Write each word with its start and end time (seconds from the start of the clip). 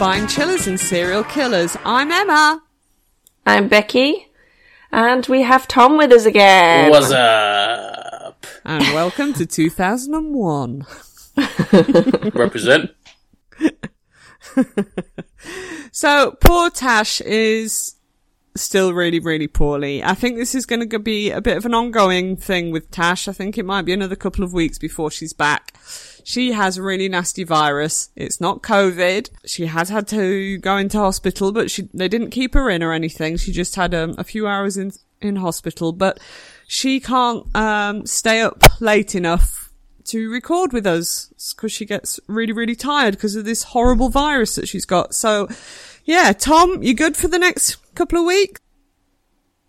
Welcome 0.00 0.28
to 0.28 0.28
Spine 0.28 0.46
Chillers 0.46 0.66
and 0.68 0.78
Serial 0.78 1.24
Killers. 1.24 1.76
I'm 1.84 2.12
Emma. 2.12 2.62
I'm 3.44 3.66
Becky, 3.66 4.28
and 4.92 5.26
we 5.26 5.42
have 5.42 5.66
Tom 5.66 5.98
with 5.98 6.12
us 6.12 6.24
again. 6.24 6.90
What's 6.90 7.10
up? 7.10 8.46
And 8.64 8.84
welcome 8.94 9.32
to 9.32 9.44
2001. 9.44 10.86
Represent. 12.32 12.90
So, 15.90 16.36
poor 16.40 16.70
Tash 16.70 17.20
is 17.22 17.96
still 18.60 18.92
really, 18.92 19.20
really 19.20 19.46
poorly. 19.46 20.02
I 20.02 20.14
think 20.14 20.36
this 20.36 20.54
is 20.54 20.66
going 20.66 20.88
to 20.88 20.98
be 20.98 21.30
a 21.30 21.40
bit 21.40 21.56
of 21.56 21.66
an 21.66 21.74
ongoing 21.74 22.36
thing 22.36 22.70
with 22.70 22.90
Tash. 22.90 23.28
I 23.28 23.32
think 23.32 23.58
it 23.58 23.64
might 23.64 23.82
be 23.82 23.92
another 23.92 24.16
couple 24.16 24.44
of 24.44 24.52
weeks 24.52 24.78
before 24.78 25.10
she's 25.10 25.32
back. 25.32 25.74
She 26.24 26.52
has 26.52 26.76
a 26.76 26.82
really 26.82 27.08
nasty 27.08 27.44
virus. 27.44 28.10
It's 28.14 28.40
not 28.40 28.62
COVID. 28.62 29.30
She 29.46 29.66
has 29.66 29.88
had 29.88 30.06
to 30.08 30.58
go 30.58 30.76
into 30.76 30.98
hospital, 30.98 31.52
but 31.52 31.70
she, 31.70 31.88
they 31.94 32.08
didn't 32.08 32.30
keep 32.30 32.54
her 32.54 32.68
in 32.68 32.82
or 32.82 32.92
anything. 32.92 33.36
She 33.36 33.52
just 33.52 33.76
had 33.76 33.94
um, 33.94 34.14
a 34.18 34.24
few 34.24 34.46
hours 34.46 34.76
in, 34.76 34.92
in 35.22 35.36
hospital, 35.36 35.92
but 35.92 36.20
she 36.66 37.00
can't, 37.00 37.46
um, 37.56 38.04
stay 38.04 38.42
up 38.42 38.62
late 38.80 39.14
enough 39.14 39.68
to 40.08 40.30
record 40.30 40.72
with 40.72 40.86
us 40.86 41.30
because 41.54 41.72
she 41.72 41.84
gets 41.84 42.18
really, 42.26 42.52
really 42.52 42.74
tired 42.74 43.14
because 43.14 43.36
of 43.36 43.44
this 43.44 43.62
horrible 43.62 44.08
virus 44.08 44.54
that 44.54 44.68
she's 44.68 44.84
got. 44.84 45.14
So, 45.14 45.48
yeah, 46.04 46.32
Tom, 46.32 46.82
you 46.82 46.94
good 46.94 47.16
for 47.16 47.28
the 47.28 47.38
next 47.38 47.76
couple 47.98 48.20
of 48.20 48.24
weeks? 48.26 48.60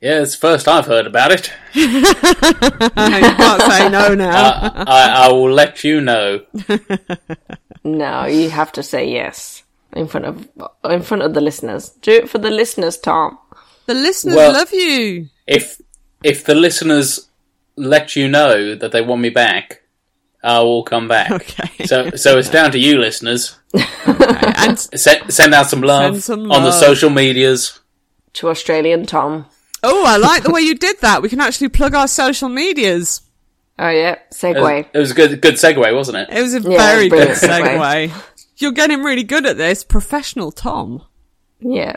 Yeah, 0.01 0.21
it's 0.21 0.31
the 0.33 0.37
first 0.39 0.67
I've 0.67 0.85
heard 0.85 1.05
about 1.07 1.31
it. 1.31 1.51
you 1.73 2.01
can't 2.01 3.61
say 3.63 3.89
no 3.89 4.15
now. 4.25 4.31
I, 4.31 4.83
I, 4.87 5.25
I 5.25 5.31
will 5.33 5.51
let 5.51 5.83
you 5.83 5.99
know. 5.99 6.41
No, 7.83 8.25
you 8.25 8.49
have 8.49 8.71
to 8.73 8.83
say 8.83 9.09
yes 9.11 9.63
in 9.93 10.07
front 10.07 10.25
of 10.25 10.47
in 10.85 11.01
front 11.01 11.23
of 11.23 11.33
the 11.33 11.41
listeners. 11.41 11.89
Do 12.01 12.11
it 12.11 12.29
for 12.29 12.37
the 12.37 12.49
listeners, 12.51 12.97
Tom. 12.97 13.37
the 13.87 13.93
listeners 13.93 14.35
well- 14.35 14.53
love 14.53 14.71
you. 14.71 15.27
If 15.47 15.81
if 16.23 16.45
the 16.45 16.55
listeners 16.55 17.27
let 17.75 18.15
you 18.15 18.27
know 18.29 18.75
that 18.75 18.91
they 18.91 19.01
want 19.01 19.21
me 19.21 19.29
back, 19.29 19.81
I 20.43 20.59
will 20.59 20.83
come 20.83 21.07
back. 21.07 21.31
Okay. 21.31 21.85
So 21.85 22.11
so 22.11 22.37
it's 22.37 22.49
down 22.49 22.71
to 22.71 22.79
you, 22.79 22.99
listeners. 22.99 23.57
And 24.61 24.77
Send, 24.77 25.31
send 25.33 25.53
out 25.53 25.69
some 25.69 25.81
love, 25.81 26.15
Send 26.21 26.23
some 26.23 26.51
on 26.51 26.63
the 26.63 26.73
social 26.73 27.09
medias. 27.09 27.78
To 28.33 28.49
Australian 28.49 29.05
Tom. 29.05 29.45
oh, 29.83 30.03
I 30.05 30.17
like 30.17 30.43
the 30.43 30.51
way 30.51 30.61
you 30.61 30.75
did 30.87 30.99
that. 31.01 31.21
We 31.21 31.29
can 31.29 31.41
actually 31.41 31.69
plug 31.69 31.95
our 31.95 32.07
social 32.07 32.49
medias. 32.49 33.21
Oh 33.77 33.89
yeah, 33.89 34.11
It 34.13 34.19
was, 34.29 34.37
segue. 34.37 34.85
it 34.93 34.97
was 34.97 35.11
a 35.11 35.13
good 35.13 35.41
good 35.41 35.53
segue, 35.55 35.95
wasn't 35.95 36.17
it? 36.17 36.29
It 36.37 36.41
was 36.41 36.53
a 36.53 36.59
Yeah, 36.61 36.77
very 36.77 37.07
good 37.09 37.15
brilliant 37.37 37.37
segue. 37.39 37.79
segue. 38.09 38.23
You're 38.57 38.73
getting 38.73 39.01
really 39.03 39.23
good 39.23 39.45
at 39.45 39.55
this, 39.57 39.83
professional 39.85 40.51
Tom. 40.51 41.03
Yeah. 41.61 41.95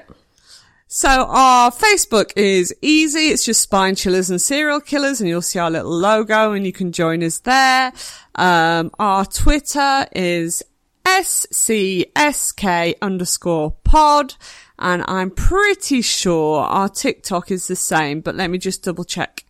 So 0.87 1.09
our 1.09 1.71
Facebook 1.73 2.33
is 2.37 2.73
easy. 2.83 3.29
It's 3.29 3.45
just 3.45 3.63
spine 3.63 3.95
chillers 3.97 4.31
and 4.31 4.41
serial 4.41 4.79
killers 4.81 5.21
and 5.21 5.29
you'll 5.29 5.43
see 5.43 5.59
our 5.59 5.71
little 5.71 5.91
logo 5.91 6.53
and 6.53 6.65
you 6.67 6.73
can 6.73 6.93
join 6.93 7.23
us 7.25 7.39
there. 7.39 7.93
Um, 8.37 8.91
our 8.99 9.25
Twitter 9.25 10.07
is 10.13 10.63
SCSK 11.07 12.95
underscore 13.03 13.73
pod. 13.85 14.35
And 14.83 15.05
I'm 15.07 15.31
pretty 15.31 16.03
sure 16.03 16.61
our 16.61 16.89
TikTok 16.89 17.53
is 17.53 17.69
the 17.69 17.77
same, 17.77 18.21
but 18.21 18.35
let 18.35 18.51
me 18.51 18.59
just 18.59 18.83
double 18.83 19.05
check. 19.05 19.45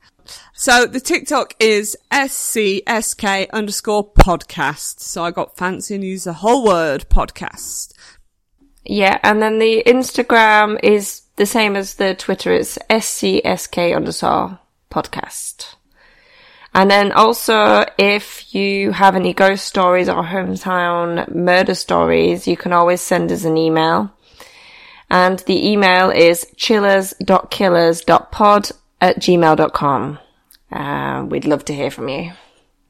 So 0.53 0.84
the 0.84 1.00
TikTok 1.00 1.54
is 1.59 1.97
SCSK 2.12 3.50
underscore 3.50 4.12
podcast. 4.12 5.00
So 5.00 5.25
I 5.25 5.31
got 5.31 5.56
fancy 5.56 5.94
and 5.94 6.04
used 6.04 6.26
the 6.26 6.34
whole 6.34 6.65
word 6.65 7.06
podcast. 7.09 7.94
Yeah, 8.84 9.19
and 9.22 9.41
then 9.41 9.59
the 9.59 9.82
Instagram 9.87 10.78
is 10.82 11.22
the 11.37 11.47
same 11.47 11.76
as 11.76 11.94
the 11.94 12.14
Twitter. 12.14 12.53
It's 12.53 12.76
scsk 12.91 13.97
underscore 13.97 14.59
podcast. 14.91 15.76
And 16.75 16.91
then 16.91 17.10
also, 17.12 17.87
if 17.97 18.54
you 18.54 18.93
have 18.93 19.16
any 19.16 19.32
ghost 19.32 19.64
stories 19.64 20.10
or 20.10 20.25
hometown 20.25 21.34
murder 21.34 21.75
stories, 21.75 22.47
you 22.47 22.56
can 22.59 22.75
always 22.75 23.00
send 23.00 23.32
us 23.32 23.44
an 23.44 23.56
email. 23.56 24.14
And 25.14 25.40
the 25.40 25.68
email 25.68 26.08
is 26.10 26.46
chillers.killers.pod 26.56 28.70
at 29.00 29.16
gmail.com. 29.18 30.18
Uh, 30.70 31.24
we'd 31.28 31.44
love 31.44 31.64
to 31.66 31.74
hear 31.74 31.90
from 31.90 32.08
you. 32.08 32.32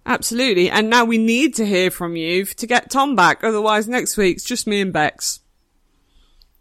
Absolutely. 0.07 0.71
And 0.71 0.89
now 0.89 1.05
we 1.05 1.19
need 1.19 1.55
to 1.57 1.67
hear 1.67 1.91
from 1.91 2.15
you 2.17 2.45
to 2.45 2.67
get 2.67 2.91
Tom 2.91 3.17
back. 3.17 3.43
Otherwise, 3.43 3.89
next 3.89 4.17
week's 4.17 4.45
just 4.45 4.67
me 4.69 4.81
and 4.81 4.93
Bex. 4.93 5.41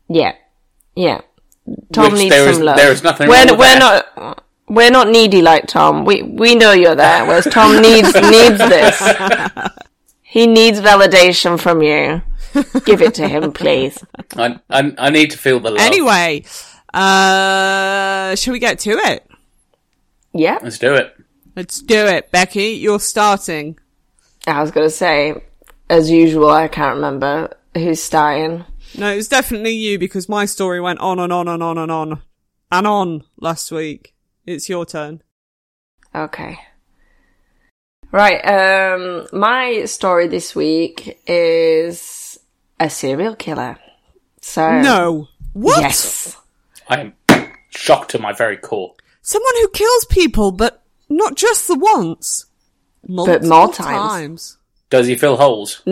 Yeah. 0.10 0.34
Yeah. 0.96 1.22
Tom 1.94 2.14
Which 2.14 2.22
needs 2.22 2.32
there 2.36 2.46
some 2.52 2.54
is- 2.54 2.60
love. 2.66 2.78
there 2.78 2.92
is 2.92 3.04
nothing 3.04 3.30
we're, 3.30 3.36
wrong 3.36 3.48
with 3.50 3.60
we're 3.60 3.80
that. 3.80 4.08
not 4.18 4.44
we're 4.68 4.90
not 4.92 5.10
needy 5.10 5.42
like 5.44 5.68
Tom. 5.68 6.06
We 6.06 6.24
we 6.24 6.56
know 6.56 6.72
you're 6.72 6.96
there, 6.96 7.26
whereas 7.26 7.46
Tom 7.46 7.80
needs 7.82 8.14
needs 8.16 8.58
this. 8.58 9.00
He 10.24 10.48
needs 10.48 10.80
validation 10.80 11.60
from 11.60 11.82
you. 11.84 12.22
Give 12.86 13.02
it 13.02 13.14
to 13.16 13.28
him, 13.28 13.52
please. 13.52 13.98
I, 14.36 14.60
I 14.70 14.94
I 14.98 15.10
need 15.10 15.32
to 15.32 15.38
feel 15.38 15.60
the 15.60 15.72
love. 15.72 15.80
Anyway, 15.80 16.44
uh, 16.94 18.36
shall 18.36 18.54
we 18.54 18.60
get 18.60 18.80
to 18.80 18.92
it? 18.92 19.30
Yeah. 20.34 20.60
let's 20.62 20.78
do 20.78 20.94
it. 20.94 21.16
Let's 21.56 21.82
do 21.82 22.06
it. 22.06 22.32
Becky, 22.32 22.72
you're 22.72 23.00
starting. 23.00 23.78
I 24.48 24.62
was 24.62 24.72
gonna 24.72 24.90
say, 24.90 25.44
as 25.90 26.10
usual, 26.10 26.50
I 26.50 26.68
can't 26.68 26.96
remember 26.96 27.56
who's 27.74 28.02
starting. 28.02 28.66
No, 28.98 29.12
it 29.12 29.18
was 29.18 29.28
definitely 29.28 29.74
you 29.74 30.00
because 30.00 30.28
my 30.28 30.46
story 30.46 30.82
went 30.82 31.00
on 31.00 31.20
and 31.20 31.32
on 31.32 31.48
and 31.48 31.64
on 31.64 31.78
and 31.78 31.92
on 31.92 32.22
and 32.72 32.88
on 32.88 33.24
last 33.40 33.72
week. 33.72 34.14
It's 34.46 34.68
your 34.70 34.86
turn. 34.86 35.22
Okay. 36.14 36.60
Right, 38.12 38.42
um 38.42 39.28
my 39.32 39.86
story 39.86 40.28
this 40.28 40.54
week 40.54 41.22
is 41.26 42.21
a 42.82 42.90
serial 42.90 43.36
killer. 43.36 43.78
So 44.42 44.82
No. 44.82 45.28
What? 45.54 45.82
Yes. 45.82 46.36
I 46.90 47.00
am 47.00 47.14
shocked 47.70 48.12
to 48.12 48.20
my 48.20 48.34
very 48.34 48.58
core. 48.58 48.96
Someone 49.22 49.54
who 49.62 49.70
kills 49.70 50.06
people, 50.06 50.52
but 50.52 50.82
not 51.08 51.36
just 51.36 51.68
the 51.68 51.78
once. 51.78 52.46
Multiple 53.08 53.50
more 53.50 53.74
times. 53.74 54.58
Does 54.90 55.08
he 55.08 55.16
fill 55.16 55.38
holes? 55.38 55.82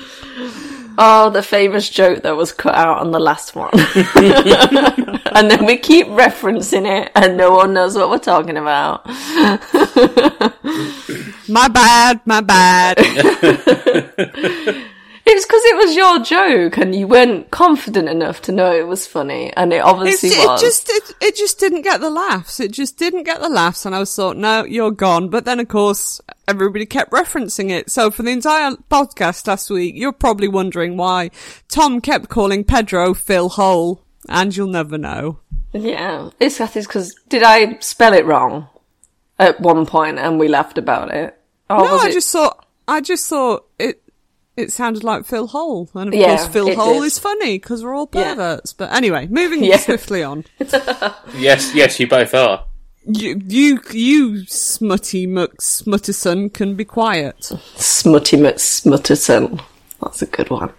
Oh, 1.03 1.31
the 1.31 1.41
famous 1.41 1.89
joke 1.89 2.21
that 2.21 2.37
was 2.37 2.51
cut 2.51 2.75
out 2.75 2.99
on 2.99 3.09
the 3.09 3.19
last 3.19 3.55
one. 3.55 3.71
and 5.35 5.49
then 5.49 5.65
we 5.65 5.77
keep 5.77 6.05
referencing 6.05 6.85
it 6.85 7.11
and 7.15 7.37
no 7.37 7.49
one 7.49 7.73
knows 7.73 7.95
what 7.95 8.11
we're 8.11 8.19
talking 8.19 8.55
about. 8.55 9.03
My 11.49 11.67
bad, 11.69 12.21
my 12.25 12.41
bad. 12.41 12.99
It's 15.33 15.45
because 15.45 15.61
it 15.65 15.77
was 15.77 15.95
your 15.95 16.19
joke 16.23 16.77
and 16.77 16.93
you 16.95 17.07
weren't 17.07 17.51
confident 17.51 18.09
enough 18.09 18.41
to 18.43 18.51
know 18.51 18.73
it 18.75 18.87
was 18.87 19.05
funny 19.07 19.53
and 19.55 19.71
it 19.71 19.77
It's, 19.77 19.85
obviously 19.85 20.29
it 20.29 20.59
just 20.59 20.89
it, 20.89 21.15
it 21.21 21.35
just 21.35 21.59
didn't 21.59 21.83
get 21.83 22.01
the 22.01 22.09
laughs. 22.09 22.59
It 22.59 22.71
just 22.71 22.97
didn't 22.97 23.23
get 23.23 23.39
the 23.39 23.47
laughs, 23.49 23.85
and 23.85 23.93
I 23.95 23.99
was 23.99 24.13
thought, 24.15 24.35
no, 24.35 24.63
you're 24.65 24.91
gone. 24.91 25.29
But 25.29 25.45
then, 25.45 25.59
of 25.59 25.67
course, 25.67 26.19
everybody 26.47 26.85
kept 26.85 27.11
referencing 27.11 27.69
it. 27.69 27.89
So 27.91 28.09
for 28.11 28.23
the 28.23 28.31
entire 28.31 28.71
podcast 28.89 29.47
last 29.47 29.69
week, 29.69 29.93
you're 29.95 30.11
probably 30.11 30.47
wondering 30.47 30.97
why 30.97 31.29
Tom 31.69 32.01
kept 32.01 32.29
calling 32.29 32.63
Pedro 32.63 33.13
Phil 33.13 33.49
Hole, 33.49 34.03
and 34.27 34.55
you'll 34.55 34.67
never 34.67 34.97
know. 34.97 35.39
Yeah. 35.71 36.31
It's 36.39 36.57
that 36.57 36.75
is 36.75 36.87
because, 36.87 37.15
did 37.29 37.43
I 37.43 37.77
spell 37.79 38.13
it 38.13 38.25
wrong 38.25 38.67
at 39.39 39.61
one 39.61 39.85
point 39.85 40.19
and 40.19 40.39
we 40.39 40.47
laughed 40.47 40.77
about 40.77 41.11
it? 41.13 41.37
Or 41.69 41.77
no, 41.85 41.93
was 41.93 42.05
I 42.05 42.09
it- 42.09 42.13
just 42.13 42.31
thought 42.31 42.65
I 42.87 43.01
just 43.01 43.29
thought 43.29 43.65
it. 43.79 44.01
It 44.57 44.71
sounded 44.71 45.03
like 45.03 45.25
Phil 45.25 45.47
Hole, 45.47 45.89
and 45.93 46.09
of 46.09 46.13
Yeah, 46.13 46.35
course 46.37 46.47
Phil 46.49 46.67
it 46.67 46.77
Hole 46.77 46.99
did. 46.99 47.05
is 47.07 47.17
funny 47.19 47.57
because 47.57 47.83
we're 47.83 47.95
all 47.95 48.09
Yeah. 48.13 48.33
perverts. 48.35 48.73
But 48.73 48.91
anyway, 48.93 49.27
moving 49.27 49.63
Yeah. 49.63 49.77
swiftly 49.77 50.23
on. 50.23 50.45
Yes, 51.35 51.73
yes, 51.73 51.99
you 51.99 52.07
both 52.07 52.33
are. 52.33 52.65
You, 53.07 53.41
you, 53.47 53.79
you, 53.91 54.45
smutty 54.45 55.25
muck 55.25 55.57
smutterson, 55.57 56.53
can 56.53 56.75
be 56.75 56.85
quiet. 56.85 57.45
Smutty 57.77 58.37
McSmutterson. 58.37 59.59
That's 60.01 60.21
a 60.21 60.27
good 60.27 60.49
one. 60.51 60.71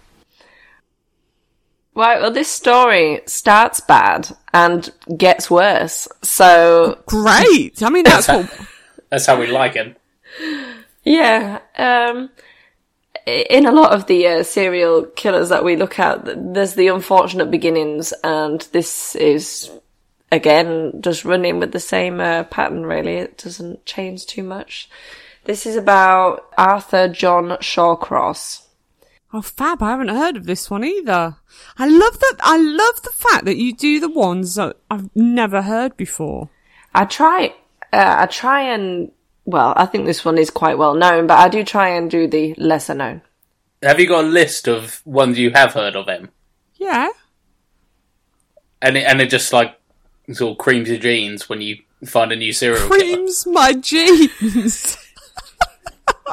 Right, 1.95 2.21
well, 2.21 2.31
this 2.31 2.47
story 2.47 3.21
starts 3.25 3.79
bad 3.81 4.29
and 4.53 4.89
gets 5.17 5.51
worse. 5.51 6.07
So, 6.23 6.97
Great. 7.05 7.83
I 7.83 7.89
mean, 7.89 8.03
that's 8.03 8.27
what. 8.27 8.49
That's 9.11 9.27
how 9.27 9.39
we 9.39 9.45
like 9.45 9.75
it. 9.75 9.95
yeah, 11.03 11.59
um, 11.77 12.31
i- 12.37 12.52
in 13.25 13.65
a 13.65 13.71
lot 13.71 13.93
of 13.93 14.07
the 14.07 14.27
uh, 14.27 14.43
serial 14.43 15.05
killers 15.05 15.49
that 15.49 15.63
we 15.63 15.75
look 15.75 15.99
at, 15.99 16.23
there's 16.53 16.75
the 16.75 16.87
unfortunate 16.87 17.49
beginnings, 17.51 18.13
and 18.23 18.61
this 18.71 19.15
is, 19.15 19.71
again, 20.31 21.01
just 21.01 21.25
running 21.25 21.59
with 21.59 21.71
the 21.71 21.79
same 21.79 22.19
uh, 22.19 22.43
pattern, 22.43 22.85
really. 22.85 23.15
It 23.15 23.37
doesn't 23.37 23.85
change 23.85 24.25
too 24.25 24.43
much. 24.43 24.89
This 25.45 25.65
is 25.65 25.75
about 25.75 26.47
Arthur 26.57 27.07
John 27.07 27.57
Shawcross. 27.61 28.61
Oh, 29.33 29.41
fab! 29.41 29.81
I 29.81 29.89
haven't 29.91 30.09
heard 30.09 30.37
of 30.37 30.45
this 30.45 30.69
one 30.69 30.83
either. 30.83 31.37
I 31.77 31.87
love 31.87 32.19
that. 32.19 32.35
I 32.41 32.57
love 32.57 33.01
the 33.01 33.09
fact 33.09 33.45
that 33.45 33.57
you 33.57 33.73
do 33.73 33.99
the 33.99 34.09
ones 34.09 34.55
that 34.55 34.77
I've 34.91 35.09
never 35.15 35.63
heard 35.63 35.97
before. 35.97 36.49
I 36.93 37.05
try, 37.05 37.47
uh, 37.91 38.15
I 38.19 38.25
try 38.27 38.61
and, 38.61 39.11
well, 39.45 39.73
I 39.75 39.85
think 39.85 40.05
this 40.05 40.23
one 40.23 40.37
is 40.37 40.49
quite 40.49 40.77
well 40.77 40.93
known, 40.93 41.27
but 41.27 41.39
I 41.39 41.49
do 41.49 41.63
try 41.63 41.89
and 41.89 42.09
do 42.09 42.27
the 42.27 42.53
lesser 42.57 42.93
known. 42.93 43.21
Have 43.81 43.99
you 43.99 44.07
got 44.07 44.23
a 44.23 44.27
list 44.27 44.67
of 44.67 45.01
ones 45.05 45.37
you 45.37 45.51
have 45.51 45.73
heard 45.73 45.95
of 45.95 46.07
him? 46.07 46.29
Yeah. 46.75 47.09
And 48.81 48.97
it, 48.97 49.05
and 49.05 49.21
it 49.21 49.29
just 49.29 49.51
like 49.51 49.77
sort 50.31 50.53
of 50.53 50.57
creams 50.57 50.89
your 50.89 50.99
jeans 50.99 51.49
when 51.49 51.61
you 51.61 51.77
find 52.05 52.31
a 52.31 52.35
new 52.35 52.53
serial 52.53 52.87
killer. 52.87 52.99
Creams 52.99 53.45
my 53.47 53.73
jeans. 53.73 54.97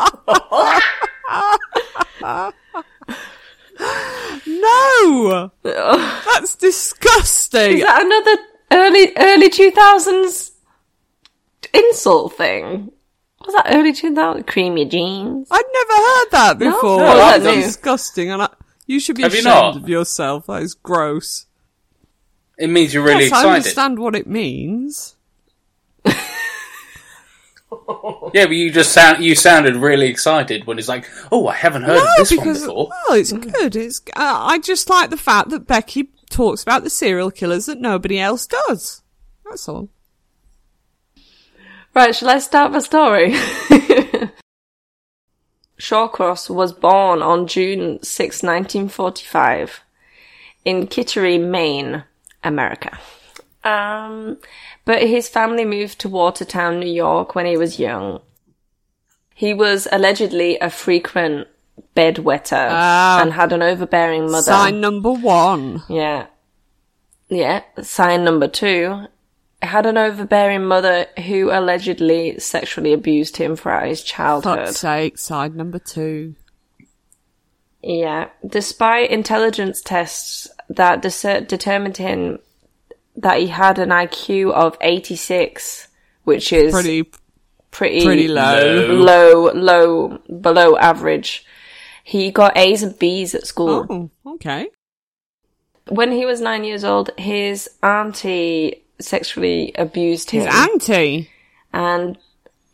no, 4.47 5.51
that's 5.63 6.55
disgusting. 6.57 7.79
Is 7.79 7.83
that 7.83 8.03
another 8.05 8.37
early, 8.71 9.13
early 9.17 9.51
2000s 9.51 10.53
insult 11.73 12.37
thing? 12.37 12.93
Was 13.45 13.55
that 13.55 13.67
early 13.75 13.93
2000s? 13.93 14.47
Cream 14.47 14.77
your 14.77 14.89
jeans? 14.89 15.49
I'd 15.51 15.65
never 15.73 15.93
heard 16.03 16.31
that 16.33 16.59
before. 16.59 16.99
No, 17.01 17.17
that's 17.17 17.43
that's 17.45 17.57
new. 17.57 17.63
disgusting, 17.63 18.31
and 18.31 18.43
I, 18.43 18.49
you 18.87 19.01
should 19.01 19.17
be 19.17 19.23
Have 19.23 19.33
ashamed 19.33 19.45
not? 19.47 19.77
of 19.77 19.89
yourself. 19.89 20.47
That 20.47 20.63
is 20.63 20.75
gross. 20.75 21.47
It 22.59 22.69
means 22.69 22.93
you're 22.93 23.03
really 23.03 23.25
yes, 23.25 23.33
I 23.33 23.37
excited. 23.39 23.55
understand 23.57 23.99
what 23.99 24.15
it 24.15 24.27
means. 24.27 25.17
Yeah, 28.35 28.47
but 28.47 28.53
you 28.57 28.71
just 28.73 28.93
sound 28.93 29.23
you 29.25 29.35
sounded 29.35 29.77
really 29.77 30.09
excited 30.09 30.67
when 30.67 30.79
it's 30.79 30.89
like, 30.89 31.09
oh, 31.33 31.47
I 31.49 31.55
haven't 31.55 31.83
heard 31.83 31.99
of 31.99 32.05
No, 32.05 32.11
this 32.19 32.37
one 32.37 32.53
before. 32.53 32.89
well, 33.09 33.19
it's 33.19 33.33
good. 33.33 33.75
It's 33.77 34.01
uh, 34.17 34.39
I 34.47 34.59
just 34.59 34.89
like 34.91 35.11
the 35.11 35.17
fact 35.17 35.51
that 35.51 35.67
Becky 35.67 36.11
talks 36.31 36.63
about 36.63 36.83
the 36.85 36.91
serial 36.91 37.31
killers 37.31 37.67
that 37.67 37.81
nobody 37.81 38.19
else 38.21 38.47
does. 38.47 39.03
That's 39.49 39.69
all. 39.69 39.89
Right, 41.95 42.15
shall 42.15 42.29
I 42.31 42.39
start 42.39 42.73
my 42.73 42.79
story? 42.79 43.35
Shawcross 45.79 46.49
was 46.51 46.73
born 46.73 47.23
on 47.23 47.47
June 47.47 48.03
6, 48.03 48.43
1945, 48.43 49.81
in 50.65 50.87
Kittery, 50.87 51.39
Maine, 51.39 52.05
America. 52.45 52.99
Um, 53.65 54.39
but 54.85 55.03
his 55.03 55.29
family 55.29 55.65
moved 55.65 55.99
to 56.01 56.09
Watertown, 56.09 56.81
New 56.81 56.91
York 56.91 57.35
when 57.35 57.47
he 57.47 57.57
was 57.57 57.79
young. 57.79 58.21
He 59.35 59.55
was 59.55 59.89
allegedly 59.91 60.59
a 60.59 60.69
frequent 60.71 61.49
bedwetter 61.97 62.69
Ah. 62.71 63.21
and 63.23 63.33
had 63.33 63.53
an 63.53 63.63
overbearing 63.63 64.31
mother. 64.31 64.43
Sign 64.53 64.81
number 64.81 65.11
one. 65.13 65.83
Yeah. 65.89 66.27
Yeah. 67.29 67.63
Sign 67.83 68.23
number 68.25 68.49
two. 68.49 69.07
Had 69.63 69.85
an 69.87 69.99
overbearing 69.99 70.65
mother 70.65 71.07
who 71.27 71.51
allegedly 71.51 72.39
sexually 72.39 72.93
abused 72.93 73.37
him 73.37 73.57
throughout 73.57 73.89
his 73.89 74.03
childhood. 74.03 74.59
Fuck's 74.67 74.79
sake. 74.79 75.19
Side 75.19 75.55
number 75.55 75.79
two. 75.79 76.35
Yeah. 77.83 78.29
Despite 78.47 79.11
intelligence 79.11 79.83
tests 79.83 80.49
that 80.71 81.03
determined 81.03 81.97
him 81.99 82.39
that 83.17 83.39
he 83.41 83.49
had 83.49 83.79
an 83.79 83.91
IQ 83.91 84.53
of 84.53 84.77
86, 84.81 85.89
which 86.25 86.53
is 86.53 86.73
Pretty, 86.73 87.11
pretty, 87.71 88.05
pretty 88.05 88.29
low. 88.29 88.87
low, 88.87 89.53
low, 89.53 90.19
below 90.41 90.77
average. 90.79 91.45
He 92.03 92.31
got 92.31 92.57
A's 92.57 92.83
and 92.83 92.99
B's 92.99 93.35
at 93.35 93.47
school. 93.47 93.87
Oh, 94.25 94.35
okay. 94.35 94.69
When 95.89 96.13
he 96.13 96.25
was 96.25 96.41
nine 96.41 96.65
years 96.65 96.85
old, 96.85 97.11
his 97.19 97.69
auntie 97.83 98.85
sexually 99.01 99.73
abused 99.77 100.31
him. 100.31 100.47
His 100.47 100.55
auntie. 100.55 101.31
and 101.73 102.17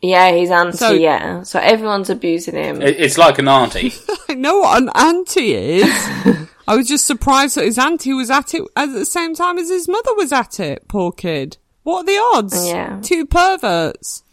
yeah, 0.01 0.31
his 0.31 0.51
auntie, 0.51 0.77
So- 0.77 0.91
yeah. 0.91 1.43
So 1.43 1.59
everyone's 1.59 2.09
abusing 2.09 2.55
him. 2.55 2.81
It's 2.81 3.17
like 3.17 3.39
an 3.39 3.47
auntie. 3.47 3.93
I 4.29 4.33
know 4.35 4.59
what 4.59 4.81
an 4.81 4.89
auntie 4.95 5.53
is. 5.53 5.83
I 6.67 6.75
was 6.75 6.87
just 6.87 7.07
surprised 7.07 7.55
that 7.55 7.63
his 7.65 7.77
auntie 7.79 8.13
was 8.13 8.29
at 8.29 8.53
it 8.53 8.61
at 8.75 8.87
the 8.93 9.05
same 9.05 9.33
time 9.33 9.57
as 9.57 9.69
his 9.69 9.87
mother 9.87 10.13
was 10.15 10.31
at 10.33 10.59
it. 10.59 10.87
Poor 10.87 11.11
kid. 11.11 11.57
What 11.83 11.99
are 11.99 12.03
the 12.05 12.17
odds? 12.35 12.67
Yeah. 12.67 12.99
Two 13.01 13.25
perverts. 13.25 14.23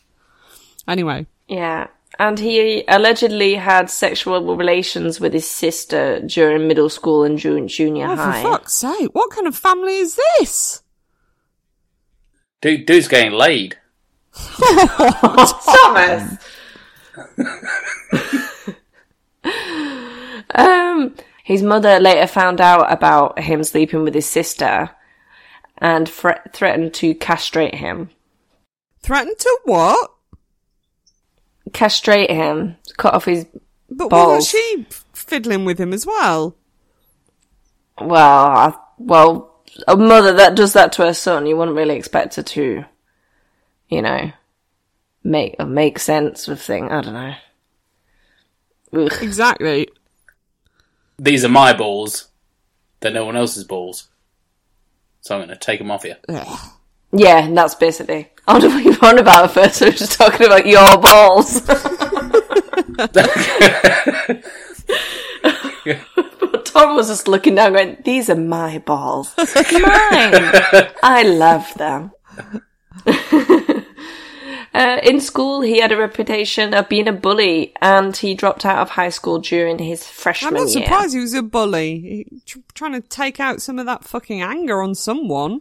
Anyway. 0.88 1.26
yeah. 1.49 1.88
And 2.17 2.38
he 2.38 2.85
allegedly 2.87 3.56
had 3.56 3.90
sexual 3.90 4.55
relations 4.56 5.19
with 5.19 5.32
his 5.32 5.50
sister 5.50 6.20
during 6.20 6.69
middle 6.69 6.88
school 6.88 7.25
and 7.25 7.37
jun- 7.37 7.67
junior 7.67 8.06
Oh, 8.06 8.14
for 8.14 8.23
high. 8.23 8.43
fuck's 8.44 8.75
sake. 8.75 9.12
What 9.12 9.31
kind 9.32 9.49
of 9.49 9.56
family 9.56 9.97
is 9.97 10.17
this? 10.38 10.82
Dude, 12.64 12.87
dude's 12.87 13.08
getting 13.08 13.32
laid. 13.32 13.76
Thomas! 14.32 16.38
um, 20.55 21.14
his 21.44 21.62
mother 21.62 22.00
later 22.00 22.26
found 22.26 22.62
out 22.62 22.90
about 22.90 23.38
him 23.38 23.62
sleeping 23.64 24.02
with 24.02 24.14
his 24.14 24.25
sister 24.25 24.88
and 25.76 26.08
thre- 26.08 26.40
threatened 26.55 26.94
to 26.94 27.14
castrate 27.14 27.75
him. 27.75 28.08
Threatened 29.02 29.38
to 29.40 29.58
what? 29.64 30.12
Castrate 31.75 32.31
him, 32.31 32.76
cut 32.96 33.12
off 33.12 33.26
his 33.26 33.44
But 33.90 34.08
Balls. 34.08 34.37
wasn't 34.37 34.44
she 34.46 34.87
fiddling 35.12 35.66
with 35.66 35.78
him 35.78 35.93
as 35.93 36.06
well? 36.06 36.56
Well, 38.00 38.46
I, 38.46 38.72
well, 38.96 39.53
a 39.87 39.97
mother 39.97 40.33
that 40.35 40.54
does 40.54 40.73
that 40.75 40.93
to 40.93 41.02
her 41.02 41.14
son, 41.14 41.47
you 41.47 41.57
wouldn't 41.57 41.76
really 41.76 41.97
expect 41.97 42.37
her 42.37 42.43
to, 42.43 42.85
you 43.88 44.02
know, 44.02 44.33
make 45.23 45.59
make 45.59 45.99
sense 45.99 46.49
of 46.49 46.61
thing. 46.61 46.90
I 46.90 47.00
don't 47.00 47.14
know. 47.14 49.04
Ugh. 49.04 49.23
Exactly. 49.23 49.88
These 51.19 51.45
are 51.45 51.49
my 51.49 51.73
balls. 51.73 52.28
They're 53.00 53.12
no 53.12 53.25
one 53.25 53.37
else's 53.37 53.64
balls. 53.64 54.09
So 55.21 55.35
I'm 55.35 55.40
going 55.40 55.50
to 55.50 55.57
take 55.57 55.78
them 55.78 55.90
off 55.90 56.04
you. 56.04 56.14
Ugh. 56.28 56.71
Yeah, 57.12 57.45
and 57.45 57.57
that's 57.57 57.75
basically. 57.75 58.31
I 58.47 58.52
wonder 58.52 58.69
what 58.69 58.85
you 58.85 58.90
were 58.90 59.09
on 59.09 59.19
about 59.19 59.52
first. 59.52 59.81
We 59.81 59.88
were 59.88 59.93
just 59.93 60.12
talking 60.12 60.47
about 60.47 60.66
your 60.66 60.99
balls. 60.99 61.62
But 66.75 66.87
Tom 66.87 66.97
was 66.97 67.09
just 67.09 67.28
looking 67.28 67.54
down, 67.54 67.73
going, 67.73 67.97
"These 68.04 68.28
are 68.28 68.35
my 68.35 68.78
balls, 68.78 69.33
mine. 69.38 69.49
I 71.02 71.23
love 71.25 71.73
them." 71.75 72.11
uh, 74.75 75.00
in 75.02 75.21
school, 75.21 75.61
he 75.61 75.78
had 75.78 75.93
a 75.93 75.97
reputation 75.97 76.75
of 76.75 76.88
being 76.88 77.09
a 77.09 77.12
bully, 77.12 77.73
and 77.81 78.16
he 78.16 78.35
dropped 78.35 78.66
out 78.66 78.78
of 78.78 78.90
high 78.90 79.09
school 79.11 79.38
during 79.38 79.78
his 79.78 80.07
freshman 80.07 80.54
year. 80.54 80.62
I'm 80.62 80.66
freshman 80.66 80.75
not 80.75 80.75
year. 80.75 80.85
surprised 80.87 81.14
he 81.14 81.21
was 81.21 81.35
a 81.35 81.43
bully. 81.43 82.00
He, 82.00 82.40
tr- 82.45 82.59
trying 82.75 82.93
to 82.93 83.00
take 83.00 83.40
out 83.40 83.62
some 83.62 83.78
of 83.78 83.87
that 83.87 84.04
fucking 84.04 84.43
anger 84.43 84.83
on 84.83 84.95
someone. 84.95 85.61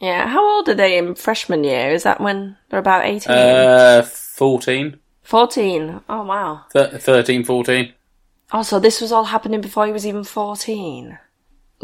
Yeah, 0.00 0.28
how 0.28 0.56
old 0.56 0.68
are 0.68 0.74
they 0.74 0.96
in 0.98 1.14
freshman 1.16 1.64
year? 1.64 1.90
Is 1.90 2.04
that 2.04 2.20
when 2.20 2.56
they're 2.70 2.78
about 2.78 3.04
eighteen? 3.04 3.36
Uh, 3.36 4.02
14, 4.02 4.98
14. 5.22 6.00
Oh, 6.08 6.22
wow. 6.22 6.64
Th- 6.72 6.92
13, 6.92 7.44
14. 7.44 7.92
Oh, 8.52 8.62
so 8.62 8.80
this 8.80 9.00
was 9.00 9.12
all 9.12 9.24
happening 9.24 9.60
before 9.60 9.86
he 9.86 9.92
was 9.92 10.06
even 10.06 10.24
14. 10.24 11.18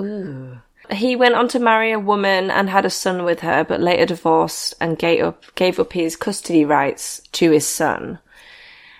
Ooh. 0.00 0.58
He 0.90 1.16
went 1.16 1.34
on 1.34 1.48
to 1.48 1.58
marry 1.58 1.92
a 1.92 1.98
woman 1.98 2.50
and 2.50 2.68
had 2.68 2.84
a 2.84 2.90
son 2.90 3.24
with 3.24 3.40
her, 3.40 3.64
but 3.64 3.80
later 3.80 4.06
divorced 4.06 4.74
and 4.80 4.98
gave 4.98 5.22
up, 5.22 5.44
gave 5.54 5.78
up 5.78 5.92
his 5.92 6.16
custody 6.16 6.64
rights 6.64 7.20
to 7.32 7.50
his 7.50 7.66
son. 7.66 8.18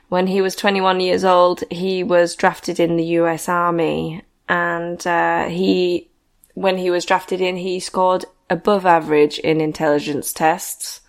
When 0.08 0.26
he 0.26 0.40
was 0.40 0.54
21 0.56 1.00
years 1.00 1.24
old, 1.24 1.64
he 1.70 2.02
was 2.02 2.36
drafted 2.36 2.78
in 2.78 2.96
the 2.96 3.04
US 3.18 3.48
Army, 3.48 4.22
and 4.48 5.04
uh, 5.06 5.48
he, 5.48 6.10
when 6.54 6.78
he 6.78 6.90
was 6.90 7.04
drafted 7.04 7.40
in, 7.40 7.56
he 7.56 7.80
scored 7.80 8.24
above 8.48 8.86
average 8.86 9.38
in 9.38 9.60
intelligence 9.60 10.32
tests. 10.32 11.00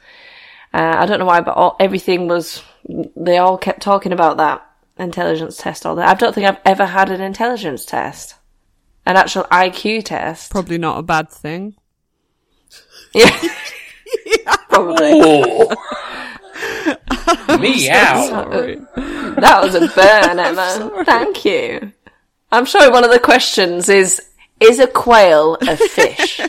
Uh, 0.74 0.96
I 0.98 1.06
don't 1.06 1.20
know 1.20 1.26
why, 1.26 1.42
but 1.42 1.56
all, 1.56 1.76
everything 1.80 2.28
was, 2.28 2.64
they 3.16 3.38
all 3.38 3.58
kept 3.58 3.82
talking 3.82 4.12
about 4.12 4.38
that 4.38 4.66
intelligence 4.98 5.58
test 5.58 5.86
all 5.86 5.96
that. 5.96 6.08
I 6.08 6.14
don't 6.14 6.34
think 6.34 6.48
I've 6.48 6.62
ever 6.66 6.86
had 6.86 7.10
an 7.10 7.22
intelligence 7.22 7.86
test. 7.86 8.36
An 9.06 9.18
actual 9.18 9.44
IQ 9.44 10.06
test. 10.06 10.52
Probably 10.52 10.78
not 10.78 10.98
a 10.98 11.04
bad 11.04 11.30
thing. 11.30 11.76
Yeah. 13.14 13.30
Probably. 14.70 15.12
Oh! 15.14 15.70
Meow! 17.60 18.28
Sorry. 18.28 18.76
That 18.96 19.60
was 19.62 19.76
a 19.76 19.88
burn, 19.88 20.40
Emma. 20.40 21.04
Thank 21.06 21.46
you. 21.46 21.92
I'm 22.52 22.66
sure 22.66 22.92
one 22.92 23.04
of 23.04 23.12
the 23.12 23.20
questions 23.20 23.90
is, 23.90 24.22
is 24.60 24.80
a 24.80 24.88
quail 24.88 25.58
a 25.62 25.78
fish? 25.78 26.42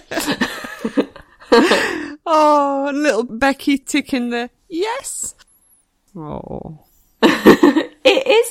Oh, 2.27 2.91
little 2.93 3.23
Becky 3.23 3.79
ticking 3.79 4.31
the 4.31 4.51
yes. 4.69 5.37
Oh. 6.17 6.86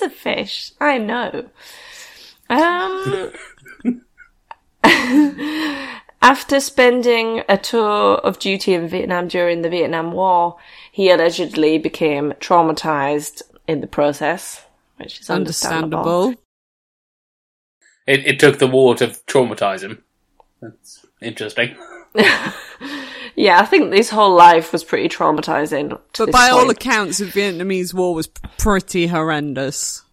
It 0.01 0.05
is 0.05 0.11
a 0.11 0.15
fish. 0.15 0.71
I 0.79 0.97
know. 0.97 1.49
Um, 2.49 3.31
after 6.21 6.59
spending 6.59 7.43
a 7.49 7.57
tour 7.57 8.15
of 8.15 8.39
duty 8.39 8.73
in 8.73 8.87
Vietnam 8.87 9.27
during 9.27 9.61
the 9.61 9.69
Vietnam 9.69 10.11
War, 10.11 10.57
he 10.91 11.09
allegedly 11.09 11.77
became 11.77 12.33
traumatized 12.33 13.41
in 13.67 13.81
the 13.81 13.87
process, 13.87 14.63
which 14.97 15.19
is 15.21 15.29
understandable. 15.29 15.99
Understandable. 15.99 16.41
It, 18.07 18.27
it 18.27 18.39
took 18.39 18.59
the 18.59 18.67
war 18.67 18.95
to 18.95 19.07
traumatize 19.27 19.81
him. 19.81 20.03
That's 20.61 21.05
interesting. 21.21 21.75
Yeah, 23.36 23.60
I 23.60 23.65
think 23.65 23.94
his 23.94 24.10
whole 24.10 24.34
life 24.36 24.72
was 24.72 24.84
pretty 24.84 25.10
traumatizing. 25.10 25.89
to 25.89 26.00
But 26.18 26.25
this 26.27 26.34
by 26.34 26.50
all 26.50 26.70
accounts, 26.70 27.18
the 27.18 27.25
Vietnamese 27.25 27.94
War 27.94 28.15
was 28.15 28.27
pretty 28.27 29.08
horrendous. 29.08 30.04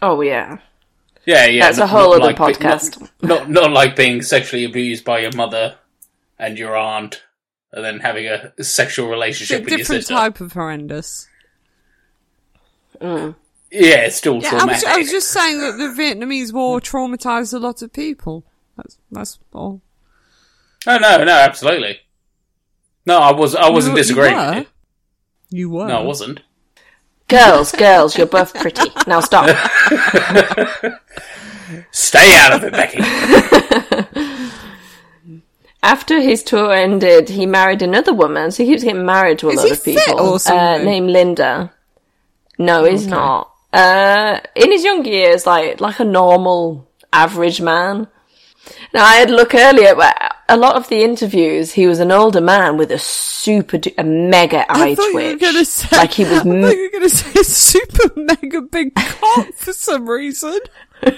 oh 0.00 0.20
yeah, 0.20 0.58
Yeah, 1.26 1.46
yeah. 1.46 1.66
That's 1.66 1.78
a 1.78 1.86
whole 1.86 2.12
other 2.14 2.20
like 2.24 2.36
podcast. 2.36 3.00
Not, 3.00 3.10
not, 3.22 3.50
not 3.50 3.72
like 3.72 3.96
being 3.96 4.22
sexually 4.22 4.64
abused 4.64 5.04
by 5.04 5.18
your 5.20 5.32
mother 5.32 5.76
and 6.38 6.56
your 6.58 6.76
aunt, 6.76 7.22
and 7.72 7.84
then 7.84 7.98
having 8.00 8.26
a 8.26 8.52
sexual 8.62 9.08
relationship 9.08 9.58
Di- 9.58 9.64
with 9.64 9.70
your 9.70 9.78
different 9.78 10.02
sister. 10.02 10.14
type 10.14 10.40
of 10.40 10.52
horrendous. 10.52 11.28
Mm. 13.00 13.34
Yeah, 13.70 14.02
it's 14.06 14.16
still 14.16 14.40
Yeah, 14.40 14.48
I 14.48 14.50
traumatic. 14.50 14.72
was, 14.74 14.84
I 14.84 14.96
was 14.98 15.10
just 15.10 15.30
saying 15.30 15.58
that 15.60 15.78
the 15.78 16.00
Vietnamese 16.00 16.52
War 16.52 16.80
traumatized 16.80 17.54
a 17.54 17.58
lot 17.58 17.82
of 17.82 17.92
people. 17.92 18.44
That's 18.76 18.98
that's 19.10 19.38
all. 19.52 19.80
Oh 20.86 20.98
no, 20.98 21.22
no, 21.24 21.32
absolutely. 21.32 21.98
No, 23.06 23.18
I 23.18 23.32
was 23.32 23.54
I 23.54 23.68
wasn't 23.70 23.92
You- 23.94 23.98
you 23.98 24.02
disagreeing. 24.04 24.36
were. 24.36 24.54
you. 24.56 24.66
You 25.50 25.70
were. 25.70 25.86
No, 25.86 25.98
I 26.00 26.02
wasn't. 26.02 26.40
girls, 27.28 27.72
girls, 27.72 28.16
you're 28.16 28.26
both 28.26 28.54
pretty. 28.54 28.90
Now 29.06 29.20
stop. 29.20 29.46
Stay 31.92 32.34
out 32.36 32.52
of 32.54 32.64
it, 32.64 32.72
Becky. 32.72 32.98
After 35.84 36.20
his 36.20 36.42
tour 36.44 36.72
ended, 36.72 37.28
he 37.28 37.44
married 37.44 37.82
another 37.82 38.12
woman, 38.14 38.50
so 38.52 38.62
he 38.62 38.70
keeps 38.70 38.84
getting 38.84 39.04
married 39.04 39.40
to 39.40 39.48
a 39.48 39.52
Is 39.52 39.56
lot 39.56 39.66
he 39.66 39.72
of 39.72 39.82
fit 39.82 39.98
people. 40.06 40.20
or 40.20 40.34
uh, 40.36 40.38
something? 40.38 40.84
named 40.84 41.10
Linda. 41.10 41.72
No, 42.58 42.84
he's 42.84 43.06
not. 43.06 43.50
Uh, 43.72 44.38
in 44.54 44.70
his 44.70 44.84
younger 44.84 45.10
years, 45.10 45.44
like 45.46 45.80
like 45.80 45.98
a 45.98 46.04
normal 46.04 46.88
average 47.12 47.60
man. 47.60 48.06
Now 48.94 49.04
I 49.04 49.14
had 49.14 49.30
a 49.30 49.34
look 49.34 49.54
earlier, 49.54 49.94
but 49.94 50.36
a 50.48 50.56
lot 50.56 50.76
of 50.76 50.88
the 50.88 51.02
interviews, 51.02 51.72
he 51.72 51.86
was 51.86 51.98
an 51.98 52.12
older 52.12 52.40
man 52.40 52.76
with 52.76 52.92
a 52.92 52.98
super, 52.98 53.78
a 53.98 54.04
mega 54.04 54.64
eye 54.68 54.94
twitch. 54.94 55.40
say. 55.64 55.96
like 55.96 56.12
he 56.12 56.24
was. 56.24 56.40
I 56.40 56.42
thought 56.42 56.76
you 56.76 56.90
were 56.92 56.98
gonna 56.98 57.08
say 57.08 57.42
super 57.42 58.10
mega 58.16 58.60
big 58.62 58.94
cock 58.94 59.52
for 59.54 59.72
some 59.72 60.08
reason. 60.08 60.58
what 61.00 61.14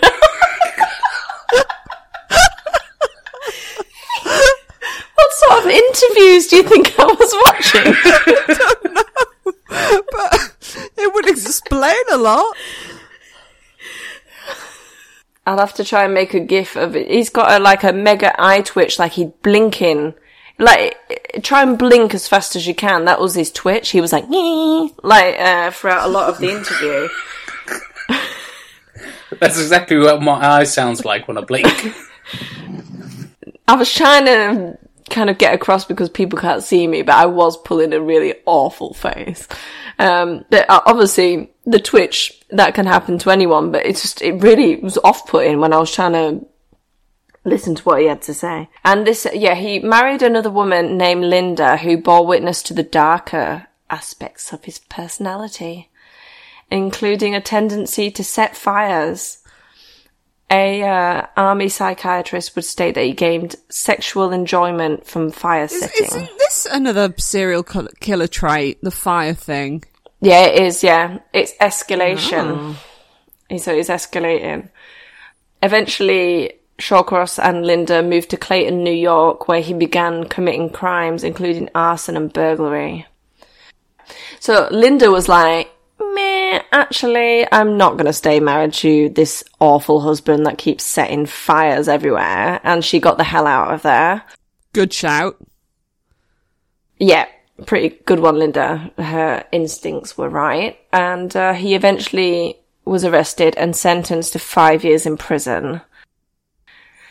sort 5.33 5.65
of 5.65 5.71
interviews 5.71 6.47
do 6.47 6.57
you 6.57 6.63
think 6.63 6.99
I 6.99 7.05
was 7.05 7.35
watching? 7.47 7.95
I 8.05 8.57
don't 8.59 8.95
know, 8.95 10.03
but 10.13 10.55
it 10.97 11.13
would 11.15 11.29
explain 11.29 11.95
a 12.13 12.17
lot. 12.19 12.55
I'll 15.47 15.59
have 15.59 15.75
to 15.75 15.85
try 15.85 16.05
and 16.05 16.15
make 16.15 16.33
a 16.35 16.41
gif 16.41 16.77
of 16.77 16.97
it. 16.97 17.11
He's 17.11 17.29
got 17.31 17.53
a, 17.53 17.63
like 17.63 17.85
a 17.85 17.93
mega 17.93 18.35
eye 18.41 18.63
twitch, 18.63 18.99
like 18.99 19.13
he'd 19.13 19.41
blinking. 19.43 20.15
Like, 20.59 20.97
try 21.43 21.63
and 21.63 21.77
blink 21.77 22.15
as 22.15 22.29
fast 22.29 22.57
as 22.57 22.67
you 22.67 22.75
can. 22.75 23.05
That 23.07 23.21
was 23.21 23.35
his 23.35 23.51
twitch. 23.51 23.91
He 23.91 24.01
was 24.01 24.13
like, 24.13 24.29
"Nyeh," 24.29 24.95
like, 25.03 25.39
uh, 25.39 25.71
throughout 25.73 26.07
a 26.07 26.11
lot 26.11 26.29
of 26.29 26.39
the 26.39 26.51
interview. 26.51 27.09
That's 29.41 29.59
exactly 29.59 29.99
what 29.99 30.23
my 30.23 30.59
eye 30.59 30.65
sounds 30.65 31.05
like 31.05 31.27
when 31.27 31.37
I 31.37 31.41
blink. 31.41 31.67
I 33.69 33.75
was 33.75 33.93
trying 33.93 34.27
to 34.27 34.79
kind 35.11 35.29
of 35.29 35.39
get 35.39 35.55
across 35.55 35.85
because 35.85 36.09
people 36.09 36.39
can't 36.39 36.63
see 36.63 36.87
me, 36.87 37.03
but 37.03 37.15
I 37.15 37.27
was 37.27 37.57
pulling 37.57 37.93
a 37.93 38.01
really 38.01 38.35
awful 38.47 38.95
face. 38.95 39.49
Um, 39.99 40.45
but 40.51 40.69
uh, 40.71 40.83
obviously 40.87 41.54
the 41.67 41.81
twitch, 41.81 42.45
that 42.51 42.75
can 42.75 42.87
happen 42.87 43.19
to 43.19 43.31
anyone, 43.31 43.73
but 43.73 43.87
it's 43.87 44.03
just, 44.03 44.23
it 44.23 44.43
really 44.43 44.77
was 44.77 44.99
off-putting 44.99 45.61
when 45.61 45.73
I 45.73 45.79
was 45.79 45.93
trying 45.93 46.13
to 46.13 46.47
listen 47.45 47.75
to 47.75 47.83
what 47.83 48.01
he 48.01 48.07
had 48.07 48.23
to 48.23 48.35
say. 48.35 48.69
And 48.85 49.07
this, 49.07 49.27
yeah, 49.33 49.55
he 49.55 49.79
married 49.79 50.23
another 50.23 50.51
woman 50.51 50.97
named 50.97 51.25
Linda 51.25 51.77
who 51.77 51.97
bore 51.97 52.27
witness 52.27 52.63
to 52.65 52.75
the 52.75 52.83
darker 52.83 53.67
aspects 53.91 54.53
of 54.53 54.65
his 54.65 54.79
personality, 54.79 55.91
including 56.71 57.35
a 57.35 57.41
tendency 57.41 58.11
to 58.11 58.25
set 58.25 58.57
fires. 58.57 59.39
A 60.51 60.83
uh, 60.83 61.27
army 61.37 61.69
psychiatrist 61.69 62.55
would 62.55 62.65
state 62.65 62.95
that 62.95 63.05
he 63.05 63.13
gained 63.13 63.57
sexual 63.71 64.31
enjoyment 64.33 65.07
from 65.07 65.31
fire 65.31 65.65
Is, 65.65 65.81
setting. 65.81 66.07
isn't 66.07 66.39
this 66.39 66.67
another 66.71 67.15
serial 67.19 67.63
killer 67.63 68.27
trait? 68.27 68.79
The 68.83 68.91
fire 68.91 69.35
thing. 69.35 69.85
Yeah, 70.25 70.47
it 70.47 70.63
is. 70.63 70.83
Yeah, 70.83 71.19
it's 71.35 71.53
escalation. 71.61 72.77
Oh. 73.51 73.59
So 73.59 73.75
it's 73.75 73.91
escalating. 73.91 74.71
Eventually, 75.63 76.55
Shawcross 76.79 77.39
and 77.39 77.67
Linda 77.67 78.03
moved 78.03 78.31
to 78.31 78.39
Clayton, 78.39 78.83
New 78.83 78.95
York, 78.95 79.49
where 79.49 79.61
he 79.61 79.75
began 79.75 80.25
committing 80.25 80.71
crimes, 80.71 81.25
including 81.25 81.69
arson 81.75 82.17
and 82.17 82.33
burglary. 82.33 83.07
So 84.41 84.69
Linda 84.71 85.11
was 85.11 85.29
like, 85.29 85.71
"Meh, 86.01 86.63
actually, 86.73 87.47
I'm 87.53 87.77
not 87.77 87.93
going 87.93 88.07
to 88.07 88.13
stay 88.15 88.41
married 88.41 88.73
to 88.75 89.11
this 89.11 89.45
awful 89.61 90.01
husband 90.01 90.47
that 90.47 90.57
keeps 90.57 90.85
setting 90.85 91.27
fires 91.27 91.87
everywhere," 91.87 92.61
and 92.65 92.83
she 92.83 92.99
got 92.99 93.19
the 93.19 93.25
hell 93.25 93.47
out 93.47 93.75
of 93.75 93.83
there. 93.83 94.23
Good 94.73 94.93
shout. 94.93 95.37
Yeah, 96.99 97.27
pretty 97.67 98.01
good 98.05 98.21
one, 98.21 98.39
Linda. 98.39 98.91
Her 98.99 99.45
instincts 99.53 100.19
were 100.19 100.29
right. 100.29 100.79
And 100.93 101.35
uh, 101.37 101.55
he 101.55 101.75
eventually 101.75 102.59
was 102.85 103.05
arrested 103.05 103.55
and 103.57 103.75
sentenced 103.75 104.33
to 104.33 104.39
five 104.39 104.85
years 104.85 105.07
in 105.07 105.17
prison. 105.17 105.81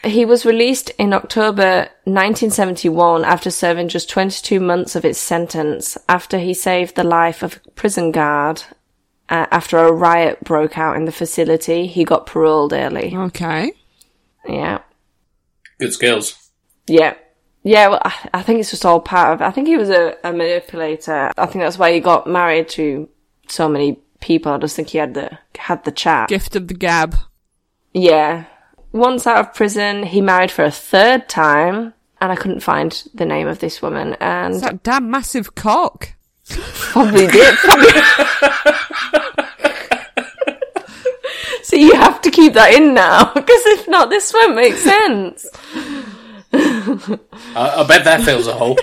He 0.04 0.26
was 0.26 0.46
released 0.46 0.90
in 0.98 1.14
October 1.14 1.88
1971 2.04 3.24
after 3.24 3.50
serving 3.50 3.88
just 3.88 4.10
22 4.10 4.60
months 4.60 4.96
of 4.96 5.04
his 5.04 5.18
sentence 5.18 5.98
after 6.10 6.40
he 6.40 6.54
saved 6.54 6.96
the 6.96 7.06
life 7.06 7.42
of 7.42 7.62
a 7.66 7.72
prison 7.72 8.12
guard. 8.12 8.64
Uh, 9.30 9.46
after 9.50 9.78
a 9.78 9.92
riot 9.92 10.44
broke 10.44 10.78
out 10.78 10.98
in 10.98 11.06
the 11.06 11.12
facility, 11.12 11.88
he 11.88 12.04
got 12.04 12.26
paroled 12.26 12.74
early. 12.74 13.16
Okay. 13.16 13.72
Yeah. 14.46 14.82
Good 15.80 15.94
skills. 15.94 16.52
Yeah. 16.86 17.16
Yeah, 17.64 17.88
well, 17.88 18.02
I, 18.04 18.14
I 18.34 18.42
think 18.42 18.60
it's 18.60 18.72
just 18.72 18.86
all 18.86 19.00
part 19.00 19.34
of. 19.34 19.42
I 19.42 19.52
think 19.52 19.68
he 19.68 19.78
was 19.78 19.90
a, 19.90 20.18
a 20.24 20.34
manipulator. 20.34 21.32
I 21.38 21.46
think 21.46 21.64
that's 21.64 21.78
why 21.78 21.94
he 21.94 22.00
got 22.02 22.28
married 22.28 22.68
to 22.70 23.08
so 23.48 23.70
many 23.70 24.00
people. 24.20 24.52
I 24.52 24.58
just 24.58 24.76
think 24.76 24.90
he 24.90 24.98
had 24.98 25.14
the 25.14 25.38
had 25.58 25.84
the 25.86 25.92
chat. 25.92 26.28
Gift 26.30 26.56
of 26.58 26.68
the 26.68 26.74
gab. 26.74 27.16
Yeah. 27.94 28.46
Once 28.92 29.26
out 29.26 29.40
of 29.40 29.54
prison, 29.54 30.04
he 30.04 30.22
married 30.22 30.52
for 30.52 30.64
a 30.64 30.72
third 30.72 31.28
time, 31.30 31.94
and 32.22 32.32
I 32.32 32.36
couldn't 32.36 32.60
find 32.60 32.92
the 33.14 33.26
name 33.26 33.48
of 33.48 33.60
this 33.60 33.82
woman, 33.82 34.16
and 34.20 34.54
It's 34.56 34.64
that 34.64 34.84
damn 34.84 35.10
massive 35.10 35.56
cock. 35.56 36.10
probably 36.50 37.28
did. 37.28 37.56
Probably. 37.56 37.88
so 41.64 41.76
you 41.76 41.94
have 41.96 42.22
to 42.22 42.30
keep 42.30 42.54
that 42.54 42.74
in 42.74 42.94
now, 42.94 43.26
because 43.34 43.62
if 43.68 43.88
not, 43.88 44.10
this 44.10 44.34
won't 44.34 44.56
make 44.56 44.76
sense. 44.76 45.48
I, 46.54 47.18
I 47.56 47.86
bet 47.88 48.04
that 48.04 48.22
fills 48.24 48.48
a 48.48 48.54
hole. 48.54 48.78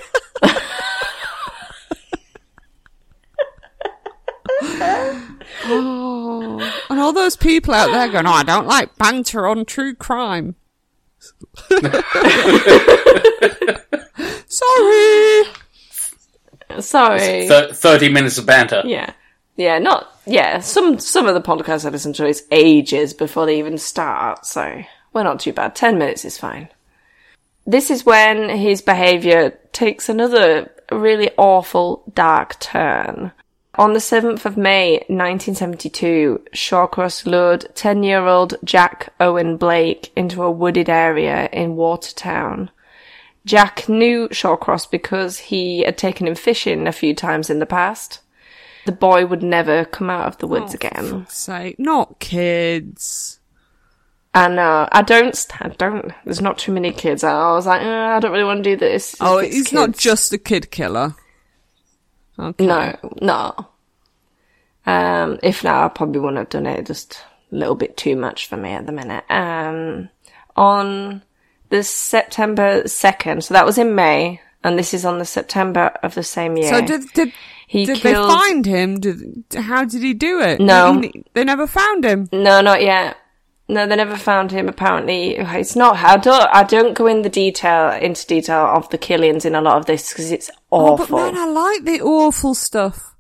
oh, 5.65 6.83
And 6.91 7.01
all 7.01 7.13
those 7.13 7.37
people 7.37 7.75
out 7.75 7.91
there 7.93 8.09
going, 8.09 8.27
oh, 8.27 8.31
I 8.33 8.43
don't 8.43 8.67
like 8.67 8.97
banter 8.97 9.47
on 9.47 9.65
true 9.65 9.95
crime. 9.95 10.57
Sorry. 14.47 15.43
Sorry. 16.81 17.49
Th- 17.49 17.73
Thirty 17.73 18.09
minutes 18.09 18.39
of 18.39 18.47
banter. 18.47 18.83
Yeah. 18.85 19.13
Yeah, 19.57 19.79
not 19.79 20.09
yeah, 20.27 20.61
some 20.61 20.99
some 20.99 21.27
of 21.27 21.35
the 21.35 21.43
podcasts 21.43 21.85
I 21.85 21.91
listen 21.91 22.15
to 22.15 22.27
is 22.27 22.47
ages 22.51 23.13
before 23.13 23.45
they 23.45 23.59
even 23.59 23.77
start, 23.77 24.47
so 24.47 24.83
we're 25.13 25.23
not 25.25 25.41
too 25.41 25.53
bad. 25.53 25.75
Ten 25.77 25.99
minutes 25.99 26.25
is 26.25 26.39
fine. 26.39 26.71
This 27.71 27.89
is 27.89 28.05
when 28.05 28.49
his 28.49 28.83
behaviour 28.83 29.57
takes 29.71 30.09
another 30.09 30.73
really 30.91 31.31
awful 31.39 32.03
dark 32.13 32.59
turn. 32.59 33.31
On 33.77 33.93
the 33.93 34.01
7th 34.01 34.45
of 34.45 34.57
May 34.57 34.95
1972, 35.07 36.47
Shawcross 36.53 37.27
lured 37.27 37.73
10 37.77 38.03
year 38.03 38.27
old 38.27 38.57
Jack 38.65 39.15
Owen 39.21 39.57
Blake 39.57 40.11
into 40.17 40.43
a 40.43 40.51
wooded 40.51 40.89
area 40.89 41.49
in 41.53 41.77
Watertown. 41.77 42.71
Jack 43.47 43.89
knew 43.89 44.29
Shawcross 44.31 44.91
because 44.91 45.39
he 45.39 45.83
had 45.83 45.97
taken 45.97 46.27
him 46.27 46.35
fishing 46.35 46.89
a 46.89 46.93
few 46.93 47.15
times 47.15 47.51
in 47.51 47.61
the 47.61 47.67
past. 47.67 48.19
The 48.85 48.91
boy 48.91 49.27
would 49.27 49.45
never 49.45 49.85
come 49.85 50.11
out 50.11 50.27
of 50.27 50.39
the 50.39 50.49
woods 50.49 50.75
Oh, 50.75 50.75
again. 50.75 51.27
Say, 51.29 51.77
not 51.79 52.19
kids. 52.19 53.40
And 54.33 54.61
uh, 54.61 54.89
I 54.93 55.03
don't, 55.03 55.47
I 55.61 55.69
don't. 55.69 56.13
There's 56.25 56.41
not 56.41 56.59
too 56.59 56.71
many 56.73 56.93
kids. 56.93 57.25
I 57.25 57.53
was 57.53 57.67
like, 57.67 57.83
uh, 57.83 58.15
I 58.17 58.21
don't 58.21 58.31
really 58.31 58.45
want 58.45 58.63
to 58.63 58.71
do 58.71 58.77
this. 58.77 59.17
Oh, 59.21 59.39
It's 59.39 59.55
he's 59.55 59.73
not 59.73 59.97
just 59.97 60.33
a 60.33 60.39
kid 60.39 60.71
killer. 60.71 61.15
Okay. 62.39 62.67
No, 62.67 62.97
no. 63.21 63.69
Um, 64.87 65.39
if 65.43 65.65
not, 65.65 65.85
I 65.85 65.89
probably 65.89 66.21
wouldn't 66.21 66.39
have 66.39 66.49
done 66.49 66.67
it. 66.67 66.87
Just 66.87 67.23
a 67.51 67.57
little 67.57 67.75
bit 67.75 67.97
too 67.97 68.17
much 68.17 68.47
for 68.47 68.57
me 68.57 68.71
at 68.71 68.87
the 68.87 68.93
minute. 68.93 69.25
Um, 69.29 70.09
on 70.57 71.23
the 71.71 71.83
September 71.83 72.83
2nd, 72.85 73.43
so 73.43 73.55
that 73.55 73.67
was 73.67 73.79
in 73.79 73.95
May, 73.95 74.41
and 74.63 74.79
this 74.79 74.95
is 74.95 75.05
on 75.05 75.19
the 75.19 75.25
September 75.25 75.93
of 76.03 76.15
the 76.15 76.23
same 76.23 76.57
year. 76.57 76.73
So 76.73 76.87
did 76.87 77.13
did 77.13 77.33
he 77.67 77.85
did 77.85 77.99
killed... 77.99 78.31
they 78.31 78.35
find 78.35 78.65
him? 78.65 79.01
Did 79.01 79.45
how 79.57 79.85
did 79.85 80.03
he 80.03 80.15
do 80.15 80.41
it? 80.41 80.61
No. 80.61 81.01
He- 81.01 81.25
they 81.35 81.45
never 81.45 81.67
found 81.67 82.05
him. 82.05 82.29
No, 82.33 82.61
not 82.61 82.83
yet. 82.83 83.17
No, 83.71 83.87
they 83.87 83.97
never 83.97 84.17
found 84.17 84.51
him. 84.51 84.69
Apparently, 84.69 85.37
it's 85.37 85.77
not. 85.77 85.97
I 85.97 86.17
don't. 86.17 86.49
I 86.53 86.65
don't 86.65 86.95
go 86.95 87.07
in 87.07 87.23
the 87.23 87.29
detail 87.31 87.91
into 87.93 88.27
detail 88.27 88.67
of 88.67 88.91
the 88.91 88.99
killings 88.99 89.45
in 89.45 89.55
a 89.55 89.61
lot 89.61 89.77
of 89.79 89.87
this 89.87 90.11
because 90.13 90.31
it's 90.33 90.51
Oh, 90.73 90.93
awful. 90.95 91.17
but 91.19 91.33
man, 91.33 91.37
I 91.37 91.47
like 91.47 91.85
the 91.85 92.01
awful 92.03 92.55
stuff. 92.55 93.15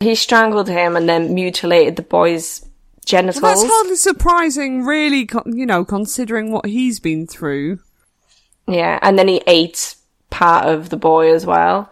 he 0.00 0.14
strangled 0.14 0.68
him 0.68 0.96
and 0.96 1.08
then 1.08 1.34
mutilated 1.34 1.96
the 1.96 2.02
boy's 2.02 2.64
genitals. 3.06 3.42
Well, 3.42 3.54
that's 3.54 3.72
hardly 3.72 3.96
surprising, 3.96 4.84
really. 4.84 5.28
You 5.46 5.66
know, 5.66 5.84
considering 5.84 6.52
what 6.52 6.66
he's 6.66 7.00
been 7.00 7.26
through. 7.26 7.78
Yeah, 8.68 8.98
and 9.02 9.18
then 9.18 9.28
he 9.28 9.42
ate 9.46 9.96
part 10.30 10.66
of 10.66 10.88
the 10.90 10.96
boy 10.96 11.32
as 11.34 11.44
well. 11.46 11.90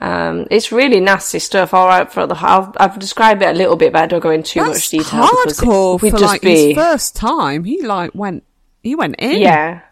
Um, 0.00 0.46
it's 0.50 0.72
really 0.72 1.00
nasty 1.00 1.38
stuff. 1.38 1.72
All 1.72 1.86
right, 1.86 2.10
for 2.10 2.26
the 2.26 2.34
I'll, 2.34 2.72
I've 2.78 2.98
described 2.98 3.42
it 3.42 3.48
a 3.54 3.58
little 3.58 3.76
bit, 3.76 3.92
but 3.92 4.02
I 4.02 4.06
don't 4.06 4.20
go 4.20 4.30
into 4.30 4.50
too 4.54 4.60
That's 4.60 4.70
much 4.70 4.88
detail 4.90 5.20
because 5.44 5.58
it 5.60 5.64
hardcore 5.64 6.00
for 6.00 6.10
just 6.10 6.22
like 6.22 6.40
be 6.42 6.68
his 6.68 6.76
first 6.76 7.16
time. 7.16 7.64
He 7.64 7.82
like 7.82 8.10
went, 8.14 8.44
he 8.82 8.94
went 8.94 9.16
in. 9.18 9.38
yeah, 9.40 9.82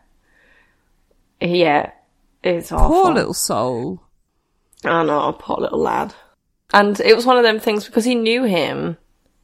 yeah. 1.40 1.92
It's 2.42 2.72
awful. 2.72 2.88
poor 2.88 3.14
little 3.14 3.34
soul. 3.34 4.02
I 4.84 5.04
know, 5.04 5.32
poor 5.38 5.58
little 5.60 5.78
lad. 5.78 6.14
And 6.72 6.98
it 7.00 7.14
was 7.14 7.24
one 7.26 7.36
of 7.36 7.44
them 7.44 7.60
things 7.60 7.84
because 7.86 8.04
he 8.04 8.14
knew 8.14 8.44
him. 8.44 8.96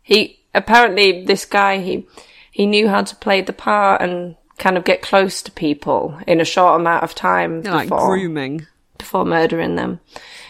He 0.02 0.40
apparently 0.54 1.24
this 1.24 1.44
guy 1.44 1.78
he 1.78 2.08
he 2.50 2.66
knew 2.66 2.88
how 2.88 3.02
to 3.02 3.14
play 3.16 3.42
the 3.42 3.52
part 3.52 4.00
and 4.02 4.34
kind 4.56 4.76
of 4.76 4.84
get 4.84 5.02
close 5.02 5.42
to 5.42 5.52
people 5.52 6.18
in 6.26 6.40
a 6.40 6.44
short 6.44 6.80
amount 6.80 7.04
of 7.04 7.14
time 7.14 7.58
You 7.58 7.62
know, 7.70 7.74
like 7.74 7.88
grooming. 7.88 8.66
before 8.96 9.24
murdering 9.24 9.76
them. 9.76 10.00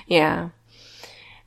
Yeah. 0.09 0.49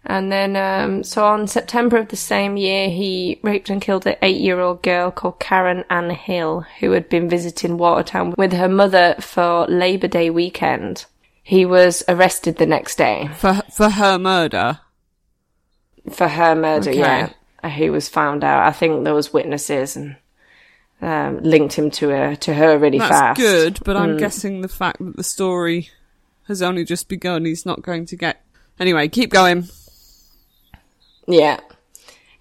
And 0.04 0.32
then, 0.32 0.56
um, 0.56 1.04
so 1.04 1.26
on 1.26 1.48
September 1.48 1.98
of 1.98 2.08
the 2.08 2.16
same 2.16 2.58
year, 2.58 2.90
he 2.90 3.40
raped 3.44 3.70
and 3.70 3.80
killed 3.80 4.08
an 4.08 4.16
eight-year-old 4.24 4.82
girl 4.82 5.12
called 5.12 5.40
Karen 5.40 5.84
Ann 5.92 6.10
Hill, 6.10 6.66
who 6.80 6.92
had 6.92 7.08
been 7.08 7.30
visiting 7.30 7.78
Watertown 7.78 8.34
with 8.36 8.54
her 8.54 8.68
mother 8.70 9.16
for 9.20 9.68
Labor 9.68 10.08
Day 10.08 10.32
weekend. 10.32 11.06
He 11.44 11.66
was 11.66 12.04
arrested 12.08 12.58
the 12.58 12.66
next 12.66 12.98
day 12.98 13.30
for 13.36 13.62
for 13.72 13.90
her 13.90 14.18
murder. 14.18 14.80
for 16.12 16.28
her 16.28 16.56
murder. 16.56 16.90
Okay. 16.90 17.00
Yeah, 17.00 17.70
he 17.70 17.90
was 17.92 18.10
found 18.10 18.44
out. 18.44 18.68
I 18.68 18.72
think 18.72 19.04
there 19.04 19.14
was 19.14 19.34
witnesses 19.34 19.96
and 19.96 20.16
um, 21.02 21.40
linked 21.44 21.74
him 21.74 21.92
to 21.92 22.10
her 22.10 22.36
to 22.38 22.54
her 22.54 22.78
really 22.78 23.00
That's 23.00 23.12
fast. 23.12 23.40
Mm. 23.40 23.44
good, 23.44 23.80
but 23.84 23.98
I'm 23.98 24.18
guessing 24.18 24.62
the 24.62 24.68
fact 24.68 24.98
that 25.00 25.16
the 25.16 25.24
story 25.24 25.90
has 26.48 26.62
only 26.62 26.86
just 26.86 27.08
begun, 27.08 27.46
he's 27.46 27.66
not 27.66 27.82
going 27.84 28.06
to 28.08 28.16
get. 28.16 28.44
Anyway, 28.82 29.08
keep 29.08 29.30
going. 29.30 29.68
Yeah. 31.28 31.60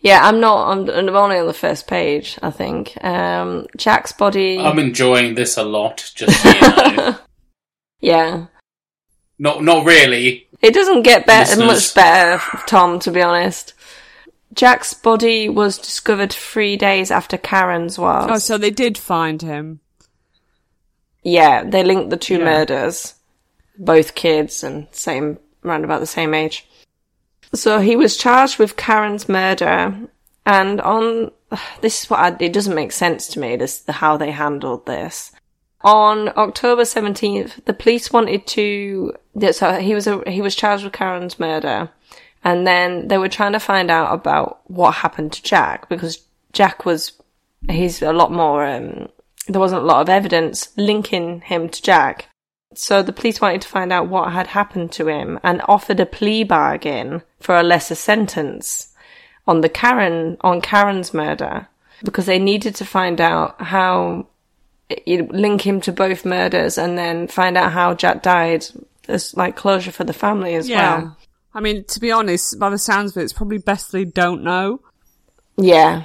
Yeah, 0.00 0.20
I'm 0.22 0.40
not, 0.40 0.70
I'm, 0.70 0.88
I'm 0.88 1.14
only 1.14 1.36
on 1.36 1.46
the 1.46 1.52
first 1.52 1.86
page, 1.86 2.38
I 2.42 2.50
think. 2.50 2.96
Um, 3.04 3.66
Jack's 3.76 4.12
body, 4.12 4.58
I'm 4.58 4.78
enjoying 4.78 5.34
this 5.34 5.58
a 5.58 5.62
lot, 5.62 6.10
just 6.14 6.42
so 6.42 6.48
you 6.50 6.96
know. 6.96 7.18
yeah. 8.00 8.46
not, 9.38 9.62
not 9.62 9.84
really. 9.84 10.48
It 10.62 10.72
doesn't 10.72 11.02
get 11.02 11.26
better, 11.26 11.50
Listeners. 11.56 11.66
much 11.66 11.94
better, 11.94 12.42
Tom, 12.66 12.98
to 13.00 13.10
be 13.10 13.20
honest. 13.20 13.74
Jack's 14.54 14.94
body 14.94 15.50
was 15.50 15.76
discovered 15.76 16.32
three 16.32 16.78
days 16.78 17.10
after 17.10 17.36
Karen's 17.36 17.98
was. 17.98 18.28
Oh, 18.30 18.38
so 18.38 18.56
they 18.56 18.70
did 18.70 18.96
find 18.96 19.42
him. 19.42 19.80
Yeah, 21.22 21.62
they 21.64 21.84
linked 21.84 22.08
the 22.08 22.16
two 22.16 22.38
Yeah. 22.38 22.44
murders. 22.44 23.14
Both 23.78 24.14
kids 24.14 24.64
and 24.64 24.86
same, 24.92 25.38
round 25.62 25.84
about 25.84 26.00
the 26.00 26.06
same 26.06 26.34
age. 26.34 26.66
So 27.52 27.80
he 27.80 27.96
was 27.96 28.16
charged 28.16 28.58
with 28.58 28.76
Karen's 28.76 29.28
murder, 29.28 29.94
and 30.46 30.80
on 30.80 31.32
this 31.80 32.02
is 32.04 32.10
what 32.10 32.20
I, 32.20 32.36
it 32.40 32.52
doesn't 32.52 32.74
make 32.74 32.92
sense 32.92 33.28
to 33.28 33.40
me. 33.40 33.56
This 33.56 33.84
how 33.88 34.16
they 34.16 34.30
handled 34.30 34.86
this. 34.86 35.32
On 35.82 36.28
October 36.36 36.84
seventeenth, 36.84 37.64
the 37.64 37.72
police 37.72 38.12
wanted 38.12 38.46
to. 38.48 39.14
So 39.52 39.74
he 39.74 39.94
was 39.94 40.06
a, 40.06 40.22
he 40.30 40.42
was 40.42 40.54
charged 40.54 40.84
with 40.84 40.92
Karen's 40.92 41.40
murder, 41.40 41.90
and 42.44 42.66
then 42.66 43.08
they 43.08 43.18
were 43.18 43.28
trying 43.28 43.52
to 43.52 43.60
find 43.60 43.90
out 43.90 44.12
about 44.12 44.60
what 44.70 44.96
happened 44.96 45.32
to 45.32 45.42
Jack 45.42 45.88
because 45.88 46.24
Jack 46.52 46.84
was 46.84 47.12
he's 47.68 48.02
a 48.02 48.12
lot 48.12 48.32
more. 48.32 48.66
Um, 48.66 49.08
there 49.48 49.60
wasn't 49.60 49.82
a 49.82 49.86
lot 49.86 50.02
of 50.02 50.08
evidence 50.08 50.68
linking 50.76 51.40
him 51.40 51.68
to 51.68 51.82
Jack. 51.82 52.28
So 52.74 53.02
the 53.02 53.12
police 53.12 53.40
wanted 53.40 53.62
to 53.62 53.68
find 53.68 53.92
out 53.92 54.08
what 54.08 54.32
had 54.32 54.46
happened 54.46 54.92
to 54.92 55.08
him 55.08 55.40
and 55.42 55.60
offered 55.66 55.98
a 55.98 56.06
plea 56.06 56.44
bargain 56.44 57.22
for 57.40 57.56
a 57.58 57.64
lesser 57.64 57.96
sentence 57.96 58.94
on 59.46 59.60
the 59.60 59.68
Karen 59.68 60.36
on 60.42 60.60
Karen's 60.60 61.12
murder 61.12 61.66
because 62.04 62.26
they 62.26 62.38
needed 62.38 62.76
to 62.76 62.84
find 62.84 63.20
out 63.20 63.60
how 63.60 64.26
you 65.04 65.26
link 65.30 65.66
him 65.66 65.80
to 65.80 65.92
both 65.92 66.24
murders 66.24 66.78
and 66.78 66.96
then 66.96 67.26
find 67.26 67.56
out 67.56 67.72
how 67.72 67.94
Jack 67.94 68.22
died 68.22 68.64
as 69.08 69.36
like 69.36 69.56
closure 69.56 69.92
for 69.92 70.04
the 70.04 70.12
family 70.12 70.54
as 70.54 70.68
Yeah. 70.68 70.98
well. 71.00 71.16
I 71.52 71.60
mean, 71.60 71.82
to 71.84 71.98
be 72.00 72.12
honest, 72.12 72.58
by 72.60 72.70
the 72.70 72.78
sounds 72.78 73.10
of 73.12 73.20
it, 73.20 73.24
it's 73.24 73.32
probably 73.32 73.58
best 73.58 73.90
they 73.90 74.04
don't 74.04 74.44
know. 74.44 74.80
Yeah. 75.56 76.04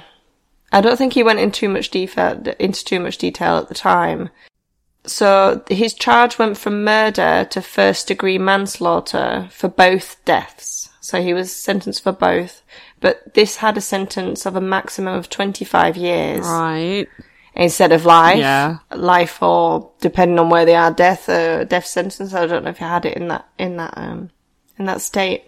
I 0.72 0.80
don't 0.80 0.96
think 0.96 1.12
he 1.12 1.22
went 1.22 1.38
in 1.38 1.52
too 1.52 1.68
much 1.68 1.90
detail, 1.90 2.42
into 2.58 2.84
too 2.84 2.98
much 2.98 3.18
detail 3.18 3.56
at 3.56 3.68
the 3.68 3.74
time. 3.74 4.30
So 5.06 5.62
his 5.68 5.94
charge 5.94 6.38
went 6.38 6.58
from 6.58 6.84
murder 6.84 7.46
to 7.50 7.62
first 7.62 8.08
degree 8.08 8.38
manslaughter 8.38 9.48
for 9.50 9.68
both 9.68 10.22
deaths. 10.24 10.90
So 11.00 11.22
he 11.22 11.32
was 11.32 11.52
sentenced 11.54 12.02
for 12.02 12.12
both. 12.12 12.62
But 13.00 13.34
this 13.34 13.56
had 13.56 13.76
a 13.76 13.80
sentence 13.80 14.46
of 14.46 14.56
a 14.56 14.60
maximum 14.60 15.14
of 15.14 15.30
25 15.30 15.96
years 15.96 16.44
Right. 16.46 17.06
instead 17.54 17.92
of 17.92 18.04
life. 18.04 18.38
Yeah. 18.38 18.78
Life 18.94 19.42
or 19.42 19.90
depending 20.00 20.38
on 20.38 20.50
where 20.50 20.64
they 20.64 20.74
are, 20.74 20.90
death, 20.90 21.28
uh, 21.28 21.64
death 21.64 21.86
sentence. 21.86 22.34
I 22.34 22.46
don't 22.46 22.64
know 22.64 22.70
if 22.70 22.80
you 22.80 22.86
had 22.86 23.04
it 23.04 23.16
in 23.16 23.28
that, 23.28 23.46
in 23.58 23.76
that, 23.76 23.94
um, 23.96 24.30
in 24.78 24.86
that 24.86 25.00
state. 25.00 25.44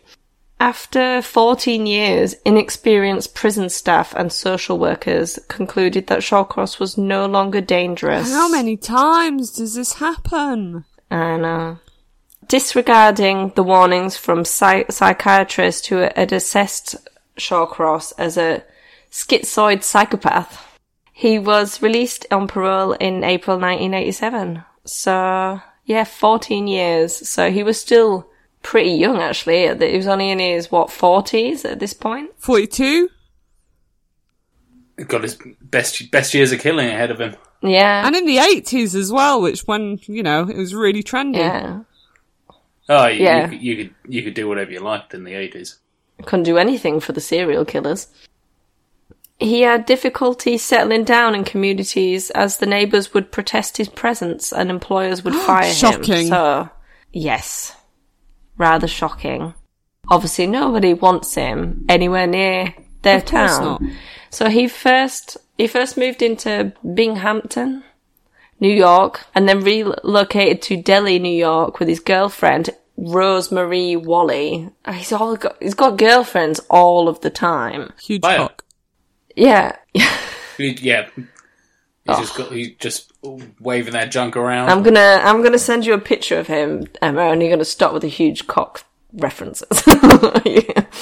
After 0.61 1.23
14 1.23 1.87
years, 1.87 2.35
inexperienced 2.45 3.35
prison 3.35 3.69
staff 3.69 4.13
and 4.15 4.33
social 4.33 4.77
workers 4.79 5.39
concluded 5.47 6.09
that 6.09 6.19
Shawcross 6.21 6.81
was 6.81 6.99
no 6.99 7.27
longer 7.27 7.61
dangerous. 7.61 8.29
How 8.29 8.49
many 8.49 8.77
times 8.77 9.53
does 9.53 9.75
this 9.75 9.95
happen? 9.95 10.85
I 11.11 11.37
know. 11.37 11.79
Disregarding 12.49 13.53
the 13.55 13.63
warnings 13.63 14.17
from 14.17 14.45
psych- 14.45 14.91
psychiatrists 14.91 15.87
who 15.87 15.99
had 15.99 16.33
assessed 16.33 16.97
Shawcross 17.37 18.13
as 18.19 18.37
a 18.37 18.65
schizoid 19.13 19.85
psychopath, 19.85 20.67
he 21.13 21.39
was 21.39 21.83
released 21.83 22.27
on 22.33 22.49
parole 22.49 22.93
in 22.93 23.23
April 23.23 23.59
1987. 23.59 24.65
So, 24.85 25.61
yeah, 25.85 26.05
14 26.05 26.67
years. 26.67 27.29
So 27.29 27.51
he 27.51 27.63
was 27.63 27.81
still 27.81 28.29
pretty 28.63 28.91
young, 28.91 29.19
actually. 29.19 29.67
He 29.91 29.97
was 29.97 30.07
only 30.07 30.31
in 30.31 30.39
his, 30.39 30.71
what, 30.71 30.89
40s 30.89 31.65
at 31.65 31.79
this 31.81 31.95
point? 31.95 32.31
42? 32.39 33.09
Got 35.07 35.23
his 35.23 35.39
best 35.61 36.11
best 36.11 36.35
years 36.35 36.51
of 36.51 36.59
killing 36.59 36.89
ahead 36.89 37.11
of 37.13 37.21
him. 37.21 37.37
Yeah. 37.63 38.05
And 38.07 38.17
in 38.17 38.27
the 38.27 38.39
80s 38.39 38.95
as 38.97 39.13
well, 39.13 39.41
which 39.41 39.61
when, 39.63 40.01
you 40.03 40.23
know, 40.25 40.49
it 40.49 40.57
was 40.57 40.75
really 40.75 41.03
trendy. 41.05 41.37
yeah. 41.37 41.81
Oh, 42.89 43.07
you, 43.07 43.23
Yeah. 43.23 43.43
you, 43.45 43.49
could- 43.51 43.63
you 43.63 43.77
could 43.77 43.95
you 44.09 44.23
could 44.23 44.35
do 44.35 44.49
whatever 44.49 44.71
you 44.73 44.81
liked 44.81 45.15
in 45.15 45.23
the 45.25 45.35
eighties. 45.35 45.79
couldn't 46.25 46.45
do 46.45 46.57
anything 46.59 46.99
for 47.01 47.13
the 47.13 47.21
serial 47.21 47.65
killers. 47.65 48.09
He 49.39 49.61
had 49.61 49.87
difficulty 49.87 50.59
settling 50.59 51.05
down 51.05 51.35
in 51.37 51.45
communities 51.45 52.31
as 52.31 52.57
the 52.57 52.67
neighbours 52.67 53.15
would 53.15 53.31
protest 53.31 53.77
his 53.77 53.89
presence 53.89 54.53
and 54.53 54.69
employers 54.69 55.23
would 55.23 55.35
fire 55.47 55.71
Shocking. 55.73 56.23
him. 56.23 56.27
So, 56.29 56.71
yes, 57.13 57.77
rather 58.59 58.87
shocking. 58.87 59.55
Obviously, 60.11 60.47
nobody 60.47 60.93
wants 60.95 61.35
him 61.35 61.85
anywhere 61.89 62.27
near 62.27 62.75
their 63.03 63.19
Of 63.19 63.25
town. 63.25 63.63
not. 63.65 63.83
So 64.31 64.49
he 64.51 64.69
first 64.69 65.37
he 65.57 65.67
first 65.67 65.97
moved 65.97 66.21
into 66.23 66.73
Binghamton, 66.95 67.83
New 68.61 68.73
York, 68.73 69.27
and 69.35 69.49
then 69.49 69.61
relocated 69.63 70.61
to 70.63 70.77
Delhi, 70.77 71.19
New 71.19 71.35
York, 71.37 71.79
with 71.79 71.89
his 71.89 72.01
girlfriend 72.01 72.71
Rose 72.97 73.51
Marie 73.53 73.97
Walley. 73.97 74.71
Uh, 74.85 74.93
he's 74.93 75.13
all 75.13 75.37
got, 75.37 75.57
he's 75.63 75.75
got 75.75 75.97
girlfriends 75.99 76.61
all 76.69 77.09
of 77.09 77.21
the 77.21 77.31
time. 77.31 77.93
Huge 78.03 78.21
Bio. 78.23 78.39
cock. 78.49 78.65
Yeah. 79.37 79.77
Yeah. 80.59 81.09
He's 82.09 82.19
just 82.19 82.37
got, 82.37 82.53
he's 82.53 82.75
just 82.79 83.13
waving 83.61 83.93
that 83.93 84.11
junk 84.11 84.37
around. 84.37 84.71
I'm 84.71 84.83
gonna 84.83 85.21
I'm 85.23 85.43
gonna 85.43 85.59
send 85.59 85.85
you 85.87 85.95
a 85.95 85.99
picture 85.99 86.39
of 86.39 86.47
him, 86.47 86.87
Emma, 87.03 87.23
and 87.31 87.41
you're 87.43 87.51
gonna 87.51 87.65
start 87.65 87.93
with 87.93 88.03
the 88.03 88.09
huge 88.09 88.47
cock 88.47 88.85
references. 89.13 89.83
Yeah. 90.45 90.85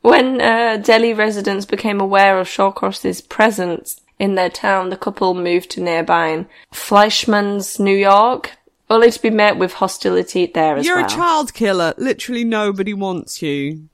When 0.00 0.40
uh, 0.40 0.76
Delhi 0.76 1.12
residents 1.12 1.66
became 1.66 2.00
aware 2.00 2.38
of 2.38 2.48
Shawcross's 2.48 3.20
presence 3.20 4.00
in 4.18 4.36
their 4.36 4.48
town, 4.48 4.90
the 4.90 4.96
couple 4.96 5.34
moved 5.34 5.70
to 5.72 5.80
nearby 5.80 6.46
Fleischmanns, 6.72 7.80
New 7.80 7.96
York, 7.96 8.56
only 8.88 9.10
to 9.10 9.20
be 9.20 9.30
met 9.30 9.58
with 9.58 9.74
hostility 9.74 10.46
there 10.46 10.76
as 10.76 10.86
well. 10.86 10.98
You're 10.98 11.06
a 11.06 11.08
child 11.08 11.52
killer. 11.52 11.94
Literally 11.98 12.44
nobody 12.44 12.94
wants 12.94 13.42
you. 13.42 13.88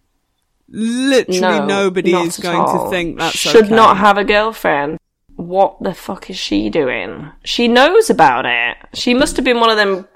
Literally 0.68 1.40
No, 1.40 1.66
nobody 1.66 2.12
is 2.12 2.38
going 2.38 2.56
all. 2.58 2.84
to 2.84 2.90
think 2.90 3.18
that's 3.18 3.36
should 3.36 3.66
okay. 3.66 3.74
not 3.74 3.96
have 3.96 4.18
a 4.18 4.24
girlfriend. 4.24 4.98
What 5.46 5.82
the 5.82 5.94
fuck 5.94 6.30
is 6.30 6.36
she 6.38 6.70
doing? 6.70 7.30
She 7.44 7.68
knows 7.68 8.08
about 8.10 8.46
it. 8.46 8.76
She 8.94 9.14
must 9.14 9.36
have 9.36 9.44
been 9.44 9.60
one 9.60 9.70
of 9.70 9.76
them 9.76 10.06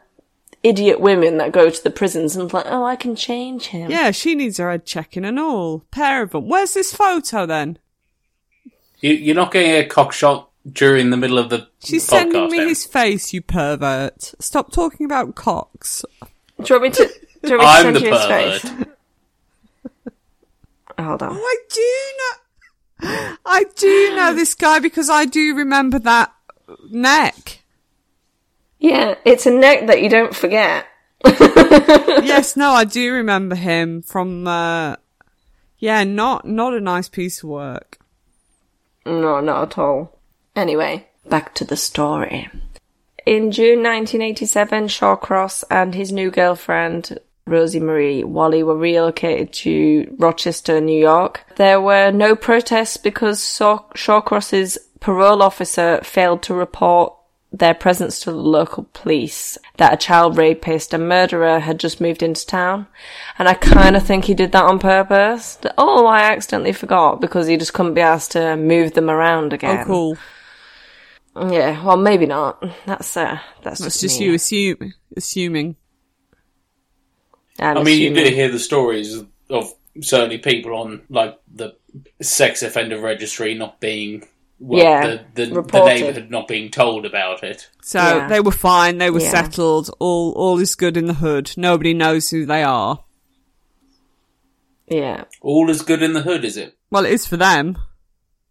idiot 0.63 1.01
women 1.01 1.37
that 1.39 1.53
go 1.53 1.71
to 1.71 1.85
the 1.85 1.91
prisons 1.91 2.35
and 2.37 2.53
like, 2.53 2.67
oh, 2.69 2.85
I 2.85 2.97
can 2.97 3.15
change 3.15 3.67
him. 3.67 3.91
Yeah, 3.91 4.11
she 4.11 4.35
needs 4.35 4.57
her 4.59 4.71
head 4.71 4.85
checking 4.87 5.25
and 5.25 5.39
all. 5.39 5.85
Pair 5.91 6.23
of 6.23 6.31
them. 6.31 6.49
Where's 6.49 6.75
this 6.75 6.95
photo 6.95 7.47
then? 7.47 7.79
You, 9.01 9.13
you're 9.13 9.35
not 9.37 9.53
getting 9.53 9.73
a 9.73 9.85
cock 9.87 10.13
shot 10.13 10.51
during 10.71 11.11
the 11.11 11.17
middle 11.17 11.39
of 11.39 11.51
the 11.51 11.69
She's 11.85 12.05
podcast. 12.07 12.09
sending 12.11 12.51
me 12.51 12.59
then. 12.59 12.69
his 12.69 12.85
face, 12.85 13.33
you 13.33 13.41
pervert. 13.43 14.35
Stop 14.41 14.73
talking 14.73 15.07
about 15.07 15.35
cocks. 15.35 16.05
Do 16.61 16.75
you 16.75 16.81
want 16.81 16.83
me 16.83 16.91
to? 16.91 17.09
Do 17.45 17.51
you 17.53 17.59
want 17.59 17.61
me 17.61 17.65
to 17.65 17.65
I'm 17.67 17.83
send 17.83 17.97
the 17.97 18.01
you 18.01 18.13
his 18.13 18.19
pervert. 18.25 18.61
face? 18.61 18.87
Hold 20.99 21.23
on. 21.23 21.37
Oh, 21.37 21.41
I 21.41 21.57
do 21.71 21.81
know. 22.19 22.43
I 23.03 23.65
do 23.77 24.17
know 24.17 24.35
this 24.35 24.55
guy 24.55 24.79
because 24.81 25.09
I 25.09 25.25
do 25.25 25.55
remember 25.55 25.99
that 26.01 26.33
neck. 26.91 27.63
Yeah, 28.79 29.15
it's 29.25 29.47
a 29.47 29.51
neck 29.51 29.87
that 29.87 30.03
you 30.03 30.09
don't 30.09 30.35
forget. 30.35 30.87
yes, 31.25 32.57
no, 32.57 32.71
I 32.71 32.85
do 32.85 33.13
remember 33.13 33.57
him 33.57 34.03
from. 34.03 34.47
Uh, 34.47 34.97
yeah, 35.79 36.05
not 36.05 36.45
not 36.45 36.75
a 36.75 36.81
nice 36.81 37.09
piece 37.09 37.43
of 37.43 37.49
work. 37.49 37.99
No, 39.05 39.41
not 39.41 39.63
at 39.63 39.79
all. 39.79 40.19
Anyway, 40.55 41.07
back 41.29 41.55
to 41.55 41.65
the 41.65 41.77
story. 41.77 42.51
In 43.27 43.53
June 43.53 43.83
1987, 43.83 44.89
Shawcross 44.89 45.63
and 45.71 45.95
his 45.95 46.11
new 46.13 46.31
girlfriend, 46.31 47.19
Rosie 47.49 47.81
Marie 47.81 48.23
Walley, 48.25 48.63
were 48.63 48.77
relocated 48.77 49.53
to 49.55 50.15
Rochester, 50.19 50.81
New 50.81 50.99
York. 50.99 51.45
There 51.57 51.81
were 51.81 52.11
no 52.11 52.37
protests 52.37 52.97
because 52.97 53.57
Shaw- 53.57 53.85
Shawcross's 53.95 54.79
parole 55.01 55.43
officer 55.43 56.01
failed 56.03 56.43
to 56.45 56.55
report 56.55 57.15
their 57.51 57.73
presence 57.73 58.21
to 58.21 58.31
the 58.31 58.37
local 58.37 58.85
police 58.93 59.57
that 59.79 59.95
a 59.95 59.97
child 59.97 60.37
rapist 60.37 60.93
and 60.93 61.09
murderer 61.09 61.59
had 61.61 61.81
just 61.81 62.01
moved 62.01 62.23
into 62.23 62.45
town. 62.47 62.87
And 63.39 63.49
I 63.49 63.55
kind 63.55 63.97
of 63.97 64.03
think 64.03 64.27
he 64.27 64.35
did 64.35 64.53
that 64.53 64.65
on 64.65 64.79
purpose. 64.79 65.55
That, 65.57 65.75
Oh, 65.79 66.07
I 66.07 66.21
accidentally 66.31 66.75
forgot 66.75 67.23
because 67.23 67.47
he 67.47 67.57
just 67.57 67.73
couldn't 67.73 67.95
be 67.95 68.03
asked 68.03 68.33
to 68.33 68.55
move 68.57 68.93
them 68.93 69.09
around 69.09 69.55
again. 69.55 69.81
Oh, 69.81 69.85
cool. 69.87 70.19
Yeah, 71.51 71.83
well, 71.85 71.97
maybe 71.97 72.27
not. 72.27 72.63
That's 72.85 73.17
uh, 73.17 73.39
that's, 73.63 73.81
That's 73.81 73.95
just, 73.95 74.01
just 74.01 74.21
you 74.21 74.35
assume, 74.35 74.93
assuming. 75.17 75.77
I'm 77.59 77.79
I 77.79 77.83
mean, 77.83 78.01
you 78.01 78.09
assuming. 78.13 78.25
do 78.31 78.35
hear 78.37 78.51
the 78.51 78.59
stories 78.59 79.23
of 79.51 79.73
certainly 80.01 80.39
people 80.39 80.75
on 80.75 81.03
like 81.09 81.39
the 81.53 81.75
sex 82.23 82.63
offender 82.63 83.01
registry 83.01 83.55
not 83.55 83.81
being, 83.81 84.27
well, 84.61 84.83
Yeah, 84.83 85.07
the, 85.07 85.25
the, 85.35 85.47
the 85.47 85.55
reported. 85.57 85.87
neighbourhood 85.87 86.31
not 86.31 86.47
being 86.49 86.71
told 86.71 87.05
about 87.05 87.43
it. 87.43 87.69
So 87.83 87.99
Yeah. 87.99 88.29
they 88.29 88.41
were 88.41 88.53
fine. 88.53 88.99
They 88.99 89.11
were 89.11 89.21
Yeah. 89.21 89.31
settled. 89.31 89.91
All 89.99 90.33
all 90.33 90.59
is 90.61 90.75
good 90.75 90.97
in 90.97 91.07
the 91.07 91.15
hood. 91.15 91.53
Nobody 91.57 91.95
knows 91.95 92.31
who 92.31 92.47
they 92.47 92.63
are. 92.63 93.05
Yeah, 94.87 95.25
All 95.43 95.69
is 95.69 95.83
good 95.83 96.03
in 96.03 96.15
the 96.15 96.23
hood, 96.23 96.45
is 96.47 96.57
it? 96.57 96.75
Well, 96.91 97.05
it 97.05 97.13
is 97.13 97.27
for 97.27 97.37
them. 97.37 97.77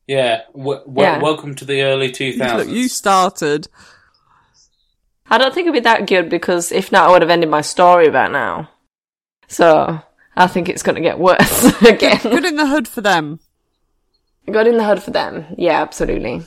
Yeah. 0.08 0.42
W- 0.56 0.80
w- 0.82 1.02
Yeah. 1.02 1.20
Welcome 1.20 1.56
to 1.56 1.66
the 1.66 1.82
early 1.82 2.12
2000s. 2.12 2.58
Look, 2.68 2.76
you 2.76 2.88
started. 2.88 3.68
I 5.30 5.38
don't 5.40 5.54
think 5.54 5.66
it'd 5.66 5.74
be 5.74 5.80
that 5.82 6.06
good 6.08 6.30
because 6.30 6.72
if 6.72 6.92
not, 6.92 7.10
I 7.10 7.12
would 7.12 7.22
have 7.24 7.32
ended 7.32 7.50
my 7.50 7.62
story 7.62 8.06
about 8.08 8.32
now. 8.32 8.70
So 9.48 10.00
I 10.36 10.48
think 10.48 10.70
it's 10.70 10.84
going 10.84 10.96
to 10.96 11.02
get 11.02 11.20
worse 11.20 11.82
again. 11.82 12.20
Good 12.22 12.46
in 12.46 12.56
the 12.56 12.68
hood 12.68 12.88
for 12.88 13.02
them. 13.02 13.40
Good 14.46 14.68
in 14.68 14.78
the 14.78 14.86
hood 14.86 15.04
for 15.04 15.12
them. 15.12 15.46
Yeah, 15.58 15.82
absolutely. 15.82 16.44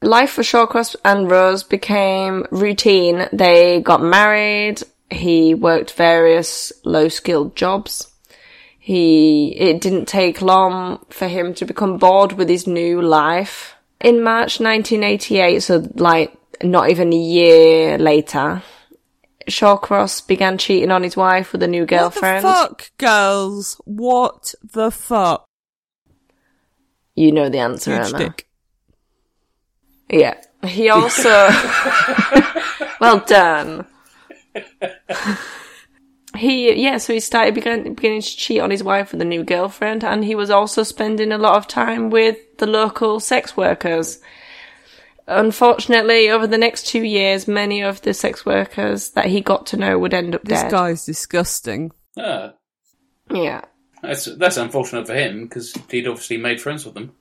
Life 0.00 0.30
for 0.30 0.42
Shawcross 0.42 0.96
and 1.04 1.30
Rose 1.30 1.62
became 1.62 2.46
routine. 2.50 3.28
They 3.32 3.80
got 3.80 4.02
married. 4.02 4.82
He 5.10 5.54
worked 5.54 5.92
various 5.92 6.72
low 6.84 7.08
skilled 7.08 7.54
jobs. 7.54 8.08
He, 8.80 9.54
it 9.56 9.80
didn't 9.80 10.06
take 10.06 10.42
long 10.42 11.04
for 11.10 11.28
him 11.28 11.54
to 11.54 11.64
become 11.64 11.98
bored 11.98 12.32
with 12.32 12.48
his 12.48 12.66
new 12.66 13.00
life. 13.00 13.76
In 14.00 14.24
March 14.24 14.58
1988, 14.58 15.62
so 15.62 15.88
like 15.94 16.36
not 16.64 16.90
even 16.90 17.12
a 17.12 17.16
year 17.16 17.96
later, 17.98 18.62
Shawcross 19.48 20.26
began 20.26 20.58
cheating 20.58 20.90
on 20.90 21.02
his 21.02 21.16
wife 21.16 21.52
with 21.52 21.62
a 21.62 21.68
new 21.68 21.86
girlfriend. 21.86 22.44
What 22.44 22.78
the 22.78 22.84
fuck, 22.84 22.98
girls? 22.98 23.80
What 23.84 24.54
the 24.62 24.90
fuck? 24.90 25.44
You 27.14 27.32
know 27.32 27.48
the 27.48 27.58
answer, 27.58 27.94
Huge 27.94 28.08
Emma. 28.08 28.18
dick. 28.18 28.46
Yeah. 30.08 30.34
He 30.66 30.88
also. 30.88 31.28
well 33.00 33.20
done. 33.26 33.86
he, 36.36 36.72
yeah, 36.74 36.98
so 36.98 37.12
he 37.12 37.20
started 37.20 37.54
began, 37.54 37.94
beginning 37.94 38.22
to 38.22 38.36
cheat 38.36 38.60
on 38.60 38.70
his 38.70 38.82
wife 38.82 39.12
with 39.12 39.20
a 39.20 39.26
new 39.26 39.42
girlfriend, 39.42 40.04
and 40.04 40.24
he 40.24 40.34
was 40.34 40.50
also 40.50 40.82
spending 40.82 41.32
a 41.32 41.38
lot 41.38 41.56
of 41.56 41.66
time 41.66 42.10
with 42.10 42.38
the 42.58 42.66
local 42.66 43.20
sex 43.20 43.56
workers. 43.56 44.20
Unfortunately, 45.26 46.30
over 46.30 46.46
the 46.46 46.58
next 46.58 46.86
two 46.86 47.02
years, 47.02 47.46
many 47.48 47.82
of 47.82 48.02
the 48.02 48.12
sex 48.14 48.44
workers 48.44 49.10
that 49.10 49.26
he 49.26 49.40
got 49.40 49.66
to 49.66 49.76
know 49.76 49.98
would 49.98 50.14
end 50.14 50.34
up 50.34 50.42
This 50.44 50.62
dead. 50.62 50.70
guy's 50.70 51.04
disgusting. 51.06 51.92
Ah, 52.18 52.54
Yeah. 53.30 53.62
that's, 54.02 54.24
that's 54.36 54.56
unfortunate 54.56 55.06
for 55.06 55.14
him 55.14 55.44
because 55.44 55.74
he'd 55.90 56.06
obviously 56.08 56.36
made 56.38 56.60
friends 56.60 56.84
with 56.84 56.94
them. 56.94 57.12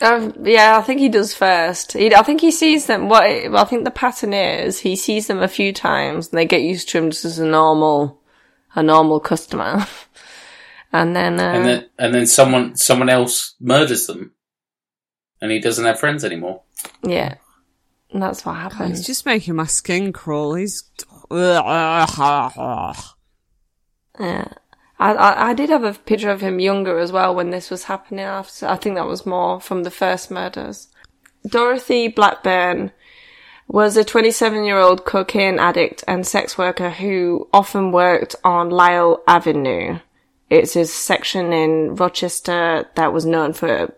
Um, 0.00 0.34
yeah, 0.42 0.76
I 0.76 0.82
think 0.82 0.98
he 1.00 1.08
does 1.08 1.34
first. 1.34 1.92
He, 1.92 2.12
I 2.14 2.22
think 2.22 2.40
he 2.40 2.50
sees 2.50 2.86
them. 2.86 3.08
What 3.08 3.22
well, 3.50 3.58
I 3.58 3.64
think 3.64 3.84
the 3.84 3.92
pattern 3.92 4.32
is, 4.34 4.80
he 4.80 4.96
sees 4.96 5.28
them 5.28 5.38
a 5.40 5.46
few 5.48 5.72
times, 5.72 6.28
and 6.28 6.36
they 6.38 6.44
get 6.46 6.62
used 6.62 6.88
to 6.90 6.98
him 6.98 7.10
just 7.10 7.24
as 7.24 7.38
a 7.38 7.46
normal, 7.46 8.20
a 8.74 8.82
normal 8.82 9.20
customer. 9.20 9.86
and 10.92 11.14
then, 11.14 11.38
uh, 11.38 11.44
and 11.44 11.64
then 11.64 11.88
and 11.96 12.12
then 12.14 12.26
someone 12.26 12.74
someone 12.76 13.08
else 13.08 13.54
murders 13.60 14.08
them, 14.08 14.32
and 15.40 15.52
he 15.52 15.60
doesn't 15.60 15.84
have 15.86 16.00
friends 16.00 16.24
anymore. 16.24 16.62
yeah, 17.04 17.36
and 18.14 18.22
that's 18.22 18.46
what 18.46 18.54
happened. 18.54 18.90
He's 18.90 19.04
just 19.04 19.26
making 19.26 19.56
my 19.56 19.66
skin 19.66 20.12
crawl. 20.12 20.54
He's. 20.54 20.84
Uh, 22.56 22.94
yeah. 24.20 24.48
I, 25.00 25.12
I, 25.12 25.50
I 25.50 25.54
did 25.54 25.70
have 25.70 25.82
a 25.82 25.94
picture 25.94 26.30
of 26.30 26.40
him 26.40 26.60
younger 26.60 27.00
as 27.00 27.10
well 27.10 27.34
when 27.34 27.50
this 27.50 27.70
was 27.70 27.84
happening. 27.84 28.24
After 28.24 28.68
I 28.68 28.76
think 28.76 28.94
that 28.94 29.08
was 29.08 29.26
more 29.26 29.60
from 29.60 29.82
the 29.82 29.90
first 29.90 30.30
murders. 30.30 30.86
Dorothy 31.44 32.06
Blackburn 32.06 32.92
was 33.66 33.96
a 33.96 34.04
27 34.04 34.64
year 34.64 34.78
old 34.78 35.04
cocaine 35.04 35.58
addict 35.58 36.04
and 36.06 36.24
sex 36.24 36.56
worker 36.56 36.90
who 36.90 37.48
often 37.52 37.90
worked 37.90 38.36
on 38.44 38.70
Lyell 38.70 39.24
Avenue. 39.26 39.98
It's 40.50 40.76
a 40.76 40.86
section 40.86 41.52
in 41.52 41.96
Rochester 41.96 42.88
that 42.94 43.12
was 43.12 43.26
known 43.26 43.54
for 43.54 43.92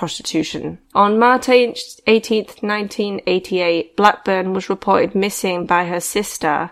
prostitution. 0.00 0.78
On 0.94 1.18
March 1.18 1.46
18th, 1.46 2.62
1988, 2.62 3.96
Blackburn 3.96 4.54
was 4.54 4.70
reported 4.70 5.14
missing 5.14 5.66
by 5.66 5.84
her 5.84 6.00
sister. 6.00 6.70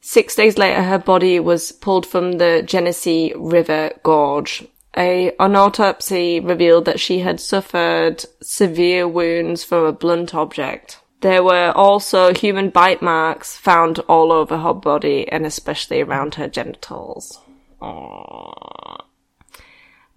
Six 0.00 0.36
days 0.36 0.56
later, 0.56 0.84
her 0.84 0.98
body 0.98 1.40
was 1.40 1.72
pulled 1.72 2.06
from 2.06 2.38
the 2.38 2.62
Genesee 2.64 3.34
River 3.36 3.90
Gorge. 4.04 4.64
A, 4.96 5.32
an 5.40 5.56
autopsy 5.56 6.38
revealed 6.38 6.84
that 6.84 7.00
she 7.00 7.18
had 7.18 7.40
suffered 7.40 8.24
severe 8.40 9.08
wounds 9.08 9.64
from 9.64 9.84
a 9.84 9.92
blunt 9.92 10.32
object. 10.32 11.00
There 11.22 11.42
were 11.42 11.72
also 11.74 12.32
human 12.32 12.70
bite 12.70 13.02
marks 13.02 13.56
found 13.56 13.98
all 14.08 14.30
over 14.30 14.58
her 14.58 14.74
body 14.74 15.28
and 15.28 15.44
especially 15.44 16.00
around 16.02 16.36
her 16.36 16.48
genitals. 16.48 17.40
Aww. 17.82 18.89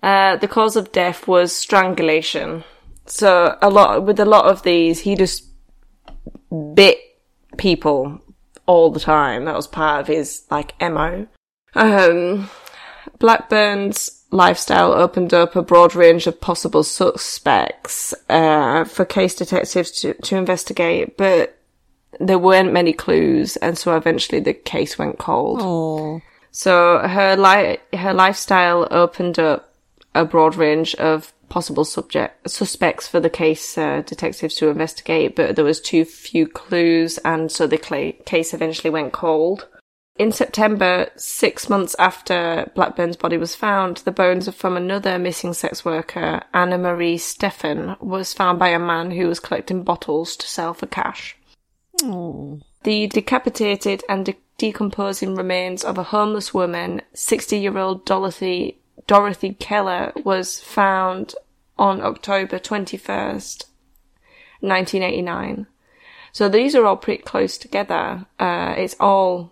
Uh, 0.03 0.35
the 0.35 0.49
cause 0.49 0.75
of 0.75 0.91
death 0.91 1.27
was 1.27 1.55
strangulation. 1.55 2.65
So 3.05 3.57
a 3.61 3.69
lot 3.69 4.03
with 4.03 4.19
a 4.19 4.25
lot 4.25 4.45
of 4.45 4.63
these, 4.63 4.99
he 4.99 5.15
just 5.15 5.45
bit 6.73 6.99
people 7.57 8.21
all 8.65 8.91
the 8.91 8.99
time. 8.99 9.45
That 9.45 9.55
was 9.55 9.67
part 9.67 10.01
of 10.01 10.07
his 10.07 10.43
like 10.51 10.73
mo. 10.81 11.27
Um, 11.73 12.49
Blackburn's 13.19 14.25
lifestyle 14.31 14.91
opened 14.91 15.33
up 15.33 15.55
a 15.55 15.61
broad 15.61 15.95
range 15.95 16.27
of 16.27 16.41
possible 16.41 16.83
suspects 16.83 18.13
uh, 18.29 18.83
for 18.83 19.05
case 19.05 19.35
detectives 19.35 19.91
to, 20.01 20.13
to 20.15 20.35
investigate, 20.35 21.17
but 21.17 21.57
there 22.19 22.39
weren't 22.39 22.73
many 22.73 22.93
clues, 22.93 23.55
and 23.57 23.77
so 23.77 23.95
eventually 23.95 24.39
the 24.39 24.53
case 24.53 24.99
went 24.99 25.17
cold. 25.17 25.59
Oh. 25.61 26.21
So 26.51 26.99
her 26.99 27.35
li- 27.35 27.97
her 27.97 28.13
lifestyle 28.13 28.87
opened 28.91 29.39
up 29.39 29.72
a 30.15 30.25
broad 30.25 30.55
range 30.55 30.95
of 30.95 31.33
possible 31.49 31.85
subject 31.85 32.49
suspects 32.49 33.07
for 33.07 33.19
the 33.19 33.29
case 33.29 33.77
uh, 33.77 34.01
detectives 34.05 34.55
to 34.55 34.69
investigate, 34.69 35.35
but 35.35 35.55
there 35.55 35.65
was 35.65 35.79
too 35.79 36.03
few 36.03 36.47
clues, 36.47 37.19
and 37.19 37.51
so 37.51 37.67
the 37.67 37.77
cl- 37.77 38.13
case 38.25 38.53
eventually 38.53 38.89
went 38.89 39.13
cold. 39.13 39.67
In 40.17 40.31
September, 40.31 41.09
six 41.15 41.69
months 41.69 41.95
after 41.97 42.71
Blackburn's 42.75 43.17
body 43.17 43.37
was 43.37 43.55
found, 43.55 43.97
the 43.97 44.11
bones 44.11 44.47
from 44.53 44.77
another 44.77 45.17
missing 45.17 45.53
sex 45.53 45.83
worker, 45.83 46.41
Anna 46.53 46.77
Marie 46.77 47.17
Steffen, 47.17 47.99
was 47.99 48.33
found 48.33 48.59
by 48.59 48.69
a 48.69 48.79
man 48.79 49.09
who 49.11 49.27
was 49.27 49.39
collecting 49.39 49.83
bottles 49.83 50.35
to 50.37 50.47
sell 50.47 50.73
for 50.75 50.85
cash. 50.85 51.35
Oh. 52.03 52.59
The 52.83 53.07
decapitated 53.07 54.03
and 54.07 54.25
de- 54.25 54.35
decomposing 54.57 55.35
remains 55.35 55.83
of 55.83 55.97
a 55.97 56.03
homeless 56.03 56.53
woman, 56.53 57.01
60-year-old 57.15 58.05
Dorothy, 58.05 58.79
Dorothy 59.07 59.53
Keller, 59.53 60.13
was 60.23 60.59
found 60.61 61.35
on 61.77 62.01
October 62.01 62.59
21st, 62.59 63.65
1989. 64.61 65.67
So 66.31 66.49
these 66.49 66.75
are 66.75 66.85
all 66.85 66.97
pretty 66.97 67.21
close 67.23 67.57
together. 67.57 68.25
Uh, 68.39 68.73
it's 68.77 68.95
all, 68.99 69.51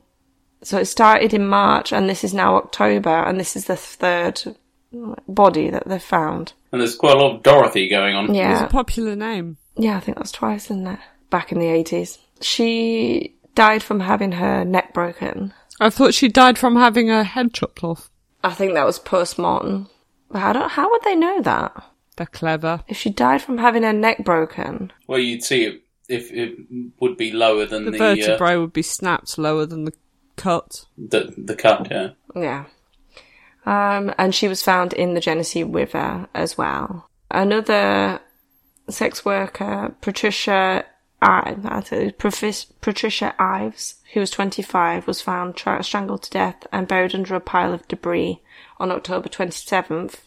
so 0.63 0.77
it 0.79 0.85
started 0.85 1.33
in 1.33 1.45
March 1.47 1.91
and 1.93 2.09
this 2.09 2.23
is 2.23 2.33
now 2.33 2.55
October 2.55 3.09
and 3.23 3.39
this 3.39 3.55
is 3.55 3.65
the 3.65 3.75
third 3.75 4.41
body 5.27 5.69
that 5.69 5.87
they've 5.87 6.01
found. 6.01 6.53
And 6.71 6.81
there's 6.81 6.95
quite 6.95 7.15
a 7.15 7.19
lot 7.19 7.35
of 7.35 7.43
Dorothy 7.43 7.87
going 7.87 8.15
on. 8.15 8.25
It's 8.29 8.37
Yeah. 8.37 8.65
a 8.65 8.69
popular 8.69 9.15
name. 9.15 9.57
Yeah, 9.77 9.97
I 9.97 9.99
think 9.99 10.17
that's 10.17 10.31
twice, 10.31 10.65
isn't 10.65 10.87
it? 10.87 10.99
Back 11.29 11.51
in 11.51 11.59
the 11.59 11.67
80s. 11.67 12.17
She 12.41 13.35
died 13.55 13.83
from 13.83 13.99
having 13.99 14.33
her 14.33 14.65
neck 14.65 14.93
broken. 14.93 15.53
I 15.79 15.89
thought 15.89 16.13
she 16.13 16.27
died 16.27 16.57
from 16.57 16.75
having 16.75 17.07
her 17.07 17.23
head 17.23 17.53
chopped 17.53 17.83
off. 17.83 18.09
I 18.43 18.54
think 18.54 18.73
that 18.73 18.86
was 18.86 18.99
post-mortem. 18.99 19.89
But 20.30 20.41
I 20.43 20.54
don't, 20.54 20.71
how 20.71 20.89
would 20.89 21.01
they 21.04 21.15
know 21.15 21.41
that? 21.41 21.84
They're 22.15 22.25
clever. 22.25 22.84
If 22.88 22.97
she 22.97 23.10
died 23.10 23.41
from 23.41 23.58
having 23.58 23.84
her 23.84 23.93
neck 23.93 24.23
broken. 24.23 24.91
Well, 25.08 25.19
you'd 25.19 25.43
see 25.43 25.65
it 25.65 25.82
if 26.10 26.32
it 26.32 26.58
would 26.99 27.17
be 27.17 27.32
lower 27.32 27.65
than 27.65 27.86
The 27.86 27.91
the 27.91 27.97
uh, 27.97 28.15
vertebrae 28.15 28.58
would 28.58 28.73
be 28.73 28.82
snapped 28.82 29.38
lower 29.38 29.65
than 29.65 29.86
the 29.86 29.93
cut. 30.36 30.86
the, 30.97 31.34
the 31.38 31.56
cut. 31.56 31.88
Yeah. 31.89 32.10
Yeah. 32.36 32.65
Um, 33.65 34.13
and 34.17 34.34
she 34.34 34.47
was 34.47 34.62
found 34.63 34.93
in 34.93 35.13
the 35.13 35.21
Genesee 35.21 35.63
River 35.63 36.27
as 36.34 36.58
well. 36.58 37.10
Another 37.30 38.19
sex 38.89 39.23
worker, 39.23 39.95
Patricia, 40.01 40.86
That's 41.21 41.91
it, 41.91 42.17
Patricia 42.17 43.36
Ives, 43.39 43.95
who 44.13 44.19
was 44.19 44.31
25, 44.31 45.07
was 45.07 45.21
found 45.21 45.55
tra- 45.55 45.84
strangled 45.84 46.23
to 46.23 46.31
death 46.31 46.65
and 46.71 46.88
buried 46.88 47.13
under 47.13 47.36
a 47.36 47.39
pile 47.39 47.73
of 47.73 47.88
debris 47.88 48.41
on 48.79 48.91
October 48.91 49.29
27th. 49.29 50.21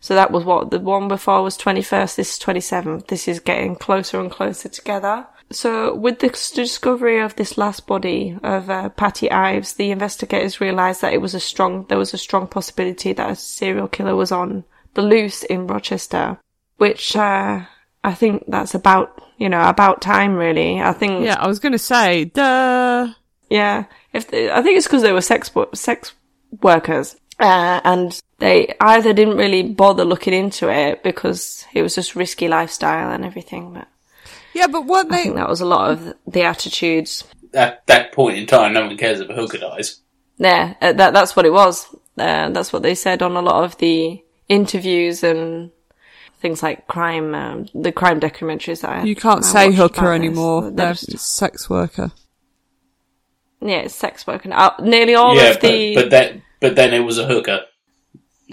So 0.00 0.14
that 0.14 0.30
was 0.30 0.44
what 0.44 0.70
the 0.70 0.78
one 0.78 1.08
before 1.08 1.42
was 1.42 1.56
21st, 1.56 2.16
this 2.16 2.34
is 2.34 2.38
27th. 2.38 3.08
This 3.08 3.26
is 3.26 3.40
getting 3.40 3.74
closer 3.74 4.20
and 4.20 4.30
closer 4.30 4.68
together. 4.68 5.26
So 5.50 5.94
with 5.94 6.18
the 6.18 6.28
discovery 6.28 7.20
of 7.20 7.36
this 7.36 7.56
last 7.56 7.86
body 7.86 8.36
of 8.42 8.68
uh, 8.68 8.90
Patty 8.90 9.30
Ives, 9.30 9.74
the 9.74 9.90
investigators 9.90 10.60
realised 10.60 11.00
that 11.00 11.14
it 11.14 11.20
was 11.20 11.34
a 11.34 11.40
strong, 11.40 11.86
there 11.88 11.98
was 11.98 12.12
a 12.12 12.18
strong 12.18 12.46
possibility 12.48 13.12
that 13.14 13.30
a 13.30 13.36
serial 13.36 13.88
killer 13.88 14.16
was 14.16 14.32
on 14.32 14.64
the 14.94 15.02
loose 15.02 15.44
in 15.44 15.66
Rochester, 15.66 16.38
which, 16.76 17.16
uh, 17.16 17.62
I 18.06 18.14
think 18.14 18.44
that's 18.48 18.74
about, 18.74 19.20
you 19.36 19.48
know, 19.48 19.68
about 19.68 20.00
time 20.00 20.36
really. 20.36 20.80
I 20.80 20.92
think 20.92 21.24
Yeah, 21.24 21.36
I 21.38 21.46
was 21.48 21.58
going 21.58 21.72
to 21.72 21.78
say, 21.78 22.24
duh. 22.26 23.08
yeah, 23.50 23.84
if 24.12 24.28
they, 24.30 24.50
I 24.50 24.62
think 24.62 24.78
it's 24.78 24.86
because 24.86 25.02
they 25.02 25.12
were 25.12 25.20
sex 25.20 25.50
sex 25.74 26.12
workers, 26.62 27.16
uh, 27.40 27.80
and 27.84 28.18
they 28.38 28.72
either 28.80 29.12
didn't 29.12 29.36
really 29.36 29.62
bother 29.62 30.04
looking 30.04 30.32
into 30.34 30.70
it 30.70 31.02
because 31.02 31.66
it 31.74 31.82
was 31.82 31.94
just 31.94 32.14
risky 32.16 32.48
lifestyle 32.48 33.10
and 33.12 33.24
everything. 33.24 33.74
But 33.74 33.88
Yeah, 34.54 34.68
but 34.68 34.86
weren't 34.86 35.12
I 35.12 35.16
they? 35.16 35.22
think 35.24 35.34
that 35.36 35.48
was 35.48 35.60
a 35.60 35.66
lot 35.66 35.90
of 35.90 36.14
the 36.26 36.42
attitudes. 36.44 37.24
At 37.54 37.86
that 37.86 38.12
point 38.12 38.38
in 38.38 38.46
time, 38.46 38.72
no 38.72 38.86
one 38.86 38.96
cares 38.96 39.20
if 39.20 39.28
a 39.28 39.34
hooker 39.34 39.58
dies. 39.58 40.00
Yeah, 40.38 40.74
uh, 40.80 40.92
that 40.92 41.12
that's 41.12 41.34
what 41.36 41.46
it 41.46 41.52
was. 41.52 41.86
Uh, 42.16 42.50
that's 42.50 42.72
what 42.72 42.82
they 42.82 42.94
said 42.94 43.20
on 43.22 43.36
a 43.36 43.42
lot 43.42 43.64
of 43.64 43.76
the 43.78 44.22
interviews 44.48 45.22
and 45.24 45.70
things 46.40 46.62
like 46.62 46.86
crime, 46.86 47.34
um, 47.34 47.66
the 47.74 47.92
crime 47.92 48.20
documentaries 48.20 48.82
that 48.82 48.90
I 48.90 49.02
You 49.04 49.16
can't 49.16 49.44
I 49.44 49.48
say 49.48 49.72
hooker 49.72 50.12
anymore. 50.12 50.62
They're 50.62 50.72
They're 50.72 50.94
just- 50.94 51.34
sex 51.36 51.68
worker. 51.70 52.12
yeah, 53.60 53.78
it's 53.78 53.94
sex 53.94 54.26
worker. 54.26 54.44
and 54.44 54.52
uh, 54.52 54.72
nearly 54.80 55.14
all 55.14 55.34
yeah, 55.36 55.50
of 55.50 55.60
the. 55.60 55.94
but 55.94 56.02
but 56.04 56.10
that 56.10 56.40
but 56.60 56.76
then 56.76 56.92
it 56.94 57.00
was 57.00 57.18
a 57.18 57.26
hooker. 57.26 57.60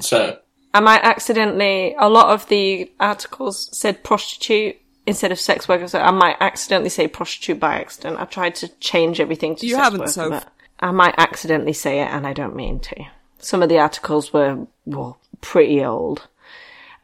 So 0.02 0.40
I 0.74 0.80
might 0.80 1.04
accidentally, 1.04 1.96
a 2.00 2.10
lot 2.10 2.30
of 2.34 2.48
the 2.48 2.92
articles 3.00 3.70
said 3.78 4.04
prostitute 4.04 4.78
instead 5.06 5.32
of 5.32 5.40
sex 5.40 5.68
worker, 5.68 5.88
so 5.88 6.00
I 6.00 6.12
might 6.12 6.38
accidentally 6.40 6.90
say 6.90 7.08
prostitute 7.08 7.60
by 7.60 7.76
accident. 7.76 8.20
I 8.20 8.26
tried 8.26 8.56
to 8.56 8.68
change 8.80 9.20
everything 9.20 9.56
to 9.58 9.66
You 9.68 9.74
sex 9.76 9.84
haven't, 9.84 10.00
worker, 10.02 10.12
Soph. 10.12 10.30
but 10.30 10.48
I 10.80 10.92
might 10.92 11.16
accidentally 11.18 11.74
say 11.74 12.00
it 12.02 12.08
and 12.08 12.26
I 12.26 12.34
don't 12.34 12.56
mean 12.56 12.80
to. 12.80 13.06
Some 13.40 13.62
of 13.62 13.70
the 13.70 13.78
articles 13.80 14.32
were, 14.34 14.66
well, 14.86 15.20
pretty 15.42 15.84
old. 15.84 16.28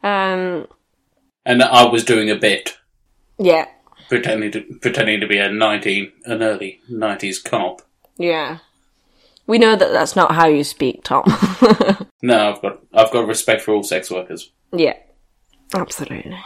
Um, 0.02 0.66
and 1.44 1.62
I 1.62 1.84
was 1.88 2.04
doing 2.04 2.30
a 2.30 2.36
bit 2.36 2.76
yeah, 3.38 3.66
pretending 4.08 4.50
to 4.52 4.60
pretending 4.80 5.20
to 5.20 5.26
be 5.26 5.38
a 5.38 5.50
nineteen 5.50 6.12
an 6.24 6.42
early 6.42 6.80
nineties 6.88 7.38
cop. 7.38 7.82
yeah. 8.16 8.58
We 9.46 9.58
know 9.58 9.74
that 9.74 9.92
that's 9.92 10.14
not 10.14 10.32
how 10.32 10.46
you 10.46 10.62
speak, 10.64 11.02
Tom. 11.04 11.24
No, 12.22 12.52
I've 12.52 12.60
got 12.62 12.78
I've 12.92 13.10
got 13.12 13.26
respect 13.26 13.62
for 13.62 13.72
all 13.74 13.82
sex 13.82 14.10
workers. 14.10 14.50
yeah, 14.72 14.92
absolutely. 15.74 16.38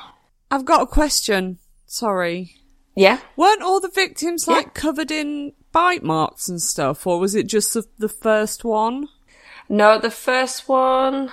I've 0.50 0.64
got 0.64 0.82
a 0.82 0.86
question. 0.86 1.58
Sorry. 1.86 2.54
Yeah, 2.94 3.18
Weren't 3.36 3.60
all 3.62 3.80
the 3.80 3.88
victims 3.90 4.46
like 4.46 4.72
covered 4.72 5.10
in 5.10 5.52
bite 5.72 6.04
marks 6.04 6.48
and 6.48 6.62
stuff, 6.62 7.08
or 7.08 7.18
was 7.18 7.34
it 7.34 7.48
just 7.48 7.74
the, 7.74 7.84
the 7.98 8.08
first 8.08 8.64
one? 8.64 9.08
no, 9.68 9.98
the 9.98 10.12
first 10.12 10.68
one, 10.68 11.32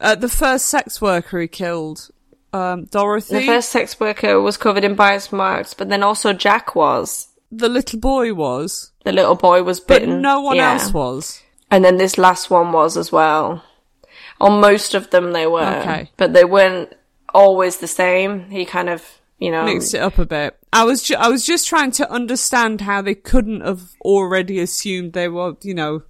Uh, 0.00 0.14
the 0.14 0.28
first 0.28 0.66
sex 0.66 1.00
worker 1.00 1.40
he 1.40 1.48
killed, 1.48 2.10
um, 2.52 2.84
Dorothy. 2.86 3.36
the 3.40 3.46
first 3.46 3.68
sex 3.70 3.98
worker 4.00 4.40
was 4.40 4.56
covered 4.56 4.84
in 4.84 4.94
bite 4.94 5.32
marks, 5.32 5.74
but 5.74 5.88
then 5.88 6.02
also 6.02 6.32
Jack 6.32 6.74
was. 6.74 7.28
the 7.50 7.68
little 7.68 8.00
boy 8.00 8.34
was, 8.34 8.90
The 9.04 9.12
little 9.12 9.36
boy 9.36 9.62
was 9.62 9.80
but 9.80 10.00
bitten. 10.00 10.20
no 10.20 10.40
one 10.40 10.56
yeah. 10.56 10.72
else 10.72 10.92
was. 10.92 11.42
And 11.70 11.84
then 11.84 11.96
this 11.96 12.18
last 12.18 12.50
one 12.50 12.72
was 12.72 12.96
as 12.96 13.10
well. 13.12 13.62
On 14.40 14.60
most 14.60 14.94
of 14.94 15.10
them 15.10 15.32
they 15.32 15.46
were. 15.46 15.62
Okay. 15.80 16.10
But 16.16 16.32
they 16.32 16.44
weren't 16.44 16.92
always 17.32 17.78
the 17.78 17.86
same. 17.86 18.50
He 18.50 18.64
kind 18.64 18.88
of, 18.88 19.04
you 19.38 19.50
know. 19.50 19.64
Mixed 19.64 19.94
it 19.94 19.98
up 20.02 20.18
a 20.18 20.26
bit. 20.26 20.56
I 20.72 20.84
was 20.84 21.02
ju- 21.04 21.16
I 21.16 21.28
was 21.28 21.46
just 21.46 21.66
trying 21.68 21.92
to 21.92 22.10
understand 22.10 22.80
how 22.82 23.00
they 23.02 23.14
couldn't 23.14 23.60
have 23.60 23.92
already 24.02 24.58
assumed 24.58 25.12
they 25.12 25.28
were, 25.28 25.54
you 25.62 25.74
know, 25.74 26.02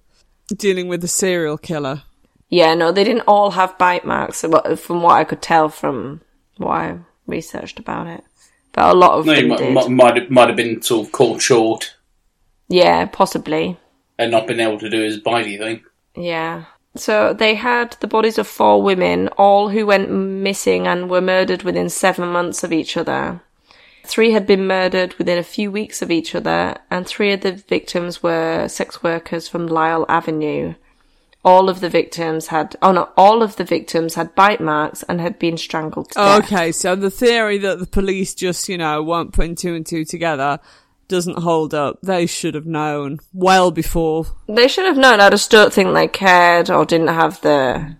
dealing 0.55 0.87
with 0.87 1.03
a 1.03 1.07
serial 1.07 1.57
killer. 1.57 2.03
Yeah, 2.49 2.73
no, 2.75 2.91
they 2.91 3.03
didn't 3.03 3.23
all 3.27 3.51
have 3.51 3.77
bite 3.77 4.05
marks 4.05 4.41
from 4.41 5.01
what 5.01 5.15
I 5.15 5.23
could 5.23 5.41
tell 5.41 5.69
from 5.69 6.21
what 6.57 6.69
I 6.71 6.97
researched 7.27 7.79
about 7.79 8.07
it. 8.07 8.23
But 8.71 8.93
a 8.93 8.97
lot 8.97 9.17
of 9.19 9.25
No, 9.25 9.33
them 9.35 9.47
might, 9.47 9.57
did. 9.59 9.73
might, 9.91 10.17
have- 10.17 10.29
might 10.31 10.47
have 10.49 10.57
been 10.57 10.81
sort 10.81 11.07
of 11.07 11.11
caught 11.11 11.41
short 11.41 11.95
Yeah, 12.67 13.05
possibly. 13.05 13.77
and 14.17 14.31
not 14.31 14.47
been 14.47 14.59
able 14.59 14.79
to 14.79 14.89
do 14.89 15.01
his 15.01 15.19
bitey 15.19 15.57
thing. 15.57 15.83
Yeah. 16.15 16.65
So 16.95 17.33
they 17.33 17.55
had 17.55 17.97
the 17.99 18.07
bodies 18.07 18.37
of 18.37 18.47
four 18.47 18.81
women, 18.81 19.27
all 19.37 19.69
who 19.69 19.85
went 19.85 20.09
missing 20.09 20.87
and 20.87 21.09
were 21.09 21.19
murdered 21.21 21.63
within 21.63 21.89
seven 21.89 22.29
months 22.29 22.63
of 22.63 22.71
each 22.71 22.95
other. 22.95 23.41
Three 24.05 24.31
had 24.31 24.45
been 24.47 24.67
murdered 24.67 25.13
within 25.15 25.37
a 25.37 25.43
few 25.43 25.71
weeks 25.71 26.01
of 26.01 26.11
each 26.11 26.35
other, 26.35 26.77
and 26.91 27.05
three 27.07 27.33
of 27.33 27.41
the 27.41 27.51
victims 27.53 28.21
were 28.23 28.67
sex 28.69 29.01
workers 29.03 29.47
from 29.49 29.67
Lyell 29.67 30.05
Avenue. 30.07 30.75
All 31.45 31.69
of 31.69 31.79
the 31.79 31.89
victims 31.89 32.47
had, 32.47 32.75
oh 32.81 32.91
no, 32.91 33.09
all 33.15 33.43
of 33.43 33.55
the 33.55 33.63
victims 33.63 34.15
had 34.15 34.33
bite 34.33 34.59
marks 34.59 35.03
and 35.03 35.21
had 35.21 35.37
been 35.39 35.57
strangled 35.57 36.09
to 36.09 36.15
death. 36.15 36.43
okay, 36.43 36.71
so 36.71 36.95
the 36.95 37.11
theory 37.11 37.59
that 37.59 37.79
the 37.79 37.85
police 37.85 38.33
just, 38.33 38.67
you 38.67 38.79
know, 38.79 39.03
weren't 39.03 39.31
putting 39.31 39.53
two 39.55 39.75
and 39.75 39.85
two 39.85 40.03
together 40.05 40.59
doesn't 41.07 41.37
hold 41.39 41.73
up. 41.73 41.99
They 42.01 42.25
should 42.25 42.55
have 42.55 42.65
known 42.65 43.19
well 43.31 43.69
before. 43.69 44.25
They 44.47 44.67
should 44.67 44.85
have 44.85 44.97
known. 44.97 45.19
I 45.19 45.29
just 45.29 45.51
don't 45.51 45.71
think 45.71 45.93
they 45.93 46.07
cared 46.07 46.71
or 46.71 46.83
didn't 46.83 47.09
have 47.09 47.39
the. 47.41 47.95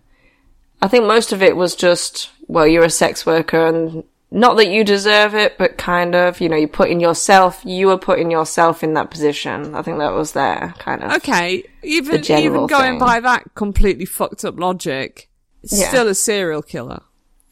I 0.81 0.88
think 0.88 1.05
most 1.05 1.31
of 1.31 1.43
it 1.43 1.55
was 1.55 1.75
just, 1.75 2.31
well, 2.47 2.67
you're 2.67 2.84
a 2.84 2.89
sex 2.89 3.25
worker 3.25 3.67
and 3.67 4.03
not 4.31 4.57
that 4.57 4.67
you 4.67 4.83
deserve 4.83 5.33
it, 5.35 5.57
but 5.57 5.77
kind 5.77 6.15
of, 6.15 6.41
you 6.41 6.49
know, 6.49 6.55
you're 6.57 6.67
putting 6.67 6.99
yourself, 6.99 7.61
you 7.63 7.88
were 7.88 7.97
putting 7.97 8.31
yourself 8.31 8.83
in 8.83 8.93
that 8.95 9.11
position. 9.11 9.75
I 9.75 9.81
think 9.81 9.99
that 9.99 10.13
was 10.13 10.33
there, 10.33 10.73
kind 10.79 11.03
of. 11.03 11.11
Okay, 11.13 11.63
even 11.83 12.19
even 12.25 12.67
going 12.67 12.93
thing. 12.93 12.99
by 12.99 13.19
that 13.19 13.53
completely 13.55 14.05
fucked 14.05 14.43
up 14.43 14.59
logic, 14.59 15.29
it's 15.63 15.79
Yeah. 15.79 15.88
still 15.89 16.07
a 16.07 16.15
serial 16.15 16.61
killer. 16.61 17.01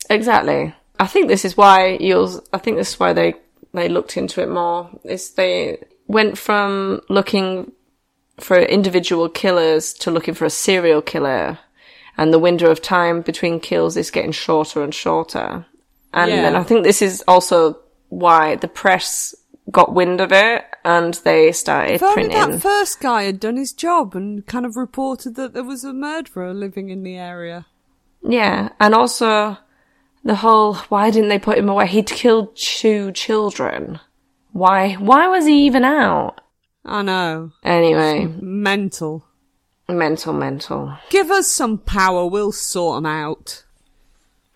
Exactly. 0.10 0.74
I 1.00 1.08
think 1.08 1.28
this 1.28 1.46
is 1.46 1.56
why 1.58 1.98
you'll, 2.00 2.44
I 2.52 2.58
think 2.58 2.78
this 2.78 2.90
is 2.94 3.00
why 3.00 3.14
they, 3.14 3.36
they 3.74 3.88
looked 3.90 4.18
into 4.18 4.42
it 4.42 4.50
more, 4.50 4.90
is 5.04 5.32
they 5.32 5.78
went 6.08 6.38
from 6.38 7.02
looking 7.10 7.72
for 8.40 8.58
individual 8.60 9.30
killers 9.30 9.94
to 9.94 10.12
looking 10.12 10.34
for 10.34 10.46
a 10.46 10.50
serial 10.50 11.02
killer. 11.02 11.60
And 12.18 12.32
the 12.32 12.40
window 12.40 12.70
of 12.70 12.82
time 12.82 13.22
between 13.22 13.60
kills 13.60 13.98
is 13.98 14.12
getting 14.12 14.32
shorter 14.32 14.84
and 14.84 14.94
shorter. 14.94 15.66
And 16.14 16.30
Yeah. 16.32 16.42
then 16.44 16.56
I 16.56 16.64
think 16.64 16.84
this 16.84 17.02
is 17.02 17.24
also 17.28 17.78
why 18.10 18.56
the 18.56 18.68
press 18.68 19.34
got 19.72 19.94
wind 19.94 20.22
of 20.22 20.32
it 20.32 20.64
and 20.86 21.14
they 21.24 21.52
started 21.52 21.94
If 21.96 22.04
only 22.04 22.28
printing. 22.30 22.52
that 22.52 22.62
first 22.62 23.00
guy 23.00 23.24
had 23.24 23.40
done 23.40 23.56
his 23.58 23.72
job 23.74 24.16
and 24.16 24.46
kind 24.46 24.66
of 24.66 24.76
reported 24.76 25.36
that 25.36 25.54
there 25.54 25.64
was 25.64 25.84
a 25.84 25.94
murderer 25.94 26.54
living 26.54 26.90
in 26.90 27.04
the 27.04 27.18
area. 27.18 27.66
Yeah, 28.22 28.70
and 28.80 28.94
also 28.94 29.58
the 30.24 30.36
whole 30.36 30.76
why 30.90 31.10
didn't 31.12 31.30
they 31.30 31.40
put 31.40 31.58
him 31.58 31.70
away? 31.70 31.88
He'd 31.88 32.08
killed 32.08 32.56
two 32.56 33.12
children. 33.14 34.00
Why? 34.52 34.94
Why 34.94 35.28
was 35.28 35.46
he 35.46 35.66
even 35.66 35.84
out? 35.84 36.40
I 36.86 37.02
know. 37.02 37.52
Anyway, 37.64 38.26
Mental. 38.42 39.24
mental, 39.90 40.34
mental. 40.34 40.94
Give 41.10 41.32
us 41.32 41.48
some 41.48 41.78
power, 41.80 42.28
we'll 42.28 42.52
sort 42.52 42.98
them 42.98 43.06
out. 43.06 43.64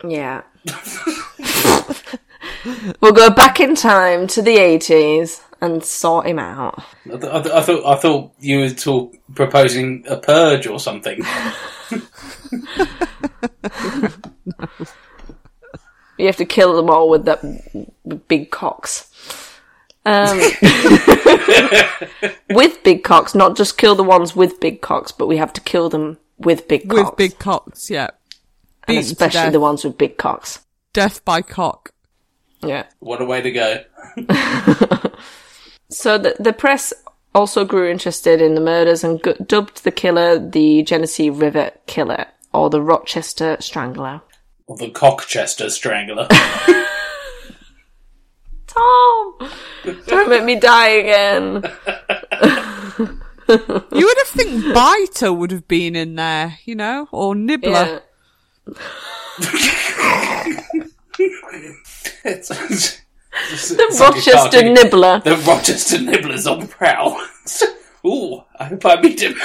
Yeah. 0.07 0.41
we'll 3.01 3.13
go 3.13 3.29
back 3.29 3.59
in 3.59 3.75
time 3.75 4.27
to 4.27 4.41
the 4.41 4.57
eighties 4.57 5.41
and 5.61 5.83
sort 5.83 6.27
him 6.27 6.39
out. 6.39 6.83
I, 7.05 7.09
th- 7.17 7.23
I, 7.23 7.41
th- 7.41 7.55
I 7.55 7.61
thought 7.61 7.85
I 7.85 7.95
thought 7.95 8.31
you 8.39 8.59
were 8.59 8.69
talk- 8.69 9.15
proposing 9.35 10.05
a 10.07 10.17
purge 10.17 10.67
or 10.67 10.79
something. 10.79 11.21
You 16.17 16.25
have 16.25 16.37
to 16.37 16.45
kill 16.45 16.75
them 16.75 16.89
all 16.89 17.09
with 17.09 17.25
that 17.25 17.41
big 18.27 18.49
cocks. 18.49 19.11
Um, 20.05 20.39
with 22.49 22.81
big 22.83 23.03
cocks, 23.03 23.35
not 23.35 23.55
just 23.55 23.77
kill 23.77 23.93
the 23.93 24.03
ones 24.03 24.35
with 24.35 24.59
big 24.59 24.81
cocks, 24.81 25.11
but 25.11 25.27
we 25.27 25.37
have 25.37 25.53
to 25.53 25.61
kill 25.61 25.89
them 25.89 26.17
with 26.39 26.67
big 26.67 26.89
cocks. 26.89 27.09
With 27.09 27.17
big 27.17 27.39
cocks, 27.39 27.89
yeah. 27.91 28.09
And 28.87 28.95
Beaten 28.95 29.03
to 29.03 29.11
especially 29.11 29.41
death. 29.41 29.51
the 29.53 29.59
ones 29.59 29.83
with 29.83 29.97
big 29.97 30.17
cocks. 30.17 30.65
Death 30.93 31.23
by 31.25 31.41
cock. 31.41 31.91
Yeah. 32.61 32.85
What 32.99 33.21
a 33.21 33.25
way 33.25 33.41
to 33.41 33.51
go! 33.51 33.83
So 35.89 36.17
the 36.17 36.35
the 36.37 36.51
press 36.51 36.91
also 37.33 37.63
grew 37.63 37.89
interested 37.89 38.41
in 38.41 38.55
the 38.55 38.61
murders 38.61 39.05
and 39.05 39.21
gu- 39.21 39.35
dubbed 39.35 39.85
the 39.85 39.91
killer 39.91 40.37
the 40.37 40.83
Genesee 40.83 41.29
River 41.29 41.71
Killer 41.85 42.25
or 42.53 42.69
the 42.69 42.81
Rochester 42.81 43.55
Strangler. 43.61 44.19
Or 44.65 44.75
the 44.75 44.89
Cockchester 44.89 45.69
Strangler. 45.69 46.27
Tom, 48.67 49.33
don't 50.07 50.29
make 50.29 50.43
me 50.43 50.59
die 50.59 50.87
again. 50.89 51.63
You 53.49 54.05
would 54.05 54.17
have 54.17 54.27
think 54.27 54.73
Biter 54.73 55.31
would 55.31 55.51
have 55.51 55.69
been 55.69 55.95
in 55.95 56.15
there, 56.15 56.57
you 56.65 56.75
know, 56.75 57.07
or 57.13 57.33
Nibbler. 57.33 57.71
Yeah. 57.71 57.99
It's- 62.23 62.51
it's- 62.51 63.01
The 63.69 63.83
it's 63.83 63.99
like 63.99 64.09
Rochester 64.15 64.31
cartoon. 64.57 64.73
Nibbler. 64.73 65.21
The 65.23 65.37
Rochester 65.37 65.99
Nibbler's 65.99 66.47
on 66.47 66.59
the 66.61 66.67
prowl. 66.67 67.19
Ooh, 68.05 68.43
I 68.59 68.65
hope 68.65 68.85
I 68.85 68.99
meet 69.01 69.21
him. 69.21 69.35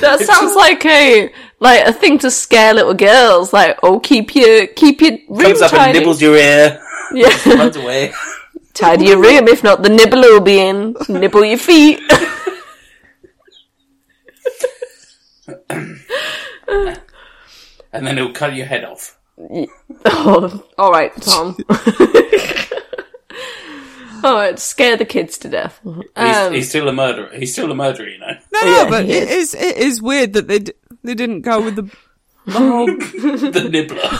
That 0.00 0.20
sounds 0.24 0.54
like 0.56 0.84
a 0.86 1.32
like 1.60 1.84
a 1.86 1.92
thing 1.92 2.18
to 2.18 2.30
scare 2.30 2.74
little 2.74 2.94
girls. 2.94 3.52
Like, 3.52 3.78
oh, 3.82 3.98
keep 4.00 4.34
your 4.36 4.66
keep 4.68 5.00
your 5.00 5.12
room 5.28 5.40
Comes 5.40 5.62
up 5.62 5.72
and 5.74 5.92
nibbles 5.98 6.22
your 6.22 6.36
ear, 6.36 6.80
yeah, 7.12 7.54
runs 7.54 7.76
away. 7.76 8.12
tidy 8.74 9.06
your 9.06 9.18
room. 9.20 9.48
If 9.48 9.64
not, 9.64 9.82
the 9.82 9.88
nibbler 9.88 10.28
will 10.34 10.40
be 10.40 10.60
in. 10.60 10.94
Nibble 11.08 11.44
your 11.44 11.58
feet. 11.58 12.00
And 17.92 18.04
then 18.04 18.16
he'll 18.16 18.32
cut 18.32 18.54
your 18.56 18.66
head 18.66 18.84
off. 18.84 19.16
oh, 20.04 20.66
all 20.76 20.90
right, 20.90 21.12
Tom. 21.22 21.56
all 24.24 24.34
right, 24.34 24.58
scare 24.58 24.96
the 24.96 25.04
kids 25.04 25.38
to 25.38 25.48
death. 25.48 25.80
He's, 25.84 26.02
Um, 26.16 26.52
he's 26.52 26.68
still 26.68 26.88
a 26.88 26.92
murderer. 26.92 27.30
He's 27.32 27.52
still 27.52 27.70
a 27.70 27.74
murderer, 27.74 28.08
you 28.08 28.18
know. 28.18 28.32
No, 28.52 28.60
no, 28.62 28.66
Yeah, 28.66 28.90
but 28.90 29.04
he 29.04 29.12
it 29.12 29.28
is 29.28 29.54
it 29.54 29.76
is 29.76 30.02
weird 30.02 30.32
that 30.32 30.48
they 30.48 30.58
d- 30.58 30.72
they 31.04 31.14
didn't 31.14 31.42
go 31.42 31.60
with 31.62 31.76
the 31.76 31.82
the 32.46 32.58
whole 32.58 32.86
The 32.86 33.68
nibbler. 33.70 34.10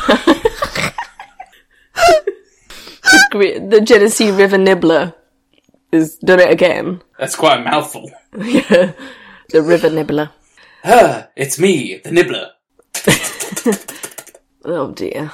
The 3.32 3.80
Genesee 3.84 4.30
River 4.30 4.56
Nibbler 4.58 5.14
has 5.92 6.16
done 6.18 6.38
it 6.40 6.50
again. 6.50 7.02
That's 7.18 7.34
quite 7.36 7.60
a 7.60 7.64
mouthful. 7.64 8.10
Yeah, 8.36 8.92
the 9.50 9.62
River 9.62 9.90
Nibbler. 9.90 10.30
Ah, 10.84 11.28
it's 11.36 11.58
me, 11.58 11.98
the 11.98 12.10
nibbler. 12.12 12.50
Oh 14.66 14.92
dear. 14.92 15.30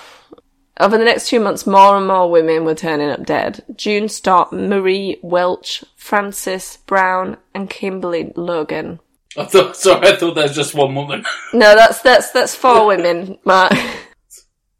Over 0.80 0.98
the 0.98 1.04
next 1.04 1.28
few 1.28 1.38
months, 1.38 1.64
more 1.66 1.96
and 1.96 2.06
more 2.06 2.28
women 2.30 2.64
were 2.64 2.74
turning 2.74 3.10
up 3.10 3.24
dead. 3.24 3.62
June 3.76 4.08
Stott, 4.08 4.52
Marie 4.52 5.20
Welch, 5.22 5.84
Frances 5.94 6.78
Brown, 6.86 7.36
and 7.54 7.70
Kimberly 7.70 8.32
Logan. 8.34 8.98
I 9.36 9.44
thought, 9.44 9.76
sorry, 9.76 10.08
I 10.08 10.16
thought 10.16 10.34
that 10.34 10.48
was 10.48 10.56
just 10.56 10.74
one 10.74 10.94
woman. 10.96 11.24
No, 11.52 11.76
that's 11.76 12.00
that's 12.02 12.32
that's 12.32 12.56
four 12.56 12.86
women, 12.86 13.38
Mark. 13.44 13.72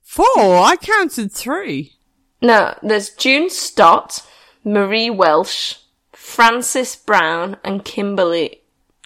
four. 0.02 0.26
I 0.36 0.74
counted 0.80 1.30
three. 1.30 1.92
No, 2.42 2.74
there's 2.82 3.10
June 3.10 3.50
Stott, 3.50 4.26
Marie 4.64 5.10
Welch, 5.10 5.78
Frances 6.12 6.96
Brown, 6.96 7.56
and 7.62 7.84
Kimberly 7.84 8.62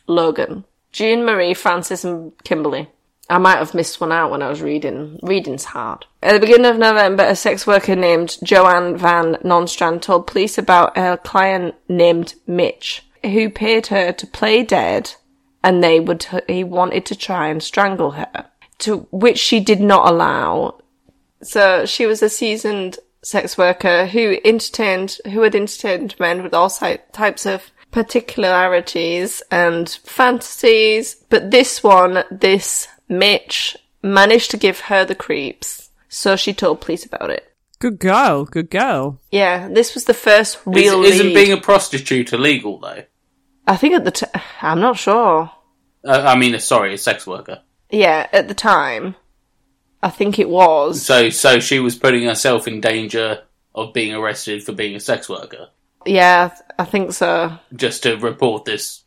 Logan. 0.07 0.64
June, 0.95 1.25
Marie, 1.25 1.55
Frances, 1.55 2.05
and 2.05 2.33
Kimberly. 2.45 2.89
I 3.29 3.39
might 3.39 3.59
have 3.59 3.75
missed 3.75 4.01
one 4.01 4.13
out 4.13 4.31
when 4.31 4.43
I 4.43 4.49
was 4.49 4.63
reading. 4.63 5.19
Reading's 5.25 5.65
hard. 5.65 6.07
At 6.23 6.35
the 6.35 6.41
beginning 6.41 6.71
of 6.71 6.79
November, 6.79 7.25
a 7.25 7.35
sex 7.35 7.67
worker 7.67 7.97
named 7.97 8.37
Joanne 8.45 8.97
Van 8.97 9.37
Nostrand 9.43 10.03
told 10.03 10.29
police 10.29 10.57
about 10.57 10.97
her 10.97 11.17
client 11.17 11.75
named 11.89 12.35
Mitch, 12.47 13.03
who 13.25 13.51
paid 13.51 13.89
her 13.89 14.13
to 14.13 14.27
play 14.29 14.63
dead, 14.63 15.15
and 15.65 15.83
they 15.83 15.99
would 15.99 16.27
he 16.47 16.63
wanted 16.63 17.07
to 17.07 17.17
try 17.17 17.49
and 17.49 17.61
strangle 17.61 18.13
her, 18.13 18.47
to 18.79 19.09
which 19.11 19.39
she 19.39 19.59
did 19.59 19.81
not 19.81 20.09
allow. 20.09 20.79
So 21.43 21.87
she 21.87 22.07
was 22.07 22.23
a 22.23 22.31
seasoned 22.31 22.99
sex 23.25 23.59
worker 23.59 24.07
who 24.07 24.37
entertained, 24.45 25.19
who 25.25 25.43
had 25.43 25.57
entertained 25.57 26.15
men 26.21 26.45
with 26.45 26.55
all 26.55 26.71
types 26.71 27.47
of 27.47 27.73
particularities 27.95 29.41
and 29.53 29.89
fantasies. 29.89 31.15
But 31.31 31.53
this 31.53 31.81
one, 31.81 32.25
this 32.29 32.88
Mitch, 33.09 33.77
managed 34.03 34.51
to 34.51 34.57
give 34.57 34.81
her 34.81 35.05
the 35.05 35.15
creeps. 35.15 35.90
So 36.09 36.35
she 36.35 36.53
told 36.53 36.81
police 36.81 37.07
about 37.07 37.31
it. 37.31 37.53
Good 37.79 38.01
girl. 38.01 38.47
Good 38.47 38.69
girl. 38.69 39.21
Yeah, 39.31 39.69
this 39.69 39.95
was 39.95 40.07
the 40.07 40.15
first 40.15 40.59
real 40.67 41.05
isn't 41.05 41.27
lead. 41.27 41.35
being 41.35 41.53
a 41.53 41.61
prostitute 41.61 42.33
illegal, 42.33 42.81
though? 42.81 43.05
I 43.67 43.77
think 43.77 43.95
at 43.95 44.05
the 44.05 44.11
t- 44.11 44.27
I'm 44.61 44.81
not 44.81 44.99
sure. 44.99 45.53
Uh, 46.05 46.25
I 46.27 46.37
mean, 46.37 46.59
sorry, 46.59 46.95
a 46.95 46.99
sex 46.99 47.29
worker. 47.29 47.63
Yeah, 47.90 48.27
at 48.33 48.49
the 48.49 48.55
time, 48.55 49.15
I 50.03 50.11
think 50.11 50.40
it 50.40 50.49
was. 50.49 51.01
So, 51.01 51.31
so 51.31 51.61
she 51.61 51.79
was 51.79 51.95
putting 51.95 52.25
herself 52.25 52.67
in 52.67 52.81
danger 52.81 53.45
of 53.73 53.95
being 53.95 54.13
arrested 54.15 54.65
for 54.65 54.73
being 54.73 54.97
a 54.97 55.01
sex 55.01 55.29
worker, 55.29 55.69
Yeah, 56.07 56.55
I 56.79 56.85
think 56.85 57.13
so. 57.13 57.59
just 57.75 58.02
to 58.05 58.17
report 58.17 58.65
this 58.65 59.05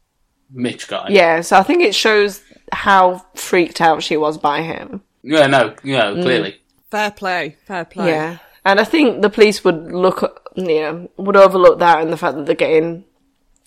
Mitch 0.49 0.87
guy. 0.87 1.07
Yeah, 1.09 1.41
so 1.41 1.57
I 1.57 1.63
think 1.63 1.83
it 1.83 1.95
shows 1.95 2.41
how 2.71 3.25
freaked 3.35 3.81
out 3.81 4.03
she 4.03 4.17
was 4.17 4.37
by 4.37 4.61
him. 4.61 5.01
Yeah, 5.23 5.47
no, 5.47 5.75
no, 5.83 6.15
mm. 6.15 6.21
clearly. 6.21 6.61
Fair 6.89 7.11
play. 7.11 7.57
Fair 7.65 7.85
play. 7.85 8.09
Yeah, 8.09 8.37
and 8.65 8.79
I 8.79 8.83
think 8.83 9.21
the 9.21 9.29
police 9.29 9.63
would 9.63 9.91
look, 9.91 10.51
you 10.55 10.63
know, 10.65 11.09
would 11.17 11.35
overlook 11.35 11.79
that 11.79 12.01
and 12.01 12.11
the 12.11 12.17
fact 12.17 12.37
that 12.37 12.45
they're 12.45 12.55
getting 12.55 13.03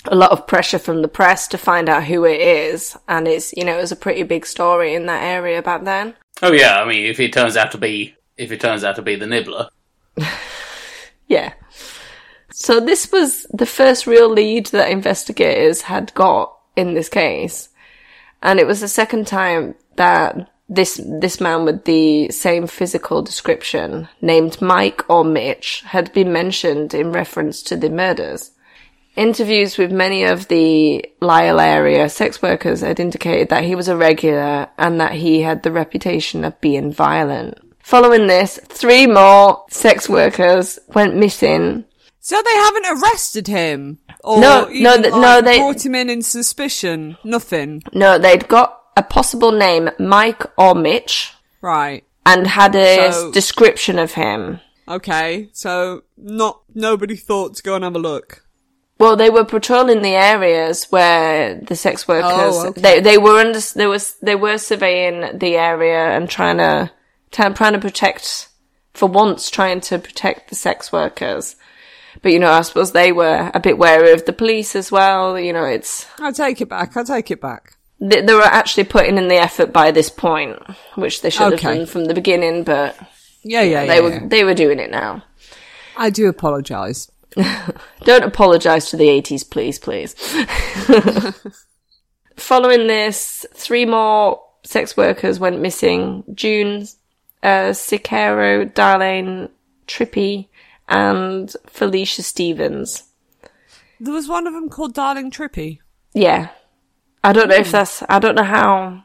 a 0.07 0.15
lot 0.15 0.31
of 0.31 0.47
pressure 0.47 0.79
from 0.79 1.03
the 1.03 1.09
press 1.09 1.47
to 1.49 1.59
find 1.59 1.89
out 1.89 2.05
who 2.05 2.25
it 2.25 2.41
is, 2.41 2.97
and 3.09 3.29
it's, 3.29 3.53
you 3.53 3.65
know, 3.65 3.77
it 3.77 3.83
was 3.83 3.93
a 3.93 3.97
pretty 3.97 4.23
big 4.23 4.47
story 4.47 4.95
in 4.95 5.07
that 5.07 5.23
area 5.23 5.63
back 5.63 5.85
then. 5.85 6.15
Oh 6.43 6.53
yeah, 6.53 6.81
I 6.81 6.89
mean, 6.89 7.05
if 7.05 7.21
it 7.21 7.33
turns 7.35 7.57
out 7.57 7.73
to 7.73 7.79
be, 7.79 8.15
if 8.39 8.51
it 8.51 8.61
turns 8.61 8.83
out 8.83 8.97
to 8.97 9.03
be 9.03 9.17
the 9.17 9.27
nibbler, 9.27 9.69
Yeah. 11.31 11.53
So 12.61 12.79
this 12.79 13.11
was 13.11 13.47
the 13.55 13.65
first 13.65 14.07
real 14.07 14.29
lead 14.29 14.67
that 14.67 14.91
investigators 14.91 15.81
had 15.81 16.13
got 16.13 16.55
in 16.77 16.93
this 16.93 17.09
case. 17.09 17.71
And 18.43 18.61
it 18.61 18.67
was 18.67 18.83
the 18.83 18.87
second 18.87 19.27
time 19.27 19.77
that 19.97 20.51
this 20.69 21.01
this 21.03 21.41
man 21.41 21.65
with 21.65 21.87
the 21.87 22.31
same 22.31 22.67
physical 22.67 23.23
description, 23.23 24.09
named 24.21 24.61
Mike 24.61 25.09
or 25.09 25.25
Mitch, 25.25 25.81
had 25.87 26.13
been 26.13 26.35
mentioned 26.35 26.93
in 26.93 27.13
reference 27.13 27.63
to 27.63 27.77
the 27.77 27.89
murders. 27.89 28.51
Interviews 29.17 29.79
with 29.79 29.91
many 29.91 30.25
of 30.25 30.49
the 30.49 31.03
Lyell 31.23 31.61
area 31.61 32.11
sex 32.11 32.43
workers 32.43 32.83
had 32.83 33.01
indicated 33.01 33.49
that 33.49 33.65
he 33.65 33.75
was 33.75 33.89
a 33.89 33.97
regular 33.97 34.69
and 34.77 35.01
that 35.01 35.13
he 35.13 35.41
had 35.41 35.63
the 35.63 35.73
reputation 35.73 36.45
of 36.45 36.61
being 36.61 36.93
violent. 36.93 37.59
Following 37.79 38.27
this, 38.27 38.61
three 38.65 39.07
more 39.07 39.65
sex 39.71 40.11
workers 40.11 40.79
went 40.89 41.17
missing. 41.17 41.87
So 42.21 42.41
they 42.45 42.55
haven't 42.55 42.87
arrested 43.03 43.47
him? 43.49 43.99
Or 44.23 44.39
No, 44.41 44.69
no, 44.71 44.97
th- 44.97 45.13
like, 45.13 45.21
no, 45.23 45.41
they- 45.41 45.59
brought 45.59 45.85
him 45.85 45.95
in 45.95 46.11
in 46.11 46.23
suspicion? 46.23 47.17
Nothing. 47.25 47.83
No, 47.95 48.19
they'd 48.19 48.47
got 48.47 48.79
a 48.97 49.03
possible 49.03 49.53
name, 49.53 49.91
Mike 49.99 50.43
or 50.59 50.75
Mitch, 50.75 51.33
Right. 51.63 52.05
and 52.27 52.47
had 52.47 52.75
a 52.77 53.13
So- 53.13 53.31
description 53.33 53.99
of 53.99 54.13
him. 54.13 54.61
Okay. 54.89 55.49
So 55.53 56.03
not, 56.19 56.61
nobody 56.75 57.17
thought 57.17 57.57
to 57.57 57.63
go 57.63 57.75
and 57.75 57.85
have 57.85 57.95
a 57.97 57.99
look. 58.01 58.45
Well, 58.99 59.17
they 59.17 59.31
were 59.31 59.45
patrolling 59.47 60.03
the 60.03 60.15
areas 60.15 60.85
where 60.91 61.55
the 61.55 61.75
sex 61.77 62.07
workers 62.07 62.57
Oh, 62.57 62.67
okay. 62.69 62.81
they 62.83 63.01
they 63.01 63.17
were 63.17 63.41
under 63.41 63.59
they 63.75 63.87
was 63.87 64.17
they 64.21 64.35
were 64.35 64.59
surveying 64.59 65.39
the 65.39 65.57
area 65.57 66.11
and 66.11 66.29
trying 66.29 66.59
to 66.59 66.91
trying 67.31 67.73
to 67.73 67.79
protect 67.79 68.49
for 68.93 69.09
once 69.09 69.49
trying 69.49 69.81
to 69.83 69.99
protect 69.99 70.51
the 70.51 70.55
sex 70.57 70.93
workers. 70.93 71.57
But 72.23 72.33
you 72.33 72.39
know, 72.39 72.51
I 72.51 72.61
suppose 72.63 72.93
they 72.93 73.13
were 73.13 73.51
a 73.55 73.61
bit 73.61 73.79
wary 73.79 74.13
of 74.13 74.25
the 74.27 74.33
police 74.33 74.77
as 74.77 74.93
well. 74.93 75.39
You 75.39 75.53
know, 75.53 75.65
it's 75.65 76.07
I 76.19 76.33
take 76.33 76.61
it 76.61 76.69
back. 76.69 76.97
I 76.97 77.03
take 77.05 77.31
it 77.31 77.41
back. 77.41 77.77
they, 78.01 78.21
they 78.21 78.35
were 78.35 78.43
actually 78.43 78.85
putting 78.85 79.17
in 79.19 79.29
the 79.29 79.37
effort 79.37 79.73
by 79.73 79.91
this 79.91 80.11
point, 80.11 80.59
which 80.97 81.23
they 81.23 81.31
should 81.31 81.55
Okay. 81.55 81.67
have 81.69 81.77
done 81.79 81.87
from 81.87 82.05
the 82.07 82.15
beginning. 82.15 82.65
But 82.65 82.97
Yeah, 83.43 83.63
yeah, 83.63 83.87
they 83.87 83.97
yeah. 83.97 84.01
were 84.03 84.11
yeah. 84.13 84.27
they 84.27 84.45
were 84.45 84.55
doing 84.55 84.79
it 84.79 84.91
now. 84.91 85.25
I 85.97 86.11
do 86.11 86.29
apologise. 86.29 87.11
Don't 88.05 88.25
apologise 88.25 88.91
to 88.91 88.97
the 88.97 89.07
80s, 89.09 89.49
please, 89.49 89.79
please. 89.79 90.15
Following 92.37 92.87
this, 92.87 93.45
three 93.55 93.85
more 93.85 94.43
sex 94.65 94.97
workers 94.97 95.39
went 95.39 95.61
missing. 95.61 96.25
June, 96.35 96.87
uh, 97.43 97.73
Darlene 97.73 99.51
Trippi, 99.87 100.49
and 100.91 101.55
Felicia 101.67 102.23
Stevens. 102.23 103.05
There 103.99 104.13
was 104.13 104.29
one 104.29 104.47
of 104.47 104.53
them 104.53 104.69
called 104.69 104.95
Darling 104.95 105.31
Trippy. 105.31 105.79
Yeah. 106.13 106.49
I 107.23 107.33
don't 107.33 107.49
know 107.49 107.57
if 107.57 107.67
hmm. 107.67 107.73
that's, 107.73 108.03
I 108.09 108.19
don't 108.19 108.35
know 108.35 108.45
how, 108.45 109.05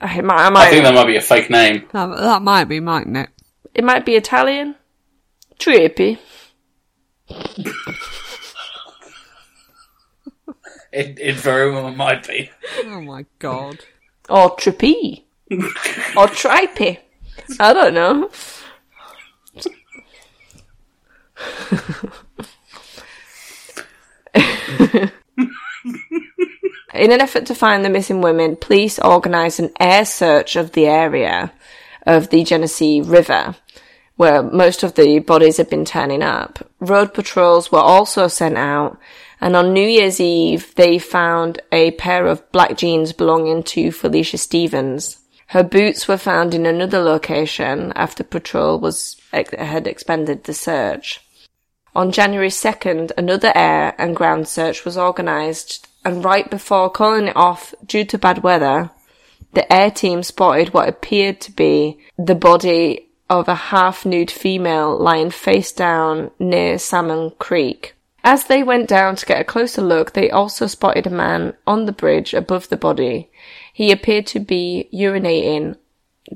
it 0.00 0.24
might, 0.24 0.38
I 0.38 0.66
I 0.66 0.70
think 0.70 0.84
that 0.84 0.94
might 0.94 1.06
be 1.06 1.16
a 1.16 1.20
fake 1.20 1.50
name. 1.50 1.86
That, 1.92 2.06
that 2.06 2.42
might 2.42 2.64
be, 2.64 2.80
mightn't 2.80 3.16
it? 3.16 3.30
it 3.74 3.84
might 3.84 4.06
be 4.06 4.14
Italian. 4.14 4.76
Trippy. 5.58 6.18
It, 10.92 11.18
it 11.20 11.34
very 11.34 11.72
well 11.72 11.90
might 11.90 12.26
be. 12.26 12.50
Oh 12.84 13.00
my 13.00 13.26
god. 13.40 13.80
Or 14.28 14.54
Trippy. 14.56 15.24
or 15.50 16.28
trippy. 16.28 16.98
I 17.58 17.72
don't 17.72 17.94
know. 17.94 18.30
In 26.94 27.10
an 27.10 27.20
effort 27.20 27.46
to 27.46 27.54
find 27.54 27.84
the 27.84 27.90
missing 27.90 28.20
women, 28.20 28.56
police 28.56 29.00
organised 29.00 29.58
an 29.58 29.72
air 29.80 30.04
search 30.04 30.54
of 30.54 30.72
the 30.72 30.86
area 30.86 31.52
of 32.06 32.30
the 32.30 32.44
Genesee 32.44 33.00
River, 33.00 33.56
where 34.16 34.42
most 34.42 34.84
of 34.84 34.94
the 34.94 35.18
bodies 35.18 35.56
had 35.56 35.68
been 35.68 35.84
turning 35.84 36.22
up. 36.22 36.70
Road 36.78 37.12
patrols 37.12 37.72
were 37.72 37.80
also 37.80 38.28
sent 38.28 38.56
out, 38.56 38.96
and 39.40 39.56
on 39.56 39.72
New 39.72 39.86
Year's 39.86 40.20
Eve, 40.20 40.72
they 40.76 40.98
found 40.98 41.60
a 41.72 41.90
pair 41.92 42.26
of 42.26 42.50
black 42.52 42.76
jeans 42.76 43.12
belonging 43.12 43.64
to 43.64 43.90
Felicia 43.90 44.38
Stevens. 44.38 45.18
Her 45.48 45.64
boots 45.64 46.06
were 46.06 46.16
found 46.16 46.54
in 46.54 46.64
another 46.64 47.00
location 47.00 47.92
after 47.96 48.22
patrol 48.22 48.78
was 48.78 49.16
had 49.32 49.86
expanded 49.88 50.44
the 50.44 50.54
search. 50.54 51.23
On 51.94 52.10
January 52.10 52.48
2nd, 52.48 53.12
another 53.16 53.52
air 53.54 53.94
and 53.98 54.16
ground 54.16 54.48
search 54.48 54.84
was 54.84 54.98
organised, 54.98 55.86
and 56.04 56.24
right 56.24 56.50
before 56.50 56.90
calling 56.90 57.28
it 57.28 57.36
off 57.36 57.72
due 57.86 58.04
to 58.06 58.18
bad 58.18 58.42
weather, 58.42 58.90
the 59.52 59.72
air 59.72 59.92
team 59.92 60.24
spotted 60.24 60.74
what 60.74 60.88
appeared 60.88 61.40
to 61.42 61.52
be 61.52 61.98
the 62.18 62.34
body 62.34 63.06
of 63.30 63.48
a 63.48 63.54
half-nude 63.54 64.30
female 64.30 64.98
lying 64.98 65.30
face 65.30 65.70
down 65.70 66.32
near 66.40 66.78
Salmon 66.78 67.30
Creek. 67.38 67.94
As 68.24 68.46
they 68.46 68.62
went 68.62 68.88
down 68.88 69.16
to 69.16 69.26
get 69.26 69.40
a 69.40 69.44
closer 69.44 69.82
look, 69.82 70.12
they 70.12 70.30
also 70.30 70.66
spotted 70.66 71.06
a 71.06 71.10
man 71.10 71.54
on 71.66 71.84
the 71.84 71.92
bridge 71.92 72.34
above 72.34 72.68
the 72.70 72.76
body. 72.76 73.30
He 73.72 73.92
appeared 73.92 74.26
to 74.28 74.40
be 74.40 74.88
urinating 74.92 75.76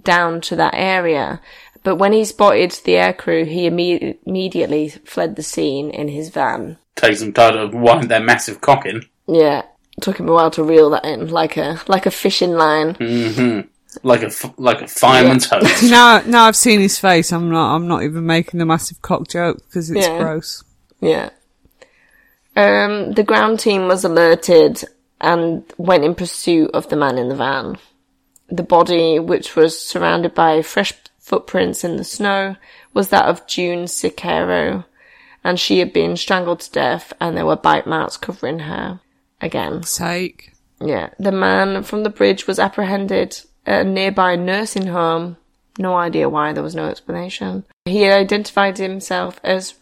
down 0.02 0.40
to 0.42 0.56
that 0.56 0.74
area, 0.74 1.40
but 1.88 1.96
when 1.96 2.12
he 2.12 2.22
spotted 2.26 2.72
the 2.84 2.92
aircrew, 2.96 3.46
he 3.46 3.66
imme- 3.70 4.18
immediately 4.26 4.90
fled 4.90 5.36
the 5.36 5.42
scene 5.42 5.88
in 5.88 6.08
his 6.08 6.28
van. 6.28 6.76
Takes 6.96 7.20
some 7.20 7.32
time 7.32 7.70
to 7.70 7.74
wind 7.78 8.10
their 8.10 8.20
massive 8.20 8.60
cock 8.60 8.84
in. 8.84 9.06
Yeah, 9.26 9.62
took 10.02 10.20
him 10.20 10.28
a 10.28 10.32
while 10.34 10.50
to 10.50 10.62
reel 10.62 10.90
that 10.90 11.06
in, 11.06 11.28
like 11.28 11.56
a 11.56 11.80
like 11.88 12.04
a 12.04 12.10
fishing 12.10 12.52
line. 12.52 12.94
Like 14.02 14.22
a 14.22 14.30
like 14.58 14.82
a 14.82 14.86
fireman's 14.86 15.46
hose. 15.46 15.82
Now, 15.90 16.20
now 16.26 16.44
I've 16.44 16.56
seen 16.56 16.80
his 16.80 16.98
face. 16.98 17.32
I'm 17.32 17.48
not. 17.48 17.74
I'm 17.74 17.88
not 17.88 18.02
even 18.02 18.26
making 18.26 18.58
the 18.58 18.66
massive 18.66 19.00
cock 19.00 19.28
joke 19.28 19.56
because 19.66 19.90
it's 19.90 20.06
Yeah. 20.06 20.18
gross. 20.18 20.62
Yeah. 21.00 21.30
Um, 22.54 23.12
the 23.12 23.22
ground 23.24 23.60
team 23.60 23.88
was 23.88 24.04
alerted 24.04 24.84
and 25.22 25.64
went 25.78 26.04
in 26.04 26.14
pursuit 26.14 26.70
of 26.74 26.90
the 26.90 26.96
man 26.96 27.16
in 27.16 27.30
the 27.30 27.34
van. 27.34 27.78
The 28.50 28.62
body, 28.62 29.18
which 29.18 29.56
was 29.56 29.80
surrounded 29.80 30.34
by 30.34 30.60
fresh 30.62 30.92
footprints 31.28 31.84
in 31.84 31.96
the 31.96 32.04
snow, 32.04 32.56
was 32.94 33.10
that 33.10 33.26
of 33.26 33.46
June 33.46 33.86
Cicero, 33.86 34.84
and 35.44 35.60
she 35.60 35.78
had 35.78 35.92
been 35.92 36.16
strangled 36.16 36.60
to 36.60 36.72
death, 36.72 37.12
and 37.20 37.36
there 37.36 37.46
were 37.46 37.56
bite 37.56 37.86
marks 37.86 38.16
covering 38.16 38.60
her. 38.60 39.00
Again. 39.40 39.84
Sake. 39.84 40.52
Yeah. 40.80 41.10
The 41.18 41.32
man 41.32 41.84
from 41.84 42.02
the 42.02 42.10
bridge 42.10 42.46
was 42.46 42.58
apprehended 42.58 43.40
at 43.66 43.86
a 43.86 43.88
nearby 43.88 44.34
nursing 44.34 44.88
home. 44.88 45.36
No 45.78 45.94
idea 45.94 46.28
why, 46.28 46.52
there 46.52 46.62
was 46.62 46.74
no 46.74 46.86
explanation. 46.86 47.64
He 47.84 48.04
identified 48.06 48.78
himself 48.78 49.40
as, 49.44 49.74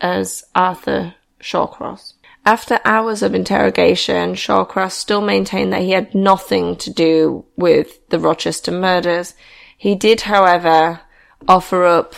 as 0.00 0.44
Arthur 0.54 1.14
Shawcross. 1.40 2.14
After 2.46 2.80
hours 2.84 3.22
of 3.22 3.34
interrogation, 3.34 4.34
Shawcross 4.34 4.92
still 4.92 5.22
maintained 5.22 5.72
that 5.72 5.82
he 5.82 5.92
had 5.92 6.14
nothing 6.14 6.76
to 6.76 6.92
do 6.92 7.46
with 7.56 8.06
the 8.08 8.18
Rochester 8.18 8.72
murders. 8.72 9.34
He 9.76 9.94
did, 9.94 10.22
however, 10.22 11.00
offer 11.48 11.84
up 11.84 12.14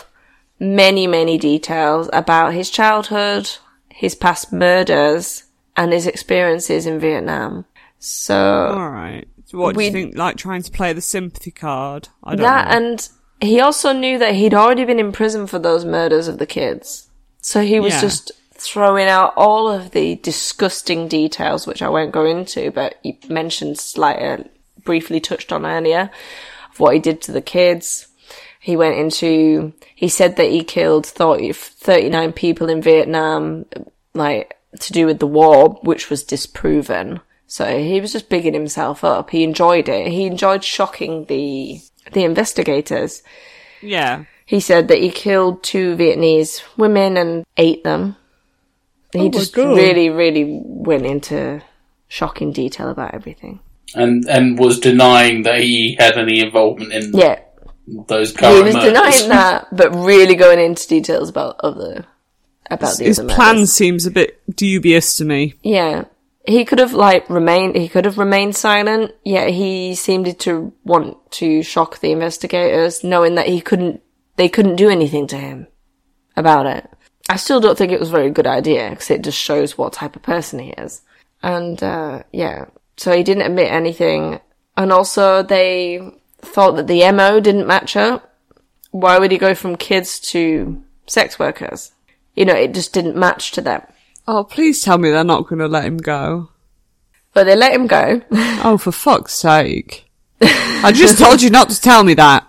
many, 0.59 1.07
many 1.07 1.39
details 1.39 2.09
about 2.13 2.55
his 2.55 2.71
childhood, 2.71 3.51
his 3.89 4.15
past 4.15 4.53
murders, 4.53 5.45
and 5.77 5.93
his 5.93 6.07
experiences 6.07 6.87
in 6.87 6.99
Vietnam. 6.99 7.65
So 7.99 8.69
All 8.77 8.91
right. 8.91 9.27
So 9.47 9.59
what 9.59 9.77
do 9.77 9.83
you 9.83 9.91
think? 9.91 10.17
Like 10.17 10.37
trying 10.37 10.63
to 10.63 10.71
play 10.71 10.93
the 10.93 11.01
sympathy 11.01 11.51
card? 11.51 12.09
I 12.25 12.31
don't 12.35 12.43
that 12.43 12.69
know. 12.69 12.77
and 12.77 13.09
he 13.41 13.61
also 13.61 13.93
knew 13.93 14.19
that 14.19 14.35
he'd 14.35 14.55
already 14.55 14.85
been 14.85 14.99
in 14.99 15.13
prison 15.13 15.47
for 15.47 15.59
those 15.59 15.85
murders 15.85 16.29
of 16.29 16.39
the 16.39 16.47
kids. 16.47 17.09
So 17.43 17.63
he 17.63 17.79
was 17.79 17.95
Yeah. 17.95 18.01
just 18.01 18.33
throwing 18.55 19.07
out 19.07 19.35
all 19.37 19.69
of 19.71 19.91
the 19.91 20.17
disgusting 20.17 21.07
details, 21.09 21.67
which 21.67 21.83
I 21.83 21.89
won't 21.91 22.11
go 22.13 22.25
into, 22.25 22.71
but 22.71 22.97
he 23.03 23.19
mentioned 23.29 23.79
slightly, 23.79 24.25
uh, 24.27 24.37
briefly 24.85 25.21
touched 25.21 25.53
on 25.53 25.67
earlier, 25.67 26.11
what 26.79 26.95
he 26.95 27.01
did 27.01 27.23
to 27.23 27.33
the 27.33 27.41
kids. 27.41 28.09
He 28.61 28.77
went 28.77 28.99
into, 28.99 29.73
he 29.95 30.09
said 30.09 30.37
that 30.37 30.51
he 30.51 30.65
killed 30.65 31.07
30, 31.07 31.53
39 31.53 32.33
people 32.33 32.69
in 32.69 32.83
Vietnam, 32.83 33.65
like, 34.15 34.57
to 34.81 34.93
do 34.93 35.07
with 35.07 35.21
the 35.21 35.27
war, 35.27 35.79
which 35.83 36.11
was 36.11 36.25
disproven. 36.25 37.21
So 37.47 37.79
he 37.79 38.01
was 38.01 38.13
just 38.13 38.29
bigging 38.29 38.55
himself 38.55 39.05
up. 39.05 39.31
He 39.31 39.45
enjoyed 39.45 39.89
it. 39.89 40.09
He 40.09 40.27
enjoyed 40.27 40.65
shocking 40.65 41.27
the, 41.27 41.81
the 42.13 42.25
investigators. 42.25 43.23
yeah. 43.81 44.25
He 44.45 44.61
said 44.61 44.87
that 44.89 44.99
he 44.99 45.11
killed 45.11 45.65
two 45.65 45.97
Vietnamese 45.97 46.63
women 46.77 47.17
and 47.17 47.45
ate 47.57 47.83
them. 47.83 48.15
He 49.13 49.19
oh 49.19 49.25
my 49.25 49.31
just 49.31 49.55
God. 49.55 49.77
really, 49.77 50.09
really 50.09 50.61
went 50.63 51.05
into 51.05 51.63
shocking 52.07 52.53
detail 52.53 52.89
about 52.89 53.13
everything. 53.13 53.59
And 53.95 54.25
and 54.29 54.59
was 54.59 54.81
denying 54.81 55.43
that 55.43 55.61
he 55.61 55.97
had 55.99 56.17
any 56.19 56.41
involvement 56.41 56.93
in 56.93 57.13
Yeah, 57.17 57.39
those 57.87 58.35
he 58.37 58.45
was 58.47 58.75
murders. 58.75 58.83
denying 58.85 59.29
that, 59.29 59.69
but 59.73 59.95
really 59.95 60.35
going 60.35 60.59
into 60.59 60.89
details 60.89 61.29
about 61.29 61.57
other 61.63 62.05
about 62.71 62.99
the 62.99 63.05
His 63.05 63.19
other 63.19 63.29
plan 63.33 63.55
murders. 63.57 63.73
seems 63.73 64.07
a 64.07 64.11
bit 64.11 64.41
dubious 64.57 65.17
to 65.19 65.25
me. 65.25 65.55
Yeah, 65.63 66.05
he 66.47 66.65
could 66.65 66.79
have 66.81 66.93
like 66.93 67.29
remained 67.31 67.77
he 67.77 67.89
could 67.89 68.05
have 68.05 68.19
remained 68.19 68.57
silent 68.57 69.13
yet 69.25 69.51
he 69.51 69.95
seemed 69.95 70.39
to 70.41 70.73
want 70.85 71.17
to 71.33 71.63
shock 71.63 71.99
the 72.01 72.11
investigators 72.13 73.03
knowing 73.05 73.35
that 73.37 73.49
he 73.49 73.61
couldn't 73.61 74.01
they 74.37 74.49
couldn't 74.49 74.77
do 74.77 74.89
anything 74.89 75.27
to 75.27 75.37
him 75.37 75.67
about 76.37 76.67
it 76.67 76.89
i 77.29 77.35
still 77.37 77.59
don't 77.61 77.77
think 77.77 77.91
it 77.91 77.99
was 77.99 78.11
a 78.11 78.13
very 78.13 78.31
good 78.31 78.47
idea 78.47 78.91
because 78.91 79.11
it 79.11 79.23
just 79.23 79.39
shows 79.39 79.77
what 79.77 79.93
type 79.93 80.15
of 80.15 80.23
person 80.23 80.59
he 80.61 80.71
is 80.71 81.03
and 81.43 81.83
uh, 81.83 82.23
yeah 82.33 82.67
so 82.97 83.13
he 83.17 83.23
didn't 83.23 83.43
admit 83.47 83.71
anything 83.71 84.41
and 84.77 84.93
also 84.93 85.43
they 85.43 86.01
thought 86.41 86.73
that 86.77 86.87
the 86.87 87.11
mo 87.13 87.41
didn't 87.41 87.67
match 87.67 87.97
up 87.97 88.35
why 88.91 89.19
would 89.19 89.31
he 89.31 89.39
go 89.39 89.55
from 89.55 89.77
kids 89.77 90.19
to 90.21 90.83
sex 91.07 91.39
workers 91.39 91.93
you 92.35 92.45
know 92.45 92.55
it 92.55 92.73
just 92.75 92.93
didn't 92.93 93.17
match 93.17 93.53
to 93.53 93.61
them 93.61 93.83
Oh, 94.29 94.43
please 94.43 94.83
tell 94.83 94.99
me 94.99 95.11
they're 95.11 95.23
not 95.23 95.47
going 95.47 95.61
to 95.61 95.69
let 95.69 95.85
him 95.85 95.99
go. 95.99 96.49
but 97.33 97.45
they 97.45 97.55
let 97.55 97.73
him 97.73 97.87
go 97.87 98.23
Oh, 98.33 98.77
for 98.77 98.91
fuck's 98.91 99.35
sake. 99.35 100.11
I 100.41 100.91
just 100.93 101.17
told 101.19 101.41
you 101.43 101.49
not 101.51 101.71
to 101.71 101.81
tell 101.81 102.03
me 102.03 102.15
that. 102.15 102.45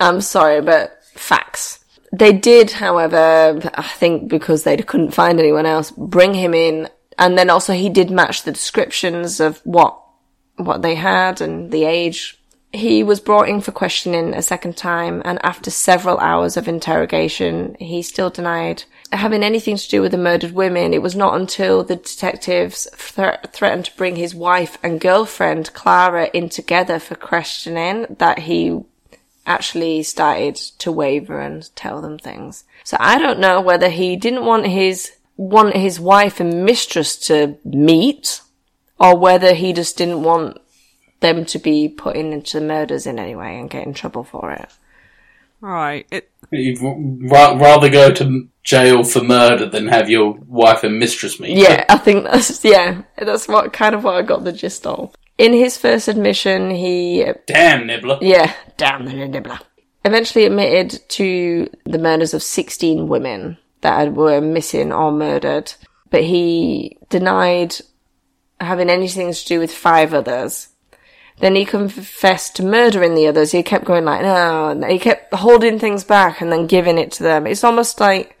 I'm 0.00 0.22
sorry, 0.22 0.62
but 0.62 1.04
facts. 1.14 1.84
They 2.14 2.32
did, 2.32 2.70
however, 2.70 3.60
I 3.74 3.82
think 3.82 4.28
because 4.30 4.62
they 4.64 4.76
couldn't 4.78 5.12
find 5.12 5.38
anyone 5.38 5.66
else, 5.66 5.90
bring 5.90 6.32
him 6.32 6.54
in, 6.54 6.88
and 7.18 7.36
then 7.36 7.50
also 7.50 7.72
he 7.72 7.88
did 7.88 8.10
match 8.10 8.42
the 8.42 8.52
descriptions 8.52 9.40
of 9.40 9.60
what 9.64 9.98
what 10.56 10.82
they 10.82 10.94
had 10.94 11.40
and 11.40 11.70
the 11.70 11.84
age. 11.84 12.38
He 12.74 13.02
was 13.02 13.20
brought 13.20 13.50
in 13.50 13.60
for 13.60 13.72
questioning 13.72 14.32
a 14.32 14.40
second 14.40 14.78
time, 14.78 15.20
and 15.26 15.38
after 15.42 15.70
several 15.70 16.18
hours 16.18 16.56
of 16.56 16.68
interrogation, 16.68 17.76
he 17.78 18.00
still 18.00 18.30
denied 18.30 18.84
having 19.12 19.42
anything 19.42 19.76
to 19.76 19.88
do 19.88 20.00
with 20.00 20.12
the 20.12 20.18
murdered 20.18 20.52
women. 20.52 20.94
It 20.94 21.02
was 21.02 21.14
not 21.14 21.38
until 21.38 21.84
the 21.84 21.96
detectives 21.96 22.88
thre- 22.94 23.44
threatened 23.48 23.86
to 23.86 23.96
bring 23.96 24.16
his 24.16 24.34
wife 24.34 24.78
and 24.82 25.00
girlfriend 25.00 25.72
Clara 25.74 26.30
in 26.32 26.48
together 26.48 26.98
for 26.98 27.14
questioning 27.14 28.06
that 28.18 28.40
he 28.40 28.80
actually 29.44 30.02
started 30.02 30.54
to 30.54 30.92
waver 30.92 31.40
and 31.40 31.74
tell 31.76 32.00
them 32.00 32.18
things. 32.18 32.64
So 32.84 32.96
I 33.00 33.18
don't 33.18 33.40
know 33.40 33.60
whether 33.60 33.88
he 33.88 34.16
didn't 34.16 34.46
want 34.46 34.66
his 34.66 35.12
want 35.36 35.76
his 35.76 35.98
wife 35.98 36.40
and 36.40 36.64
mistress 36.64 37.16
to 37.16 37.56
meet 37.64 38.40
or 38.98 39.16
whether 39.18 39.54
he 39.54 39.72
just 39.72 39.96
didn't 39.96 40.22
want 40.22 40.58
them 41.20 41.44
to 41.46 41.58
be 41.58 41.88
put 41.88 42.16
into 42.16 42.60
the 42.60 42.66
murders 42.66 43.06
in 43.06 43.18
any 43.18 43.34
way 43.34 43.58
and 43.58 43.70
get 43.70 43.86
in 43.86 43.94
trouble 43.94 44.24
for 44.24 44.50
it. 44.52 44.68
Right. 45.60 46.06
It, 46.10 46.28
You'd 46.50 46.80
ra- 47.30 47.54
rather 47.56 47.88
go 47.88 48.10
to 48.12 48.48
jail 48.64 49.04
for 49.04 49.22
murder 49.22 49.66
than 49.66 49.88
have 49.88 50.10
your 50.10 50.32
wife 50.46 50.84
and 50.84 50.98
mistress 50.98 51.40
meet. 51.40 51.56
Yeah, 51.56 51.84
I 51.88 51.98
think 51.98 52.24
that's 52.24 52.64
yeah, 52.64 53.02
that's 53.16 53.48
what 53.48 53.72
kind 53.72 53.94
of 53.94 54.04
what 54.04 54.16
I 54.16 54.22
got 54.22 54.44
the 54.44 54.52
gist 54.52 54.86
of. 54.86 55.14
In 55.38 55.52
his 55.52 55.78
first 55.78 56.08
admission, 56.08 56.70
he 56.70 57.24
Damn, 57.46 57.86
Nibbler. 57.86 58.18
yeah, 58.20 58.52
damn 58.76 59.06
the 59.06 59.12
nibbler. 59.28 59.60
Eventually 60.04 60.44
admitted 60.44 61.00
to 61.10 61.70
the 61.84 61.98
murders 61.98 62.34
of 62.34 62.42
16 62.42 63.08
women 63.08 63.56
that 63.82 64.12
were 64.14 64.40
missing 64.40 64.92
or 64.92 65.12
murdered, 65.12 65.74
but 66.10 66.24
he 66.24 66.98
denied 67.10 67.76
having 68.60 68.88
anything 68.90 69.32
to 69.32 69.44
do 69.46 69.58
with 69.60 69.72
five 69.72 70.14
others. 70.14 70.68
Then 71.38 71.54
he 71.56 71.64
confessed 71.64 72.56
to 72.56 72.62
murdering 72.64 73.14
the 73.14 73.26
others. 73.26 73.50
He 73.52 73.62
kept 73.62 73.84
going 73.84 74.04
like, 74.04 74.22
no, 74.22 74.68
and 74.68 74.84
he 74.84 74.98
kept 74.98 75.34
holding 75.34 75.78
things 75.78 76.04
back 76.04 76.40
and 76.40 76.52
then 76.52 76.66
giving 76.66 76.98
it 76.98 77.10
to 77.12 77.22
them. 77.22 77.46
It's 77.46 77.64
almost 77.64 77.98
like 78.00 78.38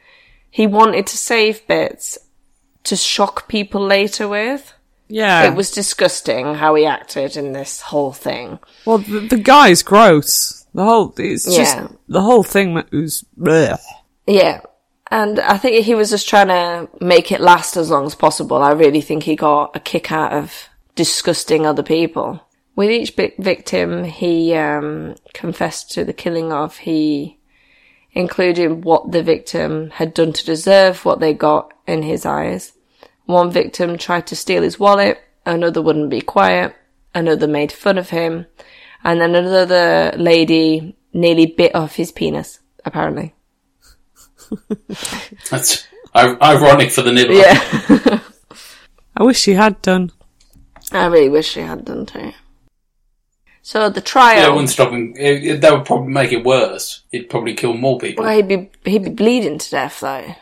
he 0.50 0.66
wanted 0.66 1.06
to 1.08 1.16
save 1.16 1.66
bits 1.66 2.18
to 2.84 2.96
shock 2.96 3.48
people 3.48 3.80
later 3.84 4.28
with. 4.28 4.72
yeah. 5.08 5.44
It 5.50 5.54
was 5.56 5.70
disgusting 5.70 6.54
how 6.54 6.74
he 6.74 6.84
acted 6.86 7.36
in 7.36 7.52
this 7.52 7.80
whole 7.80 8.12
thing. 8.12 8.58
well, 8.84 8.98
the, 8.98 9.20
the 9.20 9.38
guy's 9.38 9.82
gross. 9.82 10.66
The 10.74 10.84
whole, 10.84 11.12
it's 11.18 11.44
just, 11.44 11.76
Yeah. 11.76 11.88
the 12.08 12.22
whole 12.22 12.42
thing 12.42 12.74
was, 12.74 13.24
bleh. 13.38 13.78
Yeah. 14.26 14.60
And 15.12 15.40
I 15.40 15.58
think 15.58 15.84
he 15.84 15.94
was 15.94 16.08
just 16.08 16.26
trying 16.26 16.48
to 16.48 16.88
make 17.04 17.32
it 17.32 17.40
last 17.42 17.76
as 17.76 17.90
long 17.90 18.06
as 18.06 18.14
possible. 18.14 18.62
I 18.62 18.72
really 18.72 19.02
think 19.02 19.24
he 19.24 19.36
got 19.36 19.76
a 19.76 19.78
kick 19.78 20.10
out 20.10 20.32
of 20.32 20.70
disgusting 20.94 21.66
other 21.66 21.82
people. 21.82 22.40
With 22.76 22.90
each 22.90 23.14
victim 23.38 24.04
he 24.04 24.54
um, 24.54 25.16
confessed 25.34 25.90
to 25.92 26.06
the 26.06 26.14
killing 26.14 26.50
of, 26.50 26.78
he 26.78 27.38
included 28.12 28.86
what 28.86 29.12
the 29.12 29.22
victim 29.22 29.90
had 29.90 30.14
done 30.14 30.32
to 30.32 30.46
deserve 30.46 31.04
what 31.04 31.20
they 31.20 31.34
got 31.34 31.74
in 31.86 32.02
his 32.04 32.24
eyes. 32.24 32.72
One 33.26 33.50
victim 33.50 33.98
tried 33.98 34.26
to 34.28 34.36
steal 34.36 34.62
his 34.62 34.80
wallet, 34.80 35.22
another 35.44 35.82
wouldn't 35.82 36.08
be 36.08 36.22
quiet, 36.22 36.74
another 37.14 37.46
made 37.46 37.70
fun 37.70 37.98
of 37.98 38.08
him, 38.08 38.46
and 39.04 39.20
then 39.20 39.34
another 39.34 40.16
lady 40.16 40.96
nearly 41.12 41.44
bit 41.44 41.74
off 41.74 41.96
his 41.96 42.12
penis, 42.12 42.60
apparently. 42.86 43.34
That's 45.50 45.86
ironic 46.14 46.90
for 46.90 47.02
the 47.02 47.12
Nibbler. 47.12 47.34
Yeah. 47.36 48.20
I 49.16 49.22
wish 49.22 49.44
he 49.44 49.52
had 49.52 49.80
done. 49.82 50.10
I 50.90 51.06
really 51.06 51.28
wish 51.28 51.48
she 51.50 51.60
had 51.60 51.84
done 51.84 52.06
too. 52.06 52.32
So 53.62 53.88
the 53.90 54.00
trial. 54.00 54.36
Yeah, 54.40 54.48
it 54.48 54.52
wouldn't 54.52 54.70
stop 54.70 54.90
him. 54.90 55.14
It, 55.16 55.44
it- 55.44 55.60
that 55.60 55.72
would 55.72 55.84
probably 55.86 56.12
make 56.12 56.32
it 56.32 56.44
worse. 56.44 57.02
He'd 57.12 57.30
probably 57.30 57.54
kill 57.54 57.74
more 57.74 57.98
people. 57.98 58.24
well, 58.24 58.34
he'd 58.34 58.48
be 58.48 58.70
he'd 58.84 59.04
be 59.04 59.10
bleeding 59.10 59.58
to 59.58 59.70
death 59.70 60.00
though. 60.00 60.34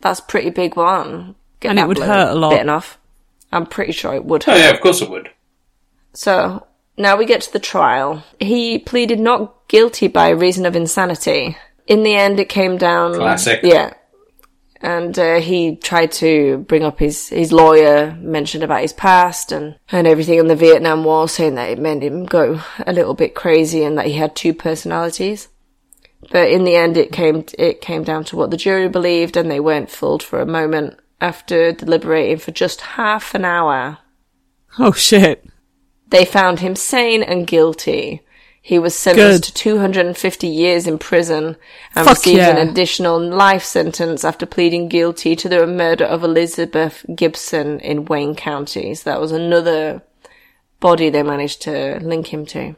That's 0.00 0.20
a 0.20 0.24
pretty 0.24 0.50
big 0.50 0.76
one. 0.76 1.36
Get 1.60 1.70
And 1.70 1.78
it 1.78 1.88
would 1.88 1.98
hurt 1.98 2.32
a 2.32 2.34
lot. 2.34 2.50
Bitten 2.50 2.68
off. 2.68 2.98
I'm 3.52 3.66
pretty 3.66 3.92
sure 3.92 4.14
it 4.14 4.24
would 4.24 4.44
Oh 4.48 4.54
yeah, 4.56 4.70
of 4.70 4.80
course 4.80 5.00
it 5.00 5.08
would. 5.08 5.30
So 6.12 6.66
now 6.98 7.16
we 7.16 7.24
get 7.24 7.40
to 7.42 7.52
the 7.52 7.58
trial. 7.60 8.24
He 8.40 8.78
pleaded 8.78 9.20
not 9.20 9.68
guilty 9.68 10.08
by 10.08 10.30
reason 10.30 10.66
of 10.66 10.74
insanity. 10.76 11.56
In 11.86 12.02
the 12.02 12.14
end, 12.14 12.40
it 12.40 12.48
came 12.48 12.78
down. 12.78 13.14
Classic. 13.14 13.60
Yeah. 13.62 13.92
And 14.80 15.18
uh, 15.18 15.40
he 15.40 15.76
tried 15.76 16.12
to 16.12 16.58
bring 16.58 16.82
up 16.82 16.98
his, 16.98 17.28
his 17.28 17.52
lawyer, 17.52 18.14
mentioned 18.20 18.62
about 18.62 18.82
his 18.82 18.92
past 18.92 19.50
and, 19.50 19.76
and 19.90 20.06
everything 20.06 20.38
in 20.38 20.46
the 20.46 20.56
Vietnam 20.56 21.04
War, 21.04 21.26
saying 21.26 21.54
that 21.54 21.70
it 21.70 21.78
made 21.78 22.02
him 22.02 22.26
go 22.26 22.60
a 22.86 22.92
little 22.92 23.14
bit 23.14 23.34
crazy 23.34 23.82
and 23.82 23.96
that 23.96 24.06
he 24.06 24.12
had 24.12 24.36
two 24.36 24.52
personalities. 24.52 25.48
But 26.30 26.50
in 26.50 26.64
the 26.64 26.76
end, 26.76 26.96
it 26.96 27.12
came 27.12 27.44
it 27.58 27.80
came 27.80 28.02
down 28.02 28.24
to 28.24 28.36
what 28.36 28.50
the 28.50 28.56
jury 28.56 28.88
believed, 28.88 29.36
and 29.36 29.50
they 29.50 29.60
weren't 29.60 29.90
fooled 29.90 30.22
for 30.22 30.40
a 30.40 30.46
moment. 30.46 30.98
After 31.20 31.72
deliberating 31.72 32.38
for 32.38 32.50
just 32.50 32.80
half 32.82 33.34
an 33.34 33.44
hour, 33.44 33.98
Oh 34.78 34.92
shit. 34.92 35.46
they 36.08 36.24
found 36.26 36.60
him 36.60 36.76
sane 36.76 37.22
and 37.22 37.46
guilty. 37.46 38.22
He 38.66 38.78
was 38.78 38.94
sentenced 38.94 39.42
Good. 39.42 39.48
to 39.48 39.52
250 39.52 40.46
years 40.46 40.86
in 40.86 40.98
prison 40.98 41.56
and 41.94 42.06
Fuck 42.06 42.16
received 42.16 42.40
an 42.40 42.66
additional 42.66 43.20
life 43.20 43.62
sentence 43.62 44.24
after 44.24 44.46
pleading 44.46 44.88
guilty 44.88 45.36
to 45.36 45.50
the 45.50 45.66
murder 45.66 46.06
of 46.06 46.24
Elizabeth 46.24 47.04
Gibson 47.14 47.78
in 47.80 48.06
Wayne 48.06 48.34
County. 48.34 48.94
So 48.94 49.10
that 49.10 49.20
was 49.20 49.32
another 49.32 50.00
body 50.80 51.10
they 51.10 51.22
managed 51.22 51.60
to 51.62 51.98
link 52.00 52.32
him 52.32 52.46
to. 52.46 52.74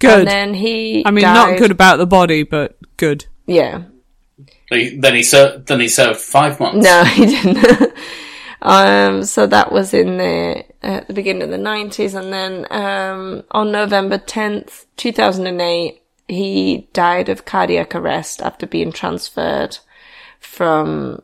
Good. 0.00 0.18
And 0.18 0.28
then 0.28 0.54
he 0.54 1.04
I 1.06 1.12
mean, 1.12 1.22
died- 1.22 1.34
not 1.52 1.58
good 1.60 1.70
about 1.70 1.98
the 1.98 2.06
body, 2.06 2.42
but 2.42 2.76
good. 2.96 3.26
Yeah. 3.46 3.82
He- 4.70 4.96
Then 4.98 5.14
he 5.14 5.22
served. 5.22 5.68
Then 5.68 5.78
he 5.78 5.86
served 5.88 6.18
five 6.18 6.58
months. 6.58 6.84
No, 6.84 7.04
he 7.14 7.26
didn't. 7.26 7.92
Um, 8.64 9.24
so 9.24 9.46
that 9.46 9.70
was 9.70 9.92
in 9.92 10.16
the 10.16 10.64
at 10.82 11.06
the 11.06 11.12
beginning 11.12 11.42
of 11.42 11.50
the 11.50 11.58
nineties, 11.58 12.14
and 12.14 12.32
then 12.32 12.66
um, 12.70 13.44
on 13.50 13.70
November 13.70 14.16
tenth, 14.16 14.86
two 14.96 15.12
thousand 15.12 15.46
and 15.46 15.60
eight, 15.60 16.02
he 16.28 16.88
died 16.94 17.28
of 17.28 17.44
cardiac 17.44 17.94
arrest 17.94 18.40
after 18.40 18.66
being 18.66 18.90
transferred 18.90 19.78
from 20.40 21.22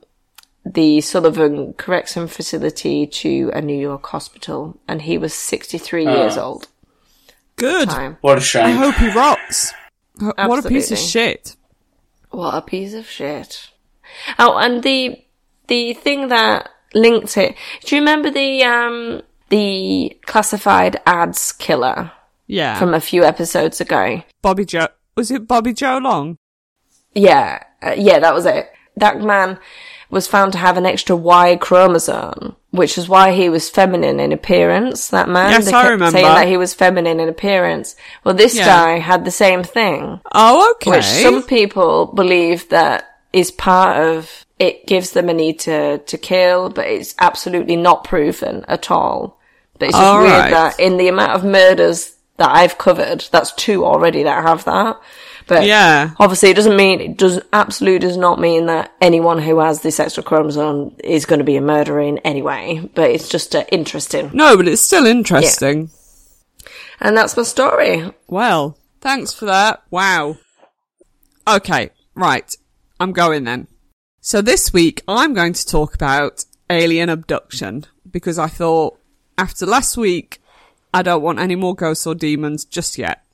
the 0.67 1.01
Sullivan 1.01 1.73
Correction 1.73 2.29
Facility 2.29 3.07
to 3.07 3.51
a 3.55 3.63
New 3.63 3.79
York 3.79 4.07
hospital, 4.07 4.79
and 4.87 5.03
he 5.03 5.17
was 5.17 5.33
sixty 5.33 5.79
three 5.79 6.05
years 6.05 6.37
old. 6.37 6.69
Good. 7.57 7.89
Time. 7.89 8.19
What 8.21 8.37
a 8.37 8.43
shame. 8.43 8.67
I 8.67 8.71
hope 8.73 8.95
he 8.97 9.09
rocks. 9.11 9.73
What 10.19 10.65
a 10.65 10.69
piece 10.69 10.91
of 10.91 10.99
shit. 10.99 11.57
What 12.29 12.55
a 12.55 12.61
piece 12.61 12.93
of 12.93 13.09
shit. 13.09 13.71
Oh, 14.39 14.59
and 14.59 14.83
the 14.83 15.25
the 15.69 15.95
thing 15.95 16.29
that 16.29 16.69
linked 16.95 17.37
it. 17.37 17.55
Do 17.85 17.97
you 17.97 18.03
remember 18.03 18.31
the 18.31 18.63
um 18.65 19.23
the 19.49 20.17
classified 20.27 21.01
ads 21.07 21.53
killer 21.53 22.13
Yeah. 22.47 22.79
from 22.79 22.95
a 22.95 23.01
few 23.01 23.25
episodes 23.25 23.81
ago? 23.81 24.23
Bobby 24.43 24.65
Joe. 24.65 24.89
Was 25.17 25.31
it 25.31 25.47
Bobby 25.49 25.73
Joe 25.73 25.99
Long? 25.99 26.39
Yeah, 27.15 27.63
uh, 27.83 27.95
yeah, 27.97 28.19
that 28.21 28.35
was 28.35 28.47
it. 28.47 28.71
That 28.97 29.21
man 29.21 29.59
was 30.11 30.27
found 30.27 30.53
to 30.53 30.59
have 30.59 30.77
an 30.77 30.87
extra 30.87 31.15
Y 31.17 31.57
chromosome, 31.57 32.57
which 32.71 32.99
is 32.99 33.09
why 33.09 33.33
he 33.33 33.49
was 33.49 33.71
feminine 33.71 34.19
in 34.21 34.33
appearance. 34.33 35.09
That 35.09 35.29
man, 35.29 35.51
Yes, 35.53 35.67
they 35.67 35.73
I 35.73 35.89
remember. 35.89 36.11
saying 36.19 36.25
that 36.27 36.49
he 36.49 36.57
was 36.57 36.75
feminine 36.75 37.21
in 37.21 37.29
appearance. 37.29 37.97
Well, 38.25 38.35
this 38.35 38.57
Yeah. 38.57 38.67
guy 38.67 38.99
had 38.99 39.25
the 39.25 39.31
same 39.31 39.63
thing. 39.63 40.21
Oh, 40.33 40.73
okay. 40.77 40.91
which 40.91 41.05
some 41.05 41.43
people 41.43 42.07
believe 42.07 42.69
that 42.71 43.09
is 43.33 43.51
part 43.51 43.97
of 43.99 44.45
it 44.61 44.87
gives 44.87 45.13
them 45.13 45.29
a 45.31 45.35
need 45.35 45.59
to, 45.61 45.99
to 45.99 46.19
kill, 46.19 46.69
but 46.69 46.87
it's 46.87 47.15
absolutely 47.19 47.77
not 47.77 48.05
proven 48.05 48.65
at 48.69 48.91
all. 48.91 49.41
But 49.79 49.89
it's 49.89 49.97
just 49.97 50.07
All 50.07 50.21
weird 50.21 50.33
right. 50.33 50.51
that 50.51 50.79
in 50.79 50.99
the 50.99 51.09
amount 51.09 51.33
of 51.33 51.45
murders 51.45 52.15
that 52.37 52.51
I've 52.51 52.77
covered, 52.77 53.25
that's 53.33 53.53
two 53.55 53.87
already 53.87 54.23
that 54.25 54.45
have 54.47 54.65
that. 54.67 55.01
But 55.47 55.65
Yeah. 55.65 56.11
obviously 56.21 56.51
it 56.51 56.57
doesn't 56.57 56.77
mean, 56.77 57.01
it 57.01 57.17
does, 57.17 57.41
absolutely 57.55 58.01
does 58.07 58.19
not 58.19 58.39
mean 58.39 58.67
that 58.67 58.93
anyone 59.01 59.39
who 59.41 59.59
has 59.61 59.81
this 59.81 59.99
extra 59.99 60.23
chromosome 60.23 60.95
is 61.03 61.25
going 61.25 61.39
to 61.39 61.45
be 61.45 61.57
a 61.57 61.63
murderer 61.63 62.03
in 62.03 62.19
any 62.19 62.43
way. 62.43 62.89
But 62.95 63.11
it's 63.11 63.31
just 63.31 63.57
uh, 63.57 63.65
interesting. 63.73 64.31
No, 64.35 64.59
but 64.59 64.69
it's 64.69 64.83
still 64.83 65.07
interesting. 65.07 65.91
And 67.01 67.17
that's 67.17 67.35
my 67.35 67.45
story. 67.45 68.13
Well, 68.29 68.77
thanks 69.01 69.33
for 69.33 69.47
that. 69.47 69.83
Wow. 69.91 70.37
Okay, 71.49 71.91
right. 72.15 72.55
I'm 73.01 73.13
going 73.13 73.45
then. 73.45 73.67
So 74.23 74.43
this 74.43 74.71
week 74.71 75.03
I'm 75.09 75.33
going 75.33 75.55
to 75.55 75.67
talk 75.67 75.95
about 75.95 76.45
alien 76.69 77.09
abduction 77.09 77.87
because 78.11 78.39
I 78.39 78.49
thought 78.49 78.99
after 79.39 79.65
last 79.65 79.97
week 79.97 80.43
I 80.93 81.01
don't 81.01 81.23
want 81.23 81.39
any 81.39 81.55
more 81.55 81.75
ghosts 81.75 82.07
or 82.07 82.15
demons 82.15 82.67
just 82.67 82.99
yet. 82.99 83.25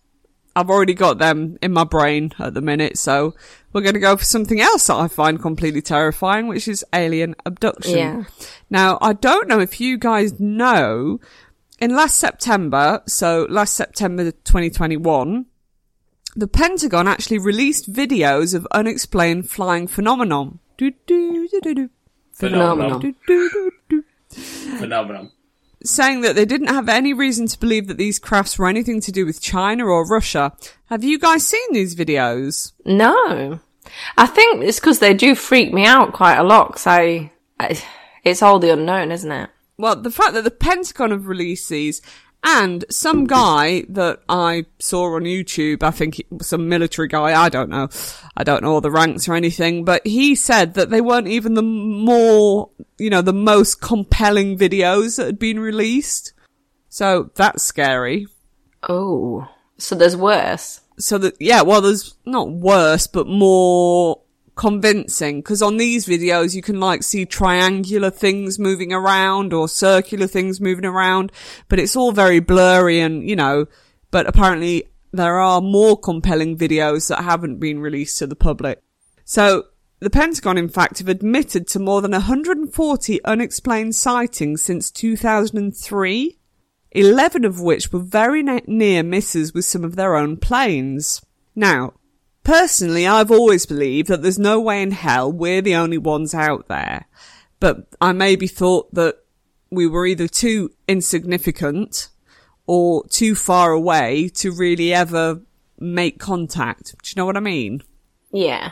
I've 0.55 0.71
already 0.71 0.95
got 0.95 1.19
them 1.19 1.59
in 1.61 1.73
my 1.73 1.83
brain 1.83 2.33
at 2.39 2.55
the 2.55 2.61
minute, 2.61 2.99
so 2.99 3.35
we're 3.73 3.81
going 3.81 3.95
to 3.95 4.01
go 4.01 4.17
for 4.17 4.25
something 4.25 4.61
else 4.61 4.87
that 4.87 4.95
I 4.95 5.09
find 5.09 5.43
completely 5.43 5.83
terrifying, 5.83 6.47
which 6.47 6.69
is 6.69 6.85
alien 6.95 7.35
abduction. 7.45 7.99
Yeah. 7.99 8.25
Now, 8.71 8.97
I 9.03 9.13
don't 9.13 9.49
know 9.49 9.61
if 9.61 9.81
you 9.81 9.99
guys 9.99 10.39
know, 10.39 11.21
in 11.79 11.97
last 11.97 12.17
September, 12.17 13.03
so 13.07 13.47
last 13.51 13.75
September 13.75 14.31
2021, 14.31 15.47
the 16.37 16.49
Pentagon 16.49 17.09
actually 17.09 17.39
released 17.39 17.93
videos 17.93 18.55
of 18.55 18.67
unexplained 18.71 19.51
flying 19.51 19.87
phenomenon. 19.87 20.61
Do. 20.77 21.91
Phenomenal. 24.79 25.31
Saying 25.85 26.23
that 26.23 26.35
they 26.35 26.45
didn't 26.45 26.69
have 26.69 26.89
any 26.89 27.13
reason 27.13 27.47
to 27.47 27.59
believe 27.59 27.87
that 27.87 27.97
these 27.97 28.19
crafts 28.19 28.59
were 28.59 28.69
anything 28.69 29.01
to 29.03 29.13
do 29.13 29.25
with 29.25 29.41
China 29.41 29.87
or 29.87 30.07
Russia. 30.07 30.53
Have 30.87 31.05
you 31.05 31.19
guys 31.19 31.47
seen 31.47 31.73
these 31.73 31.95
videos? 31.95 32.73
No. 32.85 33.61
I 34.17 34.27
think 34.27 34.65
it's 34.65 34.81
because 34.81 34.99
they 34.99 35.15
do 35.15 35.35
freak 35.35 35.73
me 35.73 35.87
out 35.87 36.13
quite 36.13 36.37
a 36.37 36.43
lot. 36.43 36.73
Cause 36.73 36.87
I, 36.87 37.31
I, 37.61 37.81
it's 38.25 38.43
all 38.43 38.59
the 38.59 38.73
unknown, 38.73 39.13
isn't 39.13 39.31
it? 39.31 39.51
Well, 39.79 39.97
the 39.97 40.11
fact 40.11 40.35
that 40.35 40.45
the 40.45 40.51
Pentagon 40.51 41.11
have 41.11 41.29
released 41.29 41.69
these 41.69 42.03
and 42.49 42.85
some 42.89 43.25
guy 43.25 43.85
that 43.89 44.21
I 44.29 44.67
saw 44.79 45.17
on 45.17 45.23
YouTube, 45.23 45.83
I 45.83 45.91
think 45.91 46.23
some 46.41 46.69
military 46.69 47.09
guy, 47.09 47.39
I 47.39 47.49
don't 47.49 47.69
know. 47.69 47.89
I 48.37 48.45
don't 48.45 48.63
know 48.63 48.73
all 48.73 48.81
the 48.81 48.91
ranks 48.91 49.29
or 49.29 49.35
anything, 49.35 49.85
but 49.85 50.07
he 50.07 50.37
said 50.37 50.75
that 50.75 50.91
they 50.91 51.01
weren't 51.01 51.27
even 51.27 51.55
the 51.55 51.63
more, 51.63 52.71
you 52.99 53.11
know, 53.11 53.21
the 53.21 53.33
most 53.33 53.81
compelling 53.81 54.57
videos 54.57 55.17
that 55.17 55.27
had 55.27 55.39
been 55.41 55.59
released. 55.59 56.35
So 56.89 57.33
that's 57.35 57.65
scary. 57.65 58.29
Oh. 58.89 59.49
So 59.79 59.97
there's 59.97 60.17
worse. 60.17 60.83
So 61.01 61.19
that, 61.19 61.35
yeah, 61.41 61.63
well, 61.63 61.81
there's 61.81 62.15
not 62.25 62.49
worse, 62.49 63.09
but 63.09 63.27
more 63.27 64.21
convincing 64.57 65.41
because 65.41 65.63
on 65.63 65.77
these 65.77 66.07
videos 66.07 66.55
you 66.55 66.63
can 66.63 66.81
like 66.81 67.03
see 67.03 67.25
triangular 67.25 68.11
things 68.11 68.59
moving 68.59 68.93
around 68.93 69.53
or 69.53 69.69
circular 69.69 70.27
things 70.27 70.61
moving 70.61 70.85
around, 70.85 71.31
but 71.69 71.79
it's 71.79 71.95
all 71.95 72.11
very 72.11 72.41
blurry 72.41 72.99
and, 72.99 73.29
you 73.29 73.37
know, 73.37 73.67
but 74.11 74.27
apparently 74.27 74.89
there 75.13 75.39
are 75.39 75.61
more 75.61 75.99
compelling 75.99 76.57
videos 76.57 77.09
that 77.09 77.23
haven't 77.23 77.61
been 77.61 77.79
released 77.79 78.19
to 78.19 78.27
the 78.27 78.37
public. 78.37 78.83
So 79.25 79.65
the 80.01 80.11
Pentagon, 80.11 80.59
in 80.59 80.69
fact, 80.69 80.99
have 80.99 81.09
admitted 81.09 81.67
to 81.69 81.79
more 81.79 82.03
than 82.03 82.13
140 82.13 83.25
unexplained 83.25 83.95
sightings 83.95 84.63
since 84.63 84.91
2003. 84.91 86.39
11 86.93 87.45
of 87.45 87.61
which 87.61 87.93
were 87.93 88.01
very 88.01 88.43
ne- 88.43 88.63
near 88.67 89.03
misses 89.03 89.53
with 89.53 89.67
some 89.67 89.85
of 89.85 89.97
their 89.97 90.17
own 90.17 90.39
planes. 90.39 91.21
Now, 91.55 91.93
personally, 92.47 93.07
I've 93.07 93.33
always 93.33 93.67
believed 93.67 94.09
that 94.09 94.23
there's 94.23 94.39
no 94.39 94.61
way 94.61 94.81
in 94.81 94.93
hell 94.93 95.31
we're 95.33 95.61
the 95.61 95.75
only 95.75 95.99
ones 95.99 96.33
out 96.33 96.69
there. 96.69 97.07
But 97.59 97.89
I 98.01 98.13
maybe 98.13 98.47
thought 98.47 98.95
that 98.95 99.17
we 99.71 99.87
were 99.89 100.07
either 100.07 100.29
too 100.29 100.71
insignificant 100.87 102.09
or 102.67 103.05
too 103.09 103.35
far 103.35 103.73
away 103.73 104.29
to 104.29 104.53
really 104.53 104.95
ever 104.95 105.41
make 105.79 106.21
contact. 106.21 106.95
Do 107.03 107.09
you 107.09 107.15
know 107.17 107.27
what 107.27 107.37
I 107.37 107.41
mean? 107.41 107.83
Yeah. 108.33 108.71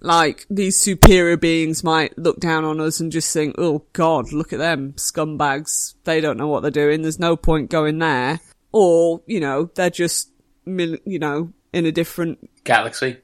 like 0.00 0.46
these 0.50 0.78
superior 0.78 1.36
beings 1.36 1.82
might 1.82 2.16
look 2.18 2.38
down 2.38 2.64
on 2.64 2.78
us 2.80 3.00
and 3.00 3.10
just 3.10 3.32
think, 3.32 3.54
"Oh 3.58 3.84
God, 3.94 4.32
look 4.32 4.52
at 4.52 4.58
them 4.58 4.92
scumbags! 4.96 5.94
They 6.04 6.20
don't 6.20 6.36
know 6.36 6.48
what 6.48 6.60
they're 6.60 6.70
doing. 6.70 7.02
There's 7.02 7.18
no 7.18 7.36
point 7.36 7.70
going 7.70 7.98
there." 7.98 8.40
Or 8.72 9.22
you 9.26 9.40
know, 9.40 9.70
they're 9.74 9.90
just 9.90 10.30
you 10.66 11.18
know 11.18 11.52
in 11.72 11.86
a 11.86 11.92
different 11.92 12.50
Galaxy. 12.64 13.18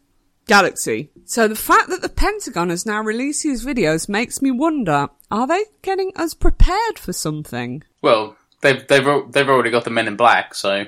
galaxy. 0.46 1.10
So 1.24 1.46
the 1.48 1.54
fact 1.54 1.88
that 1.90 2.02
the 2.02 2.08
Pentagon 2.08 2.70
has 2.70 2.84
now 2.84 3.00
released 3.02 3.42
these 3.42 3.64
videos 3.64 4.08
makes 4.08 4.42
me 4.42 4.50
wonder: 4.50 5.08
Are 5.30 5.46
they 5.46 5.64
getting 5.82 6.12
us 6.16 6.34
prepared 6.34 6.98
for 6.98 7.12
something? 7.12 7.82
Well, 8.02 8.36
they've 8.62 8.86
they've 8.86 9.06
they've 9.30 9.48
already 9.48 9.70
got 9.70 9.84
the 9.84 9.90
Men 9.90 10.08
in 10.08 10.16
Black, 10.16 10.54
so 10.54 10.84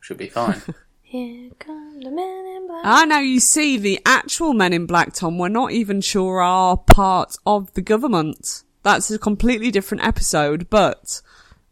should 0.00 0.18
be 0.18 0.28
fine. 0.28 0.60
Here 1.02 1.50
come 1.60 2.00
the 2.00 2.10
men 2.10 2.44
in 2.56 2.66
black. 2.66 2.82
Ah, 2.84 3.04
now 3.06 3.20
you 3.20 3.38
see, 3.38 3.76
the 3.78 4.00
actual 4.04 4.52
Men 4.52 4.72
in 4.72 4.84
Black, 4.84 5.14
Tom, 5.14 5.38
we're 5.38 5.48
not 5.48 5.70
even 5.70 6.00
sure 6.00 6.40
are 6.40 6.76
part 6.76 7.36
of 7.46 7.72
the 7.74 7.82
government. 7.82 8.64
That's 8.82 9.10
a 9.12 9.18
completely 9.18 9.70
different 9.70 10.04
episode, 10.04 10.68
but 10.68 11.22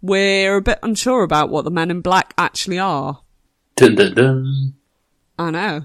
we're 0.01 0.57
a 0.57 0.63
bit 0.63 0.79
unsure 0.83 1.25
about 1.25 1.51
what 1.51 1.65
the 1.65 1.73
Men 1.73 1.91
in 1.91 2.03
Black 2.03 2.33
actually 2.39 2.79
are. 2.79 3.21
dun, 3.75 3.97
dun, 3.97 4.15
dun. 4.15 4.75
I 5.39 5.51
know. 5.51 5.81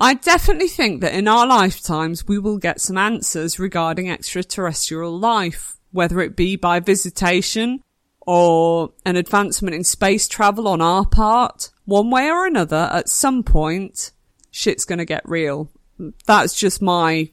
I 0.00 0.14
definitely 0.14 0.68
think 0.68 1.00
that 1.00 1.14
in 1.14 1.26
our 1.26 1.44
lifetimes 1.44 2.28
we 2.28 2.38
will 2.38 2.58
get 2.58 2.80
some 2.80 2.96
answers 2.96 3.58
regarding 3.58 4.08
extraterrestrial 4.08 5.18
life, 5.18 5.76
whether 5.90 6.20
it 6.20 6.36
be 6.36 6.54
by 6.54 6.78
visitation 6.78 7.82
or 8.20 8.92
an 9.04 9.16
advancement 9.16 9.74
in 9.74 9.82
space 9.82 10.28
travel 10.28 10.68
on 10.68 10.80
our 10.80 11.04
part. 11.04 11.70
One 11.84 12.10
way 12.10 12.30
or 12.30 12.46
another, 12.46 12.88
at 12.92 13.08
some 13.08 13.42
point, 13.42 14.12
shit's 14.52 14.84
gonna 14.84 15.04
get 15.04 15.28
real. 15.28 15.68
That's 16.26 16.54
just 16.54 16.80
my 16.80 17.32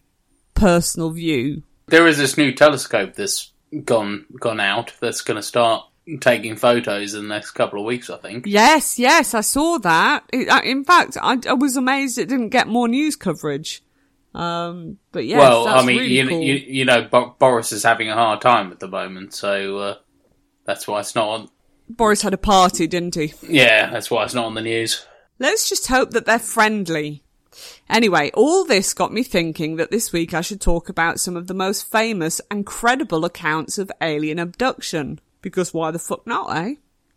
personal 0.56 1.12
view. 1.12 1.64
There 1.88 2.08
is 2.08 2.18
this 2.18 2.36
new 2.36 2.52
telescope 2.52 3.14
that's 3.14 3.52
gone 3.84 4.26
gone 4.40 4.60
out 4.60 4.94
that's 5.00 5.22
to 5.22 5.44
start 5.44 5.86
taking 6.20 6.56
photos 6.56 7.14
in 7.14 7.24
the 7.24 7.34
next 7.34 7.52
couple 7.52 7.80
of 7.80 7.86
weeks, 7.86 8.10
I 8.10 8.18
think. 8.18 8.46
Yes, 8.48 9.00
yes, 9.00 9.34
I 9.34 9.42
saw 9.42 9.78
that. 9.80 10.26
Uh, 10.34 10.62
in 10.64 10.84
fact, 10.84 11.18
I, 11.22 11.38
I 11.48 11.54
was 11.54 11.76
amazed 11.78 12.18
it 12.18 12.30
didn't 12.30 12.50
get 12.50 12.68
more 12.68 12.88
news 12.88 13.16
coverage. 13.16 13.84
Um, 14.34 14.98
but 15.14 15.26
yeah, 15.26 15.40
well, 15.40 15.68
I 15.68 15.86
mean, 15.86 15.98
really 15.98 16.14
you, 16.14 16.28
cool. 16.28 16.42
you 16.42 16.54
you 16.56 16.86
know, 16.86 17.04
Bo- 17.04 17.36
Boris 17.40 17.72
is 17.72 17.84
having 17.84 18.10
a 18.10 18.14
hard 18.14 18.42
time 18.42 18.72
at 18.72 18.80
the 18.80 18.88
moment, 18.88 19.34
so 19.34 19.78
uh, 19.78 19.96
that's 20.66 20.88
why 20.88 21.00
it's 21.00 21.16
not 21.16 21.28
on. 21.28 21.50
Boris 21.88 22.22
had 22.22 22.34
a 22.34 22.38
party, 22.38 22.86
didn't 22.86 23.16
he? 23.16 23.34
Yeah, 23.48 23.90
that's 23.90 24.12
why 24.12 24.26
it's 24.26 24.34
not 24.34 24.46
on 24.46 24.56
the 24.56 24.62
news. 24.62 25.06
Let's 25.40 25.70
just 25.70 25.88
hope 25.88 26.12
that 26.12 26.26
they're 26.26 26.40
friendly. 26.40 27.24
Anyway, 27.90 28.32
all 28.34 28.66
this 28.66 28.94
got 28.94 29.14
me 29.14 29.24
thinking 29.24 29.78
that 29.78 29.92
this 29.92 30.12
week 30.12 30.34
I 30.34 30.42
should 30.42 30.60
talk 30.60 30.90
about 30.90 31.20
some 31.20 31.38
of 31.38 31.48
the 31.48 31.54
most 31.54 31.90
famous 31.90 32.42
and 32.52 32.66
credible 32.66 33.24
accounts 33.24 33.78
of 33.78 33.92
alien 34.02 34.40
abduction. 34.40 35.22
Because 35.46 35.76
why 35.76 35.92
the 35.92 36.00
fuck 36.00 36.26
not, 36.26 36.58
eh? 36.58 36.74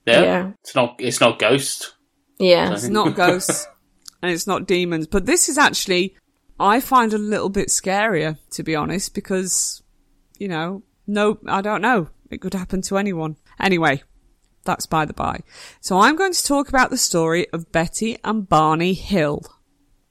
Yeah, 0.06 0.20
Yeah. 0.20 0.50
it's 0.62 0.74
not 0.74 0.96
it's 0.98 1.18
not 1.18 1.38
ghost. 1.38 1.94
Yeah. 2.38 2.74
It's 2.74 2.86
not 2.86 3.14
ghosts 3.16 3.66
and 4.22 4.30
it's 4.30 4.46
not 4.46 4.66
demons. 4.66 5.06
But 5.06 5.24
this 5.24 5.48
is 5.48 5.56
actually, 5.56 6.14
I 6.60 6.80
find 6.80 7.14
a 7.14 7.18
little 7.18 7.48
bit 7.48 7.68
scarier, 7.68 8.36
to 8.50 8.62
be 8.62 8.76
honest, 8.76 9.14
because, 9.14 9.82
you 10.38 10.46
know, 10.46 10.82
no, 11.06 11.38
I 11.46 11.62
don't 11.62 11.80
know. 11.80 12.10
It 12.30 12.42
could 12.42 12.52
happen 12.52 12.82
to 12.82 12.98
anyone. 12.98 13.36
Anyway, 13.58 14.02
that's 14.64 14.84
by 14.84 15.06
the 15.06 15.14
by. 15.14 15.40
So 15.80 15.98
I'm 15.98 16.14
going 16.14 16.34
to 16.34 16.44
talk 16.44 16.68
about 16.68 16.90
the 16.90 16.98
story 16.98 17.48
of 17.54 17.72
Betty 17.72 18.18
and 18.22 18.46
Barney 18.46 18.92
Hill. 18.92 19.40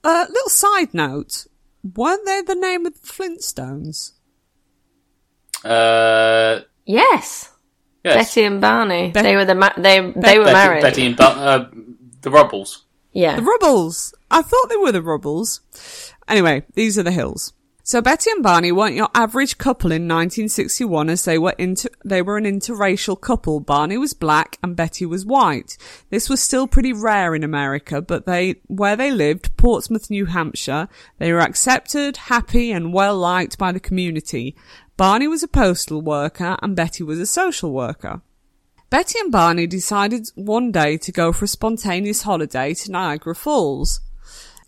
A 0.03 0.07
uh, 0.07 0.25
little 0.27 0.49
side 0.49 0.95
note. 0.95 1.45
Weren't 1.83 2.25
they 2.25 2.41
the 2.41 2.55
name 2.55 2.87
of 2.87 2.99
the 2.99 3.07
Flintstones? 3.07 4.13
Uh, 5.63 6.61
Yes. 6.87 7.51
Yes. 8.07 8.29
Betty 8.29 8.45
and 8.45 8.61
Barney. 8.61 9.11
Bet- 9.11 9.23
they 9.23 9.35
were 9.35 9.45
the 9.45 9.55
ma- 9.55 9.73
they 9.77 9.99
they 9.99 10.37
were 10.39 10.45
Betty, 10.45 10.53
married. 10.53 10.81
Betty 10.81 11.05
and 11.05 11.15
Bu- 11.15 11.23
uh, 11.23 11.69
the 12.21 12.29
Rubbles. 12.31 12.85
yeah. 13.13 13.35
The 13.35 13.43
Rubbles. 13.43 14.13
I 14.31 14.41
thought 14.41 14.69
they 14.69 14.77
were 14.77 14.91
the 14.91 15.01
Rubbles. 15.01 15.61
Anyway, 16.27 16.63
these 16.73 16.97
are 16.97 17.03
the 17.03 17.11
Hills. 17.11 17.53
So 17.83 18.01
Betty 18.01 18.29
and 18.31 18.43
Barney 18.43 18.73
weren't 18.73 18.97
your 18.97 19.07
average 19.15 19.57
couple 19.57 19.93
in 19.93 20.09
1961 20.09 21.09
as 21.09 21.23
they 21.23 21.37
were 21.37 21.55
inter- 21.57 21.87
they 22.03 22.21
were 22.21 22.35
an 22.35 22.43
interracial 22.43 23.17
couple. 23.19 23.61
Barney 23.61 23.97
was 23.97 24.13
black 24.13 24.57
and 24.61 24.75
Betty 24.75 25.05
was 25.05 25.25
white. 25.25 25.77
This 26.09 26.29
was 26.29 26.43
still 26.43 26.67
pretty 26.67 26.91
rare 26.91 27.33
in 27.33 27.45
America, 27.45 28.01
but 28.01 28.25
they, 28.25 28.55
where 28.67 28.97
they 28.97 29.09
lived, 29.11 29.55
Portsmouth, 29.55 30.09
New 30.09 30.25
Hampshire, 30.25 30.89
they 31.17 31.31
were 31.31 31.39
accepted, 31.39 32.17
happy 32.17 32.73
and 32.73 32.91
well 32.93 33.17
liked 33.17 33.57
by 33.57 33.71
the 33.71 33.79
community. 33.79 34.53
Barney 34.97 35.27
was 35.27 35.43
a 35.43 35.47
postal 35.47 36.01
worker 36.01 36.57
and 36.61 36.75
Betty 36.75 37.03
was 37.03 37.19
a 37.19 37.25
social 37.25 37.71
worker. 37.71 38.21
Betty 38.89 39.19
and 39.19 39.31
Barney 39.31 39.67
decided 39.67 40.27
one 40.35 40.71
day 40.71 40.97
to 40.97 41.11
go 41.11 41.31
for 41.31 41.45
a 41.45 41.47
spontaneous 41.47 42.23
holiday 42.23 42.73
to 42.73 42.91
Niagara 42.91 43.35
Falls 43.35 44.01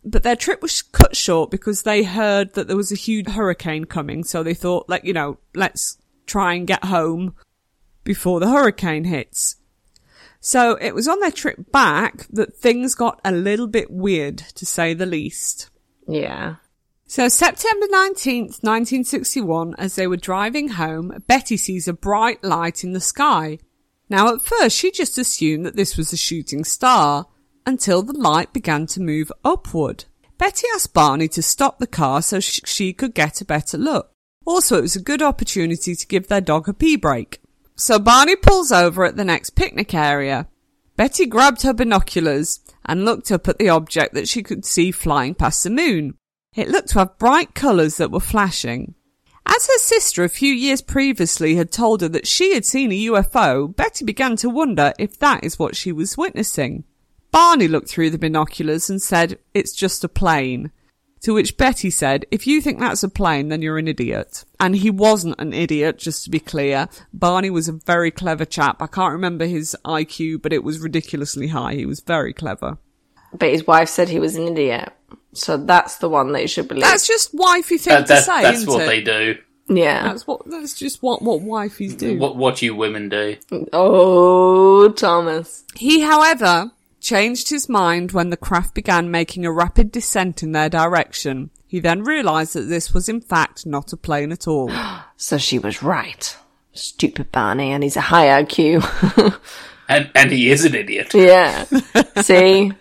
but 0.04 0.24
their 0.24 0.36
trip 0.36 0.62
was 0.62 0.82
cut 0.82 1.16
short 1.16 1.52
because 1.52 1.84
they 1.84 2.04
heard 2.04 2.54
that 2.54 2.68
there 2.68 2.78
was 2.78 2.92
a 2.92 2.96
huge 2.96 3.28
hurricane 3.28 3.86
coming. 3.86 4.24
So 4.24 4.44
they 4.44 4.54
thought, 4.54 4.90
like, 4.90 5.04
you 5.04 5.14
know, 5.14 5.38
let's 5.54 5.98
try 6.26 6.54
and 6.54 6.68
get 6.68 6.86
home 6.86 7.36
before 8.04 8.40
the 8.40 8.50
hurricane 8.50 9.04
hits. 9.04 9.58
So 10.40 10.76
it 10.76 10.96
was 10.96 11.08
on 11.08 11.20
their 11.20 11.32
trip 11.32 11.72
back 11.72 12.28
that 12.30 12.56
things 12.56 12.96
got 12.96 13.20
a 13.26 13.32
little 13.32 13.68
bit 13.68 13.92
weird, 13.92 14.38
to 14.38 14.66
say 14.66 14.94
the 14.94 15.06
least. 15.06 15.70
Yeah. 16.08 16.56
So 17.10 17.28
September 17.28 17.88
19th, 17.88 18.62
1961, 18.62 19.74
as 19.80 19.96
they 19.96 20.06
were 20.06 20.16
driving 20.16 20.70
home, 20.70 21.24
Betty 21.26 21.58
sees 21.58 21.88
a 21.88 21.94
bright 21.94 22.44
light 22.44 22.84
in 22.84 22.92
the 22.92 23.00
sky. 23.00 23.58
Now 24.12 24.32
at 24.32 24.44
first 24.44 24.78
she 24.78 24.92
just 24.92 25.18
assumed 25.18 25.66
that 25.66 25.76
this 25.76 25.98
was 25.98 26.14
a 26.14 26.18
shooting 26.18 26.64
star, 26.64 27.26
until 27.66 28.04
the 28.04 28.14
light 28.14 28.54
began 28.54 28.86
to 28.86 29.02
move 29.02 29.32
upward. 29.44 30.06
Betty 30.38 30.68
asked 30.76 30.94
Barney 30.94 31.28
to 31.30 31.42
stop 31.42 31.80
the 31.80 31.88
car 31.88 32.22
so 32.22 32.40
sh- 32.40 32.60
she 32.66 32.94
could 32.94 33.16
get 33.16 33.42
a 33.42 33.46
better 33.46 33.80
look. 33.80 34.12
Also, 34.46 34.78
it 34.78 34.82
was 34.82 34.96
a 34.96 35.02
good 35.02 35.24
opportunity 35.24 35.96
to 35.96 36.08
give 36.08 36.28
their 36.28 36.42
dog 36.42 36.70
a 36.70 36.76
pee 36.76 36.96
break. 36.96 37.42
So 37.76 37.98
Barney 37.98 38.36
pulls 38.36 38.72
over 38.72 39.04
at 39.04 39.16
the 39.16 39.26
next 39.26 39.56
picnic 39.56 39.96
area. 39.96 40.48
Betty 40.96 41.26
grabbed 41.26 41.64
her 41.64 41.74
binoculars 41.74 42.60
and 42.86 43.04
looked 43.04 43.32
up 43.32 43.48
at 43.48 43.58
the 43.58 43.70
object 43.70 44.14
that 44.14 44.30
she 44.30 44.44
could 44.44 44.64
see 44.64 44.92
flying 44.92 45.34
past 45.34 45.64
the 45.64 45.72
moon. 45.72 46.14
It 46.56 46.70
looked 46.70 46.90
to 46.90 47.00
have 47.00 47.18
bright 47.18 47.54
colours 47.54 47.98
that 47.98 48.12
were 48.12 48.20
flashing. 48.20 48.96
As 49.46 49.68
her 49.68 49.80
sister 49.80 50.24
a 50.24 50.30
few 50.30 50.54
years 50.54 50.82
previously 50.82 51.56
had 51.56 51.72
told 51.72 52.02
her 52.02 52.10
that 52.10 52.28
she 52.28 52.54
had 52.54 52.66
seen 52.66 52.92
a 52.92 53.06
UFO, 53.06 53.76
Betty 53.76 54.06
began 54.06 54.36
to 54.38 54.50
wonder 54.50 54.94
if 55.00 55.18
that 55.20 55.44
is 55.44 55.58
what 55.58 55.76
she 55.76 55.92
was 55.92 56.18
witnessing. 56.18 56.84
Barney 57.32 57.68
looked 57.68 57.90
through 57.90 58.10
the 58.10 58.18
binoculars 58.18 58.90
and 58.90 59.02
said, 59.02 59.40
It's 59.54 59.74
just 59.74 60.04
a 60.04 60.10
plane. 60.10 60.72
To 61.22 61.34
which 61.34 61.58
Betty 61.58 61.90
said, 61.90 62.26
If 62.32 62.48
you 62.48 62.62
think 62.62 62.80
that's 62.80 63.04
a 63.04 63.10
plane, 63.10 63.50
then 63.50 63.62
you're 63.62 63.78
an 63.78 63.88
idiot. 63.88 64.46
And 64.60 64.76
he 64.76 64.90
wasn't 64.90 65.40
an 65.40 65.54
idiot, 65.54 65.98
just 65.98 66.24
to 66.24 66.30
be 66.30 66.40
clear. 66.40 66.88
Barney 67.14 67.50
was 67.50 67.68
a 67.68 67.74
very 67.74 68.10
clever 68.10 68.46
chap. 68.46 68.82
I 68.82 68.88
can't 68.88 69.14
remember 69.14 69.46
his 69.46 69.76
IQ, 69.86 70.42
but 70.42 70.54
it 70.54 70.64
was 70.64 70.80
ridiculously 70.80 71.48
high. 71.48 71.76
He 71.76 71.86
was 71.86 72.00
very 72.00 72.34
clever. 72.34 72.78
But 73.34 73.50
his 73.50 73.68
wife 73.68 73.90
said 73.90 74.10
he 74.10 74.20
was 74.20 74.36
an 74.36 74.48
idiot. 74.48 74.94
So 75.34 75.58
that's 75.58 75.98
the 75.98 76.10
one 76.10 76.32
that 76.32 76.42
you 76.42 76.48
should 76.48 76.68
believe. 76.68 76.84
That's 76.84 77.08
just 77.08 77.32
wifey 77.34 77.78
thing 77.78 77.94
That, 77.94 78.08
to 78.08 78.22
say, 78.22 78.42
that's 78.42 78.58
isn't 78.60 78.70
what 78.74 78.84
it? 78.84 78.88
they 78.88 79.02
do. 79.02 79.38
yeah. 79.68 80.04
That's 80.04 80.26
what. 80.26 80.42
That's 80.50 80.74
just 80.78 81.02
what 81.04 81.22
what 81.22 81.42
wifeys 81.42 81.98
do. 81.98 82.18
What 82.18 82.36
what 82.36 82.62
you 82.62 82.74
women 82.76 83.10
do. 83.10 83.36
Oh, 83.74 84.90
Thomas. 84.90 85.64
He, 85.76 86.02
however, 86.02 86.72
changed 87.00 87.50
his 87.50 87.70
mind 87.70 88.12
when 88.12 88.30
the 88.30 88.38
craft 88.38 88.74
began 88.74 89.12
making 89.12 89.46
a 89.46 89.52
rapid 89.52 89.92
descent 89.92 90.42
in 90.44 90.52
their 90.52 90.70
direction. 90.70 91.50
He 91.68 91.80
then 91.80 92.02
realised 92.04 92.54
that 92.54 92.62
this 92.64 92.94
was 92.94 93.08
in 93.08 93.22
fact 93.22 93.66
not 93.68 93.94
a 93.94 93.98
plane 93.98 94.32
at 94.32 94.48
all. 94.48 94.72
So 95.22 95.38
she 95.38 95.60
was 95.60 95.84
right. 95.84 96.36
Stupid 96.72 97.30
Barney, 97.34 97.72
and 97.74 97.84
he's 97.84 97.98
a 97.98 98.02
high 98.02 98.42
IQ. 98.42 99.38
And 99.90 100.10
and 100.14 100.32
he 100.32 100.52
is 100.52 100.66
an 100.66 100.76
idiot. 100.76 101.14
yeah. 101.16 101.66
See? 102.22 102.72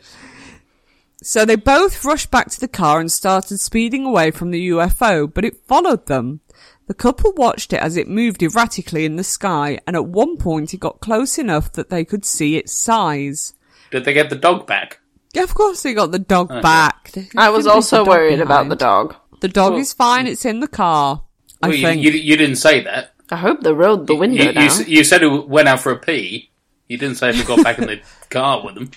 So 1.23 1.45
they 1.45 1.57
both 1.57 2.05
rushed 2.05 2.31
back 2.31 2.49
to 2.51 2.61
the 2.61 2.69
car 2.69 3.01
and 3.01 3.11
started 3.11 3.59
speeding 3.59 4.05
away 4.05 4.31
from 4.31 4.51
the 4.51 4.69
UFO, 4.69 5.33
but 5.33 5.45
it 5.45 5.57
followed 5.67 6.07
them. 6.07 6.41
The 6.87 6.95
couple 6.95 7.33
watched 7.37 7.73
it 7.73 7.83
as 7.83 7.97
it 7.97 8.09
moved 8.09 8.43
erratically 8.43 9.05
in 9.05 9.17
the 9.17 9.25
sky, 9.25 9.79
and 9.87 9.95
at 9.97 10.07
one 10.07 10.37
point 10.37 10.73
it 10.73 10.81
got 10.81 11.01
close 11.01 11.37
enough 11.39 11.73
that 11.73 11.91
they 11.91 12.05
could 12.05 12.25
see 12.25 12.57
its 12.57 12.73
size. 12.73 13.55
Did 13.91 14.05
they 14.05 14.13
get 14.15 14.31
the 14.31 14.37
dog 14.37 14.67
back? 14.67 15.01
Yeah, 15.35 15.43
of 15.43 15.55
course 15.55 15.83
they 15.83 15.93
got 15.93 16.13
the 16.13 16.19
dog 16.19 16.49
back. 16.63 17.13
I 17.37 17.51
was 17.51 17.67
also 17.67 17.99
the 17.99 18.05
dog 18.05 18.09
worried 18.09 18.41
about 18.41 18.69
the 18.69 18.77
dog. 18.77 19.17
The 19.41 19.49
dog 19.49 19.75
is 19.75 19.93
fine, 19.93 20.27
it's 20.27 20.45
in 20.47 20.61
the 20.61 20.69
car. 20.69 21.25
I 21.63 21.69
Well, 21.69 21.77
you, 21.77 21.87
think. 21.87 22.03
you, 22.03 22.11
you 22.13 22.37
didn't 22.37 22.57
say 22.57 22.83
that. 22.85 23.13
I 23.31 23.37
hope 23.37 23.61
they 23.61 23.73
rolled 23.73 24.07
the 24.07 24.15
window 24.15 24.37
You, 24.43 24.49
you, 24.49 24.53
down. 24.55 24.63
s- 24.65 24.89
you 24.89 25.05
said 25.05 25.23
it 25.23 25.49
went 25.49 25.69
out 25.69 25.81
for 25.81 25.93
a 25.93 25.99
pee. 25.99 26.51
You 26.89 26.97
didn't 26.97 27.17
say 27.17 27.29
if 27.31 27.37
he 27.37 27.43
got 27.45 27.63
back 27.63 27.79
in 27.79 27.87
the 27.89 28.01
car 28.31 28.65
with 28.65 28.77
them. 28.77 28.91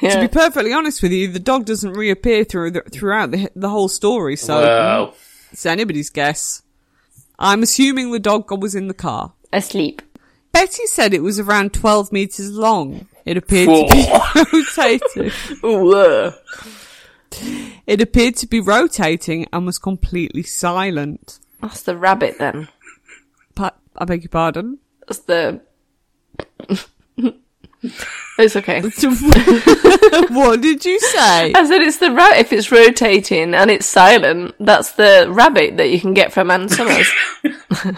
To 0.00 0.20
be 0.20 0.28
perfectly 0.28 0.72
honest 0.72 1.02
with 1.02 1.12
you, 1.12 1.28
the 1.28 1.38
dog 1.38 1.64
doesn't 1.64 1.92
reappear 1.92 2.44
through 2.44 2.72
the, 2.72 2.80
throughout 2.82 3.30
the, 3.30 3.50
the 3.56 3.70
whole 3.70 3.88
story, 3.88 4.36
so 4.36 4.60
Well, 4.60 5.14
it's 5.52 5.64
anybody's 5.64 6.10
guess. 6.10 6.62
I'm 7.38 7.62
assuming 7.62 8.12
the 8.12 8.18
dog 8.18 8.50
was 8.60 8.74
in 8.74 8.88
the 8.88 8.94
car. 8.94 9.32
Asleep. 9.52 10.02
Betty 10.52 10.86
said 10.86 11.12
it 11.14 11.22
was 11.22 11.38
around 11.38 11.72
12 11.72 12.12
metres 12.12 12.50
long. 12.52 13.08
It 13.24 13.36
appeared 13.36 13.68
to 13.68 13.94
be 13.94 14.06
rotating. 15.18 15.32
Ooh, 15.64 15.94
uh. 15.94 16.32
It 17.86 18.00
appeared 18.00 18.36
to 18.36 18.46
be 18.46 18.60
rotating 18.60 19.46
and 19.52 19.66
was 19.66 19.78
completely 19.78 20.42
silent. 20.42 21.38
That's 21.60 21.82
the 21.82 21.96
rabbit 21.96 22.36
then. 22.38 22.68
Pa- 23.54 23.74
I 23.96 24.04
beg 24.04 24.22
your 24.22 24.30
pardon? 24.30 24.78
That's 25.06 25.20
the. 25.20 25.60
it's 28.38 28.56
okay. 28.56 28.80
what 30.30 30.60
did 30.60 30.84
you 30.84 30.98
say? 31.00 31.52
I 31.54 31.64
said 31.66 31.82
it's 31.82 31.98
the 31.98 32.10
rabbit. 32.12 32.38
If 32.38 32.52
it's 32.52 32.70
rotating 32.72 33.54
and 33.54 33.70
it's 33.70 33.86
silent, 33.86 34.54
that's 34.60 34.92
the 34.92 35.26
rabbit 35.30 35.76
that 35.76 35.90
you 35.90 36.00
can 36.00 36.14
get 36.14 36.32
from 36.32 36.50
Ann 36.50 36.68
Summers. 36.68 37.10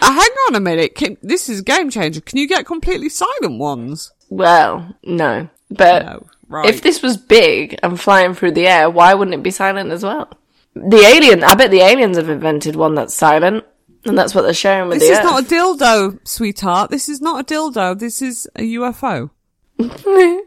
Uh, 0.00 0.12
hang 0.12 0.30
on 0.46 0.54
a 0.54 0.60
minute. 0.60 0.94
Can, 0.94 1.16
this 1.22 1.48
is 1.48 1.58
a 1.58 1.62
game 1.64 1.90
changer. 1.90 2.20
Can 2.20 2.38
you 2.38 2.46
get 2.46 2.64
completely 2.64 3.08
silent 3.08 3.58
ones? 3.58 4.12
well, 4.30 4.94
no. 5.02 5.48
But 5.70 6.04
No. 6.06 6.26
Right. 6.46 6.66
if 6.70 6.82
this 6.82 7.02
was 7.02 7.16
big 7.16 7.76
and 7.82 7.98
flying 7.98 8.34
through 8.34 8.52
the 8.52 8.68
air, 8.68 8.88
why 8.88 9.12
wouldn't 9.14 9.34
it 9.34 9.42
be 9.42 9.50
silent 9.50 9.90
as 9.90 10.04
well? 10.04 10.30
The 10.76 10.98
alien, 10.98 11.42
I 11.42 11.56
bet 11.56 11.72
the 11.72 11.80
aliens 11.80 12.16
have 12.16 12.28
invented 12.28 12.76
one 12.76 12.94
that's 12.94 13.12
silent, 13.12 13.64
and 14.04 14.16
that's 14.16 14.34
what 14.34 14.42
they're 14.42 14.54
sharing 14.54 14.88
with 14.88 15.00
this 15.00 15.08
the 15.08 15.12
is 15.12 15.18
Earth. 15.18 15.24
not 15.24 15.42
a 15.42 15.46
dildo, 15.46 16.26
sweetheart. 16.26 16.90
This 16.90 17.08
is 17.08 17.20
not 17.20 17.40
a 17.40 17.44
dildo. 17.54 17.98
This 17.98 18.22
is 18.22 18.48
a 18.56 18.62
UFO. 18.62 19.30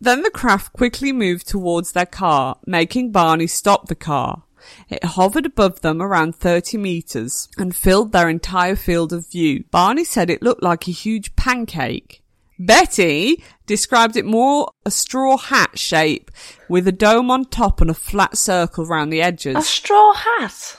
Then 0.00 0.22
the 0.22 0.30
craft 0.30 0.74
quickly 0.74 1.10
moved 1.12 1.48
towards 1.48 1.90
their 1.92 2.06
car, 2.06 2.58
making 2.64 3.10
Barney 3.10 3.48
stop 3.48 3.88
the 3.88 3.96
car. 3.96 4.44
It 4.88 5.02
hovered 5.02 5.46
above 5.46 5.80
them 5.80 6.00
around 6.00 6.36
30 6.36 6.78
metres 6.78 7.48
and 7.58 7.74
filled 7.74 8.12
their 8.12 8.28
entire 8.28 8.76
field 8.76 9.12
of 9.12 9.28
view. 9.28 9.64
Barney 9.72 10.04
said 10.04 10.30
it 10.30 10.42
looked 10.42 10.62
like 10.62 10.86
a 10.86 10.92
huge 10.92 11.34
pancake. 11.36 12.22
Betty 12.60 13.42
described 13.66 14.16
it 14.16 14.24
more 14.24 14.70
a 14.84 14.90
straw 14.90 15.36
hat 15.36 15.78
shape 15.78 16.30
with 16.68 16.86
a 16.88 16.92
dome 16.92 17.30
on 17.30 17.44
top 17.44 17.80
and 17.80 17.90
a 17.90 17.94
flat 17.94 18.36
circle 18.36 18.84
around 18.84 19.10
the 19.10 19.22
edges. 19.22 19.56
a 19.56 19.62
straw 19.62 20.12
hat. 20.12 20.77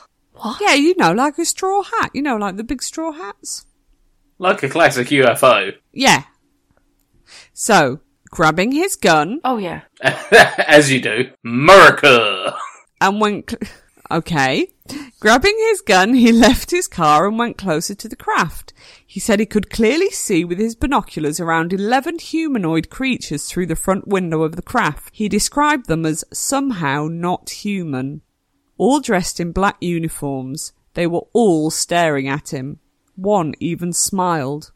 Yeah, 0.62 0.74
you 0.74 0.96
know, 0.98 1.12
like 1.12 1.38
a 1.38 1.46
straw 1.46 1.82
hat. 1.84 2.12
You 2.14 2.22
know, 2.22 2.38
like 2.38 2.58
the 2.58 2.64
big 2.64 2.82
straw 2.84 3.12
hats. 3.12 3.66
like 4.38 4.64
a 4.64 4.70
classic 4.70 5.08
UFO. 5.08 5.74
Yeah. 5.94 6.24
So, 7.54 8.00
grabbing 8.32 8.72
his 8.72 8.96
gun 8.96 9.40
Oh 9.44 9.58
yeah. 9.58 9.82
As 10.02 10.92
you 10.92 11.02
do. 11.02 11.30
America! 11.46 12.56
and 13.02 13.20
went. 13.22 13.50
Cl- 13.50 13.72
okay. 14.12 14.68
Grabbing 15.20 15.56
his 15.70 15.82
gun, 15.82 16.14
he 16.14 16.32
left 16.48 16.72
his 16.72 16.88
car 16.88 17.28
and 17.28 17.38
went 17.38 17.58
closer 17.58 17.94
to 17.96 18.08
the 18.10 18.16
craft. 18.16 18.74
He 19.06 19.20
said 19.20 19.40
he 19.40 19.46
could 19.46 19.70
clearly 19.70 20.10
see 20.12 20.44
with 20.46 20.58
his 20.60 20.76
binoculars 20.76 21.40
around 21.40 21.74
11 21.74 22.20
humanoid 22.20 22.90
creatures 22.90 23.46
through 23.46 23.66
the 23.68 23.76
front 23.76 24.08
window 24.08 24.44
of 24.44 24.56
the 24.56 24.62
craft. 24.62 25.10
He 25.14 25.28
described 25.30 25.88
them 25.88 26.06
as 26.06 26.24
somehow 26.34 27.08
not 27.10 27.50
human. 27.50 28.22
All 28.80 29.02
dressed 29.02 29.42
in 29.42 29.52
black 29.52 29.76
uniforms, 29.82 30.72
they 30.94 31.06
were 31.06 31.28
all 31.34 31.70
staring 31.70 32.30
at 32.30 32.54
him. 32.54 32.80
One 33.16 33.54
even 33.60 33.92
smiled. 33.92 34.72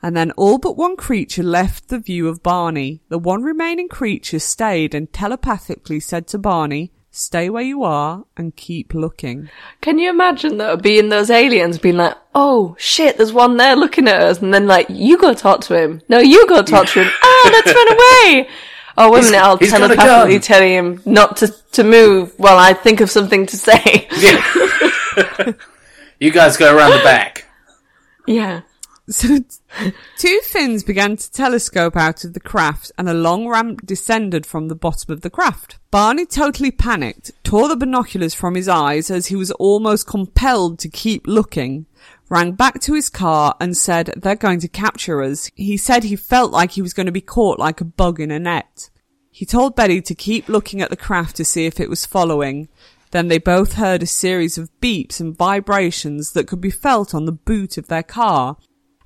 And 0.00 0.16
then 0.16 0.30
all 0.32 0.58
but 0.58 0.76
one 0.76 0.96
creature 0.96 1.42
left 1.42 1.88
the 1.88 1.98
view 1.98 2.28
of 2.28 2.44
Barney. 2.44 3.02
The 3.08 3.18
one 3.18 3.42
remaining 3.42 3.88
creature 3.88 4.38
stayed 4.38 4.94
and 4.94 5.12
telepathically 5.12 5.98
said 5.98 6.28
to 6.28 6.38
Barney, 6.38 6.92
Stay 7.10 7.50
where 7.50 7.64
you 7.64 7.82
are 7.82 8.24
and 8.36 8.54
keep 8.54 8.94
looking. 8.94 9.50
Can 9.80 9.98
you 9.98 10.10
imagine 10.10 10.58
that 10.58 10.80
being 10.80 11.08
those 11.08 11.28
aliens 11.28 11.76
being 11.76 11.96
like, 11.96 12.16
oh 12.36 12.76
shit, 12.78 13.16
there's 13.16 13.32
one 13.32 13.56
there 13.56 13.74
looking 13.74 14.06
at 14.06 14.22
us, 14.22 14.40
and 14.40 14.54
then 14.54 14.68
like, 14.68 14.86
you 14.88 15.18
go 15.18 15.34
talk 15.34 15.60
to 15.62 15.76
him. 15.76 16.00
No, 16.08 16.20
you 16.20 16.46
go 16.46 16.62
talk 16.62 16.86
to 16.86 17.02
him. 17.02 17.10
Ah, 17.22 17.50
let's 17.52 17.74
run 17.74 17.92
away. 17.92 18.48
Oh, 19.02 19.10
wait 19.10 19.18
a 19.18 19.20
He's- 19.22 19.30
minute, 19.32 19.44
I'll 19.44 19.56
he's 19.56 19.72
a 19.72 19.76
telepathically 19.78 20.34
gun. 20.34 20.40
tell 20.42 20.62
him 20.62 21.02
not 21.06 21.36
to, 21.38 21.48
to 21.72 21.84
move 21.84 22.32
while 22.38 22.58
I 22.58 22.72
think 22.74 23.00
of 23.00 23.10
something 23.10 23.46
to 23.46 23.56
say. 23.56 24.08
Yeah. 24.18 25.52
You 26.20 26.30
guys 26.30 26.56
go 26.58 26.76
around 26.76 26.90
the 26.90 27.02
back. 27.02 27.46
Yeah. 28.26 28.60
So, 29.08 29.38
two 30.18 30.40
fins 30.44 30.84
began 30.84 31.16
to 31.16 31.32
telescope 31.32 31.96
out 31.96 32.22
of 32.24 32.34
the 32.34 32.38
craft 32.40 32.92
and 32.96 33.08
a 33.08 33.14
long 33.14 33.48
ramp 33.48 33.84
descended 33.84 34.44
from 34.46 34.68
the 34.68 34.76
bottom 34.76 35.12
of 35.12 35.22
the 35.22 35.30
craft. 35.30 35.78
Barney 35.90 36.26
totally 36.26 36.70
panicked, 36.70 37.32
tore 37.42 37.66
the 37.68 37.74
binoculars 37.76 38.34
from 38.34 38.54
his 38.54 38.68
eyes 38.68 39.10
as 39.10 39.26
he 39.28 39.34
was 39.36 39.50
almost 39.52 40.06
compelled 40.06 40.78
to 40.80 40.88
keep 40.88 41.26
looking, 41.26 41.86
rang 42.30 42.52
back 42.52 42.80
to 42.80 42.94
his 42.94 43.10
car 43.10 43.56
and 43.60 43.76
said, 43.76 44.14
they're 44.16 44.36
going 44.36 44.60
to 44.60 44.68
capture 44.68 45.22
us. 45.22 45.50
He 45.54 45.76
said 45.76 46.04
he 46.04 46.16
felt 46.16 46.52
like 46.52 46.70
he 46.70 46.82
was 46.82 46.94
going 46.94 47.06
to 47.06 47.12
be 47.12 47.20
caught 47.20 47.58
like 47.58 47.80
a 47.80 47.84
bug 47.84 48.20
in 48.20 48.30
a 48.30 48.38
net. 48.38 48.88
He 49.30 49.44
told 49.44 49.76
Betty 49.76 50.00
to 50.02 50.14
keep 50.14 50.48
looking 50.48 50.80
at 50.80 50.90
the 50.90 50.96
craft 50.96 51.36
to 51.36 51.44
see 51.44 51.66
if 51.66 51.78
it 51.80 51.90
was 51.90 52.06
following. 52.06 52.68
Then 53.10 53.28
they 53.28 53.38
both 53.38 53.74
heard 53.74 54.02
a 54.02 54.06
series 54.06 54.58
of 54.58 54.70
beeps 54.80 55.20
and 55.20 55.36
vibrations 55.36 56.32
that 56.32 56.46
could 56.46 56.60
be 56.60 56.70
felt 56.70 57.14
on 57.14 57.24
the 57.24 57.32
boot 57.32 57.76
of 57.76 57.88
their 57.88 58.02
car, 58.02 58.56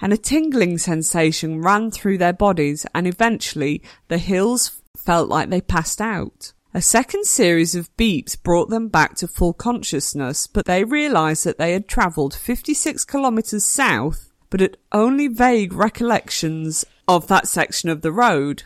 and 0.00 0.12
a 0.12 0.18
tingling 0.18 0.78
sensation 0.78 1.60
ran 1.62 1.90
through 1.90 2.18
their 2.18 2.32
bodies, 2.32 2.86
and 2.94 3.06
eventually 3.06 3.82
the 4.08 4.18
hills 4.18 4.82
felt 4.96 5.28
like 5.28 5.50
they 5.50 5.60
passed 5.60 6.00
out. 6.00 6.53
A 6.76 6.82
second 6.82 7.24
series 7.24 7.76
of 7.76 7.96
beeps 7.96 8.36
brought 8.42 8.68
them 8.68 8.88
back 8.88 9.14
to 9.16 9.28
full 9.28 9.52
consciousness, 9.52 10.48
but 10.48 10.66
they 10.66 10.82
realized 10.82 11.44
that 11.44 11.56
they 11.56 11.72
had 11.72 11.86
travelled 11.86 12.34
56 12.34 13.04
kilometres 13.04 13.64
south, 13.64 14.32
but 14.50 14.58
had 14.58 14.76
only 14.90 15.28
vague 15.28 15.72
recollections 15.72 16.84
of 17.06 17.28
that 17.28 17.46
section 17.46 17.90
of 17.90 18.02
the 18.02 18.10
road. 18.10 18.64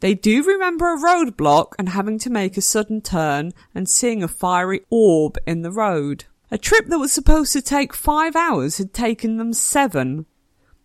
They 0.00 0.14
do 0.14 0.42
remember 0.42 0.94
a 0.94 0.98
roadblock 0.98 1.72
and 1.78 1.90
having 1.90 2.18
to 2.20 2.30
make 2.30 2.56
a 2.56 2.62
sudden 2.62 3.02
turn 3.02 3.52
and 3.74 3.90
seeing 3.90 4.22
a 4.22 4.28
fiery 4.28 4.80
orb 4.88 5.36
in 5.46 5.60
the 5.60 5.70
road. 5.70 6.24
A 6.50 6.56
trip 6.56 6.86
that 6.86 6.98
was 6.98 7.12
supposed 7.12 7.52
to 7.52 7.60
take 7.60 7.92
five 7.92 8.34
hours 8.36 8.78
had 8.78 8.94
taken 8.94 9.36
them 9.36 9.52
seven, 9.52 10.24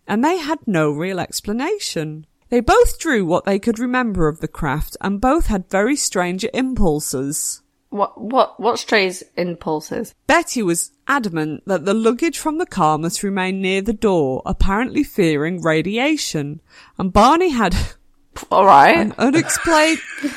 and 0.06 0.22
they 0.22 0.36
had 0.36 0.58
no 0.66 0.90
real 0.90 1.20
explanation. 1.20 2.26
They 2.48 2.60
both 2.60 2.98
drew 2.98 3.24
what 3.24 3.44
they 3.44 3.58
could 3.58 3.78
remember 3.78 4.28
of 4.28 4.40
the 4.40 4.48
craft 4.48 4.96
and 5.00 5.20
both 5.20 5.46
had 5.46 5.68
very 5.70 5.96
strange 5.96 6.44
impulses. 6.54 7.62
What 7.90 8.20
what 8.20 8.58
what 8.60 8.78
strays 8.78 9.22
impulses? 9.36 10.14
Betty 10.26 10.62
was 10.62 10.90
adamant 11.08 11.62
that 11.66 11.84
the 11.84 11.94
luggage 11.94 12.38
from 12.38 12.58
the 12.58 12.66
car 12.66 12.98
must 12.98 13.22
remain 13.22 13.60
near 13.62 13.80
the 13.80 13.92
door, 13.92 14.42
apparently 14.44 15.02
fearing 15.04 15.62
radiation, 15.62 16.60
and 16.98 17.12
Barney 17.12 17.50
had 17.50 17.74
All 18.50 18.66
right. 18.66 18.96
an 18.96 19.14
unexplained 19.18 20.00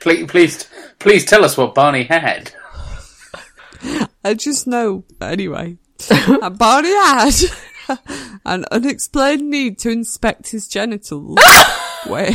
Please, 0.00 0.26
please, 0.26 0.68
please 0.98 1.24
tell 1.24 1.44
us 1.44 1.56
what 1.56 1.74
Barney 1.74 2.04
had. 2.04 2.52
I 4.24 4.34
just 4.34 4.66
know 4.66 5.04
anyway. 5.20 5.78
Barney 6.58 6.88
had 6.94 7.32
an 8.46 8.64
unexplained 8.70 9.48
need 9.50 9.78
to 9.80 9.90
inspect 9.90 10.50
his 10.50 10.68
genitals. 10.68 11.38
where 12.06 12.30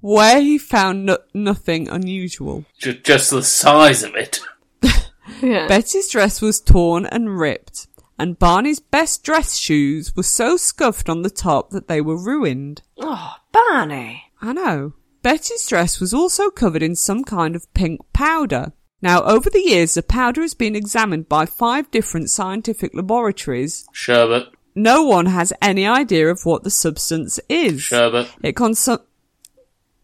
where 0.00 0.40
he 0.40 0.58
found 0.58 1.06
no- 1.06 1.18
nothing 1.34 1.88
unusual. 1.88 2.64
Ju- 2.78 2.94
Just 2.94 3.30
the 3.30 3.42
size 3.42 4.02
of 4.02 4.14
it. 4.14 4.40
yeah. 5.42 5.66
Betty's 5.68 6.08
dress 6.08 6.40
was 6.40 6.60
torn 6.60 7.06
and 7.06 7.38
ripped, 7.38 7.86
and 8.18 8.38
Barney's 8.38 8.80
best 8.80 9.22
dress 9.24 9.56
shoes 9.56 10.14
were 10.16 10.22
so 10.22 10.56
scuffed 10.56 11.08
on 11.08 11.22
the 11.22 11.30
top 11.30 11.70
that 11.70 11.88
they 11.88 12.00
were 12.00 12.16
ruined. 12.16 12.82
oh, 12.98 13.34
Barney. 13.52 14.24
I 14.40 14.52
know. 14.52 14.94
Betty's 15.22 15.66
dress 15.68 16.00
was 16.00 16.12
also 16.12 16.50
covered 16.50 16.82
in 16.82 16.96
some 16.96 17.22
kind 17.22 17.54
of 17.54 17.72
pink 17.74 18.00
powder. 18.12 18.72
Now, 19.02 19.22
over 19.24 19.50
the 19.50 19.60
years, 19.60 19.94
the 19.94 20.02
powder 20.02 20.40
has 20.42 20.54
been 20.54 20.76
examined 20.76 21.28
by 21.28 21.44
five 21.44 21.90
different 21.90 22.30
scientific 22.30 22.94
laboratories. 22.94 23.84
Sherbet, 23.92 24.48
No 24.76 25.02
one 25.02 25.26
has 25.26 25.52
any 25.60 25.84
idea 25.86 26.28
of 26.30 26.46
what 26.46 26.62
the 26.62 26.70
substance 26.70 27.40
is. 27.48 27.82
sherbet. 27.82 28.28
It 28.42 28.54
consu- 28.54 29.02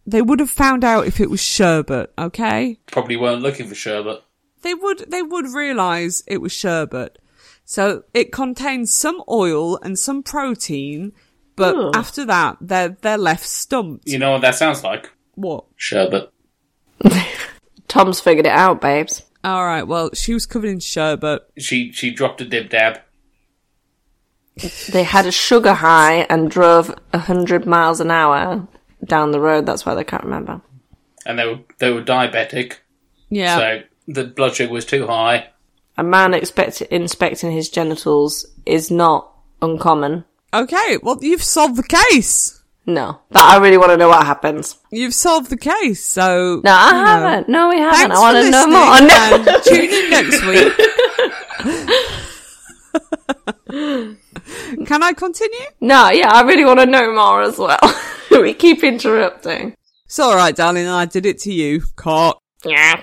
they 0.05 0.21
would 0.21 0.41
have 0.41 0.51
found 0.51 0.83
out 0.85 1.07
if 1.07 1.21
it 1.21 1.31
was 1.31 1.41
sherbet, 1.41 2.13
okay? 2.19 2.79
Probably 2.87 3.17
weren't 3.17 3.43
looking 3.43 3.69
for 3.69 3.75
sherbet. 3.77 4.23
They 4.63 4.75
would, 4.75 5.11
they 5.11 5.23
would 5.23 5.47
realise 5.55 6.25
it 6.27 6.39
was 6.39 6.51
sherbet. 6.53 7.19
So 7.65 8.03
it 8.15 8.33
contains 8.33 8.93
some 8.93 9.23
oil 9.29 9.77
and 9.79 9.97
some 9.99 10.23
protein, 10.25 11.13
but 11.55 11.77
Ugh. 11.77 11.93
after 11.95 12.25
that, 12.25 12.57
they're, 12.61 12.97
they're 13.03 13.19
left 13.19 13.45
stumped. 13.47 14.09
You 14.09 14.19
know 14.19 14.33
what 14.33 14.41
that 14.41 14.57
sounds 14.57 14.83
like? 14.83 15.11
What? 15.35 15.67
Sherbet. 15.77 16.33
Tom's 17.89 18.21
figured 18.21 18.47
it 18.47 18.53
out, 18.53 18.81
babes. 18.81 19.23
Alright, 19.45 19.87
well, 19.87 20.11
she 20.15 20.35
was 20.35 20.47
covered 20.47 20.69
in 20.69 20.81
sherbet. 20.81 21.43
She 21.59 21.91
she 21.93 22.11
dropped 22.11 22.41
a 22.41 22.45
dib 22.45 22.69
dab. 22.71 23.01
They 24.91 25.05
had 25.05 25.27
a 25.27 25.33
sugar 25.33 25.75
high 25.75 26.27
and 26.29 26.51
drove 26.51 26.93
a 27.13 27.19
hundred 27.19 27.65
miles 27.65 28.01
an 28.01 28.11
hour 28.11 28.67
down 29.05 29.31
the 29.31 29.41
road. 29.41 29.67
That's 29.67 29.87
why 29.87 29.95
they 29.95 30.05
can't 30.05 30.25
remember. 30.25 30.61
and 31.25 31.39
they 31.39 31.47
were 31.47 31.61
they 31.79 31.91
were 31.93 32.03
diabetic, 32.03 32.75
Yeah. 33.31 33.57
so 33.59 33.83
the 34.09 34.25
blood 34.25 34.55
sugar 34.57 34.73
was 34.73 34.85
too 34.85 35.07
high. 35.07 35.49
A 35.97 36.03
man 36.03 36.33
expect- 36.35 36.81
inspecting 36.83 37.51
his 37.53 37.69
genitals 37.69 38.47
is 38.67 38.91
not 38.91 39.33
uncommon. 39.63 40.25
Okay, 40.55 40.99
well, 41.03 41.19
you've 41.21 41.43
solved 41.43 41.77
the 41.77 41.83
case. 41.83 42.58
No, 42.89 43.21
but 43.31 43.43
I 43.43 43.59
really 43.59 43.77
want 43.77 43.91
to 43.91 43.99
know 43.99 44.09
what 44.09 44.25
happens. 44.25 44.79
You've 44.91 45.13
solved 45.13 45.51
the 45.51 45.59
case, 45.59 46.03
so. 46.03 46.63
No, 46.65 46.73
I 46.73 46.95
haven't. 46.95 47.47
No, 47.47 47.69
we 47.69 47.77
haven't. 47.77 47.99
Thanks 47.99 48.17
I 48.17 48.21
want 48.21 48.45
to 48.47 48.51
know 48.51 48.67
more. 48.67 48.97
and 48.97 49.11
tune 49.63 49.91
in 49.91 50.09
next 50.11 50.43
week. 50.47 50.73
Can 54.87 55.03
I 55.03 55.13
continue? 55.13 55.59
no, 55.83 56.09
yeah, 56.09 56.33
I 56.33 56.41
really 56.45 56.65
want 56.65 56.81
to 56.81 56.87
know 56.87 57.15
more 57.15 57.43
as 57.43 57.59
well. 57.59 57.79
we 58.31 58.55
keep 58.55 58.83
interrupting. 58.83 59.77
It's 60.07 60.19
alright, 60.19 60.57
darling, 60.57 60.87
I 60.89 61.05
did 61.05 61.27
it 61.27 61.39
to 61.41 61.53
you. 61.53 61.83
Cock. 61.95 62.41
Yeah. 62.65 63.03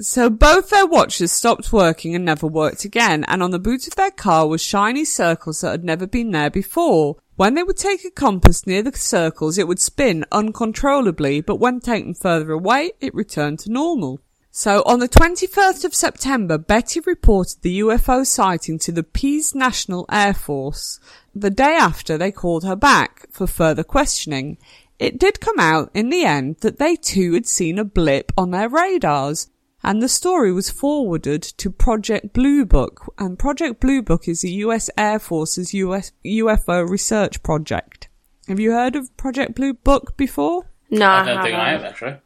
So 0.00 0.30
both 0.30 0.70
their 0.70 0.86
watches 0.86 1.32
stopped 1.32 1.72
working 1.72 2.14
and 2.14 2.24
never 2.24 2.46
worked 2.46 2.84
again, 2.84 3.24
and 3.24 3.42
on 3.42 3.50
the 3.50 3.58
boot 3.58 3.88
of 3.88 3.96
their 3.96 4.12
car 4.12 4.46
was 4.46 4.62
shiny 4.62 5.04
circles 5.04 5.62
that 5.62 5.70
had 5.72 5.84
never 5.84 6.06
been 6.06 6.30
there 6.30 6.50
before. 6.50 7.16
When 7.36 7.54
they 7.54 7.64
would 7.64 7.76
take 7.76 8.04
a 8.04 8.10
compass 8.10 8.64
near 8.64 8.82
the 8.82 8.96
circles, 8.96 9.58
it 9.58 9.66
would 9.66 9.80
spin 9.80 10.24
uncontrollably, 10.30 11.40
but 11.40 11.56
when 11.56 11.80
taken 11.80 12.14
further 12.14 12.52
away, 12.52 12.92
it 13.00 13.12
returned 13.12 13.58
to 13.60 13.72
normal. 13.72 14.20
So 14.52 14.84
on 14.86 15.00
the 15.00 15.08
21st 15.08 15.84
of 15.84 15.96
September, 15.96 16.58
Betty 16.58 17.00
reported 17.00 17.62
the 17.62 17.80
UFO 17.80 18.24
sighting 18.24 18.78
to 18.78 18.92
the 18.92 19.02
Pease 19.02 19.52
National 19.52 20.06
Air 20.12 20.32
Force. 20.32 21.00
The 21.34 21.50
day 21.50 21.74
after, 21.74 22.16
they 22.16 22.30
called 22.30 22.62
her 22.62 22.76
back 22.76 23.26
for 23.32 23.48
further 23.48 23.82
questioning. 23.82 24.56
It 25.00 25.18
did 25.18 25.40
come 25.40 25.58
out 25.58 25.90
in 25.92 26.10
the 26.10 26.24
end 26.24 26.58
that 26.60 26.78
they 26.78 26.94
too 26.94 27.34
had 27.34 27.48
seen 27.48 27.80
a 27.80 27.84
blip 27.84 28.30
on 28.38 28.52
their 28.52 28.68
radars, 28.68 29.48
and 29.84 30.02
the 30.02 30.08
story 30.08 30.50
was 30.52 30.70
forwarded 30.70 31.42
to 31.42 31.70
Project 31.70 32.32
Blue 32.32 32.64
Book, 32.64 33.14
and 33.18 33.38
Project 33.38 33.80
Blue 33.80 34.02
Book 34.02 34.26
is 34.26 34.40
the 34.40 34.50
US 34.50 34.88
Air 34.96 35.18
Force's 35.18 35.74
US 35.74 36.12
UFO 36.24 36.88
research 36.88 37.42
project. 37.42 38.08
Have 38.48 38.58
you 38.58 38.72
heard 38.72 38.96
of 38.96 39.14
Project 39.16 39.54
Blue 39.54 39.74
Book 39.74 40.16
before? 40.16 40.70
No, 40.90 41.08
I 41.08 41.24
don't 41.24 41.42
think 41.42 41.54
I 41.54 41.70
haven't. 41.70 41.86
actually. 41.86 42.16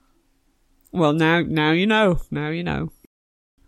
Well, 0.93 1.13
now, 1.13 1.41
now 1.41 1.73
you 1.73 1.87
know. 1.87 2.21
Now 2.31 2.49
you 2.49 2.63
know. 2.63 2.93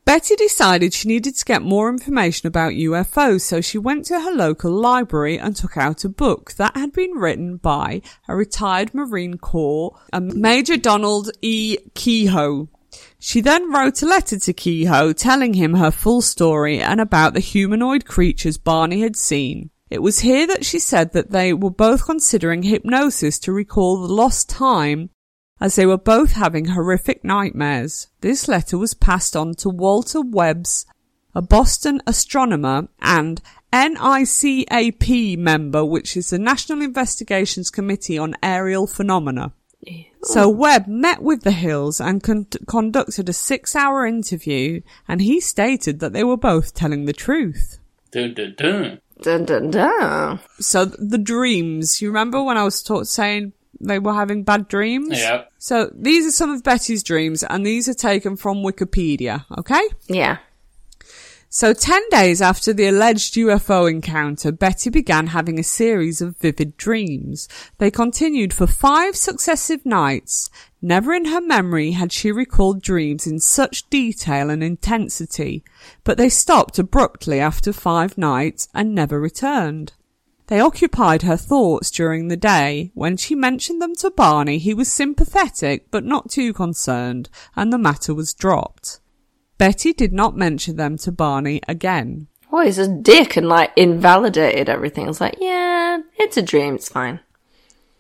Betty 0.04 0.34
decided 0.34 0.92
she 0.92 1.06
needed 1.06 1.36
to 1.36 1.44
get 1.44 1.62
more 1.62 1.88
information 1.88 2.48
about 2.48 2.72
UFOs, 2.72 3.42
so 3.42 3.60
she 3.60 3.78
went 3.78 4.06
to 4.06 4.20
her 4.20 4.32
local 4.32 4.72
library 4.72 5.38
and 5.38 5.54
took 5.54 5.76
out 5.76 6.04
a 6.04 6.08
book 6.08 6.52
that 6.54 6.76
had 6.76 6.92
been 6.92 7.12
written 7.12 7.58
by 7.58 8.02
a 8.26 8.34
retired 8.34 8.92
Marine 8.94 9.36
Corps, 9.36 9.96
a 10.12 10.20
Major 10.20 10.76
Donald 10.76 11.30
E. 11.42 11.76
Keyhoe. 11.94 12.68
She 13.22 13.42
then 13.42 13.70
wrote 13.70 14.00
a 14.00 14.06
letter 14.06 14.38
to 14.38 14.52
Keyhoe 14.54 15.12
telling 15.12 15.52
him 15.52 15.74
her 15.74 15.90
full 15.90 16.22
story 16.22 16.80
and 16.80 17.02
about 17.02 17.34
the 17.34 17.40
humanoid 17.40 18.06
creatures 18.06 18.56
Barney 18.56 19.02
had 19.02 19.14
seen. 19.14 19.68
It 19.90 20.00
was 20.00 20.20
here 20.20 20.46
that 20.46 20.64
she 20.64 20.78
said 20.78 21.12
that 21.12 21.30
they 21.30 21.52
were 21.52 21.70
both 21.70 22.06
considering 22.06 22.62
hypnosis 22.62 23.38
to 23.40 23.52
recall 23.52 24.00
the 24.00 24.12
lost 24.12 24.48
time 24.48 25.10
as 25.60 25.76
they 25.76 25.84
were 25.84 25.98
both 25.98 26.32
having 26.32 26.68
horrific 26.68 27.22
nightmares. 27.22 28.08
This 28.22 28.48
letter 28.48 28.78
was 28.78 28.94
passed 28.94 29.36
on 29.36 29.54
to 29.56 29.68
Walter 29.68 30.22
Webbs, 30.22 30.86
a 31.34 31.42
Boston 31.42 32.00
astronomer 32.06 32.88
and 33.02 33.42
NICAP 33.70 35.36
member, 35.36 35.84
which 35.84 36.16
is 36.16 36.30
the 36.30 36.38
National 36.38 36.80
Investigations 36.80 37.70
Committee 37.70 38.16
on 38.16 38.34
Aerial 38.42 38.86
Phenomena. 38.86 39.52
So 40.22 40.44
oh. 40.44 40.48
Webb 40.48 40.86
met 40.86 41.22
with 41.22 41.42
the 41.42 41.52
Hills 41.52 42.00
and 42.00 42.22
con- 42.22 42.46
conducted 42.66 43.28
a 43.28 43.32
six 43.32 43.74
hour 43.74 44.06
interview 44.06 44.82
and 45.08 45.22
he 45.22 45.40
stated 45.40 46.00
that 46.00 46.12
they 46.12 46.24
were 46.24 46.36
both 46.36 46.74
telling 46.74 47.06
the 47.06 47.12
truth. 47.12 47.78
Dun, 48.10 48.34
dun, 48.34 48.54
dun. 48.56 49.00
Dun, 49.22 49.44
dun, 49.44 49.70
dun. 49.70 50.40
So 50.60 50.84
the 50.86 51.18
dreams, 51.18 52.00
you 52.00 52.08
remember 52.08 52.42
when 52.42 52.56
I 52.56 52.64
was 52.64 52.82
taught 52.82 53.06
saying 53.06 53.52
they 53.80 53.98
were 53.98 54.14
having 54.14 54.44
bad 54.44 54.68
dreams. 54.68 55.18
Yeah. 55.18 55.44
So 55.58 55.90
these 55.94 56.26
are 56.26 56.30
some 56.30 56.50
of 56.50 56.62
Betty's 56.62 57.02
dreams, 57.02 57.42
and 57.42 57.64
these 57.64 57.88
are 57.88 57.94
taken 57.94 58.36
from 58.36 58.58
Wikipedia. 58.58 59.44
Okay. 59.58 59.82
Yeah. 60.06 60.38
So 61.52 61.72
10 61.72 62.10
days 62.10 62.40
after 62.40 62.72
the 62.72 62.86
alleged 62.86 63.34
UFO 63.34 63.90
encounter, 63.90 64.52
Betty 64.52 64.88
began 64.88 65.26
having 65.26 65.58
a 65.58 65.64
series 65.64 66.20
of 66.20 66.36
vivid 66.36 66.76
dreams. 66.76 67.48
They 67.78 67.90
continued 67.90 68.54
for 68.54 68.68
five 68.68 69.16
successive 69.16 69.84
nights. 69.84 70.48
Never 70.80 71.12
in 71.12 71.24
her 71.24 71.40
memory 71.40 71.90
had 71.90 72.12
she 72.12 72.30
recalled 72.30 72.80
dreams 72.80 73.26
in 73.26 73.40
such 73.40 73.90
detail 73.90 74.48
and 74.48 74.62
intensity, 74.62 75.64
but 76.04 76.16
they 76.16 76.28
stopped 76.28 76.78
abruptly 76.78 77.40
after 77.40 77.72
five 77.72 78.16
nights 78.16 78.68
and 78.72 78.94
never 78.94 79.18
returned. 79.18 79.94
They 80.46 80.60
occupied 80.60 81.22
her 81.22 81.36
thoughts 81.36 81.90
during 81.90 82.28
the 82.28 82.36
day. 82.36 82.92
When 82.94 83.16
she 83.16 83.34
mentioned 83.34 83.82
them 83.82 83.96
to 83.96 84.12
Barney, 84.12 84.58
he 84.58 84.72
was 84.72 84.86
sympathetic 84.86 85.90
but 85.90 86.04
not 86.04 86.30
too 86.30 86.52
concerned, 86.52 87.28
and 87.56 87.72
the 87.72 87.78
matter 87.78 88.14
was 88.14 88.34
dropped. 88.34 88.99
Betty 89.60 89.92
did 89.92 90.14
not 90.14 90.34
mention 90.38 90.76
them 90.76 90.96
to 90.96 91.12
Barney 91.12 91.60
again. 91.68 92.28
Well, 92.50 92.64
he's 92.64 92.78
a 92.78 92.88
dick 92.88 93.36
and 93.36 93.46
like 93.46 93.70
invalidated 93.76 94.70
everything. 94.70 95.06
It's 95.06 95.20
like, 95.20 95.36
yeah, 95.38 95.98
it's 96.16 96.38
a 96.38 96.42
dream. 96.42 96.76
It's 96.76 96.88
fine. 96.88 97.20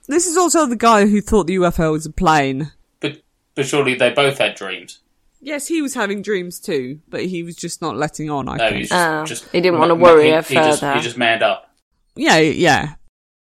This 0.08 0.26
is 0.26 0.38
also 0.38 0.64
the 0.64 0.74
guy 0.74 1.06
who 1.06 1.20
thought 1.20 1.46
the 1.48 1.56
UFO 1.56 1.92
was 1.92 2.06
a 2.06 2.10
plane. 2.12 2.72
But 3.00 3.20
but 3.54 3.66
surely 3.66 3.94
they 3.94 4.08
both 4.10 4.38
had 4.38 4.54
dreams. 4.54 5.00
Yes, 5.42 5.66
he 5.66 5.82
was 5.82 5.92
having 5.92 6.22
dreams 6.22 6.58
too, 6.60 7.00
but 7.10 7.26
he 7.26 7.42
was 7.42 7.56
just 7.56 7.82
not 7.82 7.94
letting 7.94 8.30
on, 8.30 8.48
I 8.48 8.56
No, 8.56 8.64
think. 8.68 8.76
he's 8.78 8.88
just, 8.88 9.06
Oh, 9.06 9.24
just 9.26 9.44
he 9.52 9.60
didn't 9.60 9.78
wanna 9.80 9.94
worry 9.94 10.24
he, 10.24 10.30
her 10.30 10.40
he 10.40 10.54
just, 10.54 10.80
further. 10.80 10.94
he 10.94 11.00
just 11.02 11.18
manned 11.18 11.42
up. 11.42 11.70
Yeah, 12.16 12.38
yeah. 12.38 12.94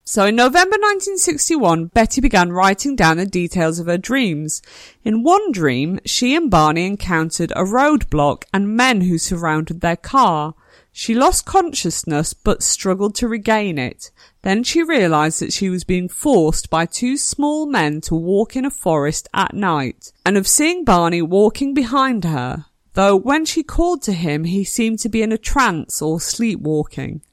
So 0.10 0.28
in 0.28 0.38
November 0.38 0.78
1961, 0.78 1.88
Betty 1.88 2.22
began 2.22 2.53
writing 2.53 2.95
down 2.95 3.18
the 3.18 3.26
details 3.26 3.78
of 3.78 3.88
her 3.88 3.97
dreams. 3.97 4.62
In 5.03 5.22
one 5.22 5.51
dream, 5.51 5.99
she 6.05 6.34
and 6.34 6.49
Barney 6.49 6.86
encountered 6.86 7.51
a 7.51 7.66
roadblock 7.66 8.45
and 8.53 8.74
men 8.74 9.01
who 9.01 9.18
surrounded 9.18 9.82
their 9.82 9.97
car. 9.97 10.53
She 10.93 11.14
lost 11.14 11.45
consciousness 11.45 12.34
but 12.34 12.64
struggled 12.64 13.16
to 13.16 13.28
regain 13.28 13.78
it. 13.78 14.10
Then 14.43 14.64
she 14.64 14.82
realized 14.82 15.41
that 15.41 15.51
she 15.51 15.70
was 15.70 15.84
being 15.84 16.08
forced 16.08 16.70
by 16.70 16.86
two 16.86 17.18
small 17.18 17.66
men 17.66 17.99
to 18.03 18.16
walk 18.16 18.55
in 18.55 18.64
a 18.64 18.72
forest 18.72 19.28
at 19.34 19.53
night 19.53 20.14
and 20.26 20.38
of 20.38 20.47
seeing 20.47 20.86
Barney 20.86 21.22
walking 21.22 21.74
behind 21.74 22.24
her. 22.24 22.68
Though 22.93 23.18
when 23.18 23.43
she 23.43 23.62
called 23.62 24.03
to 24.03 24.14
him, 24.14 24.45
he 24.45 24.64
seemed 24.64 24.99
to 24.99 25.10
be 25.10 25.22
in 25.22 25.34
a 25.34 25.38
trance 25.38 26.01
or 26.01 26.22
sleepwalking. 26.22 27.24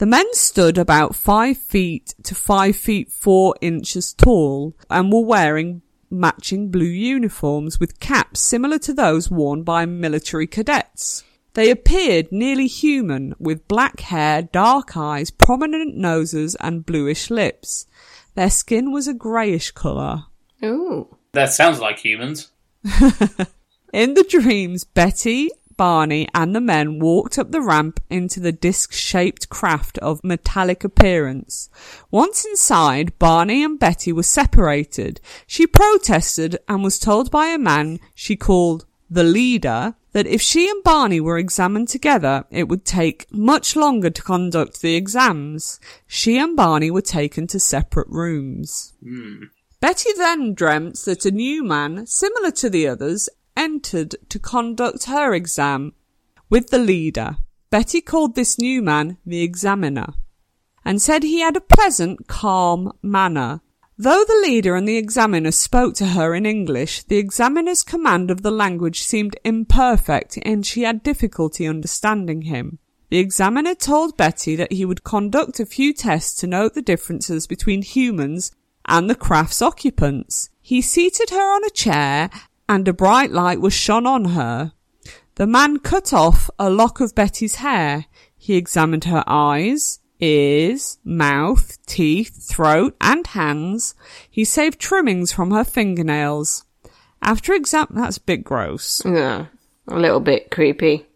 The 0.00 0.06
men 0.06 0.32
stood 0.32 0.78
about 0.78 1.14
five 1.14 1.58
feet 1.58 2.14
to 2.22 2.34
five 2.34 2.74
feet 2.74 3.12
four 3.12 3.54
inches 3.60 4.14
tall 4.14 4.74
and 4.88 5.12
were 5.12 5.20
wearing 5.20 5.82
matching 6.10 6.70
blue 6.70 6.86
uniforms 6.86 7.78
with 7.78 8.00
caps 8.00 8.40
similar 8.40 8.78
to 8.78 8.94
those 8.94 9.30
worn 9.30 9.62
by 9.62 9.84
military 9.84 10.46
cadets. 10.46 11.22
They 11.52 11.68
appeared 11.70 12.32
nearly 12.32 12.66
human 12.66 13.34
with 13.38 13.68
black 13.68 14.00
hair, 14.00 14.40
dark 14.40 14.96
eyes, 14.96 15.30
prominent 15.30 15.94
noses 15.94 16.54
and 16.60 16.86
bluish 16.86 17.28
lips. 17.28 17.86
Their 18.36 18.48
skin 18.48 18.92
was 18.92 19.06
a 19.06 19.12
greyish 19.12 19.72
colour. 19.72 20.24
Ooh. 20.64 21.14
That 21.32 21.52
sounds 21.52 21.78
like 21.78 21.98
humans. 21.98 22.50
In 23.92 24.14
the 24.14 24.24
dreams, 24.26 24.82
Betty, 24.84 25.50
Barney, 25.80 26.28
and 26.34 26.54
the 26.54 26.60
men 26.60 26.98
walked 26.98 27.38
up 27.38 27.52
the 27.52 27.62
ramp 27.62 28.00
into 28.10 28.38
the 28.38 28.52
disc 28.52 28.92
shaped 28.92 29.48
craft 29.48 29.96
of 29.96 30.22
metallic 30.22 30.84
appearance. 30.84 31.70
Once 32.10 32.44
inside, 32.44 33.18
Barney 33.18 33.64
and 33.64 33.78
Betty 33.78 34.12
were 34.12 34.22
separated. 34.22 35.22
She 35.46 35.66
protested 35.66 36.58
and 36.68 36.82
was 36.82 36.98
told 36.98 37.30
by 37.30 37.46
a 37.46 37.56
man 37.58 37.98
she 38.14 38.36
called 38.36 38.84
the 39.08 39.24
leader 39.24 39.94
that 40.12 40.26
if 40.26 40.42
she 40.42 40.68
and 40.68 40.84
Barney 40.84 41.18
were 41.18 41.38
examined 41.38 41.88
together, 41.88 42.44
it 42.50 42.68
would 42.68 42.84
take 42.84 43.26
much 43.32 43.74
longer 43.74 44.10
to 44.10 44.22
conduct 44.22 44.82
the 44.82 44.96
exams. 44.96 45.80
She 46.06 46.36
and 46.36 46.54
Barney 46.54 46.90
were 46.90 47.00
taken 47.00 47.46
to 47.46 47.58
separate 47.58 48.08
rooms. 48.10 48.92
Hmm. 49.02 49.44
Betty 49.80 50.10
then 50.18 50.52
dreamt 50.52 50.96
that 51.06 51.24
a 51.24 51.30
new 51.30 51.64
man, 51.64 52.06
similar 52.06 52.50
to 52.50 52.68
the 52.68 52.86
others, 52.86 53.30
entered 53.56 54.16
to 54.28 54.38
conduct 54.38 55.04
her 55.04 55.34
exam 55.34 55.94
with 56.48 56.70
the 56.70 56.78
leader. 56.78 57.36
Betty 57.70 58.00
called 58.00 58.34
this 58.34 58.58
new 58.58 58.82
man 58.82 59.18
the 59.24 59.42
examiner 59.42 60.14
and 60.84 61.00
said 61.00 61.22
he 61.22 61.40
had 61.40 61.56
a 61.56 61.60
pleasant, 61.60 62.26
calm 62.26 62.92
manner. 63.02 63.60
Though 63.96 64.24
the 64.26 64.40
leader 64.42 64.74
and 64.74 64.88
the 64.88 64.96
examiner 64.96 65.50
spoke 65.50 65.94
to 65.96 66.06
her 66.06 66.34
in 66.34 66.46
English, 66.46 67.04
the 67.04 67.18
examiner's 67.18 67.82
command 67.82 68.30
of 68.30 68.42
the 68.42 68.50
language 68.50 69.02
seemed 69.02 69.36
imperfect 69.44 70.38
and 70.42 70.64
she 70.64 70.82
had 70.82 71.02
difficulty 71.02 71.66
understanding 71.66 72.42
him. 72.42 72.78
The 73.10 73.18
examiner 73.18 73.74
told 73.74 74.16
Betty 74.16 74.56
that 74.56 74.72
he 74.72 74.84
would 74.84 75.04
conduct 75.04 75.60
a 75.60 75.66
few 75.66 75.92
tests 75.92 76.40
to 76.40 76.46
note 76.46 76.74
the 76.74 76.82
differences 76.82 77.46
between 77.46 77.82
humans 77.82 78.52
and 78.86 79.10
the 79.10 79.14
craft's 79.14 79.60
occupants. 79.60 80.48
He 80.62 80.80
seated 80.80 81.30
her 81.30 81.54
on 81.54 81.64
a 81.64 81.70
chair 81.70 82.30
and 82.70 82.86
a 82.86 82.92
bright 82.92 83.32
light 83.32 83.60
was 83.60 83.72
shone 83.74 84.06
on 84.06 84.26
her. 84.26 84.72
The 85.34 85.46
man 85.46 85.80
cut 85.80 86.12
off 86.12 86.48
a 86.56 86.70
lock 86.70 87.00
of 87.00 87.16
Betty's 87.16 87.56
hair. 87.56 88.06
He 88.36 88.54
examined 88.54 89.06
her 89.06 89.24
eyes, 89.26 89.98
ears, 90.20 90.98
mouth, 91.04 91.84
teeth, 91.86 92.46
throat, 92.48 92.94
and 93.00 93.26
hands. 93.26 93.96
He 94.30 94.44
saved 94.44 94.78
trimmings 94.78 95.32
from 95.32 95.50
her 95.50 95.64
fingernails. 95.64 96.64
After 97.20 97.54
exam, 97.54 97.88
that's 97.90 98.18
a 98.18 98.22
bit 98.22 98.44
gross. 98.44 99.02
Yeah. 99.04 99.46
A 99.88 99.98
little 99.98 100.20
bit 100.20 100.52
creepy. 100.52 101.06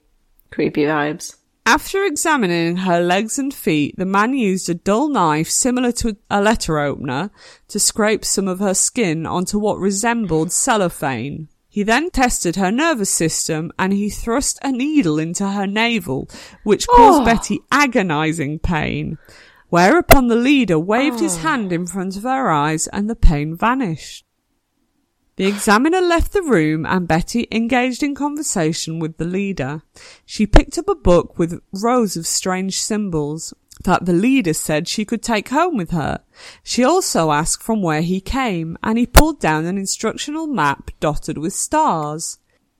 Creepy 0.50 0.82
vibes. 0.82 1.36
After 1.66 2.04
examining 2.04 2.76
her 2.78 3.00
legs 3.00 3.38
and 3.38 3.52
feet, 3.52 3.94
the 3.96 4.04
man 4.04 4.34
used 4.34 4.68
a 4.68 4.74
dull 4.74 5.08
knife 5.08 5.48
similar 5.48 5.92
to 5.92 6.16
a 6.30 6.42
letter 6.42 6.78
opener 6.78 7.30
to 7.68 7.80
scrape 7.80 8.22
some 8.22 8.48
of 8.48 8.58
her 8.58 8.74
skin 8.74 9.24
onto 9.24 9.58
what 9.58 9.78
resembled 9.78 10.52
cellophane. 10.52 11.48
He 11.66 11.82
then 11.82 12.10
tested 12.10 12.56
her 12.56 12.70
nervous 12.70 13.10
system 13.10 13.72
and 13.78 13.94
he 13.94 14.10
thrust 14.10 14.58
a 14.62 14.70
needle 14.70 15.18
into 15.18 15.48
her 15.48 15.66
navel, 15.66 16.28
which 16.64 16.86
caused 16.86 17.22
Oh. 17.22 17.24
Betty 17.24 17.60
agonizing 17.72 18.58
pain. 18.58 19.16
Whereupon 19.70 20.28
the 20.28 20.36
leader 20.36 20.78
waved 20.78 21.18
his 21.18 21.38
oh. 21.38 21.40
hand 21.40 21.72
in 21.72 21.86
front 21.86 22.16
of 22.16 22.24
her 22.24 22.50
eyes 22.50 22.86
and 22.88 23.08
the 23.08 23.16
pain 23.16 23.56
vanished. 23.56 24.23
The 25.36 25.46
examiner 25.46 26.00
left 26.00 26.32
the 26.32 26.42
room 26.42 26.86
and 26.86 27.08
Betty 27.08 27.48
engaged 27.50 28.04
in 28.04 28.14
conversation 28.14 29.00
with 29.00 29.16
the 29.16 29.24
leader. 29.24 29.82
She 30.24 30.46
picked 30.46 30.78
up 30.78 30.88
a 30.88 30.94
book 30.94 31.36
with 31.38 31.60
rows 31.72 32.16
of 32.16 32.24
strange 32.24 32.80
symbols 32.80 33.52
that 33.82 34.06
the 34.06 34.12
leader 34.12 34.54
said 34.54 34.86
she 34.86 35.04
could 35.04 35.22
take 35.22 35.48
home 35.48 35.76
with 35.76 35.90
her. 35.90 36.20
She 36.62 36.84
also 36.84 37.32
asked 37.32 37.64
from 37.64 37.82
where 37.82 38.02
he 38.02 38.20
came 38.20 38.78
and 38.80 38.96
he 38.96 39.06
pulled 39.06 39.40
down 39.40 39.64
an 39.64 39.76
instructional 39.76 40.46
map 40.46 40.92
dotted 41.00 41.38
with 41.38 41.52
stars. 41.52 42.38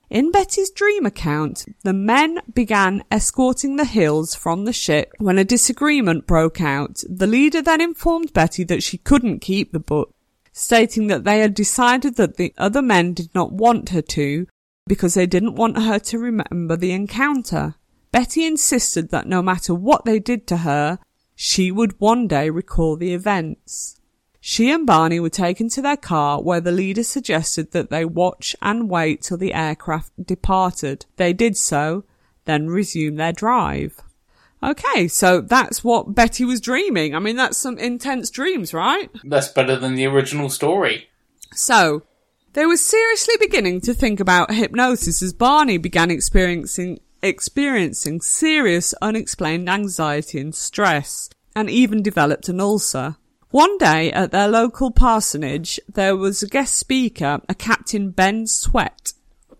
In 0.09 0.31
Betty's 0.31 0.69
dream 0.69 1.05
account, 1.05 1.65
the 1.83 1.91
men 1.91 2.39
began 2.53 3.03
escorting 3.11 3.75
the 3.75 3.85
hills 3.85 4.33
from 4.33 4.63
the 4.63 4.71
ship 4.71 5.11
when 5.17 5.37
a 5.37 5.43
disagreement 5.43 6.25
broke 6.25 6.61
out. 6.61 7.03
The 7.09 7.27
leader 7.27 7.61
then 7.61 7.81
informed 7.81 8.31
Betty 8.31 8.63
that 8.65 8.83
she 8.83 8.97
couldn't 8.97 9.39
keep 9.39 9.73
the 9.73 9.79
book 9.79 10.15
stating 10.57 11.07
that 11.07 11.25
they 11.25 11.39
had 11.39 11.53
decided 11.53 12.15
that 12.15 12.37
the 12.37 12.53
other 12.57 12.81
men 12.81 13.13
did 13.13 13.29
not 13.35 13.51
want 13.51 13.89
her 13.89 14.01
to 14.01 14.47
because 14.87 15.13
they 15.13 15.25
didn't 15.25 15.55
want 15.55 15.77
her 15.77 15.99
to 15.99 16.17
remember 16.17 16.77
the 16.77 16.93
encounter. 16.93 17.75
Betty 18.13 18.45
insisted 18.45 19.09
that 19.09 19.27
no 19.27 19.41
matter 19.41 19.75
what 19.75 20.05
they 20.05 20.17
did 20.17 20.47
to 20.47 20.57
her, 20.57 20.97
she 21.35 21.71
would 21.71 21.99
one 21.99 22.25
day 22.25 22.49
recall 22.49 22.95
the 22.95 23.13
events. 23.13 23.99
She 24.39 24.71
and 24.71 24.87
Barney 24.87 25.19
were 25.19 25.29
taken 25.29 25.67
to 25.69 25.81
their 25.81 25.97
car 25.97 26.41
where 26.41 26.61
the 26.61 26.71
leader 26.71 27.03
suggested 27.03 27.73
that 27.73 27.89
they 27.89 28.05
watch 28.05 28.55
and 28.61 28.89
wait 28.89 29.23
till 29.23 29.37
the 29.37 29.53
aircraft 29.53 30.11
departed. 30.25 31.05
They 31.17 31.33
did 31.33 31.57
so, 31.57 32.05
then 32.45 32.67
resumed 32.69 33.19
their 33.19 33.33
drive. 33.33 34.01
Okay, 34.65 35.07
so 35.07 35.41
that's 35.41 35.83
what 35.83 36.15
Betty 36.15 36.43
was 36.43 36.59
dreaming. 36.59 37.15
I 37.15 37.19
mean, 37.19 37.35
that's 37.35 37.57
some 37.57 37.77
intense 37.77 38.31
dreams, 38.31 38.73
right? 38.73 39.11
That's 39.23 39.47
better 39.47 39.75
than 39.75 39.93
the 39.93 40.07
original 40.07 40.49
story. 40.49 41.07
So, 41.53 42.01
they 42.53 42.65
were 42.65 42.77
seriously 42.77 43.35
beginning 43.39 43.81
to 43.81 43.93
think 43.93 44.19
about 44.19 44.53
hypnosis 44.53 45.21
as 45.21 45.33
Barney 45.33 45.77
began 45.77 46.09
experiencing 46.09 46.99
experiencing 47.21 48.21
serious 48.21 48.93
unexplained 49.01 49.69
anxiety 49.69 50.39
and 50.39 50.53
stress, 50.53 51.29
and 51.55 51.69
even 51.69 52.03
developed 52.03 52.49
an 52.49 52.59
ulcer. 52.59 53.17
One 53.49 53.77
day 53.77 54.11
at 54.11 54.31
their 54.31 54.47
local 54.47 54.91
parsonage, 54.91 55.79
there 55.87 56.15
was 56.15 56.43
a 56.43 56.47
guest 56.47 56.75
speaker, 56.75 57.41
a 57.47 57.55
Captain 57.55 58.11
Ben 58.11 58.47
Swett. 58.47 59.13